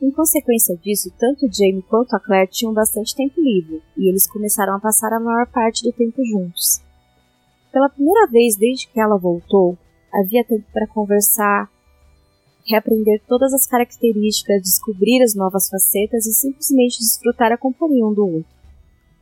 Em 0.02 0.10
consequência 0.10 0.76
disso, 0.76 1.12
tanto 1.16 1.46
Jamie 1.46 1.84
quanto 1.88 2.16
a 2.16 2.18
Claire 2.18 2.50
tinham 2.50 2.74
bastante 2.74 3.14
tempo 3.14 3.40
livre 3.40 3.80
e 3.96 4.08
eles 4.08 4.26
começaram 4.26 4.74
a 4.74 4.80
passar 4.80 5.12
a 5.12 5.20
maior 5.20 5.46
parte 5.46 5.84
do 5.84 5.92
tempo 5.92 6.24
juntos. 6.24 6.80
Pela 7.70 7.88
primeira 7.88 8.26
vez 8.26 8.56
desde 8.56 8.88
que 8.88 8.98
ela 8.98 9.16
voltou, 9.16 9.78
havia 10.12 10.42
tempo 10.42 10.64
para 10.72 10.88
conversar, 10.88 11.70
reaprender 12.66 13.22
todas 13.28 13.54
as 13.54 13.64
características, 13.64 14.62
descobrir 14.62 15.22
as 15.22 15.36
novas 15.36 15.68
facetas 15.68 16.26
e 16.26 16.34
simplesmente 16.34 16.98
desfrutar 16.98 17.52
a 17.52 17.56
companhia 17.56 18.04
um 18.04 18.12
do 18.12 18.26
outro. 18.26 18.50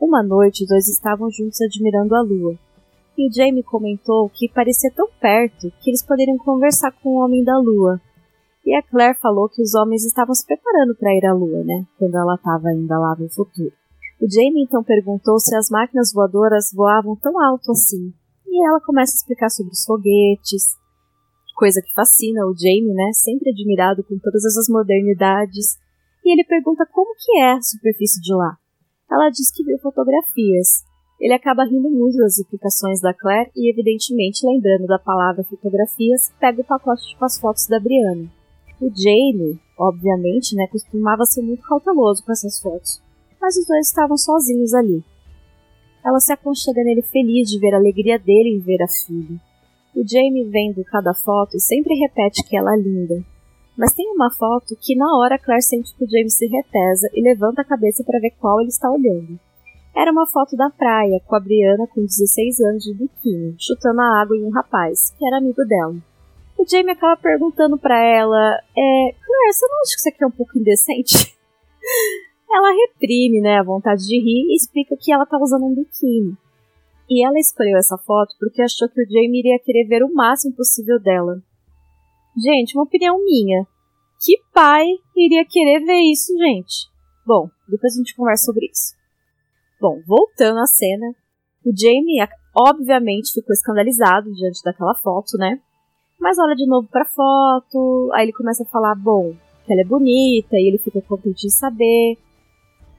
Uma 0.01 0.23
noite, 0.23 0.63
os 0.63 0.69
dois 0.71 0.89
estavam 0.89 1.31
juntos 1.31 1.61
admirando 1.61 2.15
a 2.15 2.23
lua, 2.23 2.59
e 3.19 3.29
o 3.29 3.33
Jamie 3.33 3.65
comentou 3.65 4.31
que 4.31 4.49
parecia 4.49 4.93
tão 4.95 5.09
perto 5.21 5.73
que 5.81 5.91
eles 5.91 6.07
poderiam 6.07 6.39
conversar 6.39 6.93
com 7.03 7.11
o 7.11 7.25
Homem 7.25 7.43
da 7.43 7.59
Lua. 7.59 8.01
E 8.65 8.73
a 8.77 8.83
Claire 8.83 9.19
falou 9.19 9.49
que 9.49 9.61
os 9.61 9.75
homens 9.75 10.05
estavam 10.05 10.35
se 10.35 10.47
preparando 10.47 10.95
para 10.95 11.13
ir 11.13 11.27
à 11.27 11.33
Lua, 11.33 11.65
né? 11.65 11.85
Quando 11.99 12.15
ela 12.15 12.37
estava 12.37 12.69
ainda 12.69 12.97
lá 12.97 13.17
no 13.19 13.29
futuro. 13.29 13.73
O 14.23 14.31
Jamie 14.31 14.63
então 14.63 14.85
perguntou 14.85 15.39
se 15.41 15.55
as 15.57 15.69
máquinas 15.69 16.13
voadoras 16.13 16.71
voavam 16.73 17.17
tão 17.17 17.41
alto 17.43 17.73
assim. 17.73 18.13
E 18.47 18.69
ela 18.69 18.81
começa 18.81 19.13
a 19.15 19.19
explicar 19.19 19.51
sobre 19.51 19.73
os 19.73 19.85
foguetes, 19.85 20.79
coisa 21.57 21.83
que 21.83 21.93
fascina 21.93 22.47
o 22.47 22.55
Jamie, 22.55 22.95
né? 22.95 23.11
Sempre 23.15 23.51
admirado 23.51 24.05
com 24.05 24.17
todas 24.19 24.45
essas 24.45 24.69
modernidades. 24.69 25.77
E 26.25 26.33
ele 26.33 26.45
pergunta 26.45 26.87
como 26.93 27.15
que 27.19 27.39
é 27.41 27.53
a 27.55 27.63
superfície 27.63 28.21
de 28.21 28.33
lá. 28.33 28.57
Ela 29.11 29.31
diz 29.31 29.51
que 29.51 29.65
viu 29.65 29.79
fotografias, 29.79 30.85
ele 31.21 31.35
acaba 31.35 31.65
rindo 31.65 31.91
muito 31.91 32.17
das 32.19 32.39
explicações 32.39 33.01
da 33.01 33.13
Claire 33.13 33.51
e, 33.57 33.71
evidentemente, 33.71 34.47
lembrando 34.47 34.87
da 34.87 34.99
palavra 34.99 35.43
fotografias, 35.43 36.33
pega 36.39 36.61
o 36.61 36.65
pacote 36.65 37.17
com 37.19 37.25
as 37.25 37.39
fotos 37.39 37.67
da 37.67 37.81
Brianna. 37.81 38.31
O 38.81 38.89
Jamie, 38.89 39.59
obviamente, 39.77 40.55
né, 40.55 40.69
costumava 40.69 41.25
ser 41.25 41.43
muito 41.43 41.63
cauteloso 41.63 42.25
com 42.25 42.31
essas 42.31 42.61
fotos, 42.61 43.03
mas 43.41 43.57
os 43.57 43.67
dois 43.67 43.89
estavam 43.89 44.17
sozinhos 44.17 44.73
ali. 44.73 45.03
Ela 46.05 46.21
se 46.21 46.33
aconchega 46.33 46.85
nele 46.85 47.03
feliz 47.03 47.51
de 47.51 47.59
ver 47.59 47.75
a 47.75 47.79
alegria 47.79 48.19
dele 48.19 48.55
em 48.55 48.61
ver 48.61 48.81
a 48.81 48.89
filha. 48.89 49.41
O 49.97 50.07
Jamie, 50.07 50.45
vendo 50.45 50.85
cada 50.85 51.13
foto, 51.13 51.59
sempre 51.59 51.97
repete 51.97 52.45
que 52.49 52.57
ela 52.57 52.75
é 52.75 52.79
linda. 52.79 53.25
Mas 53.77 53.93
tem 53.93 54.09
uma 54.13 54.31
foto 54.31 54.77
que 54.81 54.95
na 54.95 55.17
hora 55.19 55.39
Claire 55.39 55.63
sente 55.63 55.95
que 55.97 56.05
o 56.05 56.09
Jamie 56.09 56.31
se 56.31 56.47
retesa 56.47 57.09
e 57.13 57.21
levanta 57.21 57.63
a 57.63 57.65
cabeça 57.65 58.05
para 58.05 58.21
ver 58.21 58.31
qual 58.39 58.61
ele 58.61 58.69
está 58.69 58.89
olhando. 58.89 59.39
Era 59.99 60.13
uma 60.13 60.29
foto 60.29 60.57
da 60.57 60.71
praia, 60.71 61.21
com 61.27 61.35
a 61.35 61.41
Brianna 61.41 61.89
com 61.89 62.01
16 62.01 62.61
anos 62.61 62.85
de 62.85 62.95
biquíni, 62.95 63.57
chutando 63.59 64.01
a 64.01 64.23
água 64.23 64.37
em 64.37 64.45
um 64.45 64.51
rapaz, 64.51 65.13
que 65.19 65.27
era 65.27 65.39
amigo 65.39 65.65
dela. 65.65 65.97
O 66.57 66.65
Jamie 66.65 66.93
acaba 66.93 67.21
perguntando 67.21 67.77
para 67.77 67.99
ela: 68.01 68.63
é, 68.77 69.13
Claire, 69.13 69.53
você 69.53 69.67
não 69.67 69.81
acha 69.81 69.95
que 69.95 69.99
isso 69.99 70.09
aqui 70.09 70.23
é 70.23 70.27
um 70.29 70.31
pouco 70.31 70.57
indecente? 70.57 71.37
ela 72.49 72.71
reprime 72.71 73.41
né, 73.41 73.59
a 73.59 73.65
vontade 73.65 74.07
de 74.07 74.17
rir 74.21 74.47
e 74.53 74.55
explica 74.55 74.97
que 74.97 75.13
ela 75.13 75.25
estava 75.25 75.43
usando 75.43 75.65
um 75.65 75.75
biquíni. 75.75 76.37
E 77.11 77.27
ela 77.27 77.39
escolheu 77.41 77.77
essa 77.77 77.99
foto 77.99 78.37
porque 78.39 78.63
achou 78.63 78.89
que 78.89 79.03
o 79.03 79.05
Jamie 79.05 79.41
iria 79.41 79.59
querer 79.59 79.85
ver 79.89 80.05
o 80.05 80.15
máximo 80.15 80.55
possível 80.55 81.01
dela. 81.01 81.43
Gente, 82.37 82.77
uma 82.77 82.85
opinião 82.85 83.19
minha. 83.25 83.67
Que 84.25 84.39
pai 84.55 84.87
iria 85.17 85.45
querer 85.45 85.85
ver 85.85 86.03
isso, 86.13 86.33
gente? 86.39 86.89
Bom, 87.27 87.51
depois 87.69 87.95
a 87.95 87.97
gente 87.97 88.15
conversa 88.15 88.45
sobre 88.45 88.67
isso. 88.67 88.98
Bom, 89.81 90.01
voltando 90.07 90.59
à 90.59 90.67
cena, 90.67 91.07
o 91.65 91.71
Jamie 91.71 92.27
obviamente 92.57 93.33
ficou 93.33 93.53
escandalizado 93.53 94.33
diante 94.33 94.63
daquela 94.65 94.95
foto, 94.95 95.39
né? 95.39 95.61
Mas 96.19 96.37
olha 96.39 96.57
de 96.57 96.67
novo 96.67 96.89
pra 96.89 97.05
foto, 97.05 98.11
aí 98.13 98.25
ele 98.25 98.33
começa 98.33 98.65
a 98.65 98.67
falar, 98.67 98.97
bom, 98.97 99.35
que 99.65 99.73
ela 99.73 99.83
é 99.83 99.85
bonita, 99.85 100.57
e 100.57 100.67
ele 100.67 100.79
fica 100.79 101.01
contente 101.03 101.47
de 101.47 101.53
saber. 101.53 102.19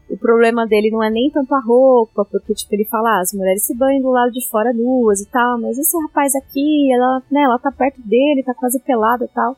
O 0.10 0.18
problema 0.18 0.66
dele 0.66 0.90
não 0.90 1.04
é 1.04 1.10
nem 1.10 1.30
tanto 1.30 1.54
a 1.54 1.60
roupa, 1.60 2.24
porque 2.24 2.54
tipo, 2.54 2.74
ele 2.74 2.86
fala, 2.86 3.18
ah, 3.18 3.20
as 3.20 3.34
mulheres 3.34 3.66
se 3.66 3.76
banham 3.76 4.02
do 4.02 4.10
lado 4.10 4.32
de 4.32 4.48
fora 4.50 4.72
nuas 4.74 5.20
e 5.20 5.30
tal, 5.30 5.60
mas 5.60 5.78
esse 5.78 5.98
rapaz 6.04 6.34
aqui, 6.34 6.94
ela, 6.94 7.22
né, 7.30 7.42
ela 7.42 7.60
tá 7.60 7.72
perto 7.72 8.02
dele, 8.02 8.44
tá 8.44 8.54
quase 8.54 8.80
pelada 8.80 9.26
e 9.26 9.28
tal. 9.28 9.58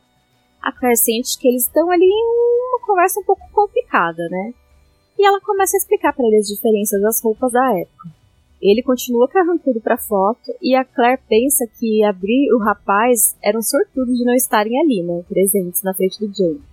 A 0.61 0.71
Claire 0.71 0.97
sente 0.97 1.39
que 1.39 1.47
eles 1.47 1.65
estão 1.67 1.89
ali 1.89 2.05
em 2.05 2.69
uma 2.69 2.85
conversa 2.85 3.19
um 3.19 3.23
pouco 3.23 3.43
complicada, 3.51 4.27
né? 4.29 4.53
E 5.21 5.25
ela 5.25 5.39
começa 5.39 5.77
a 5.77 5.79
explicar 5.79 6.13
para 6.13 6.25
ele 6.25 6.37
as 6.37 6.47
diferenças 6.47 6.99
das 6.99 7.21
roupas 7.21 7.51
da 7.51 7.77
época. 7.77 8.09
Ele 8.59 8.81
continua 8.81 9.29
carrancudo 9.29 9.79
para 9.79 9.95
foto 9.95 10.51
e 10.59 10.75
a 10.75 10.83
Claire 10.83 11.21
pensa 11.29 11.67
que 11.79 12.03
a 12.03 12.11
Bri 12.11 12.47
e 12.47 12.53
o 12.55 12.57
rapaz 12.57 13.37
eram 13.39 13.61
sortudos 13.61 14.17
de 14.17 14.25
não 14.25 14.33
estarem 14.33 14.79
ali, 14.81 15.03
né, 15.03 15.23
presentes 15.29 15.83
na 15.83 15.93
frente 15.93 16.19
do 16.19 16.35
Jamie. 16.35 16.63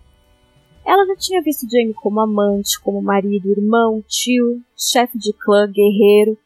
Ela 0.82 1.06
já 1.08 1.16
tinha 1.16 1.42
visto 1.42 1.70
Jamie 1.70 1.92
como 1.92 2.20
amante, 2.20 2.80
como 2.80 3.02
marido, 3.02 3.50
irmão, 3.50 4.02
tio, 4.08 4.62
chefe 4.74 5.18
de 5.18 5.34
clã, 5.34 5.70
guerreiro, 5.70 6.38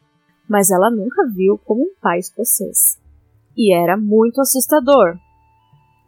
mas 0.47 0.71
ela 0.71 0.91
nunca 0.91 1.25
viu 1.33 1.57
como 1.57 1.83
um 1.83 1.93
pai 2.01 2.19
escocês. 2.19 2.99
E 3.55 3.73
era 3.73 3.95
muito 3.95 4.41
assustador, 4.41 5.17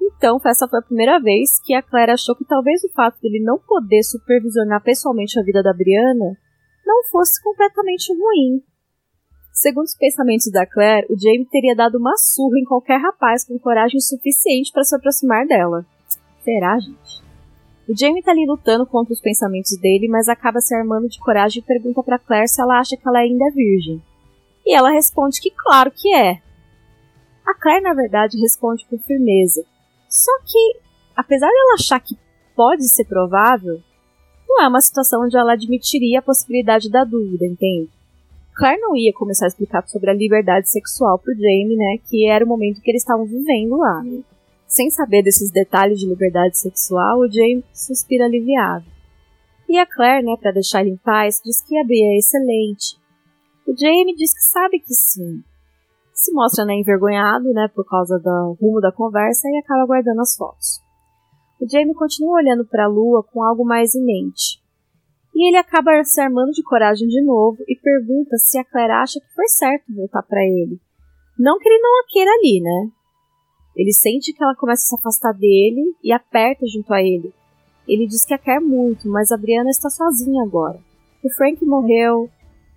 então, 0.06 0.40
essa 0.46 0.68
foi 0.68 0.80
a 0.80 0.84
primeira 0.84 1.20
vez 1.20 1.60
que 1.64 1.74
a 1.74 1.82
Claire 1.82 2.12
achou 2.12 2.36
que 2.36 2.46
talvez 2.46 2.84
o 2.84 2.92
fato 2.94 3.20
dele 3.22 3.44
não 3.44 3.58
poder 3.58 4.04
supervisionar 4.04 4.84
pessoalmente 4.84 5.40
a 5.40 5.44
vida 5.44 5.64
da 5.64 5.74
Brianna 5.74 6.38
não 6.86 7.04
fosse 7.10 7.42
completamente 7.44 8.14
ruim. 8.14 8.62
Segundo 9.52 9.86
os 9.86 9.96
pensamentos 9.96 10.52
da 10.52 10.66
Claire, 10.66 11.08
o 11.10 11.18
Jamie 11.18 11.48
teria 11.50 11.76
dado 11.76 11.98
uma 11.98 12.16
surra 12.18 12.60
em 12.60 12.66
qualquer 12.66 13.00
rapaz 13.00 13.46
com 13.46 13.58
coragem 13.58 14.00
suficiente 14.00 14.72
para 14.72 14.84
se 14.84 14.96
aproximar 14.96 15.48
dela. 15.48 15.86
Será, 16.44 16.78
gente? 16.78 17.24
O 17.88 17.98
Jamie 17.98 18.22
tá 18.22 18.32
ali 18.32 18.46
lutando 18.46 18.86
contra 18.86 19.14
os 19.14 19.22
pensamentos 19.22 19.78
dele, 19.80 20.08
mas 20.08 20.28
acaba 20.28 20.60
se 20.60 20.76
armando 20.76 21.08
de 21.08 21.20
coragem 21.20 21.62
e 21.62 21.66
pergunta 21.66 22.04
para 22.04 22.20
Claire 22.20 22.48
se 22.48 22.62
ela 22.62 22.80
acha 22.80 22.98
que 22.98 23.08
ela 23.08 23.20
ainda 23.20 23.46
é 23.46 23.52
virgem. 23.52 24.04
E 24.66 24.76
ela 24.76 24.90
responde 24.90 25.40
que 25.40 25.52
claro 25.52 25.92
que 25.92 26.14
é. 26.14 26.42
A 27.46 27.54
Claire, 27.54 27.84
na 27.84 27.94
verdade, 27.94 28.40
responde 28.40 28.86
com 28.88 28.98
firmeza, 28.98 29.64
só 30.16 30.32
que, 30.46 30.80
apesar 31.16 31.48
dela 31.48 31.74
achar 31.74 32.00
que 32.00 32.16
pode 32.56 32.88
ser 32.88 33.04
provável, 33.06 33.82
não 34.48 34.64
é 34.64 34.68
uma 34.68 34.80
situação 34.80 35.24
onde 35.24 35.38
ela 35.38 35.54
admitiria 35.54 36.20
a 36.20 36.22
possibilidade 36.22 36.90
da 36.90 37.04
dúvida, 37.04 37.46
entende? 37.46 37.90
Claire 38.56 38.80
não 38.80 38.96
ia 38.96 39.12
começar 39.14 39.46
a 39.46 39.48
explicar 39.50 39.86
sobre 39.88 40.10
a 40.10 40.14
liberdade 40.14 40.70
sexual 40.70 41.20
pro 41.20 41.34
Jamie, 41.34 41.76
né? 41.76 41.98
Que 42.10 42.26
era 42.30 42.46
o 42.46 42.48
momento 42.48 42.82
que 42.82 42.90
eles 42.90 43.02
estavam 43.02 43.26
vivendo 43.26 43.76
lá, 43.76 44.02
né? 44.02 44.24
Sem 44.66 44.90
saber 44.90 45.22
desses 45.22 45.52
detalhes 45.52 46.00
de 46.00 46.08
liberdade 46.08 46.58
sexual, 46.58 47.20
o 47.20 47.30
Jamie 47.30 47.66
suspira 47.74 48.26
aliviado. 48.26 48.86
E 49.68 49.78
a 49.78 49.86
Claire, 49.86 50.26
né, 50.26 50.38
para 50.40 50.54
deixar 50.54 50.82
ele 50.82 50.92
em 50.92 50.98
paz, 50.98 51.42
diz 51.44 51.62
que 51.62 51.78
a 51.78 51.84
Bria 51.84 52.14
é 52.14 52.18
excelente. 52.18 52.98
O 53.68 53.76
Jamie 53.78 54.16
diz 54.16 54.34
que 54.34 54.42
sabe 54.42 54.80
que 54.80 54.94
sim. 54.94 55.44
Se 56.16 56.32
mostra 56.34 56.64
né, 56.64 56.74
envergonhado, 56.76 57.52
né, 57.52 57.68
por 57.76 57.86
causa 57.86 58.18
do 58.18 58.58
rumo 58.60 58.80
da 58.80 58.92
conversa 58.92 59.50
e 59.50 59.58
acaba 59.60 59.86
guardando 59.86 60.22
as 60.22 60.36
fotos. 60.36 60.80
O 61.60 61.70
Jamie 61.70 61.94
continua 61.94 62.38
olhando 62.38 62.66
para 62.66 62.86
a 62.86 62.88
lua 62.88 63.22
com 63.22 63.44
algo 63.44 63.66
mais 63.66 63.94
em 63.94 64.04
mente. 64.04 64.64
E 65.36 65.50
ele 65.50 65.58
acaba 65.58 65.92
se 66.06 66.22
armando 66.22 66.52
de 66.52 66.64
coragem 66.64 67.10
de 67.10 67.22
novo 67.22 67.58
e 67.68 67.76
pergunta 67.76 68.38
se 68.38 68.58
a 68.58 68.64
Claire 68.64 68.94
acha 68.94 69.20
que 69.20 69.36
foi 69.36 69.48
certo 69.50 69.94
voltar 69.94 70.24
para 70.24 70.42
ele. 70.42 70.80
Não 71.38 71.60
que 71.60 71.68
ele 71.68 71.82
não 71.82 72.00
a 72.00 72.06
queira 72.08 72.32
ali, 72.32 72.62
né? 72.62 72.92
Ele 73.76 73.92
sente 73.92 74.32
que 74.32 74.42
ela 74.42 74.56
começa 74.56 74.84
a 74.84 74.86
se 74.86 74.96
afastar 74.96 75.34
dele 75.34 75.94
e 76.02 76.14
aperta 76.14 76.66
junto 76.66 76.94
a 76.94 77.02
ele. 77.02 77.34
Ele 77.86 78.08
diz 78.08 78.24
que 78.24 78.34
a 78.34 78.38
quer 78.38 78.62
muito, 78.62 79.10
mas 79.10 79.34
a 79.34 79.38
Brianna 79.38 79.70
está 79.70 79.90
sozinha 79.90 80.44
agora. 80.44 80.80
O 81.22 81.30
Frank 81.30 81.64
morreu, 81.66 82.30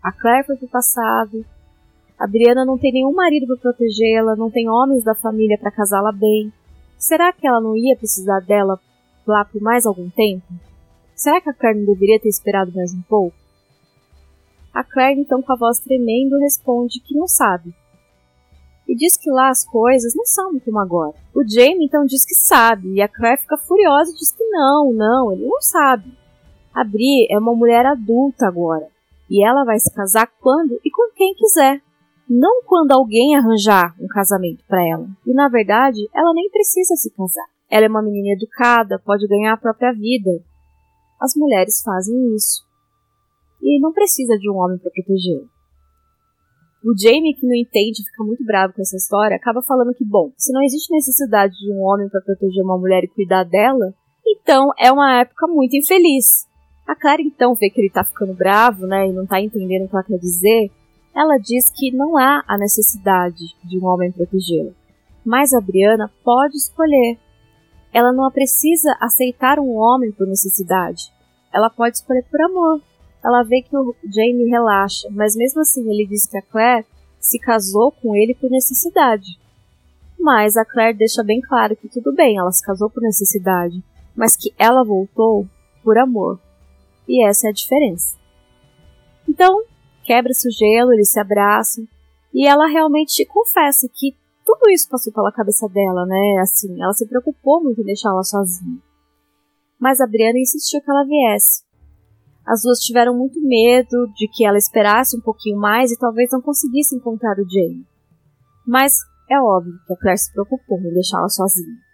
a 0.02 0.10
Claire 0.10 0.44
foi 0.44 0.56
pro 0.56 0.68
passado, 0.68 1.46
a 2.18 2.64
não 2.64 2.76
tem 2.76 2.92
nenhum 2.92 3.12
marido 3.12 3.46
para 3.46 3.72
protegê-la, 3.72 4.34
não 4.34 4.50
tem 4.50 4.68
homens 4.68 5.04
da 5.04 5.14
família 5.14 5.56
para 5.56 5.70
casá-la 5.70 6.10
bem. 6.10 6.52
Será 6.98 7.32
que 7.32 7.46
ela 7.46 7.60
não 7.60 7.76
ia 7.76 7.96
precisar 7.96 8.40
dela 8.40 8.80
lá 9.24 9.44
por 9.44 9.62
mais 9.62 9.86
algum 9.86 10.10
tempo? 10.10 10.46
Será 11.14 11.40
que 11.40 11.48
a 11.48 11.54
Claire 11.54 11.78
não 11.78 11.86
deveria 11.86 12.18
ter 12.18 12.28
esperado 12.28 12.72
mais 12.74 12.92
um 12.92 13.02
pouco? 13.02 13.36
A 14.74 14.82
Claire, 14.82 15.20
então, 15.20 15.40
com 15.42 15.52
a 15.52 15.56
voz 15.56 15.78
tremendo, 15.78 16.38
responde 16.40 17.00
que 17.00 17.16
não 17.16 17.28
sabe. 17.28 17.72
E 18.88 18.94
diz 18.94 19.16
que 19.16 19.30
lá 19.30 19.50
as 19.50 19.64
coisas 19.64 20.14
não 20.14 20.24
são 20.24 20.58
como 20.58 20.78
agora. 20.78 21.14
O 21.34 21.42
Jamie, 21.42 21.86
então, 21.86 22.04
diz 22.04 22.24
que 22.24 22.34
sabe, 22.34 22.94
e 22.94 23.02
a 23.02 23.08
Claire 23.08 23.40
fica 23.40 23.56
furiosa 23.56 24.10
e 24.10 24.16
diz 24.16 24.32
que 24.32 24.44
não, 24.44 24.92
não, 24.92 25.32
ele 25.32 25.46
não 25.46 25.60
sabe. 25.60 26.16
A 26.74 26.84
Bri 26.84 27.26
é 27.30 27.38
uma 27.38 27.54
mulher 27.54 27.86
adulta 27.86 28.46
agora, 28.46 28.88
e 29.30 29.44
ela 29.44 29.64
vai 29.64 29.78
se 29.78 29.92
casar 29.92 30.28
quando 30.40 30.80
e 30.84 30.90
com 30.90 31.12
quem 31.14 31.34
quiser. 31.34 31.82
Não 32.28 32.62
quando 32.64 32.92
alguém 32.92 33.36
arranjar 33.36 33.94
um 33.98 34.06
casamento 34.06 34.62
para 34.66 34.86
ela. 34.86 35.08
E 35.26 35.32
na 35.32 35.48
verdade, 35.48 35.98
ela 36.14 36.32
nem 36.34 36.50
precisa 36.50 36.94
se 36.96 37.10
casar. 37.10 37.46
Ela 37.70 37.86
é 37.86 37.88
uma 37.88 38.02
menina 38.02 38.34
educada, 38.34 39.00
pode 39.04 39.26
ganhar 39.26 39.54
a 39.54 39.56
própria 39.56 39.92
vida, 39.92 40.30
as 41.20 41.34
mulheres 41.34 41.82
fazem 41.82 42.14
isso. 42.34 42.62
E 43.62 43.80
não 43.80 43.92
precisa 43.92 44.36
de 44.38 44.50
um 44.50 44.56
homem 44.56 44.78
para 44.78 44.90
protegê-lo. 44.90 45.48
O 46.84 46.94
Jamie, 46.96 47.34
que 47.34 47.46
não 47.46 47.56
entende, 47.56 48.04
fica 48.04 48.22
muito 48.22 48.44
bravo 48.44 48.72
com 48.72 48.80
essa 48.80 48.96
história, 48.96 49.36
acaba 49.36 49.60
falando 49.62 49.92
que, 49.94 50.04
bom, 50.04 50.30
se 50.36 50.52
não 50.52 50.62
existe 50.62 50.92
necessidade 50.92 51.54
de 51.58 51.72
um 51.72 51.80
homem 51.80 52.08
para 52.08 52.20
proteger 52.20 52.62
uma 52.62 52.78
mulher 52.78 53.02
e 53.02 53.08
cuidar 53.08 53.42
dela, 53.44 53.92
então 54.24 54.70
é 54.78 54.92
uma 54.92 55.20
época 55.20 55.48
muito 55.48 55.76
infeliz. 55.76 56.46
A 56.86 56.94
Clara 56.94 57.20
então 57.20 57.54
vê 57.54 57.68
que 57.68 57.80
ele 57.80 57.90
tá 57.90 58.04
ficando 58.04 58.32
bravo, 58.32 58.86
né, 58.86 59.08
e 59.08 59.12
não 59.12 59.26
tá 59.26 59.40
entendendo 59.40 59.86
o 59.86 59.88
que 59.88 59.96
ela 59.96 60.04
quer 60.04 60.18
dizer. 60.18 60.70
Ela 61.18 61.38
diz 61.38 61.68
que 61.68 61.90
não 61.90 62.16
há 62.16 62.44
a 62.46 62.56
necessidade 62.56 63.56
de 63.64 63.78
um 63.78 63.84
homem 63.84 64.12
protegê-la. 64.12 64.70
Mas 65.24 65.52
a 65.52 65.60
Briana 65.60 66.08
pode 66.22 66.56
escolher 66.56 67.18
ela 67.92 68.12
não 68.12 68.30
precisa 68.30 68.96
aceitar 69.00 69.58
um 69.58 69.74
homem 69.74 70.12
por 70.12 70.26
necessidade. 70.26 71.12
Ela 71.52 71.70
pode 71.70 71.96
escolher 71.96 72.24
por 72.30 72.40
amor. 72.42 72.82
Ela 73.24 73.42
vê 73.42 73.62
que 73.62 73.76
o 73.76 73.94
Jamie 74.04 74.48
relaxa, 74.48 75.08
mas 75.10 75.34
mesmo 75.34 75.60
assim 75.60 75.88
ele 75.90 76.06
diz 76.06 76.26
que 76.26 76.38
a 76.38 76.42
Claire 76.42 76.86
se 77.18 77.38
casou 77.38 77.90
com 77.90 78.14
ele 78.14 78.34
por 78.34 78.50
necessidade. 78.50 79.38
Mas 80.18 80.56
a 80.56 80.64
Claire 80.64 80.96
deixa 80.96 81.22
bem 81.24 81.40
claro 81.40 81.76
que 81.76 81.88
tudo 81.88 82.14
bem, 82.14 82.38
ela 82.38 82.52
se 82.52 82.64
casou 82.64 82.90
por 82.90 83.02
necessidade, 83.02 83.82
mas 84.14 84.36
que 84.36 84.52
ela 84.58 84.84
voltou 84.84 85.48
por 85.82 85.98
amor. 85.98 86.38
E 87.08 87.26
essa 87.26 87.48
é 87.48 87.50
a 87.50 87.54
diferença. 87.54 88.16
Então, 89.28 89.62
quebra-se 90.08 90.48
o 90.48 90.50
gelo, 90.50 90.94
eles 90.94 91.12
se 91.12 91.20
abraçam, 91.20 91.84
e 92.32 92.48
ela 92.48 92.66
realmente 92.66 93.26
confessa 93.26 93.86
que 93.92 94.16
tudo 94.44 94.70
isso 94.70 94.88
passou 94.88 95.12
pela 95.12 95.30
cabeça 95.30 95.68
dela, 95.68 96.06
né? 96.06 96.40
Assim, 96.40 96.82
ela 96.82 96.94
se 96.94 97.06
preocupou 97.06 97.62
muito 97.62 97.82
em 97.82 97.84
deixá-la 97.84 98.22
sozinha. 98.22 98.80
Mas 99.78 100.00
a 100.00 100.06
Brianna 100.06 100.38
insistiu 100.38 100.80
que 100.80 100.90
ela 100.90 101.04
viesse. 101.04 101.62
As 102.46 102.62
duas 102.62 102.78
tiveram 102.78 103.14
muito 103.14 103.38
medo 103.42 104.10
de 104.14 104.26
que 104.32 104.46
ela 104.46 104.56
esperasse 104.56 105.14
um 105.18 105.20
pouquinho 105.20 105.60
mais 105.60 105.92
e 105.92 105.98
talvez 105.98 106.30
não 106.32 106.40
conseguisse 106.40 106.96
encontrar 106.96 107.36
o 107.38 107.44
Jamie. 107.46 107.86
Mas 108.66 108.94
é 109.30 109.38
óbvio 109.38 109.74
que 109.86 109.92
a 109.92 109.96
Claire 109.96 110.18
se 110.18 110.32
preocupou 110.32 110.78
em 110.78 110.94
deixá-la 110.94 111.28
sozinha. 111.28 111.87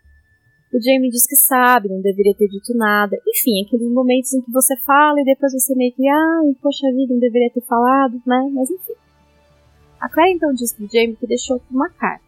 O 0.75 0.83
Jamie 0.83 1.09
diz 1.09 1.25
que 1.25 1.37
sabe, 1.37 1.89
não 1.89 2.01
deveria 2.01 2.35
ter 2.35 2.49
dito 2.49 2.75
nada. 2.75 3.17
Enfim, 3.29 3.65
aqueles 3.65 3.89
momentos 3.93 4.35
em 4.35 4.41
que 4.41 4.51
você 4.51 4.77
fala 4.79 5.21
e 5.21 5.25
depois 5.25 5.53
você 5.53 5.73
meio 5.77 5.93
que, 5.93 6.03
ai, 6.09 6.53
poxa 6.61 6.91
vida, 6.93 7.15
não 7.15 7.21
deveria 7.21 7.49
ter 7.51 7.61
falado, 7.61 8.21
né? 8.27 8.51
Mas 8.53 8.69
enfim. 8.69 8.95
A 10.01 10.09
Claire 10.09 10.35
então 10.35 10.53
diz 10.53 10.73
pro 10.73 10.89
Jamie 10.93 11.15
que 11.15 11.29
deixou 11.29 11.63
uma 11.71 11.89
carta 11.91 12.25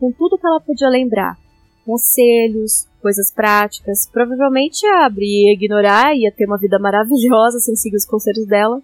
com 0.00 0.10
tudo 0.12 0.38
que 0.38 0.46
ela 0.46 0.60
podia 0.60 0.88
lembrar. 0.88 1.36
Conselhos, 1.84 2.88
coisas 3.02 3.30
práticas. 3.30 4.08
Provavelmente 4.10 4.86
ia 4.86 5.04
abrir 5.04 5.50
e 5.50 5.52
ignorar, 5.52 6.16
ia 6.16 6.32
ter 6.32 6.46
uma 6.46 6.56
vida 6.56 6.78
maravilhosa 6.78 7.58
sem 7.60 7.76
seguir 7.76 7.96
os 7.96 8.06
conselhos 8.06 8.46
dela, 8.46 8.82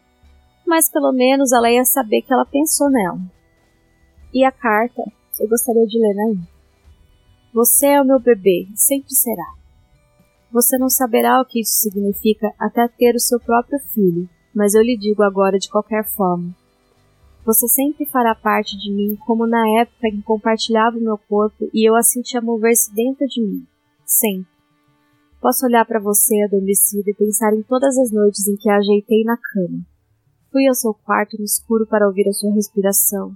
mas 0.67 0.91
pelo 0.91 1.11
menos 1.11 1.53
ela 1.53 1.71
ia 1.71 1.87
saber 1.87 2.21
que 2.21 2.33
ela 2.35 2.45
pensou 2.45 2.91
nela. 2.91 3.19
E 4.35 4.45
a 4.45 4.53
carta 4.53 5.03
eu 5.41 5.49
gostaria 5.49 5.87
de 5.87 5.99
ler 5.99 6.21
ainda. 6.21 6.60
Você 7.53 7.87
é 7.87 8.01
o 8.01 8.05
meu 8.05 8.21
bebê, 8.21 8.69
sempre 8.77 9.13
será. 9.13 9.55
Você 10.53 10.79
não 10.79 10.89
saberá 10.89 11.41
o 11.41 11.45
que 11.45 11.61
isso 11.61 11.81
significa 11.81 12.53
até 12.59 12.87
ter 12.87 13.15
o 13.17 13.21
seu 13.21 13.41
próprio 13.41 13.79
filho, 13.93 14.29
mas 14.55 14.75
eu 14.75 14.83
lhe 14.83 14.97
digo 14.97 15.23
agora 15.25 15.59
de 15.59 15.69
qualquer 15.69 16.05
forma. 16.05 16.55
Você 17.45 17.67
sempre 17.67 18.07
fará 18.07 18.37
parte 18.37 18.79
de 18.79 18.93
mim, 18.93 19.17
como 19.27 19.49
na 19.49 19.81
época 19.81 20.07
em 20.07 20.17
que 20.19 20.23
compartilhava 20.23 20.97
o 20.97 21.03
meu 21.03 21.19
corpo 21.19 21.69
e 21.75 21.89
eu 21.89 21.97
a 21.97 22.03
sentia 22.03 22.41
mover-se 22.41 22.95
dentro 22.95 23.27
de 23.27 23.43
mim. 23.43 23.67
Sempre. 24.05 24.51
Posso 25.41 25.67
olhar 25.67 25.85
para 25.85 25.99
você 25.99 26.41
adormecida 26.45 27.11
e 27.11 27.15
pensar 27.15 27.53
em 27.55 27.63
todas 27.63 27.99
as 27.99 28.13
noites 28.13 28.47
em 28.47 28.57
que 28.57 28.71
a 28.71 28.77
ajeitei 28.77 29.25
na 29.25 29.37
cama. 29.37 29.81
Fui 30.53 30.69
ao 30.69 30.75
seu 30.75 30.95
quarto 30.95 31.37
no 31.39 31.45
escuro 31.45 31.87
para 31.87 32.07
ouvir 32.07 32.29
a 32.29 32.33
sua 32.33 32.53
respiração. 32.53 33.35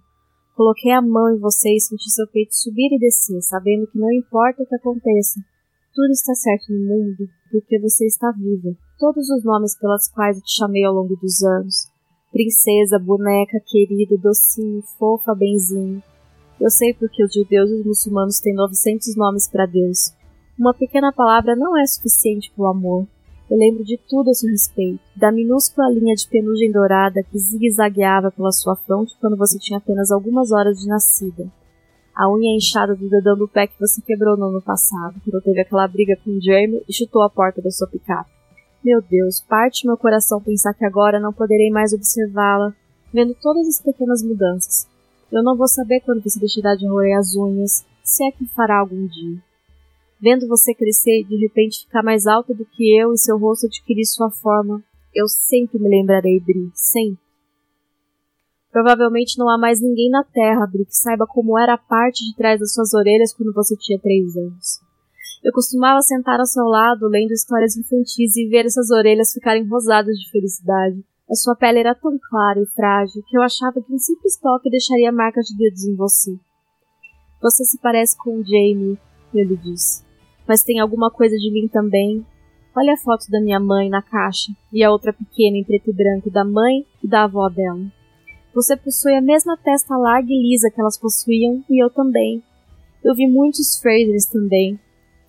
Coloquei 0.54 0.92
a 0.92 1.02
mão 1.02 1.34
em 1.34 1.38
você 1.38 1.74
e 1.74 1.80
senti 1.80 2.10
seu 2.10 2.26
peito 2.28 2.54
subir 2.54 2.94
e 2.94 2.98
descer, 2.98 3.40
sabendo 3.42 3.86
que 3.86 3.98
não 3.98 4.12
importa 4.12 4.62
o 4.62 4.66
que 4.66 4.74
aconteça, 4.74 5.40
tudo 5.92 6.10
está 6.10 6.34
certo 6.34 6.72
no 6.72 6.78
mundo, 6.78 7.28
porque 7.50 7.78
você 7.78 8.06
está 8.06 8.30
viva. 8.32 8.76
Todos 8.98 9.28
os 9.30 9.44
nomes 9.44 9.76
pelos 9.78 10.08
quais 10.08 10.36
eu 10.36 10.42
te 10.42 10.56
chamei 10.56 10.84
ao 10.84 10.94
longo 10.94 11.16
dos 11.16 11.42
anos, 11.42 11.92
Princesa, 12.34 12.98
boneca, 12.98 13.60
querido, 13.64 14.18
docinho, 14.18 14.82
fofa, 14.98 15.32
benzinho. 15.36 16.02
Eu 16.60 16.68
sei 16.68 16.92
porque 16.92 17.22
os 17.22 17.32
judeus 17.32 17.70
e 17.70 17.74
os 17.74 17.86
muçulmanos 17.86 18.40
têm 18.40 18.52
900 18.52 19.14
nomes 19.14 19.46
para 19.48 19.66
Deus. 19.66 20.12
Uma 20.58 20.74
pequena 20.74 21.12
palavra 21.12 21.54
não 21.54 21.78
é 21.78 21.86
suficiente 21.86 22.50
para 22.50 22.64
o 22.64 22.66
amor. 22.66 23.06
Eu 23.50 23.58
lembro 23.58 23.84
de 23.84 23.98
tudo 24.08 24.30
a 24.30 24.34
seu 24.34 24.50
respeito, 24.50 25.00
da 25.14 25.30
minúscula 25.30 25.90
linha 25.90 26.14
de 26.14 26.26
penugem 26.26 26.72
dourada 26.72 27.22
que 27.22 27.38
zigue-zagueava 27.38 28.30
pela 28.30 28.50
sua 28.50 28.74
fronte 28.74 29.14
quando 29.20 29.36
você 29.36 29.58
tinha 29.58 29.78
apenas 29.78 30.10
algumas 30.10 30.50
horas 30.50 30.80
de 30.80 30.88
nascida. 30.88 31.46
A 32.14 32.32
unha 32.32 32.56
inchada 32.56 32.94
do 32.94 33.08
dedão 33.08 33.36
do 33.36 33.46
pé 33.46 33.66
que 33.66 33.78
você 33.78 34.00
quebrou 34.00 34.34
no 34.36 34.46
ano 34.46 34.62
passado, 34.62 35.20
quando 35.22 35.42
teve 35.42 35.60
aquela 35.60 35.86
briga 35.86 36.16
com 36.24 36.30
o 36.30 36.40
Jeremy 36.40 36.82
e 36.88 36.92
chutou 36.92 37.22
a 37.22 37.28
porta 37.28 37.60
da 37.60 37.70
sua 37.70 37.86
picape. 37.86 38.30
Meu 38.82 39.02
Deus, 39.02 39.42
parte 39.42 39.86
meu 39.86 39.98
coração 39.98 40.40
pensar 40.40 40.72
que 40.72 40.84
agora 40.84 41.20
não 41.20 41.32
poderei 41.32 41.70
mais 41.70 41.92
observá-la, 41.92 42.74
vendo 43.12 43.34
todas 43.34 43.68
as 43.68 43.80
pequenas 43.80 44.22
mudanças. 44.22 44.88
Eu 45.30 45.42
não 45.42 45.56
vou 45.56 45.68
saber 45.68 46.00
quando 46.00 46.22
você 46.22 46.38
deixará 46.38 46.74
de 46.76 46.86
roer 46.86 47.18
as 47.18 47.34
unhas, 47.34 47.84
se 48.02 48.24
é 48.24 48.30
que 48.30 48.46
fará 48.46 48.78
algum 48.78 49.06
dia. 49.06 49.38
Vendo 50.24 50.48
você 50.48 50.74
crescer 50.74 51.20
e 51.20 51.24
de 51.24 51.36
repente 51.36 51.84
ficar 51.84 52.02
mais 52.02 52.26
alta 52.26 52.54
do 52.54 52.64
que 52.64 52.98
eu 52.98 53.12
e 53.12 53.18
seu 53.18 53.36
rosto 53.36 53.66
adquirir 53.66 54.06
sua 54.06 54.30
forma, 54.30 54.82
eu 55.14 55.28
sempre 55.28 55.78
me 55.78 55.86
lembrarei, 55.86 56.40
Bri, 56.40 56.70
sempre. 56.72 57.22
Provavelmente 58.72 59.38
não 59.38 59.50
há 59.50 59.58
mais 59.58 59.82
ninguém 59.82 60.08
na 60.08 60.24
Terra, 60.24 60.66
Bri, 60.66 60.86
que 60.86 60.96
saiba 60.96 61.26
como 61.26 61.58
era 61.58 61.74
a 61.74 61.78
parte 61.78 62.24
de 62.24 62.34
trás 62.38 62.58
das 62.58 62.72
suas 62.72 62.94
orelhas 62.94 63.34
quando 63.34 63.52
você 63.52 63.76
tinha 63.76 64.00
três 64.00 64.34
anos. 64.34 64.80
Eu 65.44 65.52
costumava 65.52 66.00
sentar 66.00 66.40
ao 66.40 66.46
seu 66.46 66.64
lado, 66.64 67.06
lendo 67.06 67.32
histórias 67.32 67.76
infantis 67.76 68.34
e 68.34 68.48
ver 68.48 68.64
essas 68.64 68.90
orelhas 68.90 69.30
ficarem 69.30 69.68
rosadas 69.68 70.16
de 70.16 70.30
felicidade. 70.30 71.04
A 71.28 71.34
sua 71.34 71.54
pele 71.54 71.80
era 71.80 71.94
tão 71.94 72.18
clara 72.30 72.62
e 72.62 72.66
frágil 72.74 73.22
que 73.28 73.36
eu 73.36 73.42
achava 73.42 73.82
que 73.82 73.92
um 73.92 73.98
simples 73.98 74.38
toque 74.40 74.70
deixaria 74.70 75.12
marcas 75.12 75.44
de 75.48 75.58
dedos 75.58 75.84
em 75.84 75.94
você. 75.94 76.34
Você 77.42 77.62
se 77.62 77.78
parece 77.78 78.16
com 78.16 78.38
o 78.38 78.42
Jamie, 78.42 78.98
eu 79.34 79.44
lhe 79.44 79.56
disse. 79.58 80.03
Mas 80.46 80.62
tem 80.62 80.80
alguma 80.80 81.10
coisa 81.10 81.36
de 81.36 81.50
mim 81.50 81.68
também. 81.68 82.24
Olha 82.76 82.94
a 82.94 82.96
foto 82.96 83.30
da 83.30 83.40
minha 83.40 83.60
mãe 83.60 83.88
na 83.88 84.02
caixa 84.02 84.52
e 84.72 84.82
a 84.82 84.90
outra 84.90 85.12
pequena 85.12 85.56
em 85.56 85.64
preto 85.64 85.90
e 85.90 85.92
branco 85.92 86.30
da 86.30 86.44
mãe 86.44 86.84
e 87.02 87.08
da 87.08 87.24
avó 87.24 87.48
dela. 87.48 87.80
Você 88.54 88.76
possui 88.76 89.16
a 89.16 89.20
mesma 89.20 89.56
testa 89.56 89.96
larga 89.96 90.32
e 90.32 90.50
lisa 90.50 90.70
que 90.70 90.80
elas 90.80 90.96
possuíam, 90.96 91.64
e 91.68 91.82
eu 91.82 91.90
também. 91.90 92.40
Eu 93.02 93.14
vi 93.14 93.26
muitos 93.26 93.78
Frasers 93.80 94.26
também. 94.26 94.78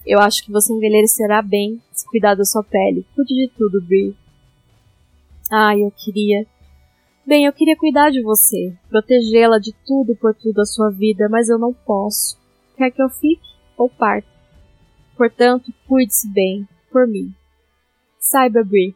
Eu 0.06 0.20
acho 0.20 0.46
que 0.46 0.52
você 0.52 0.72
envelhecerá 0.72 1.42
bem 1.42 1.82
se 1.92 2.06
cuidar 2.08 2.36
da 2.36 2.46
sua 2.46 2.64
pele. 2.64 3.04
Cuide 3.16 3.34
de 3.34 3.52
tudo, 3.58 3.82
Brie. 3.82 4.16
Ai, 5.52 5.82
eu 5.82 5.92
queria. 5.92 6.46
Bem, 7.26 7.46
eu 7.46 7.54
queria 7.54 7.76
cuidar 7.76 8.12
de 8.12 8.22
você, 8.22 8.76
protegê-la 8.88 9.58
de 9.58 9.74
tudo 9.86 10.16
por 10.16 10.36
tudo 10.36 10.62
a 10.62 10.66
sua 10.66 10.92
vida, 10.92 11.28
mas 11.28 11.50
eu 11.50 11.58
não 11.58 11.74
posso. 11.74 12.38
Quer 12.78 12.92
que 12.92 13.02
eu 13.02 13.10
fique 13.10 13.48
ou 13.76 13.90
parta? 13.90 14.35
Portanto, 15.18 15.74
cuide-se 15.88 16.32
bem, 16.32 16.68
por 16.92 17.08
mim. 17.08 17.34
Saiba, 18.20 18.64
Brie, 18.64 18.96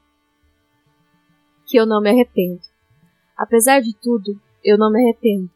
que 1.65 1.78
eu 1.78 1.86
não 1.86 2.01
me 2.01 2.09
arrependo. 2.09 2.61
Apesar 3.38 3.80
de 3.80 3.95
tudo, 4.01 4.39
eu 4.63 4.78
não 4.78 4.91
me 4.91 5.01
arrependo. 5.01 5.49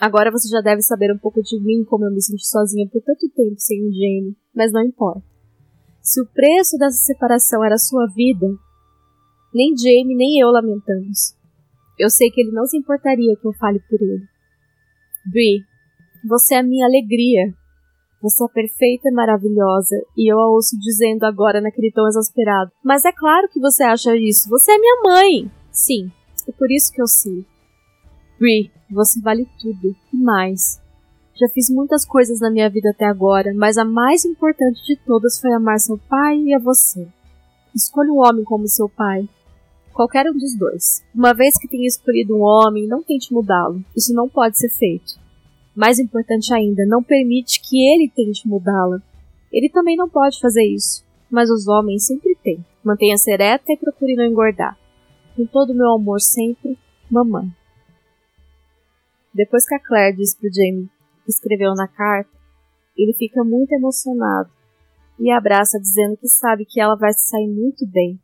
Agora 0.00 0.30
você 0.30 0.48
já 0.48 0.60
deve 0.60 0.82
saber 0.82 1.12
um 1.12 1.18
pouco 1.18 1.42
de 1.42 1.60
mim, 1.60 1.84
como 1.84 2.04
eu 2.04 2.10
me 2.10 2.20
senti 2.20 2.46
sozinha 2.46 2.88
por 2.88 3.02
tanto 3.02 3.28
tempo 3.30 3.54
sem 3.58 3.80
o 3.82 3.92
Jamie, 3.92 4.36
mas 4.54 4.72
não 4.72 4.82
importa. 4.82 5.22
Se 6.00 6.20
o 6.20 6.26
preço 6.26 6.76
dessa 6.78 6.96
separação 6.96 7.64
era 7.64 7.78
sua 7.78 8.08
vida, 8.08 8.46
nem 9.54 9.76
Jamie 9.76 10.16
nem 10.16 10.40
eu 10.40 10.48
lamentamos. 10.48 11.36
Eu 11.98 12.10
sei 12.10 12.30
que 12.30 12.40
ele 12.40 12.50
não 12.50 12.66
se 12.66 12.76
importaria 12.76 13.36
que 13.36 13.46
eu 13.46 13.52
fale 13.52 13.78
por 13.88 14.00
ele. 14.00 14.26
Brie, 15.30 15.62
você 16.28 16.54
é 16.54 16.58
a 16.58 16.62
minha 16.62 16.86
alegria. 16.86 17.54
Você 18.22 18.44
é 18.44 18.48
perfeita 18.48 19.08
e 19.08 19.12
maravilhosa, 19.12 19.96
e 20.16 20.32
eu 20.32 20.38
a 20.38 20.48
ouço 20.48 20.78
dizendo 20.78 21.24
agora 21.24 21.60
naquele 21.60 21.90
tom 21.90 22.06
exasperado. 22.06 22.70
Mas 22.82 23.04
é 23.04 23.10
claro 23.10 23.48
que 23.48 23.58
você 23.58 23.82
acha 23.82 24.16
isso. 24.16 24.48
Você 24.48 24.70
é 24.70 24.78
minha 24.78 25.02
mãe. 25.02 25.50
Sim, 25.72 26.08
é 26.48 26.52
por 26.52 26.70
isso 26.70 26.92
que 26.92 27.02
eu 27.02 27.06
sei. 27.08 27.44
Brie, 28.38 28.70
você 28.88 29.20
vale 29.20 29.48
tudo 29.60 29.96
e 30.12 30.16
mais. 30.16 30.80
Já 31.34 31.48
fiz 31.48 31.68
muitas 31.68 32.04
coisas 32.04 32.38
na 32.40 32.50
minha 32.50 32.70
vida 32.70 32.90
até 32.90 33.06
agora, 33.06 33.52
mas 33.54 33.76
a 33.76 33.84
mais 33.84 34.24
importante 34.24 34.80
de 34.86 34.96
todas 35.04 35.40
foi 35.40 35.52
amar 35.52 35.80
seu 35.80 35.98
pai 35.98 36.38
e 36.38 36.54
a 36.54 36.58
você. 36.60 37.08
Escolha 37.74 38.12
um 38.12 38.18
homem 38.18 38.44
como 38.44 38.68
seu 38.68 38.88
pai. 38.88 39.28
Qualquer 39.92 40.30
um 40.30 40.36
dos 40.36 40.54
dois. 40.56 41.02
Uma 41.14 41.34
vez 41.34 41.58
que 41.58 41.66
tenha 41.66 41.86
escolhido 41.86 42.36
um 42.36 42.42
homem, 42.42 42.86
não 42.86 43.02
tente 43.02 43.32
mudá-lo. 43.32 43.82
Isso 43.96 44.14
não 44.14 44.28
pode 44.28 44.58
ser 44.58 44.68
feito. 44.68 45.21
Mais 45.74 45.98
importante 45.98 46.52
ainda, 46.52 46.84
não 46.86 47.02
permite 47.02 47.60
que 47.60 47.76
ele 47.76 48.10
tente 48.14 48.46
mudá-la. 48.46 49.00
Ele 49.50 49.70
também 49.70 49.96
não 49.96 50.08
pode 50.08 50.38
fazer 50.38 50.64
isso, 50.64 51.04
mas 51.30 51.50
os 51.50 51.66
homens 51.66 52.06
sempre 52.06 52.36
têm. 52.42 52.64
Mantenha-se 52.84 53.30
ereta 53.30 53.72
e 53.72 53.76
procure 53.76 54.14
não 54.14 54.24
engordar. 54.24 54.78
Com 55.34 55.46
todo 55.46 55.70
o 55.70 55.76
meu 55.76 55.92
amor 55.92 56.20
sempre, 56.20 56.76
mamãe. 57.10 57.50
Depois 59.34 59.66
que 59.66 59.74
a 59.74 59.80
Claire 59.80 60.16
diz 60.16 60.34
pro 60.34 60.52
Jamie 60.52 60.90
que 61.24 61.30
escreveu 61.30 61.72
na 61.74 61.88
carta, 61.88 62.30
ele 62.96 63.14
fica 63.14 63.42
muito 63.42 63.72
emocionado 63.72 64.50
e 65.18 65.30
abraça 65.30 65.78
dizendo 65.78 66.16
que 66.16 66.28
sabe 66.28 66.66
que 66.66 66.80
ela 66.80 66.96
vai 66.96 67.12
se 67.12 67.28
sair 67.28 67.48
muito 67.48 67.86
bem, 67.86 68.20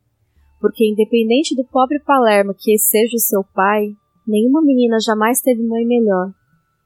porque 0.59 0.87
independente 0.87 1.55
do 1.55 1.63
pobre 1.63 1.99
Palermo 1.99 2.53
que 2.53 2.77
seja 2.77 3.15
o 3.15 3.19
seu 3.19 3.43
pai, 3.43 3.95
nenhuma 4.27 4.61
menina 4.61 4.97
jamais 4.99 5.41
teve 5.41 5.63
mãe 5.63 5.85
melhor. 5.85 6.31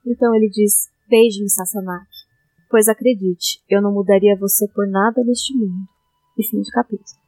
Então 0.05 0.35
ele 0.35 0.49
diz: 0.49 0.89
Beije-me, 1.07 1.49
Sassanaki, 1.49 2.25
pois 2.69 2.87
acredite, 2.87 3.63
eu 3.69 3.81
não 3.81 3.93
mudaria 3.93 4.37
você 4.37 4.67
por 4.67 4.87
nada 4.87 5.23
neste 5.23 5.55
mundo. 5.55 5.87
E 6.37 6.43
fim 6.43 6.61
de 6.61 6.71
capítulo. 6.71 7.23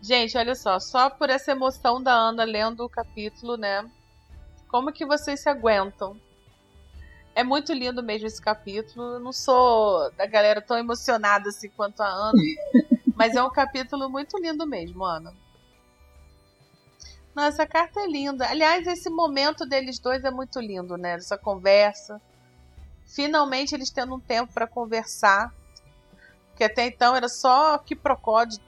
Gente, 0.00 0.38
olha 0.38 0.54
só, 0.54 0.78
só 0.78 1.10
por 1.10 1.28
essa 1.28 1.52
emoção 1.52 2.02
da 2.02 2.12
Ana 2.12 2.44
lendo 2.44 2.84
o 2.84 2.88
capítulo, 2.88 3.56
né? 3.56 3.88
Como 4.68 4.92
que 4.92 5.04
vocês 5.04 5.40
se 5.40 5.48
aguentam? 5.48 6.16
É 7.34 7.44
muito 7.44 7.72
lindo 7.72 8.02
mesmo 8.02 8.26
esse 8.26 8.40
capítulo. 8.40 9.14
Eu 9.14 9.20
não 9.20 9.32
sou 9.32 10.10
da 10.12 10.26
galera 10.26 10.60
tão 10.60 10.78
emocionada 10.78 11.48
assim 11.48 11.68
quanto 11.70 12.00
a 12.00 12.08
Ana, 12.08 12.38
mas 13.14 13.34
é 13.34 13.42
um 13.42 13.50
capítulo 13.50 14.08
muito 14.08 14.38
lindo 14.38 14.66
mesmo, 14.66 15.04
Ana. 15.04 15.32
Nossa, 17.38 17.62
a 17.62 17.66
carta 17.68 18.00
é 18.00 18.06
linda. 18.08 18.48
Aliás, 18.48 18.84
esse 18.84 19.08
momento 19.08 19.64
deles 19.64 20.00
dois 20.00 20.24
é 20.24 20.30
muito 20.30 20.58
lindo, 20.58 20.96
né? 20.96 21.12
Essa 21.12 21.38
conversa. 21.38 22.20
Finalmente 23.06 23.76
eles 23.76 23.90
tendo 23.90 24.16
um 24.16 24.18
tempo 24.18 24.52
para 24.52 24.66
conversar. 24.66 25.54
Porque 26.48 26.64
até 26.64 26.86
então 26.86 27.14
era 27.14 27.28
só 27.28 27.78
que 27.78 27.94
procode 27.94 28.60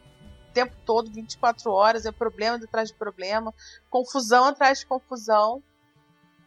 tempo 0.55 0.77
todo, 0.87 1.11
24 1.11 1.69
horas, 1.73 2.07
é 2.07 2.13
problema 2.13 2.59
atrás 2.59 2.91
de 2.91 2.95
problema, 2.95 3.53
confusão 3.91 4.45
atrás 4.45 4.79
de 4.79 4.87
confusão. 4.87 5.61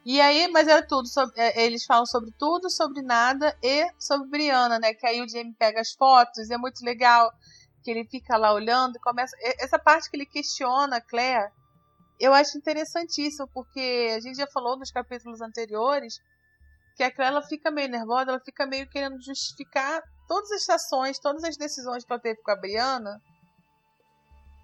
E 0.06 0.22
aí, 0.22 0.48
mas 0.48 0.70
era 0.70 0.82
tudo, 0.82 1.10
sobre, 1.10 1.38
é, 1.38 1.66
eles 1.66 1.84
falam 1.84 2.06
sobre 2.06 2.32
tudo, 2.40 2.70
sobre 2.70 3.02
nada 3.02 3.54
e 3.62 3.86
sobre 4.00 4.30
Brianna, 4.30 4.80
né? 4.80 4.94
Que 4.94 5.06
aí 5.06 5.22
o 5.22 5.28
Jamie 5.28 5.56
pega 5.60 5.82
as 5.82 5.92
fotos, 5.92 6.50
é 6.50 6.58
muito 6.58 6.86
legal 6.86 7.34
que 7.84 7.92
ele 7.92 8.06
fica 8.06 8.38
lá 8.38 8.54
olhando 8.54 8.96
e 8.96 9.00
começa. 9.02 9.36
Essa 9.60 9.78
parte 9.78 10.10
que 10.10 10.16
ele 10.16 10.26
questiona 10.26 10.98
a 10.98 11.02
Claire, 11.02 11.52
eu 12.24 12.34
acho 12.34 12.58
interessantíssimo, 12.58 13.48
porque 13.54 14.14
a 14.16 14.20
gente 14.20 14.38
já 14.38 14.48
falou 14.48 14.78
nos 14.78 14.92
capítulos 14.92 15.42
anteriores 15.42 16.20
que 16.96 17.04
a 17.04 17.12
Claire 17.12 17.36
ela 17.36 17.42
fica 17.42 17.72
meio 17.72 17.90
nervosa, 17.90 18.32
ela 18.32 18.40
fica 18.40 18.66
meio 18.66 18.88
querendo 18.88 19.20
justificar 19.22 20.02
todas 20.28 20.52
as 20.52 20.70
ações, 20.70 21.20
todas 21.20 21.44
as 21.44 21.58
decisões 21.58 22.06
que 22.06 22.14
ela 22.14 22.22
teve 22.22 22.42
com 22.42 22.52
a 22.52 22.56
Brianna 22.56 23.22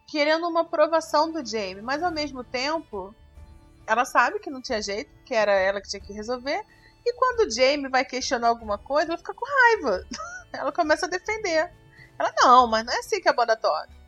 querendo 0.10 0.48
uma 0.48 0.62
aprovação 0.62 1.32
do 1.32 1.46
Jamie, 1.46 1.82
mas 1.82 2.02
ao 2.02 2.12
mesmo 2.12 2.44
tempo 2.44 3.14
ela 3.86 4.06
sabe 4.06 4.40
que 4.40 4.50
não 4.50 4.62
tinha 4.62 4.82
jeito, 4.82 5.12
que 5.24 5.34
era 5.34 5.52
ela 5.52 5.82
que 5.82 5.90
tinha 5.90 6.02
que 6.02 6.14
resolver. 6.14 6.64
E 7.06 7.14
quando 7.14 7.48
o 7.48 7.52
Jamie 7.52 7.90
vai 7.90 8.06
questionar 8.06 8.50
alguma 8.50 8.78
coisa, 8.78 9.12
ela 9.12 9.18
fica 9.18 9.34
com 9.34 9.46
raiva. 9.46 10.04
ela 10.54 10.72
começa 10.72 11.06
a 11.06 11.10
defender. 11.10 11.72
Ela, 12.18 12.34
não, 12.38 12.68
mas 12.68 12.86
não 12.86 12.94
é 12.94 13.00
assim 13.00 13.22
que 13.22 13.30
a 13.30 13.34
banda 13.34 13.56
toca. 13.56 13.99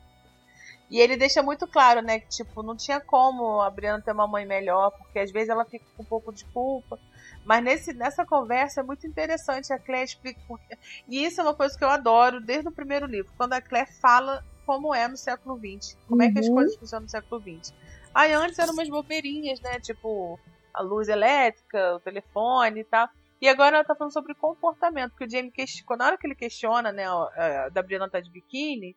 E 0.92 1.00
ele 1.00 1.16
deixa 1.16 1.42
muito 1.42 1.66
claro, 1.66 2.02
né, 2.02 2.20
que 2.20 2.28
tipo, 2.28 2.62
não 2.62 2.76
tinha 2.76 3.00
como 3.00 3.62
a 3.62 3.70
Brianna 3.70 4.02
ter 4.02 4.12
uma 4.12 4.26
mãe 4.26 4.44
melhor, 4.44 4.90
porque 4.90 5.20
às 5.20 5.32
vezes 5.32 5.48
ela 5.48 5.64
fica 5.64 5.86
com 5.96 6.02
um 6.02 6.06
pouco 6.06 6.30
de 6.30 6.44
culpa. 6.44 6.98
Mas 7.46 7.64
nesse, 7.64 7.94
nessa 7.94 8.26
conversa 8.26 8.80
é 8.80 8.82
muito 8.84 9.06
interessante 9.06 9.72
a 9.72 9.78
Claire 9.78 10.04
explica. 10.04 10.38
Porque... 10.46 10.76
E 11.08 11.24
isso 11.24 11.40
é 11.40 11.44
uma 11.44 11.54
coisa 11.54 11.78
que 11.78 11.82
eu 11.82 11.88
adoro 11.88 12.42
desde 12.42 12.68
o 12.68 12.72
primeiro 12.72 13.06
livro, 13.06 13.32
quando 13.38 13.54
a 13.54 13.62
Claire 13.62 13.90
fala 14.02 14.44
como 14.66 14.94
é 14.94 15.08
no 15.08 15.16
século 15.16 15.56
XX. 15.56 15.96
Como 16.06 16.20
uhum. 16.20 16.28
é 16.28 16.30
que 16.30 16.38
as 16.40 16.46
uhum. 16.48 16.54
coisas 16.56 16.76
funcionam 16.76 17.04
no 17.04 17.10
século 17.10 17.40
XX. 17.40 17.72
Aí 18.14 18.34
antes 18.34 18.58
eram 18.58 18.74
umas 18.74 18.90
bobeirinhas, 18.90 19.62
né? 19.62 19.80
Tipo, 19.80 20.38
a 20.74 20.82
luz 20.82 21.08
elétrica, 21.08 21.94
o 21.94 22.00
telefone 22.00 22.80
e 22.80 22.84
tal. 22.84 23.08
E 23.40 23.48
agora 23.48 23.76
ela 23.76 23.84
tá 23.84 23.94
falando 23.94 24.12
sobre 24.12 24.34
comportamento, 24.34 25.12
porque 25.12 25.24
o 25.24 25.30
Jamie, 25.30 25.52
quando 25.86 26.00
na 26.00 26.06
hora 26.06 26.18
que 26.18 26.26
ele 26.26 26.34
questiona, 26.34 26.92
né, 26.92 27.06
a, 27.06 27.70
da 27.70 27.82
Brianna 27.82 28.10
tá 28.10 28.20
de 28.20 28.30
biquíni, 28.30 28.94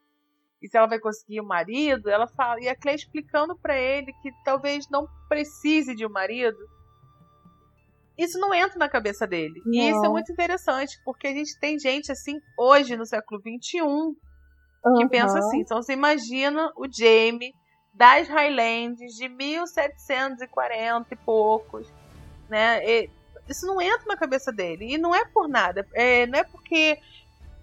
e 0.61 0.67
se 0.67 0.77
ela 0.77 0.87
vai 0.87 0.99
conseguir 0.99 1.41
um 1.41 1.45
marido, 1.45 2.09
ela 2.09 2.27
fala, 2.27 2.59
e 2.61 2.67
a 2.67 2.75
Claire 2.75 3.01
explicando 3.01 3.57
para 3.57 3.77
ele 3.77 4.11
que 4.21 4.31
talvez 4.43 4.89
não 4.89 5.07
precise 5.27 5.95
de 5.95 6.05
um 6.05 6.09
marido. 6.09 6.57
Isso 8.17 8.39
não 8.39 8.53
entra 8.53 8.77
na 8.79 8.87
cabeça 8.87 9.27
dele. 9.27 9.61
Não. 9.65 9.73
E 9.73 9.89
isso 9.89 10.05
é 10.05 10.09
muito 10.09 10.31
interessante, 10.31 10.97
porque 11.03 11.27
a 11.27 11.33
gente 11.33 11.59
tem 11.59 11.77
gente 11.77 12.11
assim 12.11 12.39
hoje 12.57 12.95
no 12.95 13.05
século 13.05 13.41
XXI 13.41 13.79
que 14.93 15.03
uhum. 15.03 15.09
pensa 15.09 15.39
assim. 15.39 15.61
Então 15.61 15.81
você 15.81 15.93
imagina 15.93 16.71
o 16.75 16.85
Jamie 16.91 17.53
das 17.93 18.27
Highlands 18.27 19.15
de 19.15 19.27
1740 19.27 21.13
e 21.13 21.17
poucos, 21.17 21.91
né? 22.49 22.83
E 22.85 23.09
isso 23.49 23.65
não 23.65 23.81
entra 23.81 24.05
na 24.05 24.17
cabeça 24.17 24.51
dele. 24.51 24.93
E 24.93 24.97
não 24.97 25.15
é 25.15 25.25
por 25.25 25.47
nada. 25.47 25.87
É, 25.93 26.27
não 26.27 26.39
é 26.39 26.43
porque 26.43 26.99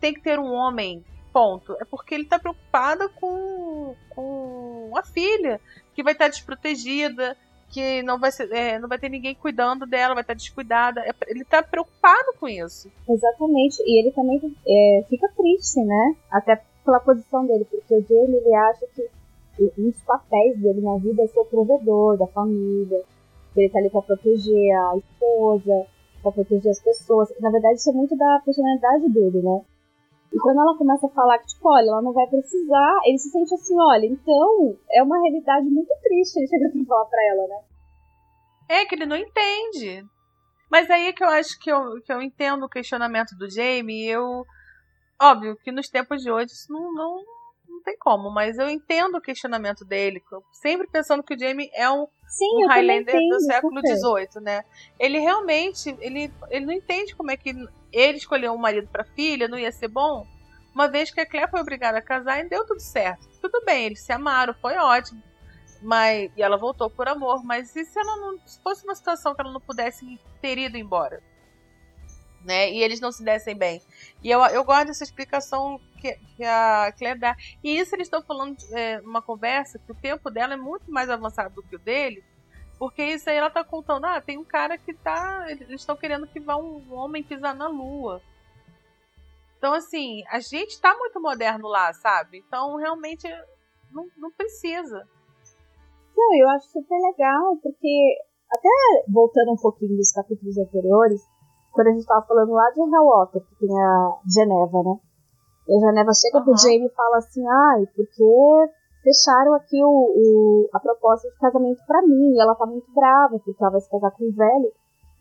tem 0.00 0.12
que 0.12 0.20
ter 0.20 0.38
um 0.38 0.52
homem, 0.52 1.04
ponto. 1.32 1.76
É 1.80 1.84
porque 1.84 2.14
ele 2.14 2.24
está 2.24 2.38
preocupado 2.38 3.08
com, 3.20 3.94
com 4.10 4.92
a 4.96 5.02
filha, 5.02 5.60
que 5.94 6.02
vai 6.02 6.12
estar 6.12 6.28
desprotegida, 6.28 7.36
que 7.70 8.02
não 8.02 8.18
vai, 8.20 8.30
ser, 8.30 8.52
é, 8.52 8.78
não 8.78 8.88
vai 8.88 8.98
ter 8.98 9.08
ninguém 9.08 9.34
cuidando 9.34 9.86
dela, 9.86 10.14
vai 10.14 10.22
estar 10.22 10.34
descuidada. 10.34 11.00
É, 11.00 11.14
ele 11.26 11.42
está 11.42 11.62
preocupado 11.62 12.34
com 12.38 12.46
isso. 12.46 12.90
Exatamente. 13.08 13.82
E 13.86 14.00
ele 14.00 14.12
também 14.12 14.40
é, 14.66 15.04
fica 15.08 15.28
triste, 15.36 15.80
né? 15.80 16.16
Até 16.30 16.62
pela 16.84 17.00
posição 17.00 17.46
dele, 17.46 17.64
porque 17.64 17.94
o 17.94 18.02
Jamie 18.02 18.36
ele 18.36 18.54
acha 18.54 18.86
que 18.94 19.08
um 19.78 19.90
dos 19.90 20.00
papéis 20.02 20.58
dele 20.58 20.80
na 20.80 20.96
vida 20.98 21.22
é 21.22 21.26
ser 21.26 21.40
o 21.40 21.44
provedor 21.44 22.16
da 22.16 22.26
família, 22.26 23.02
ele 23.56 23.68
tá 23.68 23.78
ali 23.78 23.90
para 23.90 24.02
proteger 24.02 24.72
a 24.72 24.96
esposa, 24.96 25.86
para 26.22 26.32
proteger 26.32 26.70
as 26.70 26.80
pessoas. 26.80 27.32
Na 27.40 27.50
verdade, 27.50 27.76
isso 27.76 27.90
é 27.90 27.92
muito 27.92 28.16
da 28.16 28.40
personalidade 28.44 29.08
dele, 29.10 29.42
né? 29.42 29.60
E 30.32 30.38
quando 30.38 30.60
ela 30.60 30.76
começa 30.78 31.06
a 31.06 31.10
falar 31.10 31.38
que, 31.38 31.46
tipo, 31.46 31.68
olha, 31.68 31.88
ela 31.90 32.02
não 32.02 32.12
vai 32.12 32.26
precisar, 32.26 33.00
ele 33.04 33.18
se 33.18 33.30
sente 33.30 33.54
assim, 33.54 33.74
olha, 33.78 34.06
então 34.06 34.76
é 34.90 35.02
uma 35.02 35.20
realidade 35.20 35.66
muito 35.66 35.92
triste 36.02 36.38
ele 36.38 36.48
chega 36.48 36.70
pra 36.70 36.84
falar 36.86 37.04
pra 37.06 37.26
ela, 37.26 37.48
né? 37.48 37.60
É 38.68 38.86
que 38.86 38.94
ele 38.94 39.06
não 39.06 39.16
entende. 39.16 40.04
Mas 40.70 40.90
aí 40.90 41.08
é 41.08 41.12
que 41.12 41.22
eu 41.22 41.28
acho 41.28 41.58
que 41.60 41.70
eu, 41.70 42.00
que 42.02 42.10
eu 42.10 42.22
entendo 42.22 42.64
o 42.64 42.68
questionamento 42.68 43.36
do 43.36 43.50
Jamie 43.50 44.08
eu 44.08 44.46
Óbvio 45.20 45.56
que 45.62 45.70
nos 45.70 45.88
tempos 45.88 46.20
de 46.22 46.32
hoje 46.32 46.46
isso 46.46 46.72
não 46.72 46.92
não 46.92 47.22
tem 47.82 47.96
como, 47.98 48.30
mas 48.30 48.58
eu 48.58 48.68
entendo 48.68 49.16
o 49.16 49.20
questionamento 49.20 49.84
dele, 49.84 50.22
sempre 50.52 50.86
pensando 50.86 51.22
que 51.22 51.34
o 51.34 51.38
Jamie 51.38 51.70
é 51.74 51.90
um, 51.90 52.06
Sim, 52.26 52.64
um 52.64 52.68
Highlander 52.68 53.14
entendo, 53.14 53.28
do 53.28 53.40
século. 53.40 53.80
XVIII, 53.80 54.42
né? 54.42 54.64
Ele 54.98 55.18
realmente, 55.18 55.94
ele, 56.00 56.32
ele 56.50 56.66
não 56.66 56.72
entende 56.72 57.14
como 57.14 57.30
é 57.30 57.36
que 57.36 57.54
ele 57.92 58.18
escolheu 58.18 58.52
um 58.52 58.58
marido 58.58 58.88
pra 58.88 59.04
filha, 59.04 59.48
não 59.48 59.58
ia 59.58 59.70
ser 59.70 59.88
bom, 59.88 60.26
uma 60.74 60.88
vez 60.88 61.10
que 61.10 61.20
a 61.20 61.26
Claire 61.26 61.50
foi 61.50 61.60
obrigada 61.60 61.98
a 61.98 62.02
casar 62.02 62.40
e 62.40 62.48
deu 62.48 62.66
tudo 62.66 62.80
certo. 62.80 63.28
Tudo 63.40 63.62
bem, 63.64 63.86
eles 63.86 64.00
se 64.00 64.12
amaram, 64.12 64.54
foi 64.54 64.76
ótimo. 64.76 65.22
Mas, 65.82 66.30
e 66.36 66.42
ela 66.42 66.56
voltou 66.56 66.88
por 66.88 67.08
amor, 67.08 67.44
mas 67.44 67.74
e 67.76 67.84
se 67.84 67.98
ela 67.98 68.16
não 68.16 68.38
se 68.46 68.60
fosse 68.62 68.84
uma 68.84 68.94
situação 68.94 69.34
que 69.34 69.40
ela 69.40 69.52
não 69.52 69.60
pudesse 69.60 70.18
ter 70.40 70.56
ido 70.56 70.78
embora? 70.78 71.22
Né? 72.44 72.72
E 72.72 72.82
eles 72.82 73.00
não 73.00 73.12
se 73.12 73.22
dessem 73.22 73.56
bem. 73.56 73.82
E 74.22 74.30
eu, 74.30 74.40
eu 74.46 74.64
gosto 74.64 74.86
dessa 74.86 75.04
explicação 75.04 75.80
que, 76.02 76.18
que 76.36 76.44
a 76.44 76.92
Claire 76.98 77.18
dá. 77.18 77.36
E 77.62 77.78
isso 77.78 77.94
eles 77.94 78.06
estão 78.06 78.20
falando 78.20 78.56
é, 78.72 79.00
numa 79.00 79.22
conversa 79.22 79.78
que 79.78 79.92
o 79.92 79.94
tempo 79.94 80.28
dela 80.30 80.54
é 80.54 80.56
muito 80.56 80.90
mais 80.90 81.08
avançado 81.08 81.54
do 81.54 81.62
que 81.62 81.76
o 81.76 81.78
dele. 81.78 82.22
Porque 82.78 83.02
isso 83.04 83.30
aí 83.30 83.36
ela 83.36 83.48
tá 83.48 83.62
contando, 83.62 84.04
ah, 84.06 84.20
tem 84.20 84.36
um 84.36 84.44
cara 84.44 84.76
que 84.76 84.92
tá. 84.92 85.46
Eles 85.48 85.80
estão 85.80 85.96
querendo 85.96 86.26
que 86.26 86.40
vá 86.40 86.56
um 86.56 86.92
homem 86.92 87.22
pisar 87.22 87.54
na 87.54 87.68
lua. 87.68 88.20
Então, 89.56 89.72
assim, 89.72 90.24
a 90.28 90.40
gente 90.40 90.80
tá 90.80 90.92
muito 90.98 91.20
moderno 91.20 91.68
lá, 91.68 91.92
sabe? 91.92 92.38
Então, 92.38 92.74
realmente, 92.76 93.28
não, 93.92 94.08
não 94.16 94.32
precisa. 94.32 95.06
Não, 96.16 96.34
eu 96.34 96.48
acho 96.50 96.66
super 96.70 96.98
legal, 96.98 97.56
porque 97.62 98.18
até 98.50 98.68
voltando 99.08 99.52
um 99.52 99.62
pouquinho 99.62 99.96
dos 99.96 100.10
capítulos 100.10 100.58
anteriores, 100.58 101.22
quando 101.70 101.86
a 101.86 101.92
gente 101.92 102.04
tava 102.04 102.26
falando 102.26 102.52
lá 102.52 102.68
de 102.70 102.80
Hellwater, 102.80 103.42
que 103.42 103.54
tem 103.54 103.80
a 103.80 104.20
Geneva, 104.26 104.82
né? 104.82 105.11
E 105.68 105.76
a 105.76 105.80
Geneva 105.80 106.10
chega 106.14 106.40
pro 106.40 106.50
Aham. 106.52 106.58
Jamie 106.58 106.86
e 106.86 106.94
fala 106.94 107.18
assim, 107.18 107.44
ai, 107.46 107.86
porque 107.94 108.24
fecharam 109.02 109.54
aqui 109.54 109.82
o, 109.82 109.88
o- 109.88 110.68
a 110.72 110.80
proposta 110.80 111.28
de 111.28 111.36
casamento 111.38 111.80
pra 111.86 112.02
mim, 112.02 112.34
e 112.34 112.40
ela 112.40 112.54
tá 112.54 112.66
muito 112.66 112.86
brava, 112.94 113.38
porque 113.38 113.62
ela 113.62 113.70
vai 113.72 113.80
se 113.80 113.90
casar 113.90 114.10
com 114.12 114.24
um 114.24 114.32
velho. 114.32 114.72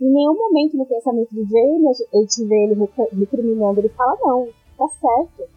Em 0.02 0.10
nenhum 0.12 0.36
momento 0.36 0.78
no 0.78 0.86
pensamento 0.86 1.30
do 1.34 1.44
Jamie, 1.48 1.88
a 1.90 1.94
gente- 1.94 2.46
vê 2.48 2.56
ele 2.66 2.90
recriminando, 3.20 3.80
ele 3.80 3.90
fala, 3.90 4.18
não, 4.22 4.48
tá 4.78 4.88
certo. 4.88 5.50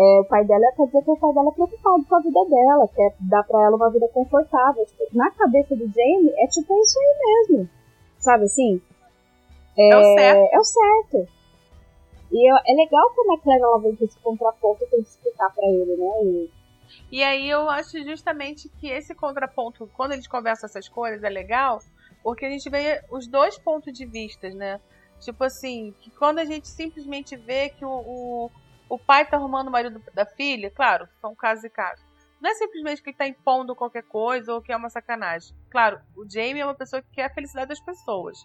É, 0.00 0.20
o 0.20 0.24
pai 0.26 0.44
dela 0.44 0.70
quer 0.76 0.86
dizer 0.86 1.02
que 1.02 1.10
o 1.10 1.16
pai 1.16 1.32
dela 1.32 1.48
é 1.48 1.52
preocupado 1.52 2.04
com 2.08 2.14
a 2.14 2.20
vida 2.20 2.44
dela, 2.44 2.88
quer 2.94 3.14
dar 3.28 3.42
pra 3.44 3.64
ela 3.64 3.76
uma 3.76 3.90
vida 3.90 4.06
confortável. 4.08 4.84
Tipo, 4.86 5.04
na 5.12 5.28
cabeça 5.32 5.74
do 5.74 5.86
Jamie, 5.88 6.32
é 6.36 6.46
tipo 6.46 6.72
é 6.72 6.80
isso 6.80 6.98
aí 7.00 7.48
mesmo. 7.50 7.68
Sabe 8.18 8.44
assim? 8.44 8.80
É, 9.76 9.96
o 9.96 10.02
certo. 10.14 10.54
É 10.54 10.58
o 10.60 10.64
certo. 10.64 11.28
E 12.30 12.50
eu- 12.52 12.56
é 12.56 12.74
legal 12.74 13.10
quando 13.14 13.38
a 13.38 13.42
Claire 13.42 13.62
ela 13.62 13.80
vem 13.80 13.96
com 13.96 14.04
esse 14.04 14.18
contraponto 14.20 14.84
e 14.84 14.86
tem 14.88 15.02
que 15.02 15.08
explicar 15.08 15.50
pra 15.54 15.66
ele, 15.66 15.96
né? 15.96 16.12
E, 16.24 16.50
E 17.10 17.22
aí 17.22 17.48
eu 17.48 17.68
acho 17.68 18.02
justamente 18.04 18.68
que 18.80 18.88
esse 18.88 19.14
contraponto, 19.14 19.86
quando 19.94 20.12
eles 20.12 20.26
conversam 20.26 20.66
essas 20.66 20.88
coisas, 20.88 21.22
é 21.22 21.28
legal, 21.28 21.78
porque 22.22 22.46
a 22.46 22.50
gente 22.50 22.68
vê 22.70 23.02
os 23.10 23.26
dois 23.28 23.58
pontos 23.58 23.92
de 23.92 24.06
vista, 24.06 24.48
né? 24.50 24.80
Tipo 25.20 25.44
assim, 25.44 25.94
que 26.00 26.10
quando 26.12 26.38
a 26.38 26.44
gente 26.44 26.68
simplesmente 26.68 27.36
vê 27.36 27.70
que 27.70 27.84
o, 27.84 27.90
o, 27.90 28.50
o 28.88 28.98
pai 28.98 29.26
tá 29.28 29.36
arrumando 29.36 29.68
o 29.68 29.70
marido 29.70 30.00
da 30.14 30.24
filha, 30.24 30.70
claro, 30.70 31.08
são 31.20 31.34
casos 31.34 31.64
e 31.64 31.70
casos. 31.70 32.04
Não 32.40 32.50
é 32.50 32.54
simplesmente 32.54 33.02
que 33.02 33.10
ele 33.10 33.16
tá 33.16 33.26
impondo 33.26 33.74
qualquer 33.74 34.04
coisa 34.04 34.54
ou 34.54 34.62
que 34.62 34.72
é 34.72 34.76
uma 34.76 34.88
sacanagem. 34.88 35.54
Claro, 35.70 36.00
o 36.16 36.24
Jamie 36.30 36.60
é 36.60 36.64
uma 36.64 36.74
pessoa 36.74 37.02
que 37.02 37.10
quer 37.10 37.24
a 37.24 37.34
felicidade 37.34 37.68
das 37.68 37.80
pessoas. 37.80 38.38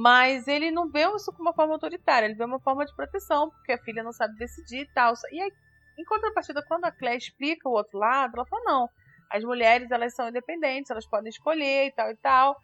Mas 0.00 0.46
ele 0.46 0.70
não 0.70 0.88
vê 0.88 1.04
isso 1.16 1.32
como 1.32 1.48
uma 1.48 1.52
forma 1.52 1.72
autoritária, 1.72 2.26
ele 2.26 2.36
vê 2.36 2.44
uma 2.44 2.60
forma 2.60 2.86
de 2.86 2.94
proteção, 2.94 3.50
porque 3.50 3.72
a 3.72 3.78
filha 3.78 4.00
não 4.00 4.12
sabe 4.12 4.36
decidir 4.36 4.82
e 4.82 4.92
tal. 4.94 5.12
E 5.32 5.40
aí, 5.40 5.52
em 5.98 6.04
contrapartida, 6.04 6.64
quando 6.68 6.84
a 6.84 6.92
Claire 6.92 7.18
explica 7.18 7.68
o 7.68 7.72
outro 7.72 7.98
lado, 7.98 8.34
ela 8.36 8.46
fala, 8.46 8.62
não, 8.64 8.88
as 9.28 9.42
mulheres 9.42 9.90
elas 9.90 10.14
são 10.14 10.28
independentes, 10.28 10.88
elas 10.88 11.04
podem 11.04 11.28
escolher 11.30 11.86
e 11.86 11.90
tal 11.90 12.10
e 12.12 12.16
tal. 12.16 12.56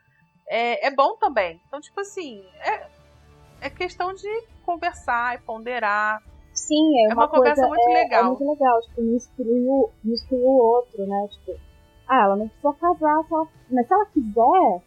É, 0.48 0.86
é 0.86 0.94
bom 0.94 1.16
também. 1.16 1.60
Então, 1.66 1.80
tipo 1.80 2.00
assim, 2.00 2.40
é, 2.60 2.86
é 3.62 3.68
questão 3.70 4.14
de 4.14 4.46
conversar 4.64 5.34
e 5.34 5.38
ponderar. 5.42 6.22
sim, 6.52 6.98
é, 7.00 7.10
É 7.10 7.14
uma, 7.14 7.24
uma 7.24 7.28
conversa 7.28 7.66
coisa, 7.66 7.68
muito 7.68 7.90
é, 7.90 8.02
legal. 8.04 8.22
É 8.22 8.26
muito 8.28 8.48
legal, 8.48 8.80
tipo, 8.82 9.02
não 9.02 9.16
exclui 9.16 10.40
o 10.40 10.56
outro, 10.56 11.04
né? 11.04 11.28
Tipo, 11.32 11.58
ah, 12.06 12.22
ela 12.26 12.36
não 12.36 12.46
precisa 12.46 12.72
casar, 12.74 13.24
só... 13.28 13.48
mas 13.68 13.88
se 13.88 13.92
ela 13.92 14.06
quiser, 14.06 14.82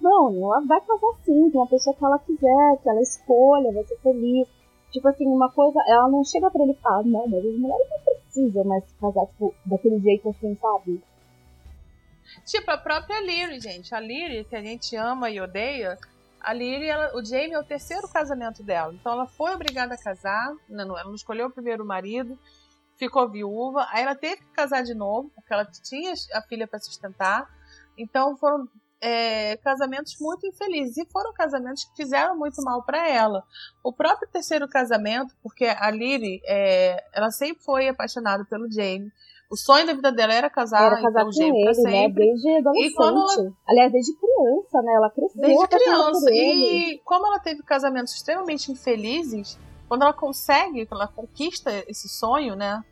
não, 0.00 0.52
ela 0.52 0.60
vai 0.66 0.80
casar 0.80 1.14
sim, 1.24 1.50
com 1.50 1.58
uma 1.58 1.66
pessoa 1.66 1.94
que 1.96 2.04
ela 2.04 2.18
quiser, 2.18 2.76
que 2.82 2.88
ela 2.88 3.00
escolha, 3.00 3.72
vai 3.72 3.84
ser 3.84 3.98
feliz. 3.98 4.48
Tipo 4.90 5.08
assim, 5.08 5.26
uma 5.26 5.50
coisa, 5.50 5.80
ela 5.88 6.08
não 6.08 6.22
chega 6.24 6.50
pra 6.50 6.62
ele 6.62 6.72
e 6.72 6.76
fala, 6.82 7.02
não, 7.02 7.26
mas 7.26 7.44
as 7.44 7.54
mulheres 7.58 7.86
não 7.90 8.00
precisam 8.04 8.64
mais 8.64 8.84
se 8.84 8.94
casar, 8.94 9.26
tipo, 9.26 9.54
daquele 9.66 9.98
jeito 10.00 10.28
assim, 10.28 10.56
sabe? 10.56 11.02
Tipo, 12.46 12.70
a 12.70 12.78
própria 12.78 13.20
Lyri, 13.20 13.60
gente. 13.60 13.94
A 13.94 14.00
Lyri, 14.00 14.44
que 14.44 14.56
a 14.56 14.62
gente 14.62 14.94
ama 14.96 15.30
e 15.30 15.40
odeia, 15.40 15.98
a 16.40 16.52
Lyri, 16.52 16.86
ela- 16.86 17.16
o 17.16 17.24
Jamie 17.24 17.52
é 17.54 17.58
o 17.58 17.64
terceiro 17.64 18.08
casamento 18.08 18.62
dela. 18.62 18.92
Então 18.94 19.12
ela 19.12 19.26
foi 19.26 19.52
obrigada 19.54 19.94
a 19.94 19.98
casar, 19.98 20.52
né, 20.68 20.84
não- 20.84 20.96
ela 20.96 21.08
não 21.08 21.14
escolheu 21.14 21.46
o 21.48 21.52
primeiro 21.52 21.84
marido, 21.84 22.38
ficou 22.96 23.28
viúva, 23.28 23.86
aí 23.90 24.02
ela 24.02 24.14
teve 24.14 24.36
que 24.36 24.52
casar 24.52 24.82
de 24.82 24.94
novo, 24.94 25.30
porque 25.34 25.52
ela 25.52 25.64
tinha 25.64 26.12
a 26.34 26.42
filha 26.42 26.66
para 26.68 26.78
sustentar. 26.78 27.48
Então 27.98 28.36
foram 28.36 28.68
é, 29.04 29.58
casamentos 29.58 30.16
muito 30.18 30.46
infelizes. 30.46 30.96
E 30.96 31.04
foram 31.06 31.32
casamentos 31.34 31.84
que 31.84 31.94
fizeram 31.94 32.36
muito 32.36 32.62
mal 32.62 32.82
para 32.82 33.06
ela. 33.06 33.44
O 33.82 33.92
próprio 33.92 34.26
terceiro 34.30 34.66
casamento, 34.66 35.34
porque 35.42 35.66
a 35.66 35.90
Lyri, 35.90 36.40
é, 36.46 37.04
ela 37.12 37.30
sempre 37.30 37.62
foi 37.62 37.88
apaixonada 37.88 38.46
pelo 38.46 38.70
Jamie. 38.70 39.12
O 39.50 39.56
sonho 39.56 39.86
da 39.86 39.92
vida 39.92 40.10
dela 40.10 40.32
era 40.32 40.48
casar, 40.48 40.86
Era 40.86 41.02
casar 41.02 41.24
com 41.24 41.32
Jamie 41.32 41.62
pra 41.62 41.72
ele, 41.72 41.82
né? 41.82 41.90
sempre. 41.90 42.24
Desde 42.24 42.56
adolescente. 42.56 42.94
quando 42.94 43.54
Aliás, 43.68 43.92
desde 43.92 44.12
criança, 44.16 44.82
né? 44.82 44.92
Ela 44.94 45.10
cresceu 45.10 45.40
Desde 45.42 45.68
criança. 45.68 46.30
E 46.32 47.00
como 47.04 47.26
ela 47.26 47.38
teve 47.38 47.62
casamentos 47.62 48.14
extremamente 48.14 48.72
infelizes, 48.72 49.58
quando 49.86 50.02
ela 50.02 50.14
consegue, 50.14 50.86
quando 50.86 51.02
ela 51.02 51.12
conquista 51.12 51.70
esse 51.86 52.08
sonho, 52.08 52.56
né? 52.56 52.82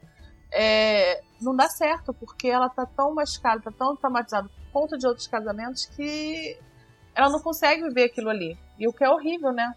é, 0.52 1.22
não 1.40 1.56
dá 1.56 1.68
certo, 1.68 2.12
porque 2.12 2.46
ela 2.46 2.68
tá 2.68 2.84
tão 2.84 3.14
machucada, 3.14 3.62
tá 3.62 3.72
tão 3.72 3.96
traumatizada 3.96 4.48
conta 4.72 4.96
de 4.98 5.06
outros 5.06 5.26
casamentos 5.26 5.86
que 5.86 6.58
ela 7.14 7.28
não 7.28 7.40
consegue 7.40 7.82
viver 7.84 8.04
aquilo 8.04 8.30
ali. 8.30 8.58
E 8.78 8.88
o 8.88 8.92
que 8.92 9.04
é 9.04 9.10
horrível, 9.10 9.52
né? 9.52 9.74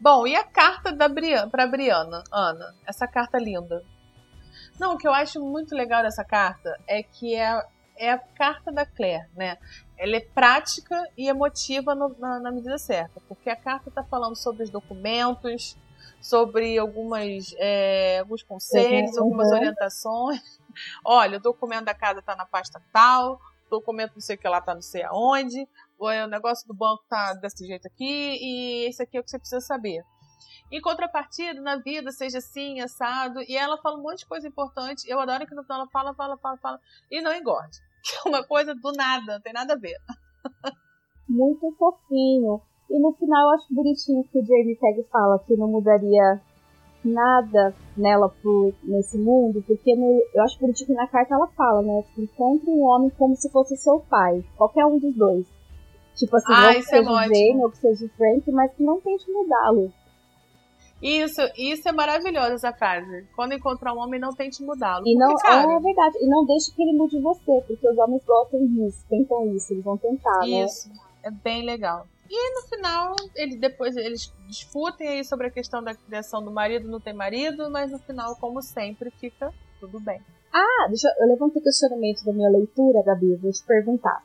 Bom, 0.00 0.26
e 0.26 0.34
a 0.36 0.44
carta 0.44 0.92
da 0.92 1.08
Brian, 1.08 1.48
pra 1.48 1.66
Briana, 1.66 2.22
Ana? 2.30 2.74
Essa 2.86 3.06
carta 3.06 3.38
linda. 3.38 3.82
Não, 4.78 4.94
o 4.94 4.98
que 4.98 5.06
eu 5.08 5.12
acho 5.14 5.40
muito 5.40 5.74
legal 5.74 6.02
dessa 6.02 6.24
carta 6.24 6.78
é 6.86 7.02
que 7.02 7.34
é, 7.34 7.46
a- 7.46 7.66
é 7.96 8.10
a 8.10 8.18
carta 8.18 8.70
da 8.72 8.84
Claire, 8.84 9.26
né? 9.36 9.56
Ela 9.96 10.16
é 10.16 10.20
prática 10.20 11.00
e 11.16 11.28
emotiva 11.28 11.94
no- 11.94 12.14
na, 12.18 12.40
na 12.40 12.50
medida 12.50 12.76
certa, 12.76 13.20
porque 13.28 13.48
a 13.48 13.56
carta 13.56 13.88
está 13.88 14.02
falando 14.02 14.36
sobre 14.36 14.64
os 14.64 14.70
documentos, 14.70 15.76
sobre 16.20 16.76
algumas, 16.78 17.54
é, 17.58 18.18
alguns 18.18 18.42
conselhos, 18.42 19.16
Uhum, 19.16 19.22
algumas 19.24 19.48
uhum. 19.48 19.54
orientações. 19.56 20.60
Olha, 21.04 21.38
o 21.38 21.40
documento 21.40 21.84
da 21.84 21.94
casa 21.94 22.20
está 22.20 22.34
na 22.36 22.46
pasta 22.46 22.82
tal, 22.92 23.40
o 23.66 23.70
documento 23.70 24.14
não 24.14 24.20
sei 24.20 24.36
o 24.36 24.38
que 24.38 24.48
lá 24.48 24.58
está 24.58 24.74
não 24.74 24.82
sei 24.82 25.02
aonde, 25.02 25.68
o 25.98 26.06
o 26.06 26.26
negócio 26.26 26.66
do 26.66 26.74
banco 26.74 27.04
tá 27.08 27.34
desse 27.34 27.66
jeito 27.66 27.86
aqui, 27.86 28.38
e 28.40 28.88
esse 28.88 29.02
aqui 29.02 29.16
é 29.16 29.20
o 29.20 29.24
que 29.24 29.30
você 29.30 29.38
precisa 29.38 29.60
saber. 29.60 30.02
Em 30.70 30.80
contrapartida, 30.80 31.60
na 31.60 31.76
vida, 31.76 32.10
seja 32.10 32.38
assim, 32.38 32.80
assado, 32.80 33.40
e 33.42 33.56
ela 33.56 33.76
fala 33.78 33.98
um 33.98 34.02
monte 34.02 34.18
de 34.20 34.26
coisa 34.26 34.48
importante. 34.48 35.08
Eu 35.08 35.20
adoro 35.20 35.46
que 35.46 35.54
no 35.54 35.62
final 35.62 35.80
ela 35.80 35.90
fala, 35.90 36.14
fala, 36.14 36.36
fala, 36.38 36.56
fala, 36.56 36.80
e 37.10 37.20
não 37.20 37.32
engorde. 37.32 37.78
Que 38.02 38.16
é 38.26 38.28
uma 38.28 38.44
coisa 38.44 38.74
do 38.74 38.92
nada, 38.92 39.34
não 39.34 39.40
tem 39.40 39.52
nada 39.52 39.74
a 39.74 39.78
ver. 39.78 39.96
Muito 41.28 41.74
fofinho. 41.78 42.60
E 42.90 42.98
no 42.98 43.12
final 43.14 43.48
eu 43.48 43.54
acho 43.54 43.74
bonitinho 43.74 44.24
que 44.24 44.38
o 44.38 44.44
Jamie 44.44 44.76
pega 44.78 45.00
e 45.00 45.08
fala 45.10 45.38
que 45.46 45.56
não 45.56 45.68
mudaria 45.68 46.42
nada 47.08 47.74
nela 47.96 48.28
por, 48.42 48.72
nesse 48.82 49.16
mundo, 49.18 49.62
porque 49.66 49.94
no- 49.94 50.22
eu 50.34 50.42
acho 50.42 50.58
bonitinho 50.60 50.88
que 50.88 50.94
na 50.94 51.06
carta 51.06 51.34
ela 51.34 51.46
fala, 51.48 51.82
né? 51.82 52.04
Encontre 52.18 52.70
um 52.70 52.82
homem 52.82 53.10
como 53.18 53.36
se 53.36 53.50
fosse 53.50 53.76
seu 53.76 54.00
pai. 54.00 54.44
Qualquer 54.56 54.84
um 54.86 54.98
dos 54.98 55.14
dois. 55.14 55.46
Tipo 56.16 56.36
assim, 56.36 56.52
Ah, 56.52 56.66
ou 56.68 56.72
que 56.74 56.78
isso 56.80 56.94
é 56.94 56.98
seja 56.98 57.10
o 57.10 57.14
ótimo. 57.14 57.34
Jamie 57.34 57.64
ou 57.64 57.70
que 57.70 57.76
seja 57.78 58.04
o 58.04 58.08
Frank, 58.10 58.50
mas 58.52 58.72
que 58.74 58.82
não 58.82 59.00
tente 59.00 59.30
mudá-lo. 59.30 59.92
Isso, 61.02 61.40
isso 61.58 61.86
é 61.88 61.92
maravilhoso, 61.92 62.52
essa 62.54 62.72
frase. 62.72 63.26
Quando 63.36 63.52
encontrar 63.52 63.92
um 63.92 63.98
homem, 63.98 64.18
não 64.18 64.32
tente 64.32 64.62
mudá-lo. 64.62 65.06
E 65.06 65.14
não, 65.16 65.34
cara, 65.34 65.70
é 65.74 65.80
verdade. 65.80 66.16
E 66.20 66.26
não 66.28 66.46
deixe 66.46 66.72
que 66.74 66.82
ele 66.82 66.96
mude 66.96 67.20
você, 67.20 67.60
porque 67.66 67.86
os 67.88 67.98
homens 67.98 68.24
gostam 68.24 68.64
disso, 68.66 69.04
tentam 69.10 69.54
isso, 69.54 69.72
eles 69.74 69.84
vão 69.84 69.98
tentar, 69.98 70.38
né? 70.40 70.64
Isso, 70.64 70.88
é 71.22 71.30
bem 71.30 71.62
legal. 71.64 72.06
E 72.28 72.54
no 72.54 72.68
final, 72.68 73.14
ele, 73.36 73.56
depois 73.58 73.96
eles 73.96 74.32
discutem 74.48 75.08
aí 75.08 75.24
sobre 75.24 75.46
a 75.46 75.50
questão 75.50 75.82
da 75.82 75.94
criação 75.94 76.42
do 76.42 76.50
marido, 76.50 76.88
não 76.88 77.00
tem 77.00 77.12
marido, 77.14 77.70
mas 77.70 77.90
no 77.92 77.98
final, 77.98 78.34
como 78.36 78.62
sempre, 78.62 79.10
fica 79.10 79.52
tudo 79.78 80.00
bem. 80.00 80.20
Ah, 80.52 80.86
deixa 80.88 81.08
eu, 81.08 81.24
eu 81.26 81.32
levanto 81.32 81.58
o 81.58 81.62
questionamento 81.62 82.24
da 82.24 82.32
minha 82.32 82.48
leitura, 82.50 83.02
Gabi, 83.04 83.36
vou 83.36 83.50
te 83.50 83.62
perguntar. 83.64 84.22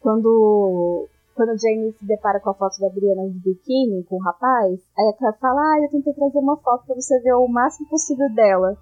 Quando 0.00 1.08
quando 1.34 1.58
Jamie 1.60 1.92
se 1.92 2.06
depara 2.06 2.40
com 2.40 2.48
a 2.50 2.54
foto 2.54 2.80
da 2.80 2.88
Brianna 2.88 3.28
de 3.28 3.38
biquíni 3.38 4.02
com 4.04 4.16
o 4.16 4.22
rapaz, 4.22 4.80
aí 4.98 5.08
a 5.08 5.12
Claire 5.18 5.36
fala, 5.38 5.60
ah, 5.60 5.78
eu 5.84 5.90
tentei 5.90 6.14
trazer 6.14 6.38
uma 6.38 6.56
foto 6.56 6.86
pra 6.86 6.94
você 6.94 7.20
ver 7.20 7.34
o 7.34 7.46
máximo 7.46 7.86
possível 7.90 8.26
dela. 8.34 8.74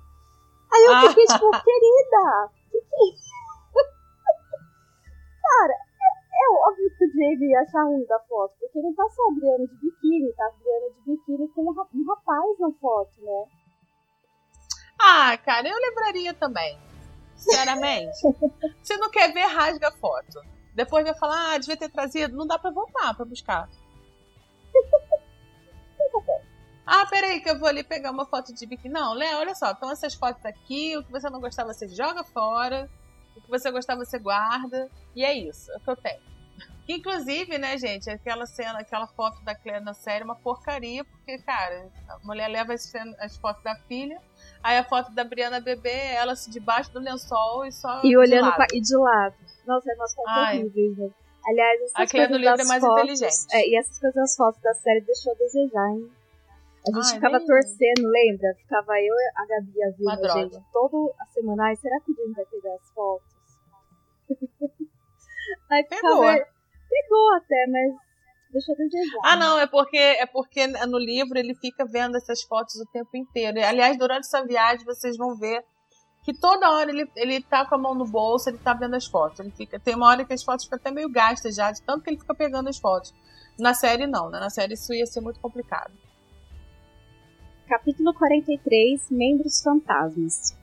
Aí 0.72 0.84
eu 0.84 0.92
Ah. 0.94 1.08
fiquei 1.08 1.24
tipo, 1.26 1.50
querida, 1.50 2.48
que 2.70 2.78
que 2.80 2.94
é? 2.94 3.74
Cara, 5.42 5.74
é, 6.34 6.68
óbvio 6.68 6.90
que 6.98 7.04
o 7.04 7.08
Jamie 7.12 7.50
ia 7.50 7.60
achar 7.60 7.84
ruim 7.84 8.04
da 8.06 8.18
foto, 8.20 8.54
porque 8.58 8.80
não 8.80 8.94
tá 8.94 9.04
só 9.08 9.22
a 9.22 9.34
Brianna 9.34 9.66
de 9.66 9.74
biquíni, 9.76 10.32
tá 10.34 10.46
a 10.46 10.50
Brianna 10.50 10.90
de 10.90 11.12
biquíni 11.12 11.48
com 11.48 11.62
um 11.62 11.70
um 11.70 12.06
rapaz 12.06 12.58
na 12.58 12.72
foto, 12.80 13.12
né? 13.22 13.44
Ah, 15.00 15.36
cara, 15.38 15.68
eu 15.68 15.76
lembraria 15.78 16.34
também. 16.34 16.78
Sinceramente. 17.36 18.16
Se 18.82 18.96
não 18.96 19.10
quer 19.10 19.32
ver, 19.32 19.46
rasga 19.46 19.88
a 19.88 19.92
foto. 19.92 20.40
Depois 20.74 21.04
vai 21.04 21.14
falar, 21.14 21.54
ah, 21.54 21.58
devia 21.58 21.76
ter 21.76 21.90
trazido. 21.90 22.36
Não 22.36 22.46
dá 22.46 22.58
pra 22.58 22.70
voltar 22.70 23.14
pra 23.14 23.24
buscar. 23.24 23.68
Ah, 26.86 27.06
peraí, 27.06 27.40
que 27.40 27.48
eu 27.48 27.58
vou 27.58 27.66
ali 27.66 27.82
pegar 27.82 28.10
uma 28.10 28.26
foto 28.26 28.52
de 28.52 28.66
biquíni. 28.66 28.92
Não, 28.92 29.14
Léo, 29.14 29.38
olha 29.38 29.54
só, 29.54 29.70
estão 29.70 29.90
essas 29.90 30.14
fotos 30.14 30.44
aqui. 30.44 30.94
O 30.98 31.02
que 31.02 31.10
você 31.10 31.30
não 31.30 31.40
gostar, 31.40 31.64
você 31.64 31.88
joga 31.88 32.22
fora. 32.22 32.90
O 33.36 33.40
que 33.40 33.48
você 33.48 33.70
gostar, 33.70 33.96
você 33.96 34.18
guarda. 34.18 34.90
E 35.14 35.24
é 35.24 35.32
isso, 35.32 35.70
é 35.72 35.76
o 35.76 35.80
que 35.80 35.90
eu 35.90 35.96
tenho. 35.96 36.20
Que, 36.86 36.92
inclusive, 36.94 37.58
né, 37.58 37.76
gente, 37.78 38.08
aquela 38.10 38.46
cena, 38.46 38.78
aquela 38.78 39.06
foto 39.06 39.42
da 39.44 39.54
Claire 39.54 39.84
na 39.84 39.94
série 39.94 40.22
é 40.22 40.24
uma 40.24 40.36
porcaria, 40.36 41.04
porque, 41.04 41.38
cara, 41.38 41.90
a 42.08 42.18
mulher 42.24 42.48
leva 42.48 42.72
as, 42.72 42.92
as 43.18 43.36
fotos 43.36 43.62
da 43.62 43.74
filha, 43.88 44.20
aí 44.62 44.78
a 44.78 44.84
foto 44.84 45.12
da 45.12 45.24
Briana 45.24 45.60
bebê, 45.60 46.14
ela 46.14 46.36
se 46.36 46.50
debaixo 46.50 46.92
do 46.92 47.00
lençol 47.00 47.64
e 47.66 47.72
só. 47.72 48.00
E 48.04 48.08
de 48.08 48.16
olhando 48.16 48.44
lado. 48.44 48.56
pra, 48.56 48.66
e 48.72 48.80
de 48.80 48.96
lado. 48.96 49.34
Nossa, 49.66 49.90
é 49.90 49.94
umas 49.94 50.14
fotos 50.14 50.32
Ai. 50.32 50.58
horríveis, 50.58 50.98
né? 50.98 51.10
Aliás, 51.46 51.80
essas 51.82 51.94
A 51.94 52.06
Claire 52.06 52.28
coisas 52.28 52.30
no 52.30 52.36
livro 52.38 52.62
é 52.62 52.64
mais 52.64 52.82
fotos, 52.82 53.02
inteligente. 53.02 53.46
É, 53.52 53.68
e 53.68 53.76
essas 53.76 53.98
coisas 53.98 54.14
das 54.14 54.36
fotos 54.36 54.62
da 54.62 54.74
série 54.74 55.00
deixou 55.02 55.32
a 55.32 55.36
desejar, 55.36 55.90
hein? 55.90 56.10
A 56.86 56.90
gente 56.90 57.06
Ai, 57.08 57.14
ficava 57.14 57.38
nem- 57.38 57.46
torcendo, 57.46 58.08
lembra? 58.10 58.54
Ficava 58.58 59.00
eu, 59.00 59.14
a 59.36 59.46
Gabi 59.46 59.72
e 59.74 59.82
a 59.82 59.86
Uma 59.88 59.96
Vilma, 59.96 60.16
droga. 60.16 60.40
gente, 60.40 60.64
toda 60.72 61.14
a 61.18 61.26
semana. 61.26 61.64
Ai, 61.64 61.76
será 61.76 61.98
que 62.00 62.12
o 62.12 62.14
Jimmy 62.14 62.34
vai 62.34 62.44
pegar 62.46 62.74
as 62.74 62.90
fotos? 62.92 63.34
Aí 65.70 65.82
ficava... 65.84 66.20
Pegou. 66.20 66.46
Pegou 66.90 67.34
até, 67.34 67.66
mas 67.68 67.94
deixou 68.52 68.74
a 68.74 68.78
desejar. 68.78 69.20
Ah, 69.24 69.36
não, 69.36 69.58
é 69.58 69.66
porque 69.66 69.96
é 69.96 70.26
porque 70.26 70.66
no 70.66 70.98
livro 70.98 71.36
ele 71.38 71.54
fica 71.56 71.84
vendo 71.84 72.16
essas 72.16 72.42
fotos 72.42 72.76
o 72.76 72.86
tempo 72.92 73.16
inteiro. 73.16 73.58
Aliás, 73.64 73.98
durante 73.98 74.26
essa 74.26 74.44
viagem 74.44 74.84
vocês 74.84 75.16
vão 75.16 75.34
ver 75.36 75.64
que 76.22 76.32
toda 76.38 76.70
hora 76.70 76.90
ele, 76.90 77.10
ele 77.16 77.42
tá 77.42 77.66
com 77.66 77.74
a 77.74 77.78
mão 77.78 77.94
no 77.94 78.06
bolso, 78.06 78.48
ele 78.48 78.58
tá 78.58 78.72
vendo 78.74 78.94
as 78.94 79.06
fotos. 79.06 79.40
Ele 79.40 79.50
fica, 79.50 79.80
tem 79.80 79.94
uma 79.96 80.08
hora 80.08 80.24
que 80.24 80.32
as 80.32 80.44
fotos 80.44 80.64
ficam 80.66 80.78
até 80.78 80.90
meio 80.90 81.10
gastas 81.10 81.56
já, 81.56 81.72
de 81.72 81.82
tanto 81.82 82.04
que 82.04 82.10
ele 82.10 82.20
fica 82.20 82.34
pegando 82.34 82.68
as 82.68 82.78
fotos. 82.78 83.12
Na 83.58 83.74
série 83.74 84.06
não, 84.06 84.30
né? 84.30 84.38
Na 84.38 84.50
série 84.50 84.74
isso 84.74 84.92
ia 84.94 85.06
ser 85.06 85.20
muito 85.20 85.40
complicado. 85.40 85.92
Capítulo 87.66 88.12
43 88.12 89.10
Membros 89.10 89.62
Fantasmas. 89.62 90.54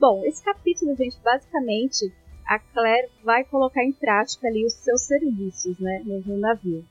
Bom, 0.00 0.24
esse 0.24 0.42
capítulo, 0.42 0.96
gente, 0.96 1.20
basicamente 1.22 2.10
a 2.46 2.58
Claire 2.58 3.10
vai 3.22 3.44
colocar 3.44 3.84
em 3.84 3.92
prática 3.92 4.48
ali 4.48 4.64
os 4.64 4.72
seus 4.72 5.02
serviços, 5.02 5.78
né, 5.78 6.02
no 6.04 6.38
navio. 6.38 6.82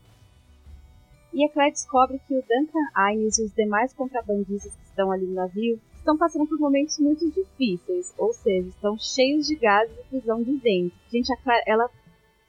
E 1.34 1.44
a 1.44 1.50
Claire 1.50 1.72
descobre 1.72 2.22
que 2.28 2.36
o 2.36 2.44
Duncan 2.44 3.12
Hines 3.12 3.40
e 3.40 3.46
os 3.46 3.54
demais 3.54 3.94
contrabandistas 3.94 4.76
que 4.76 4.84
estão 4.84 5.12
ali 5.12 5.26
no 5.26 5.34
navio 5.34 5.82
estão 5.96 6.16
passando 6.16 6.46
por 6.48 6.60
momentos 6.60 7.00
muito 7.00 7.30
difíceis, 7.32 8.14
ou 8.16 8.32
seja, 8.32 8.70
estão 8.70 8.96
cheios 8.96 9.48
de 9.48 9.56
gases 9.56 9.98
e 9.98 10.04
prisão 10.04 10.44
de 10.44 10.56
vento. 10.58 10.96
Gente, 11.12 11.34
a 11.34 11.38
Claire, 11.38 11.64
ela 11.66 11.90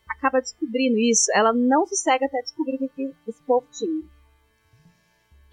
acaba 0.07 0.41
descobrindo 0.41 0.99
isso, 0.99 1.33
ela 1.35 1.55
não 1.55 1.87
sossega 1.87 2.27
até 2.27 2.43
descobrir 2.43 2.77
o 2.77 2.89
que, 2.91 3.09
que 3.09 3.31
esse 3.31 3.43
povo 3.45 3.67
tinha. 3.73 4.03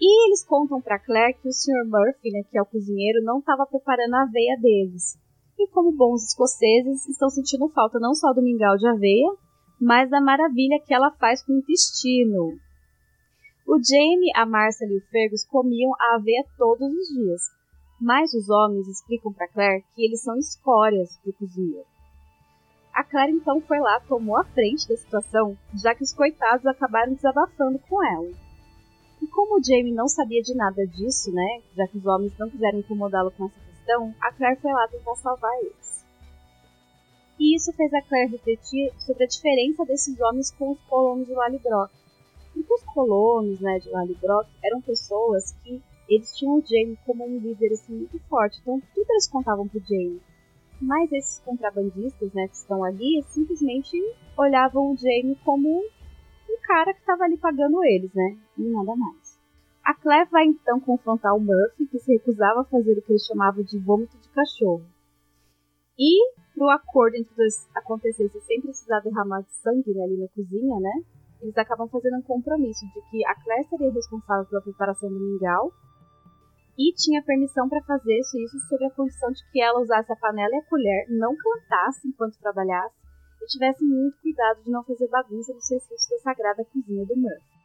E 0.00 0.26
eles 0.26 0.42
contam 0.42 0.80
para 0.80 0.98
Claire 0.98 1.36
que 1.40 1.48
o 1.48 1.52
Sr. 1.52 1.84
Murphy, 1.84 2.30
né, 2.30 2.42
que 2.50 2.56
é 2.56 2.62
o 2.62 2.66
cozinheiro, 2.66 3.22
não 3.22 3.38
estava 3.38 3.66
preparando 3.66 4.14
a 4.14 4.22
aveia 4.22 4.56
deles. 4.58 5.18
E 5.58 5.68
como 5.68 5.92
bons 5.92 6.24
escoceses, 6.24 7.06
estão 7.06 7.28
sentindo 7.28 7.68
falta 7.68 7.98
não 8.00 8.14
só 8.14 8.32
do 8.32 8.40
mingau 8.40 8.78
de 8.78 8.88
aveia, 8.88 9.30
mas 9.78 10.08
da 10.08 10.18
maravilha 10.18 10.80
que 10.86 10.94
ela 10.94 11.10
faz 11.10 11.42
com 11.44 11.52
o 11.52 11.58
intestino. 11.58 12.58
O 13.68 13.76
Jamie, 13.76 14.32
a 14.34 14.46
Marcel 14.46 14.88
e 14.88 14.96
o 14.96 15.06
Fergus 15.10 15.44
comiam 15.44 15.92
a 16.00 16.16
aveia 16.16 16.44
todos 16.56 16.90
os 16.90 17.08
dias, 17.08 17.42
mas 18.00 18.32
os 18.32 18.48
homens 18.48 18.88
explicam 18.88 19.32
para 19.34 19.48
Claire 19.48 19.84
que 19.94 20.02
eles 20.02 20.22
são 20.22 20.34
escórias 20.38 21.18
para 21.18 21.30
o 21.30 21.34
cozinheiro. 21.34 21.86
A 22.94 23.04
Claire 23.04 23.32
então 23.32 23.60
foi 23.60 23.78
lá, 23.78 24.00
tomou 24.00 24.38
a 24.38 24.44
frente 24.44 24.88
da 24.88 24.96
situação, 24.96 25.56
já 25.74 25.94
que 25.94 26.02
os 26.02 26.12
coitados 26.12 26.64
acabaram 26.64 27.12
desabafando 27.12 27.78
com 27.80 28.02
ela. 28.02 28.49
E 29.22 29.26
como 29.26 29.58
o 29.58 29.62
Jamie 29.62 29.92
não 29.92 30.08
sabia 30.08 30.42
de 30.42 30.54
nada 30.54 30.86
disso, 30.86 31.30
né, 31.32 31.62
já 31.76 31.86
que 31.86 31.98
os 31.98 32.06
homens 32.06 32.32
não 32.38 32.48
quiseram 32.48 32.78
incomodá-lo 32.78 33.30
com 33.32 33.46
essa 33.46 33.60
questão, 33.60 34.14
a 34.20 34.32
Claire 34.32 34.60
foi 34.60 34.72
lá 34.72 34.88
tentar 34.88 35.14
salvar 35.16 35.52
eles. 35.60 36.04
E 37.38 37.56
isso 37.56 37.72
fez 37.72 37.92
a 37.92 38.02
Claire 38.02 38.32
refletir 38.32 38.92
sobre 38.98 39.24
a 39.24 39.26
diferença 39.26 39.84
desses 39.84 40.18
homens 40.20 40.50
com 40.52 40.72
os 40.72 40.80
colonos 40.88 41.26
de 41.26 41.32
Lallybrock. 41.32 41.92
Porque 42.52 42.74
os 42.74 42.82
colonos, 42.92 43.60
né, 43.60 43.78
de 43.78 43.88
Lallybrock 43.88 44.50
eram 44.62 44.80
pessoas 44.80 45.52
que 45.62 45.82
eles 46.08 46.36
tinham 46.36 46.56
o 46.56 46.62
Jamie 46.62 46.98
como 47.06 47.24
um 47.24 47.38
líder 47.38 47.72
assim 47.72 47.94
muito 47.94 48.18
forte, 48.28 48.58
então 48.60 48.82
tudo 48.94 49.06
eles 49.10 49.28
contavam 49.28 49.68
pro 49.68 49.80
Jamie. 49.80 50.20
Mas 50.80 51.12
esses 51.12 51.38
contrabandistas, 51.40 52.32
né, 52.32 52.48
que 52.48 52.56
estão 52.56 52.82
ali, 52.82 53.22
simplesmente 53.28 53.96
olhavam 54.36 54.92
o 54.92 54.96
Jamie 54.96 55.36
como 55.44 55.84
um 56.50 56.60
cara 56.62 56.92
que 56.92 57.00
estava 57.00 57.24
ali 57.24 57.36
pagando 57.38 57.84
eles, 57.84 58.12
né? 58.14 58.36
E 58.58 58.62
nada 58.62 58.96
mais. 58.96 59.38
A 59.84 59.94
Claire 59.94 60.28
vai 60.30 60.44
então 60.44 60.78
confrontar 60.80 61.34
o 61.34 61.40
Murphy, 61.40 61.86
que 61.86 61.98
se 61.98 62.12
recusava 62.12 62.60
a 62.60 62.64
fazer 62.64 62.98
o 62.98 63.02
que 63.02 63.12
ele 63.12 63.18
chamava 63.18 63.62
de 63.62 63.78
vômito 63.78 64.16
de 64.18 64.28
cachorro. 64.28 64.84
E, 65.98 66.32
para 66.54 66.66
o 66.66 66.70
acordo 66.70 67.16
entre 67.16 67.30
os 67.30 67.36
dois 67.36 67.68
acontecesse 67.74 68.40
sem 68.42 68.60
precisar 68.60 69.00
derramar 69.00 69.42
de 69.42 69.52
sangue 69.54 69.92
né, 69.94 70.02
ali 70.04 70.16
na 70.16 70.28
cozinha, 70.28 70.80
né? 70.80 71.02
Eles 71.40 71.56
acabam 71.56 71.88
fazendo 71.88 72.18
um 72.18 72.22
compromisso 72.22 72.84
de 72.86 73.00
que 73.10 73.24
a 73.24 73.34
Claire 73.42 73.68
seria 73.68 73.92
responsável 73.92 74.46
pela 74.46 74.62
preparação 74.62 75.08
do 75.08 75.18
mingau 75.18 75.72
e 76.78 76.92
tinha 76.94 77.22
permissão 77.22 77.68
para 77.68 77.82
fazer 77.82 78.18
isso, 78.18 78.38
isso 78.38 78.58
sob 78.68 78.84
a 78.84 78.90
condição 78.90 79.30
de 79.30 79.42
que 79.50 79.60
ela 79.60 79.80
usasse 79.80 80.12
a 80.12 80.16
panela 80.16 80.54
e 80.54 80.58
a 80.58 80.64
colher, 80.64 81.06
não 81.10 81.34
cantasse 81.36 82.08
enquanto 82.08 82.38
trabalhasse 82.38 82.94
e 83.40 83.46
tivesse 83.46 83.84
muito 83.84 84.20
cuidado 84.20 84.62
de 84.62 84.70
não 84.70 84.82
fazer 84.84 85.08
bagunça 85.08 85.52
nos 85.52 85.66
serviços 85.66 86.08
da 86.10 86.18
sagrada 86.18 86.64
cozinha 86.64 87.04
do 87.06 87.16
Murphy. 87.16 87.60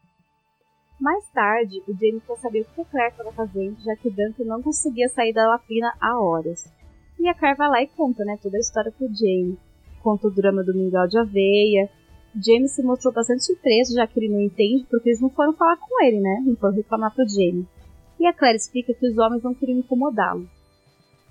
Mais 0.99 1.29
tarde, 1.31 1.83
o 1.87 1.93
Jamie 1.93 2.21
quer 2.25 2.37
saber 2.37 2.61
o 2.61 2.65
que 2.65 2.81
a 2.81 2.85
Claire 2.85 3.11
estava 3.11 3.31
fazendo, 3.33 3.77
já 3.83 3.95
que 3.97 4.07
o 4.07 4.11
Duncan 4.11 4.45
não 4.45 4.61
conseguia 4.61 5.09
sair 5.09 5.33
da 5.33 5.47
latrina 5.47 5.93
há 5.99 6.19
horas. 6.21 6.71
E 7.19 7.27
a 7.27 7.33
Claire 7.33 7.57
vai 7.57 7.69
lá 7.69 7.81
e 7.81 7.87
conta 7.87 8.23
né, 8.23 8.37
toda 8.41 8.55
a 8.55 8.59
história 8.59 8.91
pro 8.91 9.07
Jamie. 9.07 9.57
Conta 10.01 10.27
o 10.27 10.31
drama 10.31 10.63
do 10.63 10.73
mingau 10.73 11.05
de 11.07 11.17
aveia. 11.17 11.89
O 12.33 12.41
Jamie 12.41 12.69
se 12.69 12.81
mostrou 12.81 13.13
bastante 13.13 13.43
surpreso, 13.43 13.93
já 13.93 14.07
que 14.07 14.19
ele 14.19 14.33
não 14.33 14.41
entende, 14.41 14.85
porque 14.89 15.09
eles 15.09 15.21
não 15.21 15.29
foram 15.29 15.53
falar 15.53 15.77
com 15.77 16.03
ele, 16.03 16.21
né? 16.21 16.43
Não 16.45 16.55
foram 16.55 16.75
reclamar 16.75 17.13
pro 17.13 17.27
Jamie. 17.27 17.67
E 18.17 18.25
a 18.25 18.33
Claire 18.33 18.55
explica 18.55 18.93
que 18.93 19.07
os 19.07 19.17
homens 19.17 19.43
não 19.43 19.53
queriam 19.53 19.79
incomodá-lo. 19.79 20.47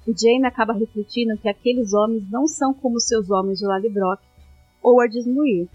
O 0.06 0.12
Jamie 0.12 0.44
acaba 0.44 0.74
refletindo 0.74 1.38
que 1.38 1.48
aqueles 1.48 1.94
homens 1.94 2.30
não 2.30 2.46
são 2.46 2.74
como 2.74 3.00
seus 3.00 3.30
homens 3.30 3.58
de 3.58 3.66
Lallybrock 3.66 4.22
ou 4.84 5.00
Ardismuir, 5.00 5.66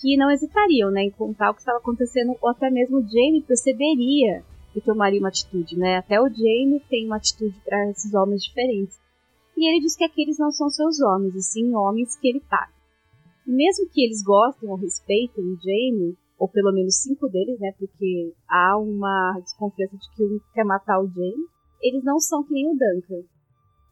que 0.00 0.16
não 0.16 0.28
hesitariam 0.28 0.90
né, 0.90 1.04
em 1.04 1.10
contar 1.10 1.50
o 1.50 1.54
que 1.54 1.60
estava 1.60 1.78
acontecendo, 1.78 2.36
ou 2.42 2.50
até 2.50 2.68
mesmo 2.68 2.98
o 2.98 3.02
Jamie 3.02 3.44
perceberia 3.46 4.44
e 4.74 4.80
tomaria 4.80 5.20
uma 5.20 5.28
atitude. 5.28 5.78
Né? 5.78 5.96
Até 5.96 6.20
o 6.20 6.28
Jamie 6.28 6.82
tem 6.90 7.06
uma 7.06 7.16
atitude 7.16 7.56
para 7.64 7.90
esses 7.90 8.12
homens 8.12 8.42
diferentes. 8.42 8.98
E 9.56 9.70
ele 9.70 9.80
diz 9.80 9.96
que 9.96 10.02
aqueles 10.02 10.36
não 10.36 10.50
são 10.50 10.68
seus 10.68 11.00
homens, 11.00 11.36
e 11.36 11.42
sim 11.42 11.72
homens 11.76 12.16
que 12.16 12.26
ele 12.26 12.40
paga. 12.40 12.74
E 13.46 13.52
mesmo 13.52 13.88
que 13.88 14.04
eles 14.04 14.20
gostem 14.24 14.68
ou 14.68 14.74
respeitem 14.74 15.44
o 15.44 15.56
Jamie, 15.62 16.18
ou 16.36 16.48
pelo 16.48 16.72
menos 16.72 16.96
cinco 16.96 17.28
deles, 17.28 17.60
né, 17.60 17.72
porque 17.78 18.34
há 18.48 18.76
uma 18.76 19.38
desconfiança 19.40 19.96
de 19.96 20.16
que 20.16 20.24
um 20.24 20.40
quer 20.52 20.64
matar 20.64 21.00
o 21.00 21.06
Jamie, 21.06 21.46
eles 21.80 22.02
não 22.02 22.18
são 22.18 22.42
que 22.42 22.52
nem 22.52 22.66
o 22.66 22.72
Duncan. 22.72 23.22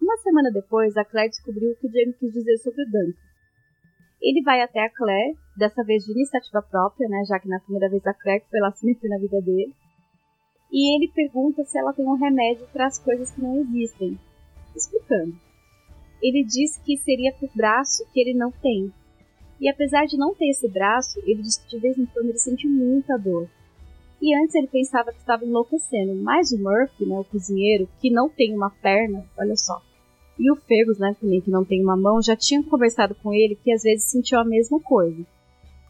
Uma 0.01 0.17
semana 0.17 0.51
depois, 0.51 0.97
a 0.97 1.05
Claire 1.05 1.31
descobriu 1.31 1.71
o 1.71 1.77
que 1.77 1.87
o 1.87 1.93
Jamie 1.93 2.15
quis 2.19 2.33
dizer 2.33 2.57
sobre 2.59 2.83
o 2.83 2.87
Duncan. 2.87 3.32
Ele 4.23 4.41
vai 4.43 4.63
até 4.63 4.85
a 4.85 4.89
Claire, 4.89 5.37
dessa 5.57 5.83
vez 5.83 6.05
de 6.05 6.13
iniciativa 6.13 6.63
própria, 6.63 7.09
né, 7.09 7.25
já 7.29 7.41
que 7.41 7.49
na 7.49 7.59
primeira 7.59 7.91
vez 7.91 8.07
a 8.07 8.15
Claire 8.15 8.45
foi 8.49 8.61
lá 8.61 8.71
se 8.71 8.87
meter 8.87 9.09
na 9.09 9.19
vida 9.19 9.43
dele. 9.43 9.75
E 10.71 10.97
ele 10.97 11.13
pergunta 11.13 11.65
se 11.65 11.77
ela 11.77 11.93
tem 11.93 12.07
um 12.07 12.15
remédio 12.15 12.67
para 12.73 12.87
as 12.87 13.01
coisas 13.01 13.33
que 13.33 13.43
não 13.43 13.61
existem, 13.61 14.17
explicando. 14.77 15.35
Ele 16.23 16.45
diz 16.45 16.79
que 16.79 16.97
seria 16.99 17.33
pro 17.33 17.51
braço 17.55 18.07
que 18.13 18.21
ele 18.21 18.33
não 18.33 18.53
tem. 18.53 18.93
E 19.61 19.69
apesar 19.69 20.07
de 20.07 20.17
não 20.17 20.35
ter 20.35 20.49
esse 20.49 20.69
braço, 20.69 21.19
ele 21.25 21.43
diz 21.43 21.57
que 21.59 21.69
de 21.69 21.79
vez 21.79 21.99
em 21.99 22.07
quando 22.07 22.29
ele 22.29 22.39
sente 22.39 22.67
muita 22.69 23.19
dor. 23.19 23.49
E 24.21 24.37
antes 24.41 24.55
ele 24.55 24.69
pensava 24.69 25.13
que 25.13 25.19
estava 25.19 25.45
enlouquecendo, 25.45 26.15
mas 26.15 26.53
o 26.53 26.59
Murphy, 26.59 27.05
né, 27.07 27.19
o 27.19 27.25
cozinheiro, 27.25 27.89
que 28.01 28.09
não 28.09 28.29
tem 28.29 28.55
uma 28.55 28.71
perna, 28.71 29.27
olha 29.37 29.57
só, 29.57 29.83
e 30.43 30.51
o 30.51 30.57
Fergus, 30.57 30.99
né, 30.99 31.15
também, 31.21 31.41
que 31.41 31.53
não 31.53 31.65
tem 31.65 31.81
uma 31.81 31.97
mão, 31.97 32.21
já 32.21 32.35
tinha 32.35 32.61
conversado 32.65 33.15
com 33.15 33.33
ele 33.33 33.55
que 33.55 33.71
às 33.71 33.85
vezes 33.85 34.11
sentiu 34.11 34.41
a 34.41 34.45
mesma 34.45 34.81
coisa. 34.81 35.25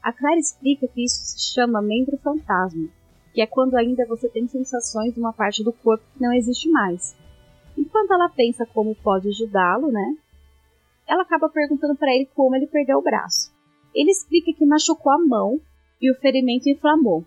A 0.03 0.13
Claire 0.13 0.39
explica 0.39 0.87
que 0.87 1.03
isso 1.03 1.25
se 1.25 1.55
chama 1.55 1.81
membro 1.81 2.19
fantasma, 2.19 2.87
que 3.33 3.41
é 3.41 3.47
quando 3.47 3.77
ainda 3.77 4.05
você 4.05 4.29
tem 4.29 4.47
sensações 4.47 5.15
de 5.15 5.21
uma 5.21 5.33
parte 5.33 5.65
do 5.65 5.73
corpo 5.73 6.05
que 6.13 6.23
não 6.23 6.35
existe 6.35 6.69
mais. 6.69 7.17
Enquanto 7.79 8.13
ela 8.13 8.29
pensa 8.29 8.67
como 8.67 8.95
pode 8.95 9.29
ajudá-lo, 9.31 9.91
né? 9.91 10.17
Ela 11.09 11.23
acaba 11.23 11.49
perguntando 11.49 11.97
para 11.97 12.15
ele 12.15 12.29
como 12.35 12.55
ele 12.55 12.67
perdeu 12.67 12.99
o 12.99 13.03
braço. 13.03 13.51
Ele 13.95 14.11
explica 14.11 14.53
que 14.53 14.67
machucou 14.67 15.13
a 15.13 15.19
mão 15.19 15.59
e 15.99 16.11
o 16.11 16.15
ferimento 16.17 16.69
inflamou, 16.69 17.25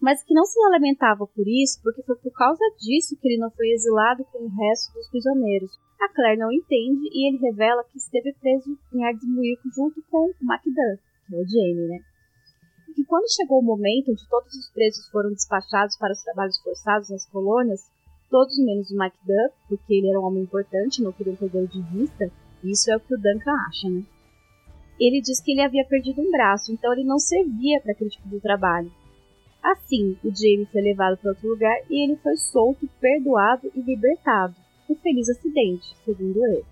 mas 0.00 0.24
que 0.24 0.32
não 0.32 0.44
se 0.44 0.58
lamentava 0.70 1.26
por 1.26 1.46
isso 1.46 1.80
porque 1.82 2.02
foi 2.02 2.16
por 2.16 2.32
causa 2.32 2.64
disso 2.78 3.16
que 3.20 3.28
ele 3.28 3.38
não 3.38 3.50
foi 3.50 3.68
exilado 3.68 4.24
com 4.32 4.38
o 4.38 4.48
resto 4.48 4.92
dos 4.94 5.08
prisioneiros. 5.10 5.70
A 6.00 6.08
Claire 6.08 6.38
não 6.38 6.50
entende 6.50 7.08
e 7.12 7.28
ele 7.28 7.38
revela 7.38 7.84
que 7.84 7.98
esteve 7.98 8.32
preso 8.40 8.78
em 8.94 9.04
Ardesmuir 9.04 9.58
junto 9.74 10.02
com 10.10 10.30
o 10.30 10.34
Macduff, 10.40 11.02
que 11.26 11.36
é 11.36 11.38
o 11.38 11.46
Jamie, 11.46 11.88
né? 11.88 11.98
E 12.88 12.94
que 12.94 13.04
quando 13.04 13.30
chegou 13.30 13.60
o 13.60 13.62
momento 13.62 14.10
onde 14.10 14.28
todos 14.28 14.54
os 14.54 14.70
presos 14.70 15.06
foram 15.10 15.30
despachados 15.30 15.96
para 15.98 16.12
os 16.12 16.22
trabalhos 16.22 16.58
forçados 16.62 17.10
nas 17.10 17.26
colônias, 17.26 17.82
todos 18.30 18.56
menos 18.64 18.90
o 18.90 18.96
Macduff, 18.96 19.54
porque 19.68 19.94
ele 19.94 20.08
era 20.08 20.18
um 20.18 20.24
homem 20.24 20.44
importante, 20.44 21.02
não 21.02 21.12
queriam 21.12 21.36
perdê-lo 21.36 21.68
de 21.68 21.82
vista, 21.82 22.32
isso 22.64 22.90
é 22.90 22.96
o 22.96 23.00
que 23.00 23.14
o 23.14 23.18
Duncan 23.18 23.52
acha, 23.68 23.88
né? 23.90 24.02
Ele 24.98 25.20
diz 25.20 25.40
que 25.40 25.52
ele 25.52 25.62
havia 25.62 25.84
perdido 25.86 26.20
um 26.20 26.30
braço, 26.30 26.72
então 26.72 26.92
ele 26.92 27.04
não 27.04 27.18
servia 27.18 27.80
para 27.80 27.92
aquele 27.92 28.10
tipo 28.10 28.28
de 28.28 28.40
trabalho. 28.40 28.92
Assim, 29.62 30.16
o 30.24 30.30
Jamie 30.34 30.68
foi 30.72 30.80
levado 30.80 31.18
para 31.18 31.30
outro 31.30 31.48
lugar 31.48 31.76
e 31.90 32.04
ele 32.04 32.16
foi 32.16 32.36
solto, 32.36 32.88
perdoado 33.00 33.70
e 33.74 33.80
libertado. 33.80 34.54
Um 34.88 34.94
feliz 34.96 35.28
acidente, 35.28 35.94
segundo 36.04 36.44
ele. 36.44 36.64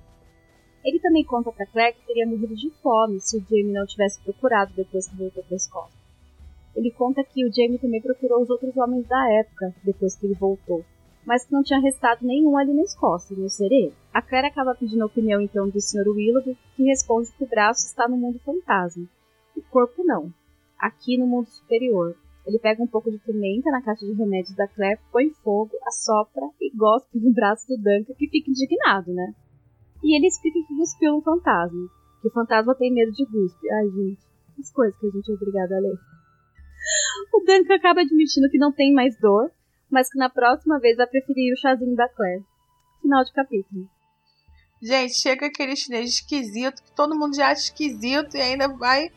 Ele 0.85 0.99
também 1.01 1.25
conta 1.25 1.53
para 1.53 1.67
Claire 1.67 1.97
que 1.97 2.07
teria 2.07 2.27
morrido 2.27 2.55
de 2.55 2.71
fome 2.83 3.21
se 3.21 3.37
o 3.37 3.41
Jamie 3.41 3.73
não 3.73 3.87
tivesse 3.87 4.21
procurado 4.23 4.73
depois 4.75 5.07
que 5.07 5.17
voltou 5.17 5.43
para 5.43 5.55
a 5.55 5.57
escola. 5.57 5.91
Ele 6.75 6.91
conta 6.93 7.25
que 7.25 7.45
o 7.45 7.53
Jamie 7.53 7.79
também 7.79 8.01
procurou 8.01 8.41
os 8.41 8.49
outros 8.49 8.77
homens 8.77 9.07
da 9.07 9.33
época 9.33 9.75
depois 9.85 10.17
que 10.17 10.27
ele 10.27 10.35
voltou, 10.35 10.85
mas 11.27 11.45
que 11.45 11.53
não 11.53 11.63
tinha 11.63 11.81
restado 11.81 12.25
nenhum 12.25 12.57
ali 12.57 12.73
na 12.73 12.83
Escócia, 12.83 13.37
no 13.37 13.51
ser 13.51 13.71
ele. 13.71 13.93
A 14.15 14.23
Claire 14.23 14.49
acaba 14.49 14.75
pedindo 14.75 15.03
a 15.03 15.07
opinião 15.07 15.41
então 15.41 15.69
do 15.69 15.81
Sr. 15.81 16.09
Willoughby, 16.09 16.57
que 16.75 16.85
responde 16.85 17.31
que 17.33 17.45
o 17.45 17.49
braço 17.49 17.87
está 17.87 18.09
no 18.09 18.17
mundo 18.17 18.39
fantasma. 18.39 19.07
O 19.57 19.63
corpo 19.71 20.05
não. 20.05 20.33
Aqui 20.79 21.19
no 21.19 21.27
mundo 21.27 21.49
superior. 21.49 22.17
Ele 22.49 22.59
pega 22.59 22.83
um 22.83 22.87
pouco 22.87 23.11
de 23.11 23.19
pimenta 23.19 23.71
na 23.71 23.83
caixa 23.83 24.07
de 24.07 24.15
remédios 24.15 24.57
da 24.57 24.67
Claire, 24.67 24.99
põe 25.13 25.29
fogo, 25.45 25.71
assopra 25.87 26.49
e 26.59 26.75
gospe 26.75 27.21
no 27.21 27.31
braço 27.35 27.69
do 27.69 27.77
Duncan, 27.77 28.15
que 28.15 28.27
fica 28.27 28.51
indignado, 28.51 29.13
né? 29.13 29.35
E 30.03 30.17
ele 30.17 30.27
explica 30.27 30.59
que 30.67 30.75
cuspiu 30.75 31.15
um 31.15 31.21
fantasma. 31.21 31.87
Que 32.23 32.29
o 32.29 32.33
fantasma 32.33 32.75
tem 32.75 32.91
medo 32.91 33.13
de 33.13 33.27
guspe. 33.27 33.71
Ai, 33.71 33.91
gente, 33.91 34.23
as 34.59 34.73
coisas 34.73 34.99
que 34.99 35.07
a 35.07 35.11
gente 35.11 35.31
é 35.31 35.35
obrigado 35.35 35.73
a 35.73 35.79
ler. 35.79 35.99
O 37.35 37.41
Duncan 37.45 37.75
acaba 37.75 38.01
admitindo 38.01 38.49
que 38.49 38.57
não 38.57 38.73
tem 38.73 38.95
mais 38.95 39.15
dor, 39.21 39.51
mas 39.91 40.11
que 40.11 40.19
na 40.19 40.31
próxima 40.31 40.81
vez 40.81 40.97
vai 40.97 41.07
preferir 41.07 41.53
o 41.53 41.61
chazinho 41.61 41.95
da 41.95 42.09
Claire. 42.09 42.43
Final 43.03 43.25
de 43.25 43.33
capítulo. 43.35 43.87
Gente, 44.81 45.15
chega 45.15 45.47
aquele 45.47 45.77
chinês 45.77 46.15
esquisito, 46.15 46.83
que 46.83 46.93
todo 46.93 47.15
mundo 47.15 47.37
já 47.37 47.51
acha 47.51 47.65
esquisito 47.65 48.37
e 48.37 48.41
ainda 48.41 48.69
vai 48.69 49.11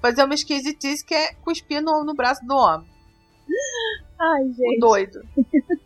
fazer 0.00 0.24
uma 0.24 0.34
esquisitice 0.34 1.04
que 1.04 1.14
é 1.14 1.34
cuspir 1.34 1.82
no, 1.82 2.04
no 2.04 2.14
braço 2.14 2.44
do 2.44 2.54
homem. 2.56 2.88
Ai, 4.18 4.44
gente. 4.52 4.76
O 4.76 4.80
doido. 4.80 5.22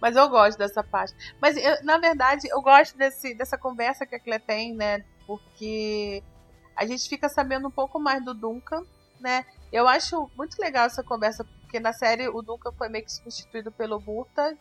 Mas 0.00 0.16
eu 0.16 0.28
gosto 0.28 0.58
dessa 0.58 0.82
parte. 0.82 1.14
Mas, 1.40 1.56
eu, 1.56 1.84
na 1.84 1.96
verdade, 1.96 2.48
eu 2.50 2.60
gosto 2.60 2.98
desse, 2.98 3.34
dessa 3.34 3.56
conversa 3.56 4.04
que 4.04 4.16
a 4.16 4.20
Clé 4.20 4.38
tem, 4.38 4.74
né? 4.74 5.04
Porque 5.26 6.24
a 6.74 6.84
gente 6.84 7.08
fica 7.08 7.28
sabendo 7.28 7.68
um 7.68 7.70
pouco 7.70 8.00
mais 8.00 8.24
do 8.24 8.34
Duncan, 8.34 8.84
né? 9.20 9.46
Eu 9.72 9.86
acho 9.86 10.28
muito 10.36 10.60
legal 10.60 10.86
essa 10.86 11.04
conversa, 11.04 11.44
porque 11.60 11.78
na 11.78 11.92
série 11.92 12.28
o 12.28 12.42
Duncan 12.42 12.72
foi 12.72 12.88
meio 12.88 13.04
que 13.04 13.12
substituído 13.12 13.70
pelo 13.70 14.00
Burta. 14.00 14.58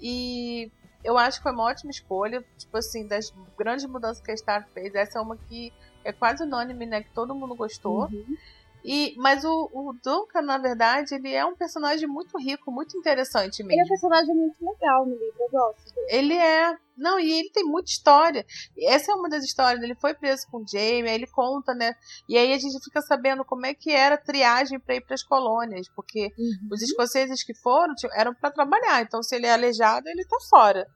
E 0.00 0.68
eu 1.04 1.16
acho 1.16 1.38
que 1.38 1.44
foi 1.44 1.52
uma 1.52 1.64
ótima 1.64 1.92
escolha. 1.92 2.44
Tipo 2.58 2.76
assim, 2.76 3.06
das 3.06 3.32
grandes 3.56 3.86
mudanças 3.86 4.20
que 4.20 4.32
a 4.32 4.36
Star 4.36 4.66
fez, 4.74 4.92
essa 4.96 5.20
é 5.20 5.22
uma 5.22 5.36
que 5.36 5.72
é 6.04 6.12
quase 6.12 6.42
unânime, 6.42 6.86
né? 6.86 7.02
Que 7.02 7.10
todo 7.10 7.34
mundo 7.34 7.54
gostou. 7.54 8.04
Uhum. 8.04 8.36
E, 8.84 9.14
mas 9.16 9.44
o, 9.44 9.70
o 9.72 9.92
Duncan, 10.02 10.42
na 10.42 10.58
verdade, 10.58 11.14
ele 11.14 11.32
é 11.32 11.44
um 11.46 11.54
personagem 11.54 12.08
muito 12.08 12.36
rico, 12.36 12.70
muito 12.72 12.96
interessante 12.98 13.62
mesmo. 13.62 13.72
Ele 13.74 13.80
é 13.82 13.84
um 13.84 13.88
personagem 13.88 14.34
muito 14.34 14.56
legal 14.60 15.06
no 15.06 15.12
livro, 15.12 15.36
eu 15.38 15.50
gosto. 15.50 15.94
Dele. 15.94 16.06
Ele 16.08 16.34
é. 16.34 16.76
Não, 16.96 17.18
e 17.18 17.32
ele 17.32 17.50
tem 17.50 17.64
muita 17.64 17.90
história. 17.90 18.44
Essa 18.76 19.12
é 19.12 19.14
uma 19.14 19.28
das 19.28 19.44
histórias. 19.44 19.82
Ele 19.82 19.94
foi 19.94 20.14
preso 20.14 20.46
com 20.50 20.58
o 20.58 20.66
Jamie, 20.66 21.08
aí 21.08 21.14
ele 21.14 21.28
conta, 21.28 21.72
né? 21.74 21.94
E 22.28 22.36
aí 22.36 22.52
a 22.52 22.58
gente 22.58 22.82
fica 22.82 23.00
sabendo 23.00 23.44
como 23.44 23.64
é 23.66 23.72
que 23.72 23.92
era 23.92 24.16
a 24.16 24.18
triagem 24.18 24.80
para 24.80 24.96
ir 24.96 25.00
para 25.00 25.14
as 25.14 25.22
colônias, 25.22 25.88
porque 25.94 26.32
Uhum. 26.36 26.68
os 26.72 26.82
escoceses 26.82 27.44
que 27.44 27.54
foram 27.54 27.94
tipo, 27.94 28.12
eram 28.14 28.34
para 28.34 28.50
trabalhar. 28.50 29.00
Então, 29.00 29.22
se 29.22 29.36
ele 29.36 29.46
é 29.46 29.52
aleijado, 29.52 30.08
ele 30.08 30.24
tá 30.24 30.36
fora. 30.50 30.86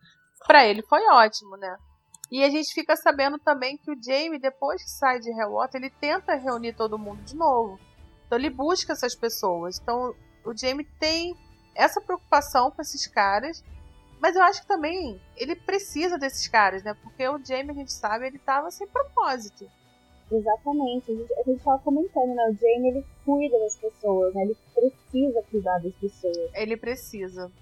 Para 0.45 0.67
ele 0.67 0.83
foi 0.83 1.03
ótimo, 1.09 1.57
né? 1.57 1.77
E 2.31 2.43
a 2.43 2.51
gente 2.51 2.75
fica 2.75 2.97
sabendo 2.97 3.39
também 3.39 3.77
que 3.77 3.91
o 3.91 4.03
Jamie, 4.03 4.39
depois 4.39 4.83
que 4.83 4.91
sai 4.91 5.21
de 5.21 5.31
Hellwater, 5.31 5.81
ele 5.81 5.91
tenta 5.91 6.35
reunir 6.35 6.75
todo 6.75 6.99
mundo 6.99 7.23
de 7.23 7.37
novo. 7.37 7.79
Então 8.27 8.39
ele 8.39 8.51
busca 8.51 8.93
essas 8.93 9.15
pessoas. 9.15 9.79
Então 9.79 10.15
o 10.45 10.57
Jamie 10.57 10.87
tem 10.99 11.37
essa 11.75 12.01
preocupação 12.01 12.71
com 12.71 12.83
esses 12.83 13.07
caras. 13.07 13.63
Mas 14.19 14.35
eu 14.35 14.43
acho 14.43 14.63
que 14.63 14.69
também 14.69 15.21
ele 15.37 15.55
precisa 15.55 16.19
desses 16.19 16.49
caras, 16.49 16.83
né? 16.83 16.95
Porque 17.03 17.29
o 17.29 17.39
Jamie, 17.45 17.71
a 17.71 17.75
gente 17.75 17.93
sabe, 17.93 18.27
ele 18.27 18.39
tava 18.39 18.71
sem 18.71 18.87
propósito. 18.87 19.71
Exatamente. 20.33 21.13
A 21.13 21.15
gente, 21.15 21.33
a 21.35 21.43
gente 21.45 21.63
tava 21.63 21.79
comentando, 21.81 22.35
né? 22.35 22.49
O 22.49 22.55
Jamie, 22.55 22.91
ele 22.91 23.07
cuida 23.25 23.59
das 23.61 23.77
pessoas, 23.77 24.35
né? 24.35 24.43
Ele 24.43 24.57
precisa 24.75 25.43
cuidar 25.51 25.79
das 25.79 25.95
pessoas. 25.95 26.51
Ele 26.55 26.77
precisa. 26.77 27.53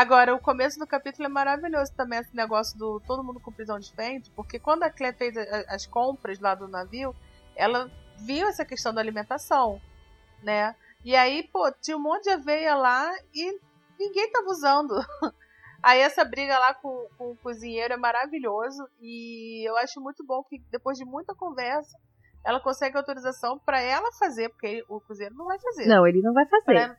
Agora, 0.00 0.32
o 0.32 0.38
começo 0.38 0.78
do 0.78 0.86
capítulo 0.86 1.26
é 1.26 1.28
maravilhoso 1.28 1.92
também, 1.92 2.20
esse 2.20 2.34
negócio 2.36 2.78
do 2.78 3.00
todo 3.00 3.24
mundo 3.24 3.40
com 3.40 3.50
prisão 3.50 3.80
de 3.80 3.92
ventre, 3.96 4.30
porque 4.36 4.56
quando 4.56 4.84
a 4.84 4.90
Clé 4.90 5.12
fez 5.12 5.36
as 5.68 5.86
compras 5.86 6.38
lá 6.38 6.54
do 6.54 6.68
navio, 6.68 7.12
ela 7.56 7.90
viu 8.16 8.46
essa 8.46 8.64
questão 8.64 8.94
da 8.94 9.00
alimentação, 9.00 9.80
né? 10.40 10.76
E 11.04 11.16
aí, 11.16 11.42
pô, 11.52 11.68
tinha 11.82 11.96
um 11.96 12.00
monte 12.00 12.24
de 12.24 12.30
aveia 12.30 12.76
lá 12.76 13.10
e 13.34 13.58
ninguém 13.98 14.30
tava 14.30 14.46
usando. 14.48 14.94
Aí 15.82 16.00
essa 16.00 16.24
briga 16.24 16.58
lá 16.58 16.74
com, 16.74 17.08
com 17.16 17.30
o 17.32 17.36
cozinheiro 17.36 17.94
é 17.94 17.96
maravilhoso 17.96 18.88
e 19.00 19.68
eu 19.68 19.76
acho 19.78 20.00
muito 20.00 20.24
bom 20.24 20.42
que 20.44 20.58
depois 20.72 20.98
de 20.98 21.04
muita 21.04 21.34
conversa, 21.36 21.96
ela 22.44 22.60
consegue 22.60 22.96
autorização 22.96 23.58
para 23.60 23.80
ela 23.80 24.10
fazer, 24.12 24.48
porque 24.48 24.66
ele- 24.66 24.84
o 24.88 25.00
cozinheiro 25.00 25.36
não 25.36 25.46
vai 25.46 25.58
fazer. 25.60 25.86
Não, 25.86 26.04
ele 26.06 26.20
não 26.20 26.32
vai 26.32 26.46
fazer. 26.46 26.64
Pra- 26.64 26.96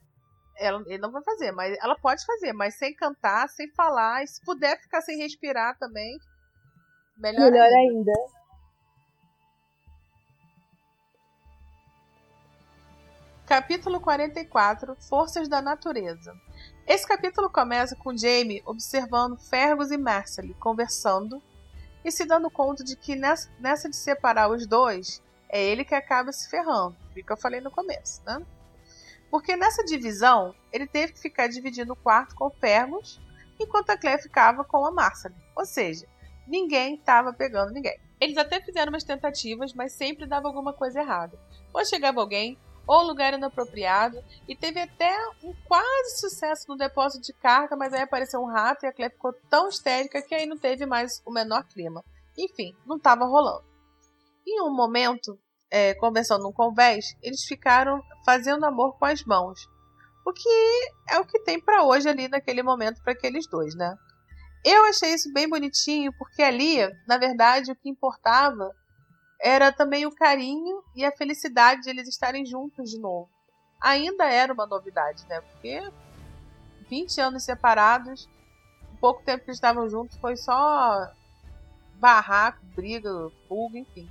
ela, 0.59 0.83
ele 0.85 0.97
não 0.97 1.11
vai 1.11 1.23
fazer, 1.23 1.51
mas 1.51 1.77
ela 1.81 1.95
pode 1.97 2.23
fazer, 2.25 2.53
mas 2.53 2.75
sem 2.75 2.93
cantar, 2.93 3.47
sem 3.49 3.71
falar, 3.71 4.23
e 4.23 4.27
se 4.27 4.43
puder 4.43 4.79
ficar 4.79 5.01
sem 5.01 5.17
respirar 5.17 5.77
também, 5.79 6.19
melhor, 7.17 7.49
Melhor 7.49 7.65
ainda. 7.65 8.11
ainda. 8.11 8.39
Capítulo 13.47 13.99
44 13.99 14.95
Forças 14.97 15.47
da 15.47 15.59
Natureza. 15.59 16.35
Esse 16.85 17.07
capítulo 17.07 17.49
começa 17.49 17.95
com 17.95 18.15
Jamie 18.15 18.61
observando 18.63 19.39
Fergus 19.39 19.89
e 19.89 19.97
Marcely 19.97 20.53
conversando 20.55 21.41
e 22.05 22.11
se 22.11 22.25
dando 22.25 22.51
conta 22.51 22.83
de 22.83 22.95
que 22.95 23.15
nessa, 23.15 23.49
nessa 23.59 23.89
de 23.89 23.95
separar 23.95 24.51
os 24.51 24.67
dois, 24.67 25.23
é 25.49 25.63
ele 25.63 25.83
que 25.83 25.95
acaba 25.95 26.31
se 26.31 26.47
ferrando. 26.47 26.95
O 27.09 27.13
que 27.13 27.23
eu 27.27 27.37
falei 27.37 27.59
no 27.59 27.71
começo, 27.71 28.21
né? 28.23 28.45
Porque 29.29 29.55
nessa 29.55 29.83
divisão, 29.83 30.55
ele 30.71 30.87
teve 30.87 31.13
que 31.13 31.19
ficar 31.19 31.47
dividindo 31.47 31.93
o 31.93 31.95
quarto 31.95 32.35
com 32.35 32.47
o 32.47 32.51
Fergus, 32.51 33.21
enquanto 33.59 33.91
a 33.91 33.97
Claire 33.97 34.21
ficava 34.21 34.63
com 34.63 34.85
a 34.85 34.91
Marcely. 34.91 35.35
Ou 35.55 35.65
seja, 35.65 36.07
ninguém 36.47 36.95
estava 36.95 37.31
pegando 37.33 37.71
ninguém. 37.71 37.99
Eles 38.19 38.37
até 38.37 38.59
fizeram 38.59 38.91
umas 38.91 39.03
tentativas, 39.03 39.73
mas 39.73 39.93
sempre 39.93 40.25
dava 40.25 40.47
alguma 40.47 40.73
coisa 40.73 40.99
errada. 40.99 41.39
Ou 41.73 41.85
chegava 41.85 42.19
alguém, 42.19 42.57
ou 42.87 43.03
lugar 43.03 43.33
inapropriado, 43.33 44.21
e 44.47 44.55
teve 44.55 44.79
até 44.79 45.15
um 45.43 45.53
quase 45.67 46.19
sucesso 46.19 46.65
no 46.67 46.75
depósito 46.75 47.23
de 47.23 47.33
carga, 47.33 47.75
mas 47.75 47.93
aí 47.93 48.01
apareceu 48.01 48.41
um 48.41 48.47
rato 48.47 48.83
e 48.83 48.87
a 48.87 48.93
Claire 48.93 49.13
ficou 49.13 49.31
tão 49.47 49.69
histérica 49.69 50.21
que 50.21 50.33
aí 50.33 50.47
não 50.47 50.57
teve 50.57 50.85
mais 50.85 51.21
o 51.25 51.31
menor 51.31 51.63
clima. 51.65 52.03
Enfim, 52.37 52.75
não 52.85 52.97
estava 52.97 53.25
rolando. 53.25 53.63
Em 54.47 54.61
um 54.61 54.73
momento, 54.73 55.37
é, 55.71 55.93
conversando 55.95 56.43
num 56.43 56.51
convés, 56.51 57.15
eles 57.21 57.43
ficaram 57.43 58.01
fazendo 58.25 58.65
amor 58.65 58.97
com 58.97 59.05
as 59.05 59.23
mãos. 59.23 59.59
O 60.25 60.33
que 60.33 60.91
é 61.09 61.19
o 61.19 61.25
que 61.25 61.39
tem 61.39 61.59
para 61.59 61.83
hoje 61.83 62.07
ali 62.07 62.27
naquele 62.27 62.61
momento 62.61 63.01
para 63.01 63.13
aqueles 63.13 63.47
dois, 63.47 63.75
né? 63.75 63.95
Eu 64.63 64.83
achei 64.85 65.13
isso 65.13 65.31
bem 65.31 65.47
bonitinho, 65.47 66.11
porque 66.17 66.43
ali, 66.43 66.77
na 67.07 67.17
verdade, 67.17 67.71
o 67.71 67.75
que 67.75 67.89
importava 67.89 68.69
era 69.41 69.71
também 69.71 70.05
o 70.05 70.13
carinho 70.13 70.83
e 70.95 71.05
a 71.05 71.15
felicidade 71.15 71.83
de 71.83 71.89
eles 71.89 72.09
estarem 72.09 72.45
juntos 72.45 72.89
de 72.89 72.99
novo. 72.99 73.29
Ainda 73.79 74.25
era 74.25 74.53
uma 74.53 74.67
novidade, 74.67 75.25
né? 75.29 75.39
Porque 75.39 75.81
20 76.89 77.21
anos 77.21 77.43
separados, 77.43 78.27
pouco 78.99 79.23
tempo 79.23 79.45
que 79.45 79.51
estavam 79.51 79.87
juntos, 79.87 80.17
foi 80.17 80.35
só 80.35 81.09
barraco, 81.95 82.59
briga, 82.75 83.09
fuga, 83.47 83.77
enfim. 83.77 84.09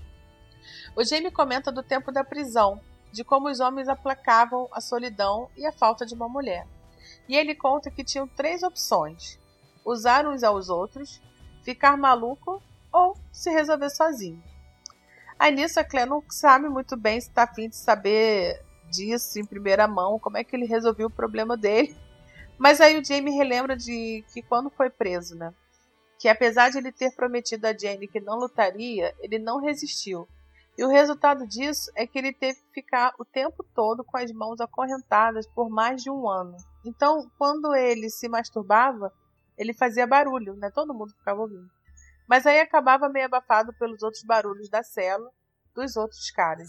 O 0.97 1.05
Jamie 1.05 1.31
comenta 1.31 1.71
do 1.71 1.83
tempo 1.83 2.11
da 2.11 2.25
prisão, 2.25 2.81
de 3.13 3.25
como 3.25 3.49
os 3.49 3.61
homens 3.61 3.89
aplacavam 3.89 4.69
a 4.73 4.81
solidão 4.81 5.49
e 5.57 5.67
a 5.67 5.73
falta 5.73 6.05
de 6.05 6.15
uma 6.15 6.29
mulher. 6.29 6.67
E 7.29 7.37
ele 7.37 7.55
conta 7.55 7.91
que 7.91 8.05
tinham 8.05 8.27
três 8.27 8.63
opções: 8.63 9.39
usar 9.85 10.27
uns 10.27 10.43
aos 10.43 10.69
outros, 10.69 11.21
ficar 11.63 11.97
maluco 11.97 12.63
ou 12.93 13.17
se 13.33 13.51
resolver 13.51 13.91
sozinho. 13.91 14.43
Aí 15.39 15.55
nisso 15.55 15.79
a 15.79 15.85
Claire 15.85 16.11
não 16.11 16.23
sabe 16.29 16.69
muito 16.69 16.97
bem 16.97 17.21
se 17.21 17.29
está 17.29 17.45
afim 17.45 17.69
de 17.69 17.77
saber 17.77 18.61
disso 18.91 19.39
em 19.39 19.45
primeira 19.45 19.87
mão, 19.87 20.19
como 20.19 20.37
é 20.37 20.45
que 20.45 20.57
ele 20.57 20.67
resolveu 20.67 21.07
o 21.07 21.11
problema 21.11 21.57
dele. 21.57 21.97
Mas 22.59 22.81
aí 22.81 22.99
o 22.99 23.05
Jamie 23.05 23.37
relembra 23.37 23.77
de 23.77 24.25
que 24.33 24.43
quando 24.43 24.69
foi 24.69 24.91
preso, 24.91 25.37
né? 25.37 25.55
Que 26.19 26.29
apesar 26.29 26.71
de 26.71 26.79
ele 26.79 26.91
ter 26.91 27.15
prometido 27.15 27.67
a 27.67 27.77
Jane 27.77 28.09
que 28.09 28.21
não 28.21 28.37
lutaria, 28.37 29.15
ele 29.21 29.39
não 29.39 29.61
resistiu. 29.61 30.29
E 30.79 30.85
o 30.85 30.89
resultado 30.89 31.45
disso 31.45 31.91
é 31.97 32.07
que 32.07 32.17
ele 32.17 32.33
teve 32.33 32.61
que 32.61 32.81
ficar 32.81 33.13
o 33.19 33.25
tempo 33.25 33.65
todo 33.75 34.05
com 34.05 34.17
as 34.17 34.31
mãos 34.31 34.61
acorrentadas 34.61 35.45
por 35.49 35.69
mais 35.69 36.01
de 36.01 36.09
um 36.09 36.31
ano. 36.31 36.57
Então, 36.87 37.29
quando 37.37 37.75
ele 37.75 38.09
se 38.09 38.29
masturbava, 38.29 39.13
ele 39.57 39.75
fazia 39.75 40.07
barulho, 40.07 40.55
né? 40.55 40.71
Todo 40.73 40.95
mundo 40.95 41.13
ficava 41.19 41.41
ouvindo. 41.41 41.69
Mas 42.29 42.47
aí 42.47 42.61
acabava 42.61 43.09
meio 43.09 43.27
abafado 43.27 43.75
pelos 43.77 44.05
outros 44.05 44.23
barulhos 44.23 44.71
da 44.71 44.85
cela 44.85 45.29
dos 45.75 45.97
outros 45.97 46.31
caras. 46.31 46.69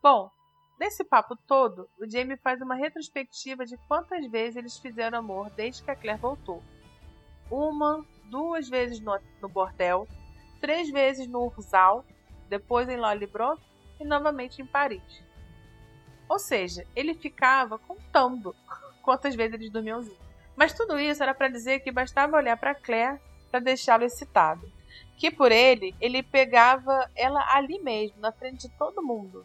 Bom, 0.00 0.30
nesse 0.78 1.02
papo 1.02 1.34
todo, 1.44 1.88
o 1.98 2.08
Jamie 2.08 2.36
faz 2.36 2.60
uma 2.60 2.76
retrospectiva 2.76 3.66
de 3.66 3.76
quantas 3.88 4.30
vezes 4.30 4.54
eles 4.54 4.78
fizeram 4.78 5.18
amor 5.18 5.50
desde 5.50 5.82
que 5.82 5.90
a 5.90 5.96
Claire 5.96 6.20
voltou. 6.20 6.62
Uma, 7.50 8.06
duas 8.30 8.68
vezes 8.68 9.00
no, 9.00 9.18
no 9.42 9.48
bordel, 9.48 10.06
três 10.60 10.88
vezes 10.90 11.26
no 11.26 11.46
Urzal, 11.46 12.04
depois 12.48 12.88
em 12.88 12.96
Lollibrook 12.96 13.62
e 14.00 14.04
novamente 14.04 14.62
em 14.62 14.66
Paris. 14.66 15.22
Ou 16.28 16.38
seja, 16.38 16.86
ele 16.94 17.14
ficava 17.14 17.78
contando 17.78 18.54
quantas 19.02 19.34
vezes 19.34 19.54
eles 19.54 19.70
dormiam 19.70 20.02
juntos. 20.02 20.28
Mas 20.56 20.72
tudo 20.72 20.98
isso 20.98 21.22
era 21.22 21.34
para 21.34 21.48
dizer 21.48 21.80
que 21.80 21.92
bastava 21.92 22.36
olhar 22.36 22.56
para 22.56 22.74
Claire 22.74 23.20
para 23.50 23.60
deixá-lo 23.60 24.04
excitado. 24.04 24.70
Que 25.16 25.30
por 25.30 25.50
ele, 25.50 25.94
ele 26.00 26.22
pegava 26.22 27.10
ela 27.14 27.44
ali 27.54 27.78
mesmo, 27.80 28.20
na 28.20 28.32
frente 28.32 28.68
de 28.68 28.74
todo 28.76 29.02
mundo. 29.02 29.44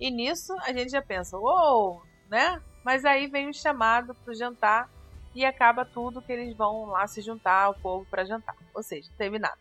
E 0.00 0.10
nisso 0.10 0.54
a 0.60 0.72
gente 0.72 0.90
já 0.90 1.02
pensa, 1.02 1.38
uou, 1.38 2.02
né? 2.28 2.60
Mas 2.84 3.04
aí 3.04 3.26
vem 3.26 3.48
o 3.48 3.54
chamado 3.54 4.14
para 4.14 4.34
jantar 4.34 4.90
e 5.34 5.44
acaba 5.44 5.84
tudo 5.84 6.22
que 6.22 6.32
eles 6.32 6.56
vão 6.56 6.86
lá 6.86 7.06
se 7.06 7.20
juntar 7.20 7.64
ao 7.64 7.74
povo 7.74 8.06
para 8.10 8.24
jantar. 8.24 8.56
Ou 8.74 8.82
seja, 8.82 9.10
nada. 9.38 9.58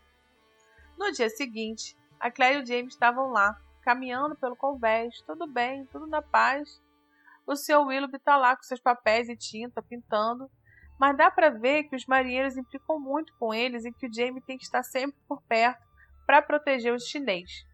No 0.97 1.11
dia 1.11 1.29
seguinte, 1.29 1.95
a 2.19 2.31
Claire 2.31 2.59
e 2.59 2.63
o 2.63 2.65
James 2.65 2.93
estavam 2.93 3.31
lá, 3.31 3.57
caminhando 3.83 4.35
pelo 4.35 4.55
convés, 4.55 5.21
tudo 5.21 5.47
bem, 5.47 5.85
tudo 5.87 6.07
na 6.07 6.21
paz. 6.21 6.81
O 7.47 7.55
Sr. 7.55 7.85
Willoughby 7.85 8.17
está 8.17 8.37
lá 8.37 8.55
com 8.55 8.63
seus 8.63 8.79
papéis 8.79 9.29
e 9.29 9.35
tinta, 9.35 9.81
pintando, 9.81 10.49
mas 10.99 11.15
dá 11.15 11.29
para 11.29 11.49
ver 11.49 11.83
que 11.83 11.95
os 11.95 12.05
marinheiros 12.05 12.57
implicam 12.57 12.99
muito 12.99 13.33
com 13.37 13.53
eles 13.53 13.85
e 13.85 13.91
que 13.91 14.07
o 14.07 14.13
Jamie 14.13 14.41
tem 14.41 14.57
que 14.57 14.63
estar 14.63 14.81
sempre 14.83 15.17
por 15.27 15.41
perto 15.43 15.83
para 16.25 16.41
proteger 16.41 16.93
os 16.93 17.03
chinês. 17.03 17.65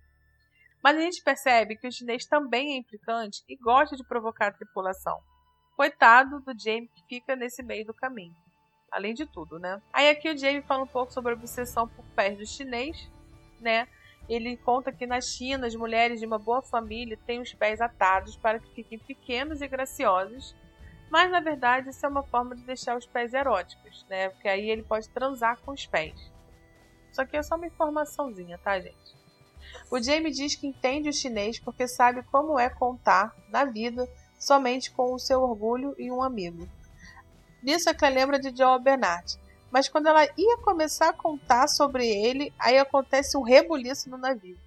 Mas 0.84 0.98
a 0.98 1.02
gente 1.02 1.24
percebe 1.24 1.78
que 1.78 1.88
o 1.88 1.92
chinês 1.92 2.26
também 2.26 2.74
é 2.74 2.78
implicante 2.78 3.44
e 3.48 3.56
gosta 3.56 3.96
de 3.96 4.04
provocar 4.04 4.48
a 4.48 4.52
tripulação. 4.52 5.22
Coitado 5.76 6.42
do 6.42 6.58
Jamie 6.60 6.90
que 6.90 7.04
fica 7.08 7.36
nesse 7.36 7.64
meio 7.64 7.86
do 7.86 7.94
caminho. 7.94 8.36
Além 8.92 9.14
de 9.14 9.26
tudo, 9.26 9.58
né? 9.58 9.82
Aí 9.94 10.10
aqui 10.10 10.30
o 10.30 10.38
Jamie 10.38 10.64
fala 10.64 10.84
um 10.84 10.88
pouco 10.88 11.14
sobre 11.14 11.32
a 11.32 11.36
obsessão 11.36 11.88
por 11.88 12.04
pés 12.16 12.38
do 12.38 12.46
chinês, 12.46 13.10
né? 13.62 13.88
Ele 14.34 14.56
conta 14.58 14.92
que 14.92 15.06
na 15.06 15.20
China 15.20 15.68
as 15.68 15.76
mulheres 15.76 16.20
de 16.20 16.26
uma 16.26 16.40
boa 16.40 16.62
família 16.62 17.20
têm 17.26 17.42
os 17.42 17.54
pés 17.54 17.82
atados 17.82 18.38
para 18.38 18.60
que 18.60 18.74
fiquem 18.74 18.98
pequenos 18.98 19.62
e 19.62 19.68
graciosos 19.68 20.56
mas 21.12 21.30
na 21.30 21.42
verdade 21.42 21.90
isso 21.90 22.06
é 22.06 22.10
uma 22.10 22.24
forma 22.24 22.56
de 22.56 22.64
deixar 22.64 22.98
os 22.98 23.06
pés 23.06 23.34
eróticos, 23.34 24.06
né? 24.10 24.30
Porque 24.30 24.48
aí 24.48 24.70
ele 24.70 24.82
pode 24.82 25.10
transar 25.10 25.60
com 25.60 25.74
os 25.74 25.86
pés. 25.86 26.16
Só 27.12 27.26
que 27.26 27.36
é 27.36 27.44
só 27.44 27.58
uma 27.58 27.68
informaçãozinha, 27.68 28.58
tá, 28.58 28.80
gente? 28.80 29.20
O 29.92 30.02
Jamie 30.02 30.32
diz 30.32 30.56
que 30.56 30.66
entende 30.66 31.10
o 31.10 31.14
chinês 31.14 31.60
porque 31.60 31.86
sabe 31.86 32.24
como 32.24 32.58
é 32.58 32.70
contar 32.70 33.36
na 33.50 33.66
vida 33.66 34.08
somente 34.40 34.90
com 34.90 35.14
o 35.14 35.20
seu 35.20 35.42
orgulho 35.42 35.94
e 36.00 36.10
um 36.10 36.24
amigo. 36.24 36.68
Nisso 37.62 37.90
é 37.90 37.94
que 37.94 38.10
lembra 38.10 38.40
de 38.40 38.56
Joe 38.56 38.82
Bernard. 38.82 39.38
Mas 39.72 39.88
quando 39.88 40.08
ela 40.08 40.26
ia 40.38 40.58
começar 40.58 41.10
a 41.10 41.14
contar 41.14 41.68
sobre 41.68 42.06
ele, 42.06 42.54
aí 42.60 42.78
acontece 42.78 43.38
um 43.38 43.42
rebuliço 43.42 44.10
no 44.10 44.18
navio. 44.18 44.60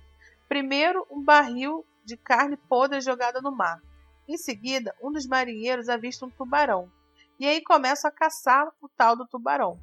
Primeiro, 0.48 1.06
um 1.10 1.22
barril 1.22 1.84
de 2.04 2.16
carne 2.16 2.56
podre 2.56 3.00
jogada 3.00 3.40
no 3.40 3.54
mar. 3.54 3.80
Em 4.26 4.38
seguida, 4.38 4.94
um 5.02 5.12
dos 5.12 5.26
marinheiros 5.26 5.88
avista 5.88 6.24
um 6.24 6.30
tubarão. 6.30 6.90
E 7.38 7.46
aí 7.46 7.62
começa 7.62 8.08
a 8.08 8.12
caçar 8.12 8.66
o 8.80 8.88
tal 8.88 9.16
do 9.16 9.26
tubarão. 9.26 9.78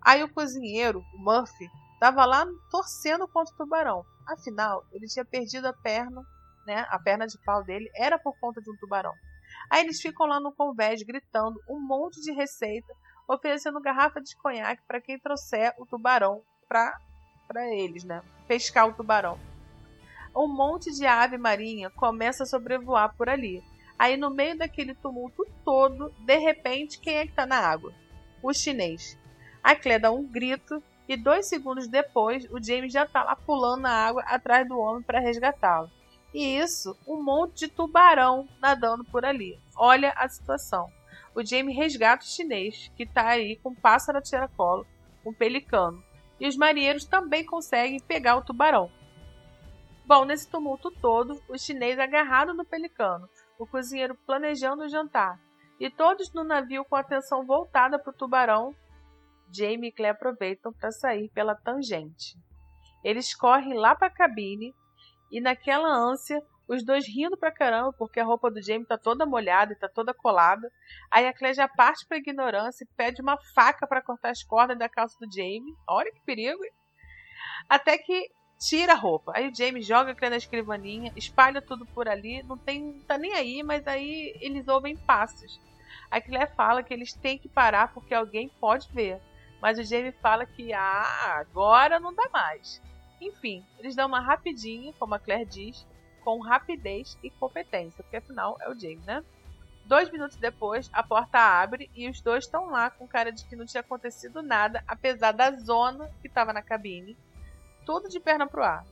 Aí 0.00 0.22
o 0.22 0.32
cozinheiro, 0.32 1.04
o 1.14 1.18
Murphy, 1.18 1.68
estava 1.94 2.24
lá 2.24 2.46
torcendo 2.70 3.28
contra 3.28 3.54
o 3.54 3.56
tubarão. 3.56 4.04
Afinal, 4.26 4.84
ele 4.92 5.06
tinha 5.06 5.24
perdido 5.24 5.66
a 5.66 5.72
perna, 5.72 6.22
né? 6.66 6.86
A 6.88 6.98
perna 6.98 7.26
de 7.26 7.38
pau 7.44 7.62
dele 7.62 7.90
era 7.94 8.18
por 8.18 8.38
conta 8.40 8.60
de 8.60 8.70
um 8.70 8.76
tubarão. 8.76 9.12
Aí 9.70 9.82
eles 9.84 10.00
ficam 10.00 10.26
lá 10.26 10.40
no 10.40 10.52
convés 10.52 11.02
gritando 11.02 11.60
um 11.68 11.80
monte 11.80 12.20
de 12.20 12.32
receita, 12.32 12.92
oferecendo 13.28 13.80
garrafa 13.80 14.20
de 14.20 14.36
conhaque 14.36 14.82
para 14.86 15.00
quem 15.00 15.18
trouxer 15.18 15.74
o 15.78 15.86
tubarão 15.86 16.42
para 16.68 16.98
eles, 17.74 18.04
né? 18.04 18.22
Pescar 18.46 18.88
o 18.88 18.92
tubarão 18.92 19.38
um 20.34 20.48
monte 20.48 20.90
de 20.92 21.06
ave 21.06 21.36
marinha 21.36 21.90
começa 21.90 22.42
a 22.42 22.46
sobrevoar 22.46 23.14
por 23.16 23.28
ali. 23.28 23.62
Aí, 23.98 24.16
no 24.16 24.30
meio 24.30 24.56
daquele 24.56 24.94
tumulto 24.94 25.46
todo, 25.64 26.12
de 26.20 26.38
repente, 26.38 26.98
quem 26.98 27.16
é 27.16 27.26
que 27.26 27.32
tá 27.32 27.46
na 27.46 27.58
água? 27.58 27.92
O 28.42 28.52
chinês. 28.52 29.18
A 29.62 29.76
Claire 29.76 30.02
dá 30.02 30.10
um 30.10 30.24
grito 30.24 30.82
e 31.08 31.16
dois 31.16 31.46
segundos 31.46 31.86
depois, 31.86 32.50
o 32.50 32.62
James 32.62 32.92
já 32.92 33.06
tá 33.06 33.22
lá 33.22 33.36
pulando 33.36 33.82
na 33.82 33.92
água 33.92 34.22
atrás 34.22 34.66
do 34.66 34.78
homem 34.78 35.02
para 35.02 35.20
resgatá-lo. 35.20 35.90
E 36.32 36.56
isso, 36.56 36.96
um 37.06 37.22
monte 37.22 37.60
de 37.60 37.68
tubarão 37.68 38.48
nadando 38.60 39.04
por 39.04 39.24
ali. 39.24 39.60
Olha 39.76 40.12
a 40.16 40.28
situação. 40.28 40.90
O 41.34 41.44
James 41.44 41.76
resgata 41.76 42.24
o 42.24 42.28
chinês, 42.28 42.92
que 42.96 43.06
tá 43.06 43.28
aí 43.28 43.56
com 43.56 43.70
um 43.70 43.74
pássaro 43.74 44.18
a 44.18 44.22
tiracolo, 44.22 44.86
um 45.24 45.32
pelicano. 45.32 46.02
E 46.38 46.46
os 46.46 46.56
marinheiros 46.56 47.04
também 47.04 47.44
conseguem 47.44 48.00
pegar 48.00 48.36
o 48.36 48.44
tubarão. 48.44 48.90
Bom, 50.04 50.24
nesse 50.24 50.50
tumulto 50.50 50.90
todo, 50.90 51.40
o 51.48 51.56
chinês 51.56 51.98
agarrado 51.98 52.52
no 52.52 52.64
pelicano, 52.64 53.28
o 53.58 53.66
cozinheiro 53.66 54.16
planejando 54.26 54.82
o 54.82 54.88
jantar, 54.88 55.40
e 55.78 55.88
todos 55.88 56.32
no 56.32 56.44
navio 56.44 56.84
com 56.84 56.96
a 56.96 57.00
atenção 57.00 57.46
voltada 57.46 57.98
para 57.98 58.10
o 58.10 58.16
tubarão, 58.16 58.74
Jamie 59.50 59.88
e 59.88 59.92
Claire 59.92 60.16
aproveitam 60.16 60.72
para 60.72 60.90
sair 60.90 61.28
pela 61.30 61.54
tangente. 61.54 62.36
Eles 63.04 63.34
correm 63.34 63.74
lá 63.74 63.94
para 63.94 64.08
a 64.08 64.10
cabine 64.10 64.74
e 65.30 65.40
naquela 65.40 65.88
ânsia, 65.88 66.42
os 66.68 66.84
dois 66.84 67.06
rindo 67.06 67.36
pra 67.36 67.52
caramba 67.52 67.92
porque 67.92 68.20
a 68.20 68.24
roupa 68.24 68.50
do 68.50 68.62
Jamie 68.62 68.86
tá 68.86 68.96
toda 68.96 69.26
molhada 69.26 69.72
e 69.72 69.76
tá 69.76 69.88
toda 69.88 70.14
colada. 70.14 70.70
Aí 71.10 71.26
a 71.26 71.32
Claire 71.32 71.56
já 71.56 71.68
parte 71.68 72.06
pra 72.06 72.18
ignorância 72.18 72.84
e 72.84 72.96
pede 72.96 73.20
uma 73.20 73.36
faca 73.54 73.86
para 73.86 74.02
cortar 74.02 74.30
as 74.30 74.42
cordas 74.42 74.78
da 74.78 74.88
calça 74.88 75.16
do 75.18 75.32
Jamie. 75.32 75.76
Olha 75.88 76.12
que 76.12 76.20
perigo! 76.20 76.62
Até 77.68 77.98
que 77.98 78.30
tira 78.58 78.92
a 78.92 78.96
roupa. 78.96 79.32
Aí 79.34 79.48
o 79.48 79.54
James 79.54 79.86
joga 79.86 80.12
a 80.12 80.14
Claire 80.14 80.30
na 80.30 80.36
escrivaninha, 80.36 81.12
espalha 81.16 81.60
tudo 81.60 81.84
por 81.86 82.08
ali, 82.08 82.42
não 82.44 82.56
tem, 82.56 83.00
tá 83.08 83.18
nem 83.18 83.34
aí, 83.34 83.62
mas 83.62 83.86
aí 83.86 84.36
eles 84.40 84.68
ouvem 84.68 84.96
passos. 84.96 85.60
A 86.10 86.20
Claire 86.20 86.54
fala 86.54 86.82
que 86.82 86.94
eles 86.94 87.12
têm 87.12 87.38
que 87.38 87.48
parar 87.48 87.92
porque 87.92 88.14
alguém 88.14 88.48
pode 88.60 88.90
ver. 88.92 89.20
Mas 89.60 89.78
o 89.78 89.84
Jamie 89.84 90.12
fala 90.12 90.44
que 90.44 90.72
ah, 90.72 91.36
agora 91.38 91.98
não 91.98 92.14
dá 92.14 92.28
mais. 92.32 92.82
Enfim, 93.20 93.64
eles 93.78 93.94
dão 93.94 94.08
uma 94.08 94.20
rapidinha, 94.20 94.92
como 94.98 95.14
a 95.14 95.18
Claire 95.18 95.44
diz, 95.44 95.86
com 96.24 96.40
rapidez 96.40 97.18
e 97.22 97.30
competência, 97.30 98.02
porque 98.02 98.16
afinal 98.16 98.56
é 98.60 98.68
o 98.68 98.74
Jamie, 98.74 99.02
né? 99.06 99.24
Dois 99.84 100.10
minutos 100.10 100.36
depois, 100.36 100.88
a 100.92 101.02
porta 101.02 101.38
abre 101.38 101.90
e 101.94 102.08
os 102.08 102.20
dois 102.20 102.44
estão 102.44 102.70
lá 102.70 102.90
com 102.90 103.06
cara 103.06 103.32
de 103.32 103.44
que 103.44 103.56
não 103.56 103.66
tinha 103.66 103.80
acontecido 103.80 104.40
nada, 104.42 104.82
apesar 104.86 105.32
da 105.32 105.50
zona 105.52 106.08
que 106.20 106.28
estava 106.28 106.52
na 106.52 106.62
cabine 106.62 107.16
tudo 107.84 108.08
de 108.08 108.20
perna 108.20 108.46
pro 108.46 108.62
ar. 108.62 108.84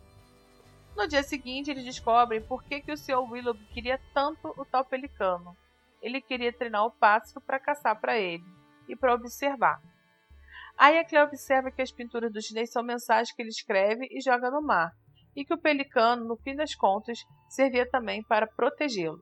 No 0.96 1.06
dia 1.06 1.22
seguinte, 1.22 1.70
eles 1.70 1.84
descobrem 1.84 2.42
por 2.42 2.62
que, 2.64 2.80
que 2.80 2.92
o 2.92 2.96
Sr. 2.96 3.20
Willoughby 3.30 3.64
queria 3.66 4.00
tanto 4.12 4.52
o 4.56 4.64
tal 4.64 4.84
pelicano. 4.84 5.56
Ele 6.02 6.20
queria 6.20 6.52
treinar 6.52 6.84
o 6.84 6.90
pássaro 6.90 7.40
para 7.40 7.60
caçar 7.60 7.98
para 8.00 8.18
ele 8.18 8.44
e 8.88 8.96
para 8.96 9.14
observar. 9.14 9.80
Aí 10.76 10.98
a 10.98 11.04
Claire 11.04 11.28
observa 11.28 11.70
que 11.70 11.82
as 11.82 11.92
pinturas 11.92 12.32
do 12.32 12.42
chinês 12.42 12.72
são 12.72 12.82
mensagens 12.82 13.34
que 13.34 13.42
ele 13.42 13.50
escreve 13.50 14.08
e 14.10 14.20
joga 14.20 14.50
no 14.50 14.62
mar, 14.62 14.94
e 15.34 15.44
que 15.44 15.54
o 15.54 15.58
pelicano, 15.58 16.24
no 16.24 16.36
fim 16.36 16.54
das 16.54 16.74
contas, 16.74 17.18
servia 17.48 17.88
também 17.88 18.22
para 18.22 18.46
protegê-lo. 18.46 19.20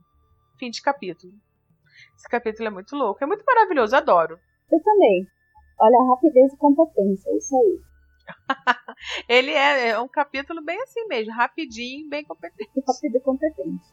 Fim 0.58 0.70
de 0.70 0.82
capítulo. 0.82 1.32
Esse 2.16 2.28
capítulo 2.28 2.68
é 2.68 2.70
muito 2.70 2.96
louco, 2.96 3.22
é 3.22 3.26
muito 3.26 3.44
maravilhoso, 3.44 3.96
adoro. 3.96 4.38
Eu 4.70 4.82
também. 4.82 5.26
Olha, 5.80 6.10
rapidez 6.10 6.52
e 6.52 6.56
competência, 6.56 7.30
é 7.30 7.36
isso 7.36 7.56
aí. 7.56 7.80
Ele 9.28 9.50
é, 9.52 9.88
é, 9.90 10.00
um 10.00 10.08
capítulo 10.08 10.62
bem 10.62 10.80
assim 10.82 11.06
mesmo, 11.06 11.32
rapidinho, 11.32 12.08
bem 12.08 12.24
competente. 12.24 12.70
Rápido 12.86 13.16
e 13.16 13.20
competente. 13.20 13.84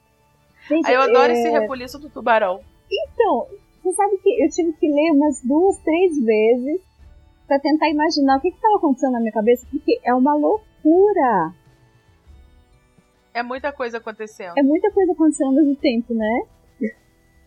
Gente, 0.67 0.87
Aí 0.87 0.95
eu 0.95 1.01
adoro 1.01 1.31
é... 1.31 1.33
esse 1.33 1.49
rebuliço 1.49 1.99
do 1.99 2.09
tubarão. 2.09 2.59
Então, 2.91 3.47
você 3.83 3.93
sabe 3.93 4.17
que 4.17 4.43
eu 4.43 4.49
tive 4.49 4.73
que 4.73 4.87
ler 4.87 5.11
umas 5.11 5.41
duas, 5.43 5.77
três 5.79 6.17
vezes 6.23 6.81
para 7.47 7.59
tentar 7.59 7.87
imaginar 7.89 8.37
o 8.37 8.41
que 8.41 8.47
estava 8.49 8.77
acontecendo 8.77 9.13
na 9.13 9.19
minha 9.19 9.31
cabeça, 9.31 9.67
porque 9.69 9.99
é 10.03 10.13
uma 10.13 10.33
loucura. 10.33 11.53
É 13.35 13.43
muita 13.43 13.71
coisa 13.73 13.97
acontecendo. 13.97 14.57
É 14.57 14.63
muita 14.63 14.89
coisa 14.91 15.11
acontecendo 15.11 15.47
ao 15.47 15.53
mesmo 15.55 15.75
tempo, 15.75 16.13
né? 16.13 16.43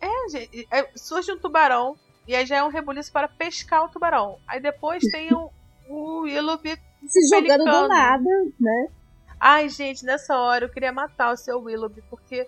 É, 0.01 0.28
gente. 0.31 0.69
É, 0.70 0.86
surge 0.94 1.32
um 1.32 1.39
tubarão, 1.39 1.97
e 2.27 2.36
aí 2.36 2.44
já 2.44 2.59
é 2.59 2.62
um 2.62 2.69
rebuliço 2.69 3.10
para 3.10 3.27
pescar 3.27 3.85
o 3.85 3.89
tubarão. 3.89 4.39
Aí 4.47 4.60
depois 4.60 5.02
tem 5.10 5.32
o, 5.32 5.51
o 5.89 6.20
Willoughby 6.20 6.78
se 7.06 7.27
jogando 7.28 7.65
do 7.65 7.89
nada, 7.89 8.31
né? 8.60 8.89
Ai, 9.40 9.69
gente, 9.70 10.05
nessa 10.05 10.36
hora 10.36 10.66
eu 10.66 10.69
queria 10.69 10.93
matar 10.93 11.32
o 11.32 11.36
seu 11.36 11.59
Willoughby, 11.60 12.02
porque, 12.10 12.47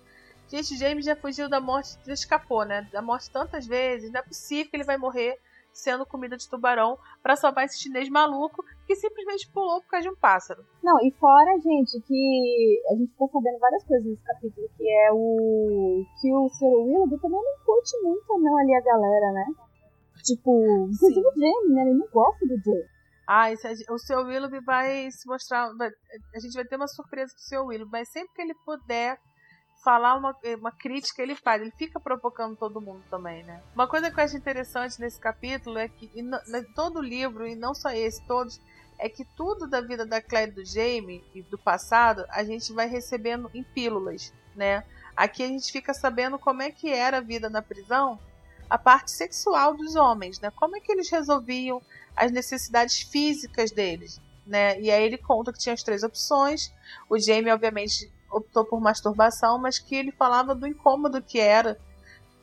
gente, 0.49 0.77
James 0.77 1.05
já 1.07 1.17
fugiu 1.17 1.49
da 1.49 1.61
morte, 1.61 1.97
já 2.05 2.13
escapou, 2.13 2.65
né? 2.65 2.87
Da 2.93 3.01
morte 3.01 3.31
tantas 3.31 3.67
vezes, 3.67 4.13
não 4.13 4.21
é 4.21 4.23
possível 4.23 4.71
que 4.71 4.77
ele 4.77 4.85
vai 4.85 4.99
morrer 4.99 5.39
sendo 5.73 6.07
comida 6.07 6.37
de 6.37 6.49
tubarão 6.49 6.99
para 7.23 7.37
salvar 7.37 7.65
esse 7.65 7.81
chinês 7.81 8.09
maluco 8.09 8.65
que 8.87 8.95
simplesmente 8.97 9.51
pulou 9.53 9.81
por 9.83 9.89
causa 9.89 10.09
de 10.09 10.15
um 10.15 10.19
pássaro. 10.19 10.65
Não, 10.83 10.99
e 11.05 11.11
fora, 11.13 11.59
gente, 11.61 12.01
que 12.03 12.83
a 12.91 12.95
gente 12.95 13.13
tá 13.17 13.27
sabendo 13.27 13.59
várias 13.59 13.85
coisas 13.85 14.07
nesse 14.07 14.23
capítulo, 14.23 14.69
que 14.77 14.89
é 14.89 15.13
o. 15.13 16.05
que 16.21 16.33
o 16.33 16.49
Sr. 16.49 16.67
Willoughby 16.67 17.19
também 17.21 17.41
não 17.43 17.65
curte 17.65 18.01
muito, 18.03 18.39
não, 18.39 18.57
ali 18.59 18.75
a 18.75 18.81
galera, 18.81 19.33
né? 19.33 19.47
Tipo, 20.23 20.51
inclusive 20.91 21.15
Sim. 21.15 21.27
o 21.27 21.33
Jamie, 21.33 21.75
né? 21.75 21.83
Ele 21.83 21.95
não 21.95 22.09
gosta 22.13 22.47
do 22.47 22.57
Jamie. 22.63 23.01
Ah, 23.33 23.53
esse, 23.53 23.85
o 23.89 23.97
seu 23.97 24.25
Willoughby 24.25 24.61
vai 24.65 25.09
se 25.13 25.29
mostrar. 25.29 25.73
Vai, 25.77 25.89
a 26.35 26.41
gente 26.41 26.53
vai 26.53 26.65
ter 26.65 26.75
uma 26.75 26.89
surpresa 26.89 27.33
com 27.33 27.39
o 27.39 27.49
seu 27.49 27.65
Willoughby, 27.67 27.93
mas 27.93 28.11
sempre 28.11 28.33
que 28.35 28.43
ele 28.43 28.55
puder 28.65 29.17
falar 29.83 30.15
uma, 30.15 30.37
uma 30.59 30.73
crítica, 30.73 31.23
ele 31.23 31.35
faz. 31.35 31.63
Ele 31.63 31.73
fica 31.77 31.99
provocando 31.99 32.57
todo 32.57 32.81
mundo 32.81 33.03
também, 33.11 33.43
né? 33.45 33.63
Uma 33.75 33.87
coisa 33.87 34.11
que 34.11 34.19
eu 34.19 34.25
acho 34.25 34.37
interessante 34.37 35.01
nesse 35.01 35.19
capítulo 35.19 35.79
é 35.79 35.89
que, 35.89 36.11
em, 36.15 36.31
todo 36.75 37.01
livro, 37.01 37.47
e 37.47 37.55
não 37.55 37.75
só 37.75 37.91
esse, 37.91 38.23
todos, 38.27 38.61
é 38.99 39.09
que 39.09 39.25
tudo 39.25 39.67
da 39.67 39.81
vida 39.81 40.05
da 40.05 40.21
Claire 40.21 40.53
do 40.53 40.65
Jamie 40.65 41.25
e 41.35 41.43
do 41.43 41.59
passado 41.59 42.25
a 42.29 42.45
gente 42.45 42.73
vai 42.73 42.87
recebendo 42.87 43.51
em 43.55 43.63
pílulas, 43.63 44.33
né? 44.55 44.85
Aqui 45.17 45.43
a 45.43 45.49
gente 45.49 45.73
fica 45.73 45.93
sabendo 45.95 46.39
como 46.39 46.63
é 46.63 46.71
que 46.71 46.91
era 46.91 47.19
a 47.19 47.23
vida 47.23 47.49
na 47.49 47.63
prisão, 47.63 48.19
a 48.69 48.79
parte 48.79 49.11
sexual 49.11 49.75
dos 49.75 49.97
homens, 49.97 50.39
né? 50.41 50.51
Como 50.51 50.77
é 50.77 50.81
que 50.81 50.93
eles 50.93 51.11
resolviam 51.11 51.83
as 52.15 52.31
necessidades 52.31 53.01
físicas 53.01 53.71
deles, 53.71 54.21
né? 54.47 54.79
E 54.81 54.91
aí 54.91 55.03
ele 55.03 55.19
conta 55.19 55.53
que 55.53 55.59
tinha 55.59 55.73
as 55.73 55.83
três 55.83 56.03
opções. 56.03 56.73
O 57.09 57.19
Jamie, 57.19 57.51
obviamente, 57.51 58.11
optou 58.31 58.65
por 58.65 58.81
masturbação, 58.81 59.59
mas 59.59 59.79
que 59.79 59.95
ele 59.95 60.13
falava 60.13 60.55
do 60.55 60.67
incômodo 60.67 61.23
que 61.23 61.39
era, 61.39 61.79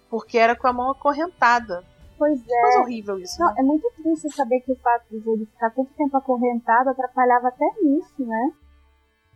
porque 0.10 0.38
era 0.38 0.56
com 0.56 0.68
a 0.68 0.74
mão 0.74 0.92
acorrentada. 0.92 1.84
Pois 2.18 2.40
é. 2.42 2.62
Coisa 2.62 2.80
horrível 2.80 3.20
isso. 3.20 3.40
Não, 3.40 3.48
né? 3.48 3.56
É 3.60 3.64
muito 3.64 3.92
triste 3.96 4.30
saber 4.36 4.62
que 4.62 4.72
o 4.72 4.80
fato 4.80 5.06
de 5.10 5.30
ele 5.30 5.46
ficar 5.46 5.70
tanto 5.72 5.94
tempo 5.94 6.18
acorrentado 6.18 6.90
atrapalhava 6.90 7.50
até 7.50 7.66
nisso, 7.82 8.26
né? 8.26 8.52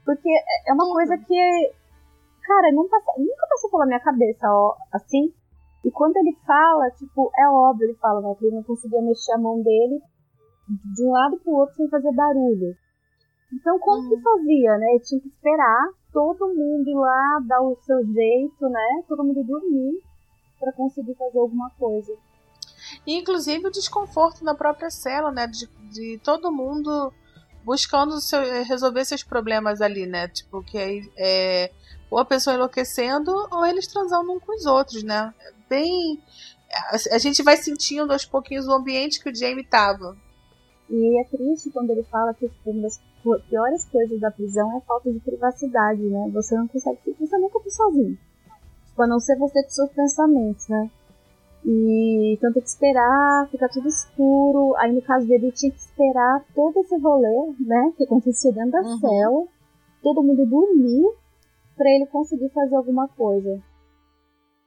Porque 0.03 0.29
é, 0.29 0.71
é 0.71 0.73
uma 0.73 0.83
Tudo. 0.83 0.93
coisa 0.93 1.17
que, 1.17 1.73
cara, 2.41 2.71
nunca, 2.71 2.97
nunca 3.17 3.47
passou 3.49 3.69
pela 3.69 3.85
minha 3.85 3.99
cabeça, 3.99 4.47
ó, 4.47 4.75
assim. 4.91 5.31
E 5.85 5.91
quando 5.91 6.17
ele 6.17 6.35
fala, 6.45 6.89
tipo, 6.91 7.31
é 7.37 7.47
óbvio, 7.49 7.85
ele 7.85 7.97
fala, 7.97 8.21
né, 8.21 8.35
que 8.37 8.45
ele 8.45 8.55
não 8.55 8.63
conseguia 8.63 9.01
mexer 9.01 9.33
a 9.33 9.37
mão 9.37 9.61
dele 9.61 10.01
de 10.67 11.03
um 11.03 11.11
lado 11.11 11.37
pro 11.39 11.53
outro 11.53 11.75
sem 11.75 11.89
fazer 11.89 12.11
barulho. 12.13 12.75
Então, 13.53 13.77
como 13.79 14.07
que 14.07 14.15
uhum. 14.15 14.21
fazia, 14.21 14.77
né? 14.77 14.91
Ele 14.91 14.99
tinha 14.99 15.21
que 15.21 15.27
esperar 15.27 15.89
todo 16.11 16.53
mundo 16.53 16.89
ir 16.89 16.95
lá 16.95 17.39
dar 17.47 17.61
o 17.61 17.77
seu 17.83 18.05
jeito, 18.05 18.69
né? 18.69 19.03
Todo 19.07 19.23
mundo 19.23 19.43
dormir 19.43 20.01
para 20.59 20.71
conseguir 20.73 21.15
fazer 21.15 21.39
alguma 21.39 21.69
coisa. 21.71 22.13
E, 23.05 23.17
inclusive 23.17 23.67
o 23.67 23.71
desconforto 23.71 24.43
na 24.43 24.53
própria 24.53 24.89
cela, 24.89 25.31
né? 25.31 25.47
De, 25.47 25.67
de 25.89 26.19
todo 26.23 26.51
mundo 26.51 27.13
buscando 27.63 28.19
seu, 28.19 28.41
resolver 28.63 29.05
seus 29.05 29.23
problemas 29.23 29.81
ali, 29.81 30.05
né? 30.05 30.27
Tipo, 30.27 30.63
que 30.63 30.77
aí 30.77 31.11
é 31.17 31.71
ou 32.11 32.19
a 32.19 32.25
pessoa 32.25 32.55
enlouquecendo 32.55 33.31
ou 33.49 33.65
eles 33.65 33.87
transando 33.87 34.33
um 34.33 34.39
com 34.39 34.53
os 34.53 34.65
outros, 34.65 35.01
né? 35.01 35.33
Bem. 35.69 36.21
A, 36.69 37.15
a 37.15 37.17
gente 37.17 37.41
vai 37.41 37.55
sentindo 37.55 38.11
aos 38.11 38.25
pouquinhos 38.25 38.67
o 38.67 38.73
ambiente 38.73 39.23
que 39.23 39.29
o 39.29 39.35
Jamie 39.35 39.63
tava. 39.63 40.17
E 40.89 41.21
é 41.21 41.23
triste 41.23 41.69
quando 41.71 41.91
ele 41.91 42.03
fala 42.03 42.33
que 42.33 42.49
tipo, 42.49 42.69
uma 42.69 42.81
das 42.81 42.99
piores 43.49 43.85
coisas 43.85 44.19
da 44.19 44.31
prisão 44.31 44.71
é 44.73 44.77
a 44.77 44.81
falta 44.81 45.11
de 45.11 45.19
privacidade, 45.19 46.01
né? 46.01 46.29
Você 46.33 46.55
não 46.55 46.67
consegue. 46.67 46.99
Você 47.19 47.37
nunca 47.37 47.59
tá 47.59 47.69
sozinho. 47.69 48.17
Tipo, 48.87 49.01
a 49.01 49.07
não 49.07 49.19
ser 49.19 49.37
você 49.37 49.63
com 49.63 49.69
seus 49.69 49.89
pensamentos, 49.91 50.67
né? 50.67 50.89
E 51.63 52.33
então 52.33 52.51
tem 52.51 52.61
que 52.61 52.69
esperar, 52.69 53.47
fica 53.49 53.69
tudo 53.69 53.87
escuro. 53.87 54.75
Aí 54.77 54.91
no 54.91 55.01
caso 55.01 55.27
dele 55.27 55.51
tinha 55.51 55.71
que 55.71 55.79
esperar 55.79 56.43
todo 56.55 56.79
esse 56.79 56.97
rolê, 56.97 57.53
né? 57.59 57.93
Que 57.97 58.03
acontecia 58.03 58.51
dentro 58.51 58.71
da 58.71 58.81
uhum. 58.81 58.99
cela, 58.99 59.47
todo 60.01 60.23
mundo 60.23 60.45
dormir 60.45 61.05
para 61.77 61.89
ele 61.89 62.05
conseguir 62.07 62.49
fazer 62.49 62.75
alguma 62.75 63.07
coisa. 63.09 63.61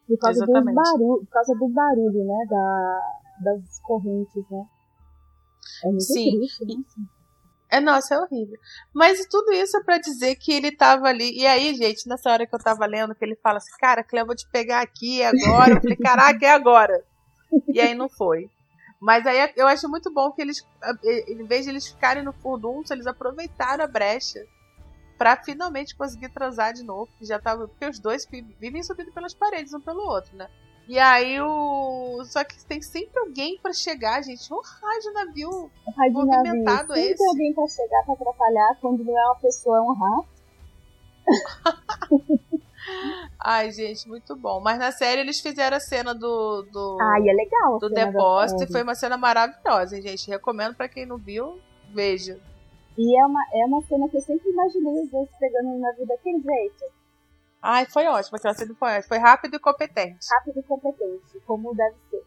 Por 0.07 0.19
causa, 0.19 0.45
do 0.45 0.53
barulho, 0.53 1.25
por 1.25 1.31
causa 1.31 1.55
do 1.55 1.69
barulho, 1.69 2.25
né? 2.25 2.47
Da, 2.49 3.01
das 3.41 3.81
correntes, 3.81 4.45
né? 4.51 4.67
É 5.83 5.89
muito 5.89 6.03
Sim. 6.03 6.39
triste, 6.39 6.65
né? 6.67 6.75
É, 7.75 7.81
nossa, 7.81 8.15
é 8.15 8.19
horrível. 8.21 8.57
Mas 8.93 9.27
tudo 9.27 9.53
isso 9.53 9.77
é 9.77 9.83
pra 9.83 9.99
dizer 9.99 10.37
que 10.37 10.53
ele 10.53 10.71
tava 10.71 11.09
ali. 11.09 11.37
E 11.37 11.45
aí, 11.45 11.75
gente, 11.75 12.09
nessa 12.09 12.31
hora 12.31 12.47
que 12.47 12.55
eu 12.55 12.59
tava 12.61 12.87
lendo, 12.87 13.17
que 13.17 13.25
ele 13.25 13.35
fala 13.43 13.59
assim, 13.59 13.73
cara, 13.81 14.05
Cleo, 14.05 14.23
eu 14.23 14.27
vou 14.27 14.37
te 14.37 14.49
pegar 14.49 14.81
aqui 14.81 15.25
agora. 15.25 15.75
Eu 15.75 15.81
falei, 15.81 15.97
caraca, 15.97 16.47
é 16.47 16.51
agora. 16.51 17.05
E 17.69 17.81
aí 17.81 17.93
não 17.93 18.09
foi. 18.09 18.49
Mas 19.01 19.27
aí 19.27 19.53
eu 19.57 19.67
acho 19.67 19.89
muito 19.89 20.09
bom 20.13 20.31
que 20.31 20.41
eles, 20.41 20.65
em 21.05 21.45
vez 21.45 21.65
de 21.65 21.73
eles 21.73 21.89
ficarem 21.89 22.23
no 22.23 22.33
furdunço, 22.33 22.93
eles 22.93 23.09
aproveitaram 23.09 23.83
a 23.83 23.89
brecha 23.89 24.47
para 25.19 25.37
finalmente 25.37 25.97
conseguir 25.97 26.29
transar 26.29 26.73
de 26.73 26.85
novo. 26.85 27.11
Que 27.19 27.25
já 27.25 27.41
tava, 27.41 27.67
porque 27.67 27.87
os 27.87 27.99
dois 27.99 28.25
vivem 28.61 28.85
subindo 28.85 29.13
pelas 29.13 29.35
paredes 29.35 29.75
um 29.75 29.81
pelo 29.81 30.09
outro, 30.09 30.37
né? 30.37 30.49
E 30.87 30.99
aí 30.99 31.41
o. 31.41 32.23
Só 32.27 32.45
que 32.45 32.63
tem 32.67 32.83
sempre 32.83 33.19
alguém 33.19 33.59
para 33.59 33.73
chegar, 33.73 34.23
gente. 34.23 34.53
Um 34.53 34.61
de 35.01 35.11
navio 35.13 35.71
de 35.87 36.11
movimentado 36.11 36.89
navio. 36.89 37.05
Sempre 37.05 37.27
alguém 37.27 37.55
pra 37.55 37.67
chegar 37.67 38.05
pra 38.05 38.15
atrapalhar 38.15 38.79
quando 38.81 39.03
não 39.03 39.19
é 39.19 39.25
uma 39.27 39.37
pessoa, 39.37 39.79
é 39.79 39.81
um 39.81 39.95
rato. 39.95 40.29
Ai, 43.43 43.71
gente, 43.73 44.07
muito 44.07 44.37
bom. 44.37 44.61
Mas 44.61 44.79
na 44.79 44.93
série 44.93 45.23
eles 45.23 45.41
fizeram 45.41 45.77
a 45.77 45.81
cena 45.81 46.15
do. 46.15 46.63
do 46.71 46.99
Ai, 47.01 47.29
é 47.29 47.33
legal. 47.33 47.79
Do 47.79 47.89
depósito 47.89 48.65
e 48.65 48.67
foi 48.71 48.83
uma 48.83 48.95
cena 48.95 49.17
maravilhosa, 49.17 50.01
gente. 50.01 50.29
Recomendo 50.29 50.75
para 50.75 50.89
quem 50.89 51.07
não 51.07 51.17
viu, 51.17 51.59
veja. 51.93 52.39
E 52.97 53.19
é 53.19 53.27
uma, 53.27 53.41
é 53.53 53.65
uma 53.67 53.83
cena 53.83 54.09
que 54.09 54.19
eu 54.19 54.21
sempre 54.21 54.51
imaginei 54.51 55.03
os 55.03 55.11
dois 55.11 55.29
pegando 55.41 55.71
no 55.71 55.79
navio 55.81 56.07
daquele 56.07 56.41
jeito. 56.41 56.85
Ai, 57.67 57.87
foi 57.87 58.07
ótimo, 58.07 58.37
aquela 58.37 58.53
cena 58.53 58.75
foi 58.75 59.01
Foi 59.01 59.17
rápido 59.17 59.57
e 59.57 59.59
competente. 59.59 60.27
Rápido 60.31 60.61
e 60.61 60.63
competente, 60.65 61.41
como 61.47 61.75
deve 61.75 61.97
ser. 62.11 62.23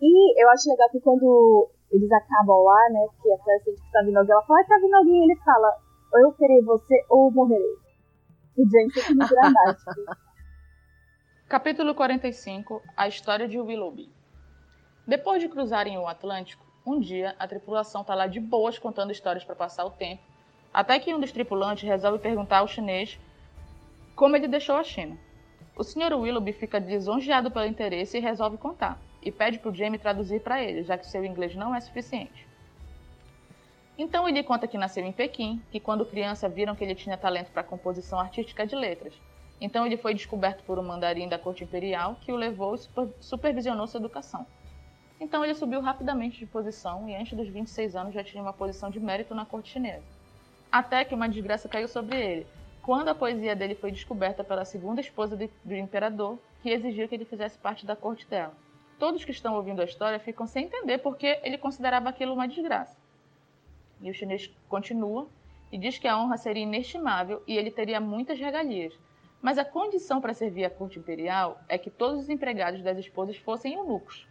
E 0.00 0.40
eu 0.40 0.48
acho 0.50 0.70
legal 0.70 0.88
que 0.88 1.00
quando 1.00 1.68
eles 1.90 2.08
acabam 2.12 2.62
lá, 2.62 2.90
né, 2.90 3.08
que 3.20 3.32
a 3.32 3.38
que 3.58 3.90
tá 3.90 4.02
vindo 4.04 4.16
alguém, 4.16 4.32
ela 4.32 4.46
fala, 4.46 4.60
ah, 4.60 4.68
tá 4.68 4.78
vindo 4.80 4.94
alguém, 4.94 5.18
e 5.18 5.24
ele 5.24 5.40
fala, 5.40 5.76
ou 6.12 6.20
eu 6.20 6.32
terei 6.34 6.62
você 6.62 6.94
ou 7.10 7.32
morrerei. 7.32 7.74
O 8.56 8.62
James 8.70 8.96
é 8.98 9.08
muito 9.14 9.34
dramático. 9.34 9.90
Capítulo 11.50 11.92
45 11.96 12.80
A 12.96 13.08
História 13.08 13.48
de 13.48 13.58
Willoughby 13.58 14.14
Depois 15.04 15.42
de 15.42 15.48
cruzarem 15.48 15.98
o 15.98 16.06
Atlântico, 16.06 16.64
um 16.86 17.00
dia 17.00 17.34
a 17.36 17.48
tripulação 17.48 18.04
tá 18.04 18.14
lá 18.14 18.28
de 18.28 18.38
boas 18.38 18.78
contando 18.78 19.10
histórias 19.10 19.44
para 19.44 19.56
passar 19.56 19.84
o 19.84 19.90
tempo, 19.90 20.22
até 20.72 21.00
que 21.00 21.12
um 21.12 21.18
dos 21.18 21.32
tripulantes 21.32 21.82
resolve 21.82 22.20
perguntar 22.20 22.58
ao 22.58 22.68
chinês 22.68 23.18
como 24.14 24.36
ele 24.36 24.48
deixou 24.48 24.76
a 24.76 24.84
China. 24.84 25.16
O 25.76 25.82
Sr. 25.82 26.12
Willoughby 26.14 26.52
fica 26.52 26.78
lisonjeado 26.78 27.50
pelo 27.50 27.66
interesse 27.66 28.18
e 28.18 28.20
resolve 28.20 28.58
contar, 28.58 29.00
e 29.22 29.32
pede 29.32 29.58
para 29.58 29.70
o 29.70 29.74
Jamie 29.74 29.98
traduzir 29.98 30.40
para 30.40 30.62
ele, 30.62 30.82
já 30.82 30.98
que 30.98 31.06
seu 31.06 31.24
inglês 31.24 31.54
não 31.54 31.74
é 31.74 31.80
suficiente. 31.80 32.46
Então 33.96 34.28
ele 34.28 34.42
conta 34.42 34.66
que 34.66 34.78
nasceu 34.78 35.04
em 35.04 35.12
Pequim, 35.12 35.62
que 35.70 35.78
quando 35.78 36.04
criança 36.04 36.48
viram 36.48 36.74
que 36.74 36.82
ele 36.82 36.94
tinha 36.94 37.16
talento 37.16 37.50
para 37.50 37.62
composição 37.62 38.18
artística 38.18 38.66
de 38.66 38.74
letras. 38.74 39.14
Então 39.60 39.86
ele 39.86 39.96
foi 39.96 40.12
descoberto 40.12 40.64
por 40.64 40.78
um 40.78 40.82
mandarim 40.82 41.28
da 41.28 41.38
corte 41.38 41.62
imperial 41.62 42.16
que 42.20 42.32
o 42.32 42.36
levou 42.36 42.74
e 42.74 42.78
supervisionou 43.20 43.86
sua 43.86 44.00
educação. 44.00 44.46
Então 45.20 45.44
ele 45.44 45.54
subiu 45.54 45.80
rapidamente 45.80 46.38
de 46.38 46.46
posição 46.46 47.08
e 47.08 47.14
antes 47.14 47.36
dos 47.36 47.48
26 47.48 47.94
anos 47.94 48.14
já 48.14 48.24
tinha 48.24 48.42
uma 48.42 48.52
posição 48.52 48.90
de 48.90 48.98
mérito 48.98 49.34
na 49.34 49.46
corte 49.46 49.70
chinesa. 49.70 50.02
Até 50.70 51.04
que 51.04 51.14
uma 51.14 51.28
desgraça 51.28 51.68
caiu 51.68 51.86
sobre 51.86 52.20
ele, 52.20 52.46
quando 52.82 53.08
a 53.08 53.14
poesia 53.14 53.54
dele 53.54 53.76
foi 53.76 53.92
descoberta 53.92 54.42
pela 54.42 54.64
segunda 54.64 55.00
esposa 55.00 55.36
de, 55.36 55.48
do 55.64 55.74
imperador, 55.74 56.38
que 56.62 56.70
exigiu 56.70 57.08
que 57.08 57.14
ele 57.14 57.24
fizesse 57.24 57.56
parte 57.56 57.86
da 57.86 57.94
corte 57.94 58.26
dela. 58.26 58.54
Todos 58.98 59.24
que 59.24 59.30
estão 59.30 59.54
ouvindo 59.54 59.80
a 59.80 59.84
história 59.84 60.18
ficam 60.18 60.46
sem 60.46 60.66
entender 60.66 60.98
porque 60.98 61.40
ele 61.42 61.58
considerava 61.58 62.08
aquilo 62.08 62.34
uma 62.34 62.48
desgraça. 62.48 62.96
E 64.00 64.10
o 64.10 64.14
chinês 64.14 64.50
continua 64.68 65.28
e 65.70 65.78
diz 65.78 65.96
que 65.96 66.08
a 66.08 66.18
honra 66.18 66.36
seria 66.36 66.64
inestimável 66.64 67.42
e 67.46 67.56
ele 67.56 67.70
teria 67.70 68.00
muitas 68.00 68.38
regalias. 68.38 68.92
Mas 69.40 69.58
a 69.58 69.64
condição 69.64 70.20
para 70.20 70.34
servir 70.34 70.64
a 70.64 70.70
corte 70.70 70.98
imperial 70.98 71.60
é 71.68 71.78
que 71.78 71.90
todos 71.90 72.20
os 72.20 72.28
empregados 72.28 72.82
das 72.82 72.98
esposas 72.98 73.36
fossem 73.36 73.74
eunucos. 73.74 74.26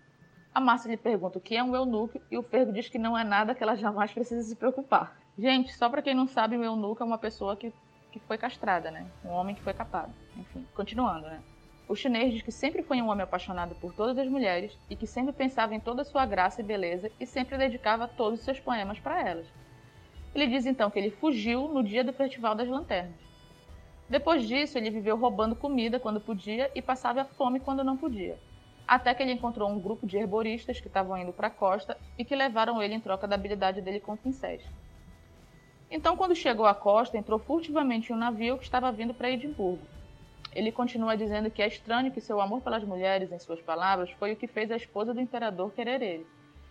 A 0.54 0.60
Márcia 0.60 0.92
lhe 0.92 0.98
pergunta 0.98 1.38
o 1.38 1.42
que 1.42 1.56
é 1.56 1.64
um 1.64 1.76
eunuco 1.76 2.22
e 2.30 2.38
o 2.38 2.44
Fergo 2.44 2.74
diz 2.74 2.90
que 2.90 3.00
não 3.00 3.18
é 3.18 3.24
nada 3.24 3.56
que 3.56 3.64
ela 3.64 3.76
jamais 3.76 4.12
precisa 4.12 4.42
se 4.44 4.56
preocupar. 4.56 5.18
Gente, 5.38 5.74
só 5.74 5.90
para 5.90 6.02
quem 6.02 6.14
não 6.14 6.28
sabe, 6.28 6.58
um 6.58 6.64
eunuco 6.64 7.02
é 7.02 7.06
uma 7.06 7.18
pessoa 7.18 7.56
que, 7.56 7.74
que 8.12 8.20
foi 8.20 8.38
castrada, 8.38 8.92
né? 8.92 9.08
Um 9.24 9.30
homem 9.30 9.56
que 9.56 9.62
foi 9.62 9.74
capado. 9.74 10.14
Enfim, 10.38 10.66
continuando, 10.76 11.28
né? 11.28 11.42
O 11.88 11.96
chinês 11.96 12.34
diz 12.34 12.42
que 12.42 12.52
sempre 12.52 12.84
foi 12.84 13.02
um 13.02 13.10
homem 13.10 13.24
apaixonado 13.24 13.76
por 13.76 13.94
todas 13.94 14.18
as 14.18 14.28
mulheres 14.28 14.78
e 14.90 14.96
que 14.96 15.08
sempre 15.08 15.34
pensava 15.34 15.76
em 15.76 15.80
toda 15.80 16.04
sua 16.04 16.26
graça 16.26 16.62
e 16.62 16.64
beleza 16.64 17.12
e 17.20 17.26
sempre 17.26 17.58
dedicava 17.58 18.08
todos 18.08 18.40
os 18.40 18.46
seus 18.46 18.60
poemas 18.60 19.00
para 19.00 19.22
elas. 19.28 19.48
Ele 20.34 20.48
diz 20.48 20.66
então 20.66 20.90
que 20.90 20.98
ele 20.98 21.12
fugiu 21.12 21.68
no 21.68 21.84
dia 21.84 22.04
do 22.04 22.14
Festival 22.14 22.56
das 22.56 22.70
Lanternas. 22.70 23.20
Depois 24.08 24.48
disso, 24.48 24.78
ele 24.78 24.90
viveu 24.90 25.18
roubando 25.18 25.56
comida 25.56 26.00
quando 26.00 26.22
podia 26.22 26.72
e 26.76 26.82
passava 26.82 27.26
fome 27.26 27.60
quando 27.60 27.84
não 27.84 27.98
podia. 27.98 28.38
Até 28.88 29.14
que 29.14 29.24
ele 29.24 29.34
encontrou 29.34 29.70
um 29.70 29.80
grupo 29.80 30.06
de 30.06 30.18
herboristas 30.18 30.80
que 30.80 30.88
estavam 30.88 31.18
indo 31.18 31.32
para 31.32 31.48
a 31.48 31.52
costa 31.52 31.98
e 32.18 32.26
que 32.26 32.36
levaram 32.36 32.82
ele 32.82 32.94
em 32.94 33.00
troca 33.00 33.28
da 33.28 33.36
habilidade 33.36 33.82
dele 33.82 34.00
com 34.00 34.18
pincéis. 34.18 34.64
Então, 35.94 36.16
quando 36.16 36.34
chegou 36.34 36.66
à 36.66 36.74
costa, 36.74 37.18
entrou 37.18 37.38
furtivamente 37.38 38.12
em 38.12 38.16
um 38.16 38.18
navio 38.18 38.58
que 38.58 38.64
estava 38.64 38.90
vindo 38.94 39.14
para 39.14 39.30
Edimburgo. 39.30 39.86
Ele 40.56 40.72
continua 40.72 41.18
dizendo 41.18 41.52
que 41.52 41.62
é 41.62 41.68
estranho 41.68 42.14
que 42.14 42.22
seu 42.22 42.40
amor 42.40 42.62
pelas 42.62 42.82
mulheres, 42.86 43.30
em 43.30 43.38
suas 43.38 43.62
palavras, 43.62 44.10
foi 44.12 44.32
o 44.32 44.36
que 44.38 44.48
fez 44.48 44.72
a 44.72 44.78
esposa 44.78 45.14
do 45.14 45.20
imperador 45.20 45.74
querer 45.74 46.02
ele. 46.02 46.26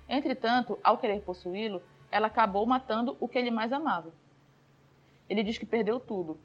Entretanto, 0.09 0.79
ao 0.83 0.97
querer 0.97 1.21
possuí-lo, 1.21 1.83
ela 2.11 2.29
acabou 2.29 2.65
matando 2.65 3.15
o 3.21 3.29
que 3.29 3.37
ele 3.37 3.51
mais 3.51 3.75
amava. 3.75 4.11
Ele 5.29 5.43
diz 5.43 5.59
que 5.59 5.67
perdeu 5.67 6.01
tudo 6.01 6.39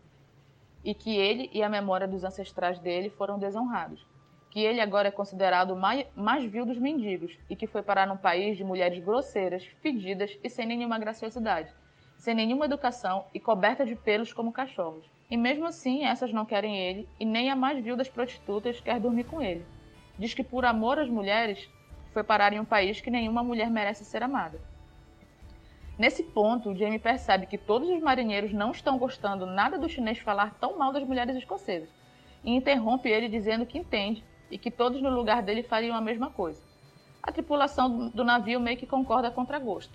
e 0.83 0.93
que 0.93 1.15
ele 1.15 1.49
e 1.53 1.63
a 1.63 1.69
memória 1.69 2.07
dos 2.07 2.25
ancestrais 2.25 2.77
dele 2.77 3.09
foram 3.09 3.39
desonrados. 3.39 4.05
Que 4.51 4.59
ele 4.59 4.81
agora 4.81 5.07
é 5.07 5.11
considerado 5.11 5.71
o 5.71 5.75
mais, 5.77 6.05
mais 6.13 6.43
vil 6.43 6.65
dos 6.65 6.77
mendigos 6.77 7.37
e 7.49 7.55
que 7.55 7.67
foi 7.67 7.81
parar 7.81 8.05
num 8.05 8.17
país 8.17 8.57
de 8.57 8.65
mulheres 8.65 9.03
grosseiras, 9.03 9.65
fedidas 9.81 10.37
e 10.43 10.49
sem 10.49 10.65
nenhuma 10.65 10.99
graciosidade, 10.99 11.73
sem 12.25 12.33
nenhuma 12.33 12.65
educação 12.65 13.25
e 13.35 13.39
coberta 13.39 13.85
de 13.85 13.95
pelos 13.95 14.33
como 14.33 14.51
cachorros. 14.51 15.05
E 15.29 15.37
mesmo 15.37 15.67
assim, 15.67 16.05
essas 16.05 16.33
não 16.33 16.43
querem 16.43 16.75
ele, 16.75 17.07
e 17.19 17.23
nem 17.23 17.51
a 17.51 17.55
mais 17.55 17.83
vil 17.83 17.95
das 17.95 18.09
prostitutas 18.09 18.81
quer 18.81 18.99
dormir 18.99 19.25
com 19.25 19.39
ele. 19.39 19.63
Diz 20.17 20.33
que 20.33 20.43
por 20.43 20.65
amor 20.65 20.97
às 20.97 21.07
mulheres, 21.07 21.69
foi 22.11 22.23
parar 22.23 22.51
em 22.51 22.59
um 22.59 22.65
país 22.65 22.99
que 22.99 23.11
nenhuma 23.11 23.43
mulher 23.43 23.69
merece 23.69 24.03
ser 24.03 24.23
amada. 24.23 24.59
Nesse 25.99 26.23
ponto, 26.23 26.73
Jamie 26.75 26.97
percebe 26.97 27.45
que 27.45 27.59
todos 27.59 27.87
os 27.89 28.01
marinheiros 28.01 28.51
não 28.51 28.71
estão 28.71 28.97
gostando 28.97 29.45
nada 29.45 29.77
do 29.77 29.87
chinês 29.87 30.17
falar 30.17 30.55
tão 30.59 30.79
mal 30.79 30.91
das 30.91 31.03
mulheres 31.03 31.35
escocesas, 31.35 31.89
e 32.43 32.55
interrompe 32.55 33.07
ele 33.07 33.29
dizendo 33.29 33.67
que 33.67 33.77
entende 33.77 34.23
e 34.49 34.57
que 34.57 34.71
todos 34.71 34.99
no 34.99 35.11
lugar 35.11 35.43
dele 35.43 35.61
fariam 35.61 35.95
a 35.95 36.01
mesma 36.01 36.31
coisa. 36.31 36.59
A 37.21 37.31
tripulação 37.31 38.09
do 38.09 38.23
navio 38.23 38.59
meio 38.59 38.77
que 38.77 38.87
concorda 38.87 39.29
contra 39.29 39.59
gosto. 39.59 39.93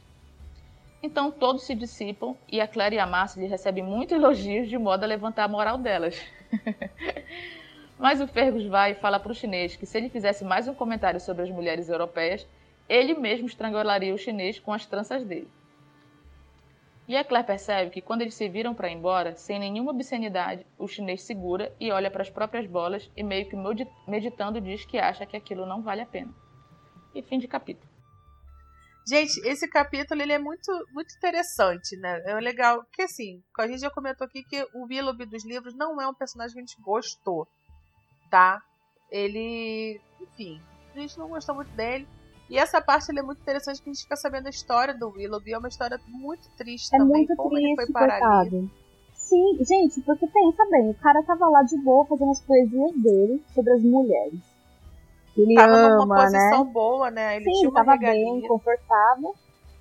Então 1.02 1.30
todos 1.30 1.62
se 1.62 1.74
dissipam 1.74 2.36
e 2.46 2.60
a 2.60 2.68
Claire 2.68 2.96
e 2.96 2.98
a 2.98 3.26
lhe 3.36 3.46
recebem 3.46 3.82
muitos 3.82 4.14
elogios 4.14 4.68
de 4.68 4.76
modo 4.76 5.04
a 5.04 5.06
levantar 5.06 5.44
a 5.44 5.48
moral 5.48 5.78
delas. 5.78 6.20
Mas 7.98 8.20
o 8.20 8.26
Fergus 8.26 8.66
vai 8.66 8.92
e 8.92 8.94
fala 8.94 9.18
para 9.18 9.32
o 9.32 9.34
chinês 9.34 9.76
que 9.76 9.86
se 9.86 9.96
ele 9.96 10.08
fizesse 10.08 10.44
mais 10.44 10.68
um 10.68 10.74
comentário 10.74 11.20
sobre 11.20 11.42
as 11.42 11.50
mulheres 11.50 11.88
europeias, 11.88 12.46
ele 12.88 13.14
mesmo 13.14 13.46
estrangularia 13.46 14.14
o 14.14 14.18
chinês 14.18 14.58
com 14.58 14.72
as 14.72 14.84
tranças 14.84 15.24
dele. 15.24 15.48
E 17.08 17.16
a 17.16 17.24
Claire 17.24 17.46
percebe 17.46 17.90
que 17.90 18.00
quando 18.00 18.20
eles 18.20 18.34
se 18.34 18.48
viram 18.48 18.72
para 18.72 18.88
ir 18.88 18.94
embora, 18.94 19.34
sem 19.34 19.58
nenhuma 19.58 19.90
obscenidade, 19.90 20.64
o 20.78 20.86
chinês 20.86 21.22
segura 21.22 21.74
e 21.80 21.90
olha 21.90 22.10
para 22.10 22.22
as 22.22 22.30
próprias 22.30 22.66
bolas 22.66 23.10
e 23.16 23.22
meio 23.22 23.48
que 23.48 23.56
meditando 24.06 24.60
diz 24.60 24.84
que 24.84 24.96
acha 24.96 25.26
que 25.26 25.36
aquilo 25.36 25.66
não 25.66 25.82
vale 25.82 26.02
a 26.02 26.06
pena. 26.06 26.32
E 27.12 27.20
fim 27.20 27.38
de 27.38 27.48
capítulo. 27.48 27.89
Gente, 29.10 29.40
esse 29.44 29.66
capítulo 29.66 30.22
ele 30.22 30.32
é 30.32 30.38
muito, 30.38 30.70
muito 30.94 31.12
interessante, 31.16 31.96
né? 31.96 32.22
É 32.26 32.34
legal, 32.34 32.84
porque 32.84 33.02
assim, 33.02 33.42
a 33.58 33.66
gente 33.66 33.80
já 33.80 33.90
comentou 33.90 34.24
aqui 34.24 34.44
que 34.44 34.64
o 34.72 34.84
Willoughby 34.84 35.26
dos 35.26 35.44
livros 35.44 35.74
não 35.74 36.00
é 36.00 36.06
um 36.06 36.14
personagem 36.14 36.54
que 36.54 36.60
a 36.60 36.64
gente 36.64 36.80
gostou, 36.80 37.48
tá? 38.30 38.62
Ele, 39.10 40.00
enfim, 40.20 40.62
a 40.94 41.00
gente 41.00 41.18
não 41.18 41.28
gostou 41.28 41.56
muito 41.56 41.72
dele. 41.72 42.06
E 42.48 42.56
essa 42.56 42.80
parte 42.80 43.10
é 43.10 43.20
muito 43.20 43.40
interessante 43.40 43.82
que 43.82 43.90
a 43.90 43.92
gente 43.92 44.04
fica 44.04 44.14
sabendo 44.14 44.46
a 44.46 44.50
história 44.50 44.94
do 44.94 45.08
Willoughby. 45.08 45.54
É 45.54 45.58
uma 45.58 45.68
história 45.68 46.00
muito 46.06 46.48
triste 46.56 46.94
é 46.94 46.98
também, 46.98 47.26
muito 47.26 47.34
como 47.34 47.50
triste, 47.50 47.66
ele 47.66 47.76
foi 47.76 47.92
parar 47.92 48.40
ali. 48.42 48.70
Sim, 49.12 49.58
gente, 49.64 50.00
porque 50.02 50.28
pensa 50.28 50.64
bem, 50.70 50.88
o 50.88 50.94
cara 50.94 51.20
tava 51.24 51.48
lá 51.48 51.64
de 51.64 51.76
boa 51.78 52.06
fazendo 52.06 52.30
as 52.30 52.40
poesias 52.42 52.92
dele 52.94 53.42
sobre 53.52 53.72
as 53.72 53.82
mulheres. 53.82 54.49
Que 55.46 55.52
ele 55.52 55.54
Tava 55.54 55.72
ama, 55.74 55.96
numa 55.96 56.16
posição 56.16 56.64
né? 56.64 56.70
boa, 56.72 57.10
né? 57.10 57.36
Ele 57.36 57.44
Sim, 57.44 57.52
tinha 57.52 57.68
uma 57.70 57.84
tava 57.84 57.92
regalia. 57.92 58.24
bem, 58.24 58.48
confortável. 58.48 59.34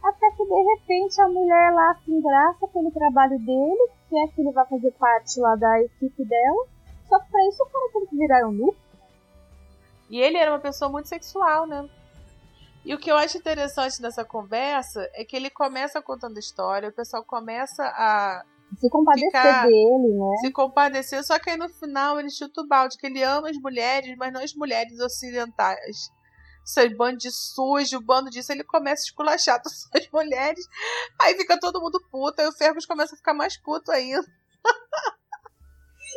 Até 0.03 0.31
que 0.31 0.45
de 0.45 0.63
repente 0.75 1.21
a 1.21 1.27
mulher 1.27 1.73
lá 1.73 1.95
se 2.03 2.11
engraça 2.11 2.67
pelo 2.67 2.89
trabalho 2.91 3.37
dele, 3.39 3.89
quer 4.09 4.27
que 4.33 4.41
ele 4.41 4.51
vá 4.51 4.65
fazer 4.65 4.91
parte 4.91 5.39
lá 5.39 5.55
da 5.55 5.81
equipe 5.81 6.23
dela. 6.23 6.65
Só 7.09 7.19
que 7.19 7.29
pra 7.29 7.47
isso 7.47 7.63
o 7.63 7.65
cara 7.65 7.89
tem 7.93 8.05
que 8.05 8.15
virar 8.15 8.47
um 8.47 8.51
nu. 8.51 8.75
E 10.09 10.19
ele 10.21 10.37
era 10.37 10.51
uma 10.51 10.59
pessoa 10.59 10.89
muito 10.89 11.09
sexual, 11.09 11.67
né? 11.67 11.87
E 12.85 12.93
o 12.95 12.97
que 12.97 13.11
eu 13.11 13.17
acho 13.17 13.37
interessante 13.37 14.01
nessa 14.01 14.23
conversa 14.23 15.09
é 15.13 15.25
que 15.25 15.35
ele 15.35 15.49
começa 15.49 16.01
contando 16.01 16.37
a 16.37 16.39
história, 16.39 16.89
o 16.89 16.93
pessoal 16.93 17.23
começa 17.23 17.83
a 17.83 18.43
Se 18.77 18.89
compadecer 18.89 19.27
Ficar- 19.27 19.67
dele, 19.67 20.13
né? 20.13 20.35
se 20.41 20.51
compadecer, 20.51 21.23
só 21.23 21.39
que 21.39 21.49
aí 21.49 21.57
no 21.57 21.69
final 21.69 22.19
ele 22.19 22.29
chuta 22.29 22.61
o 22.61 22.67
balde, 22.67 22.97
que 22.97 23.07
ele 23.07 23.23
ama 23.23 23.49
as 23.49 23.57
mulheres, 23.57 24.15
mas 24.17 24.31
não 24.31 24.41
as 24.41 24.53
mulheres 24.53 24.99
ocidentais. 24.99 26.11
Seu 26.63 26.95
bando 26.95 27.17
de 27.17 27.31
sujo, 27.31 27.99
bando 28.01 28.29
disso, 28.29 28.51
ele 28.51 28.63
começa 28.63 29.01
a 29.03 29.05
esculachar 29.05 29.59
todas 29.63 29.87
as 29.93 30.09
mulheres, 30.11 30.65
aí 31.21 31.35
fica 31.35 31.59
todo 31.59 31.81
mundo 31.81 31.99
puto, 32.11 32.41
aí 32.41 32.47
o 32.47 32.51
Fergus 32.53 32.85
começa 32.85 33.15
a 33.15 33.17
ficar 33.17 33.33
mais 33.33 33.57
puto 33.57 33.91
ainda. 33.91 34.21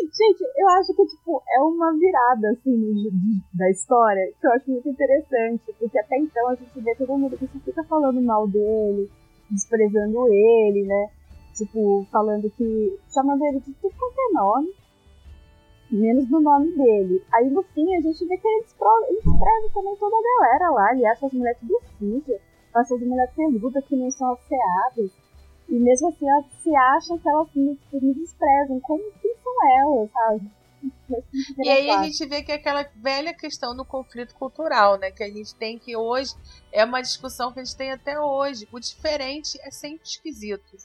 Gente, 0.03 0.43
eu 0.57 0.69
acho 0.71 0.95
que, 0.95 1.07
tipo, 1.07 1.43
é 1.55 1.61
uma 1.61 1.93
virada, 1.99 2.51
assim, 2.53 3.43
da 3.53 3.71
história, 3.71 4.33
que 4.41 4.47
eu 4.47 4.53
acho 4.53 4.71
muito 4.71 4.89
interessante, 4.89 5.75
porque 5.79 5.99
até 5.99 6.17
então 6.19 6.49
a 6.49 6.55
gente 6.55 6.81
vê 6.81 6.95
todo 6.97 7.17
mundo 7.17 7.37
que 7.37 7.47
só 7.47 7.59
fica 7.61 7.85
falando 7.85 8.21
mal 8.23 8.49
dele, 8.49 9.11
desprezando 9.51 10.27
ele, 10.33 10.85
né? 10.87 11.11
Tipo, 11.55 12.07
falando 12.11 12.51
que. 12.51 12.99
chamando 13.13 13.45
ele 13.45 13.61
de 13.61 13.73
tudo 13.75 13.95
quanto 13.99 14.19
é 14.19 14.33
nome, 14.33 14.75
menos 15.91 16.27
do 16.27 16.41
nome 16.41 16.73
dele. 16.73 17.23
Aí 17.33 17.51
no 17.51 17.63
fim 17.63 17.95
a 17.95 18.01
gente 18.01 18.25
vê 18.27 18.39
que 18.39 18.49
ele 18.49 18.63
despreza, 18.63 19.75
também 19.75 19.97
toda 19.97 20.17
a 20.17 20.41
galera 20.41 20.71
lá, 20.71 20.93
ele 20.93 21.07
acha 21.07 21.27
as 21.27 21.33
mulheres 21.33 21.59
tudo 21.61 21.79
sujas, 21.99 22.41
acha 22.75 22.95
as 22.95 23.01
mulheres 23.03 23.35
peludas 23.35 23.85
que 23.85 23.97
não 23.97 24.11
são 24.11 24.33
asseadas. 24.33 25.13
E 25.69 25.79
mesmo 25.79 26.09
assim 26.09 26.29
elas 26.29 26.47
se 26.63 26.75
acham 26.75 27.19
que 27.19 27.29
elas 27.29 27.49
me, 27.55 27.77
tipo, 27.77 28.05
me 28.05 28.15
desprezam. 28.15 28.81
Como 28.81 29.03
que 29.21 29.35
são 29.43 29.55
elas, 29.79 30.11
sabe? 30.11 30.51
E 31.59 31.69
aí 31.69 31.91
a 31.91 32.03
gente 32.03 32.27
vê 32.27 32.43
que 32.43 32.51
é 32.51 32.57
aquela 32.57 32.89
velha 32.97 33.33
questão 33.33 33.77
do 33.77 33.85
conflito 33.85 34.35
cultural, 34.35 34.99
né? 34.99 35.11
Que 35.11 35.23
a 35.23 35.31
gente 35.31 35.55
tem 35.55 35.79
que 35.79 35.97
hoje, 35.97 36.35
é 36.73 36.85
uma 36.85 37.01
discussão 37.01 37.53
que 37.53 37.61
a 37.61 37.65
gente 37.65 37.77
tem 37.77 37.93
até 37.93 38.19
hoje. 38.19 38.69
O 38.73 38.81
diferente 38.81 39.59
é 39.63 39.71
sempre 39.71 40.05
esquisito, 40.05 40.77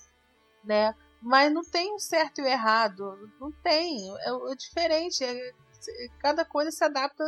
né? 0.68 0.94
Mas 1.22 1.52
não 1.52 1.64
tem 1.64 1.94
um 1.94 2.00
certo 2.00 2.40
e 2.40 2.44
o 2.44 2.48
errado, 2.48 3.04
não 3.40 3.52
tem. 3.64 3.98
É 4.20 4.52
é 4.52 4.56
diferente, 4.56 5.24
é- 5.24 5.52
cada 6.22 6.46
coisa 6.46 6.70
se 6.70 6.84
adapta 6.84 7.24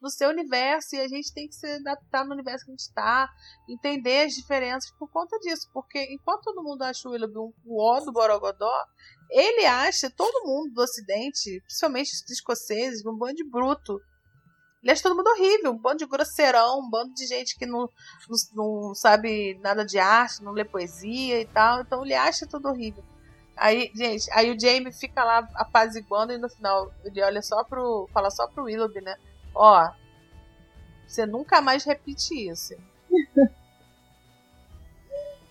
no 0.00 0.10
seu 0.10 0.30
universo 0.30 0.96
e 0.96 1.00
a 1.00 1.08
gente 1.08 1.32
tem 1.32 1.46
que 1.46 1.54
se 1.54 1.66
adaptar 1.66 2.24
no 2.24 2.32
universo 2.32 2.64
que 2.64 2.70
a 2.70 2.74
gente 2.74 2.80
está, 2.80 3.28
entender 3.68 4.24
as 4.24 4.32
diferenças 4.32 4.90
por 4.98 5.08
conta 5.10 5.38
disso. 5.38 5.68
Porque 5.72 6.02
enquanto 6.10 6.44
todo 6.44 6.62
mundo 6.62 6.82
acha 6.82 7.06
o 7.08 7.12
Willoughby 7.12 7.38
um 7.38 7.52
ó 7.78 8.00
do 8.00 8.12
Borogodó, 8.12 8.84
ele 9.30 9.66
acha 9.66 10.10
todo 10.10 10.46
mundo 10.46 10.72
do 10.72 10.82
Ocidente, 10.82 11.60
principalmente 11.60 12.12
os 12.12 12.30
escoceses, 12.30 13.04
um 13.04 13.16
bando 13.16 13.34
de 13.34 13.48
bruto. 13.48 14.00
Ele 14.82 14.92
acha 14.92 15.02
todo 15.02 15.16
mundo 15.16 15.28
horrível, 15.28 15.72
um 15.72 15.78
bando 15.78 15.98
de 15.98 16.06
grosseirão, 16.06 16.80
um 16.80 16.88
bando 16.88 17.12
de 17.12 17.26
gente 17.26 17.56
que 17.58 17.66
não, 17.66 17.88
não, 18.28 18.38
não 18.54 18.94
sabe 18.94 19.58
nada 19.62 19.84
de 19.84 19.98
arte, 19.98 20.42
não 20.42 20.52
lê 20.52 20.64
poesia 20.64 21.40
e 21.40 21.44
tal. 21.44 21.82
Então 21.82 22.04
ele 22.04 22.14
acha 22.14 22.46
tudo 22.46 22.68
horrível. 22.68 23.04
Aí, 23.56 23.90
gente, 23.94 24.26
aí 24.32 24.50
o 24.50 24.58
Jamie 24.58 24.90
fica 24.90 25.22
lá 25.22 25.46
apaziguando 25.54 26.32
e 26.32 26.38
no 26.38 26.48
final 26.48 26.90
ele 27.04 27.22
olha 27.22 27.42
só 27.42 27.62
pro. 27.62 28.08
fala 28.12 28.30
só 28.30 28.46
pro 28.48 28.64
Willoughby, 28.64 29.02
né? 29.02 29.16
Ó, 29.54 29.90
você 31.06 31.26
nunca 31.26 31.60
mais 31.60 31.84
repite 31.84 32.34
isso. 32.48 32.74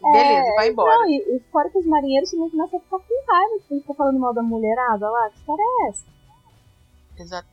Beleza, 0.02 0.56
vai 0.56 0.70
embora. 0.70 0.96
Não, 0.96 1.10
e, 1.10 1.36
e 1.36 1.40
fora 1.52 1.70
que 1.70 1.78
os 1.78 1.86
marinheiros 1.86 2.32
também 2.32 2.50
começam 2.50 2.80
a 2.80 2.82
ficar 2.82 3.00
com 3.00 3.32
raiva, 3.32 3.58
porque 3.60 3.74
ele 3.74 3.82
fica 3.82 3.94
falando 3.94 4.20
mal 4.20 4.34
da 4.34 4.42
mulherada 4.42 5.10
lá. 5.10 5.30
Que 5.30 5.38
história 5.38 5.62
é 5.62 5.90
essa? 5.90 6.06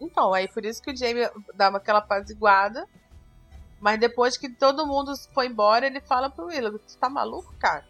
Então, 0.00 0.32
aí 0.34 0.48
por 0.48 0.64
isso 0.64 0.82
que 0.82 0.90
o 0.92 0.96
Jamie 0.96 1.28
dá 1.54 1.68
uma- 1.68 1.78
aquela 1.78 1.98
apaziguada. 2.00 2.86
Mas 3.80 4.00
depois 4.00 4.36
que 4.36 4.48
todo 4.48 4.86
mundo 4.86 5.12
foi 5.34 5.46
embora, 5.48 5.86
ele 5.86 6.00
fala 6.00 6.30
pro 6.30 6.46
Willow, 6.46 6.78
tu 6.78 6.96
tá 6.98 7.08
maluco, 7.10 7.54
cara? 7.58 7.84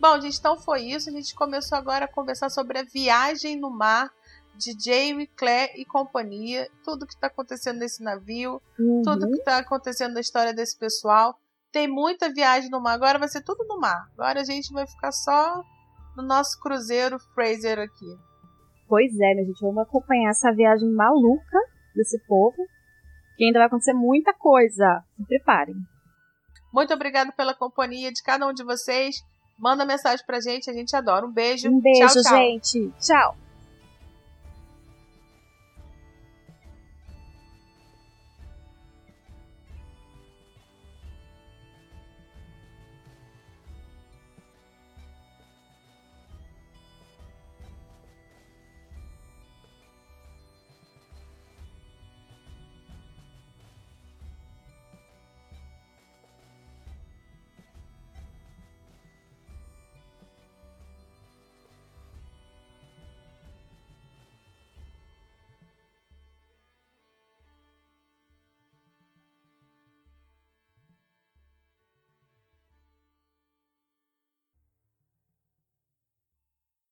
Bom, 0.00 0.20
gente, 0.20 0.38
então 0.38 0.56
foi 0.58 0.82
isso. 0.82 1.08
A 1.08 1.12
gente 1.12 1.34
começou 1.34 1.76
agora 1.76 2.04
a 2.04 2.08
conversar 2.08 2.48
sobre 2.50 2.78
a 2.78 2.84
viagem 2.84 3.58
no 3.58 3.70
mar 3.70 4.10
de 4.54 4.72
Jamie, 4.78 5.26
Claire 5.26 5.72
e 5.76 5.84
companhia, 5.84 6.70
tudo 6.84 7.06
que 7.06 7.14
está 7.14 7.26
acontecendo 7.26 7.78
nesse 7.78 8.02
navio, 8.02 8.62
Uhum. 8.78 9.02
tudo 9.04 9.26
que 9.30 9.38
está 9.38 9.58
acontecendo 9.58 10.14
na 10.14 10.20
história 10.20 10.54
desse 10.54 10.78
pessoal. 10.78 11.38
Tem 11.72 11.88
muita 11.88 12.32
viagem 12.32 12.70
no 12.70 12.80
mar. 12.80 12.92
Agora 12.94 13.18
vai 13.18 13.28
ser 13.28 13.42
tudo 13.42 13.64
no 13.66 13.78
mar. 13.78 14.08
Agora 14.16 14.40
a 14.40 14.44
gente 14.44 14.72
vai 14.72 14.86
ficar 14.86 15.12
só 15.12 15.62
no 16.16 16.22
nosso 16.22 16.58
cruzeiro 16.60 17.18
Fraser 17.34 17.78
aqui. 17.80 18.18
Pois 18.88 19.12
é, 19.18 19.34
minha 19.34 19.44
gente, 19.44 19.60
vamos 19.60 19.82
acompanhar 19.82 20.30
essa 20.30 20.52
viagem 20.52 20.88
maluca 20.90 21.58
desse 21.94 22.18
povo. 22.26 22.56
Que 23.36 23.44
ainda 23.44 23.58
vai 23.58 23.66
acontecer 23.66 23.92
muita 23.92 24.32
coisa. 24.32 25.02
Se 25.16 25.24
preparem. 25.26 25.74
Muito 26.72 26.92
obrigado 26.94 27.32
pela 27.32 27.54
companhia 27.54 28.12
de 28.12 28.22
cada 28.22 28.46
um 28.46 28.52
de 28.52 28.64
vocês. 28.64 29.16
Manda 29.58 29.84
mensagem 29.84 30.24
pra 30.26 30.40
gente, 30.40 30.70
a 30.70 30.74
gente 30.74 30.94
adora. 30.94 31.26
Um 31.26 31.32
beijo. 31.32 31.68
Um 31.70 31.80
beijo, 31.80 32.00
tchau, 32.00 32.22
tchau. 32.22 32.36
gente. 32.36 32.92
Tchau. 33.00 33.45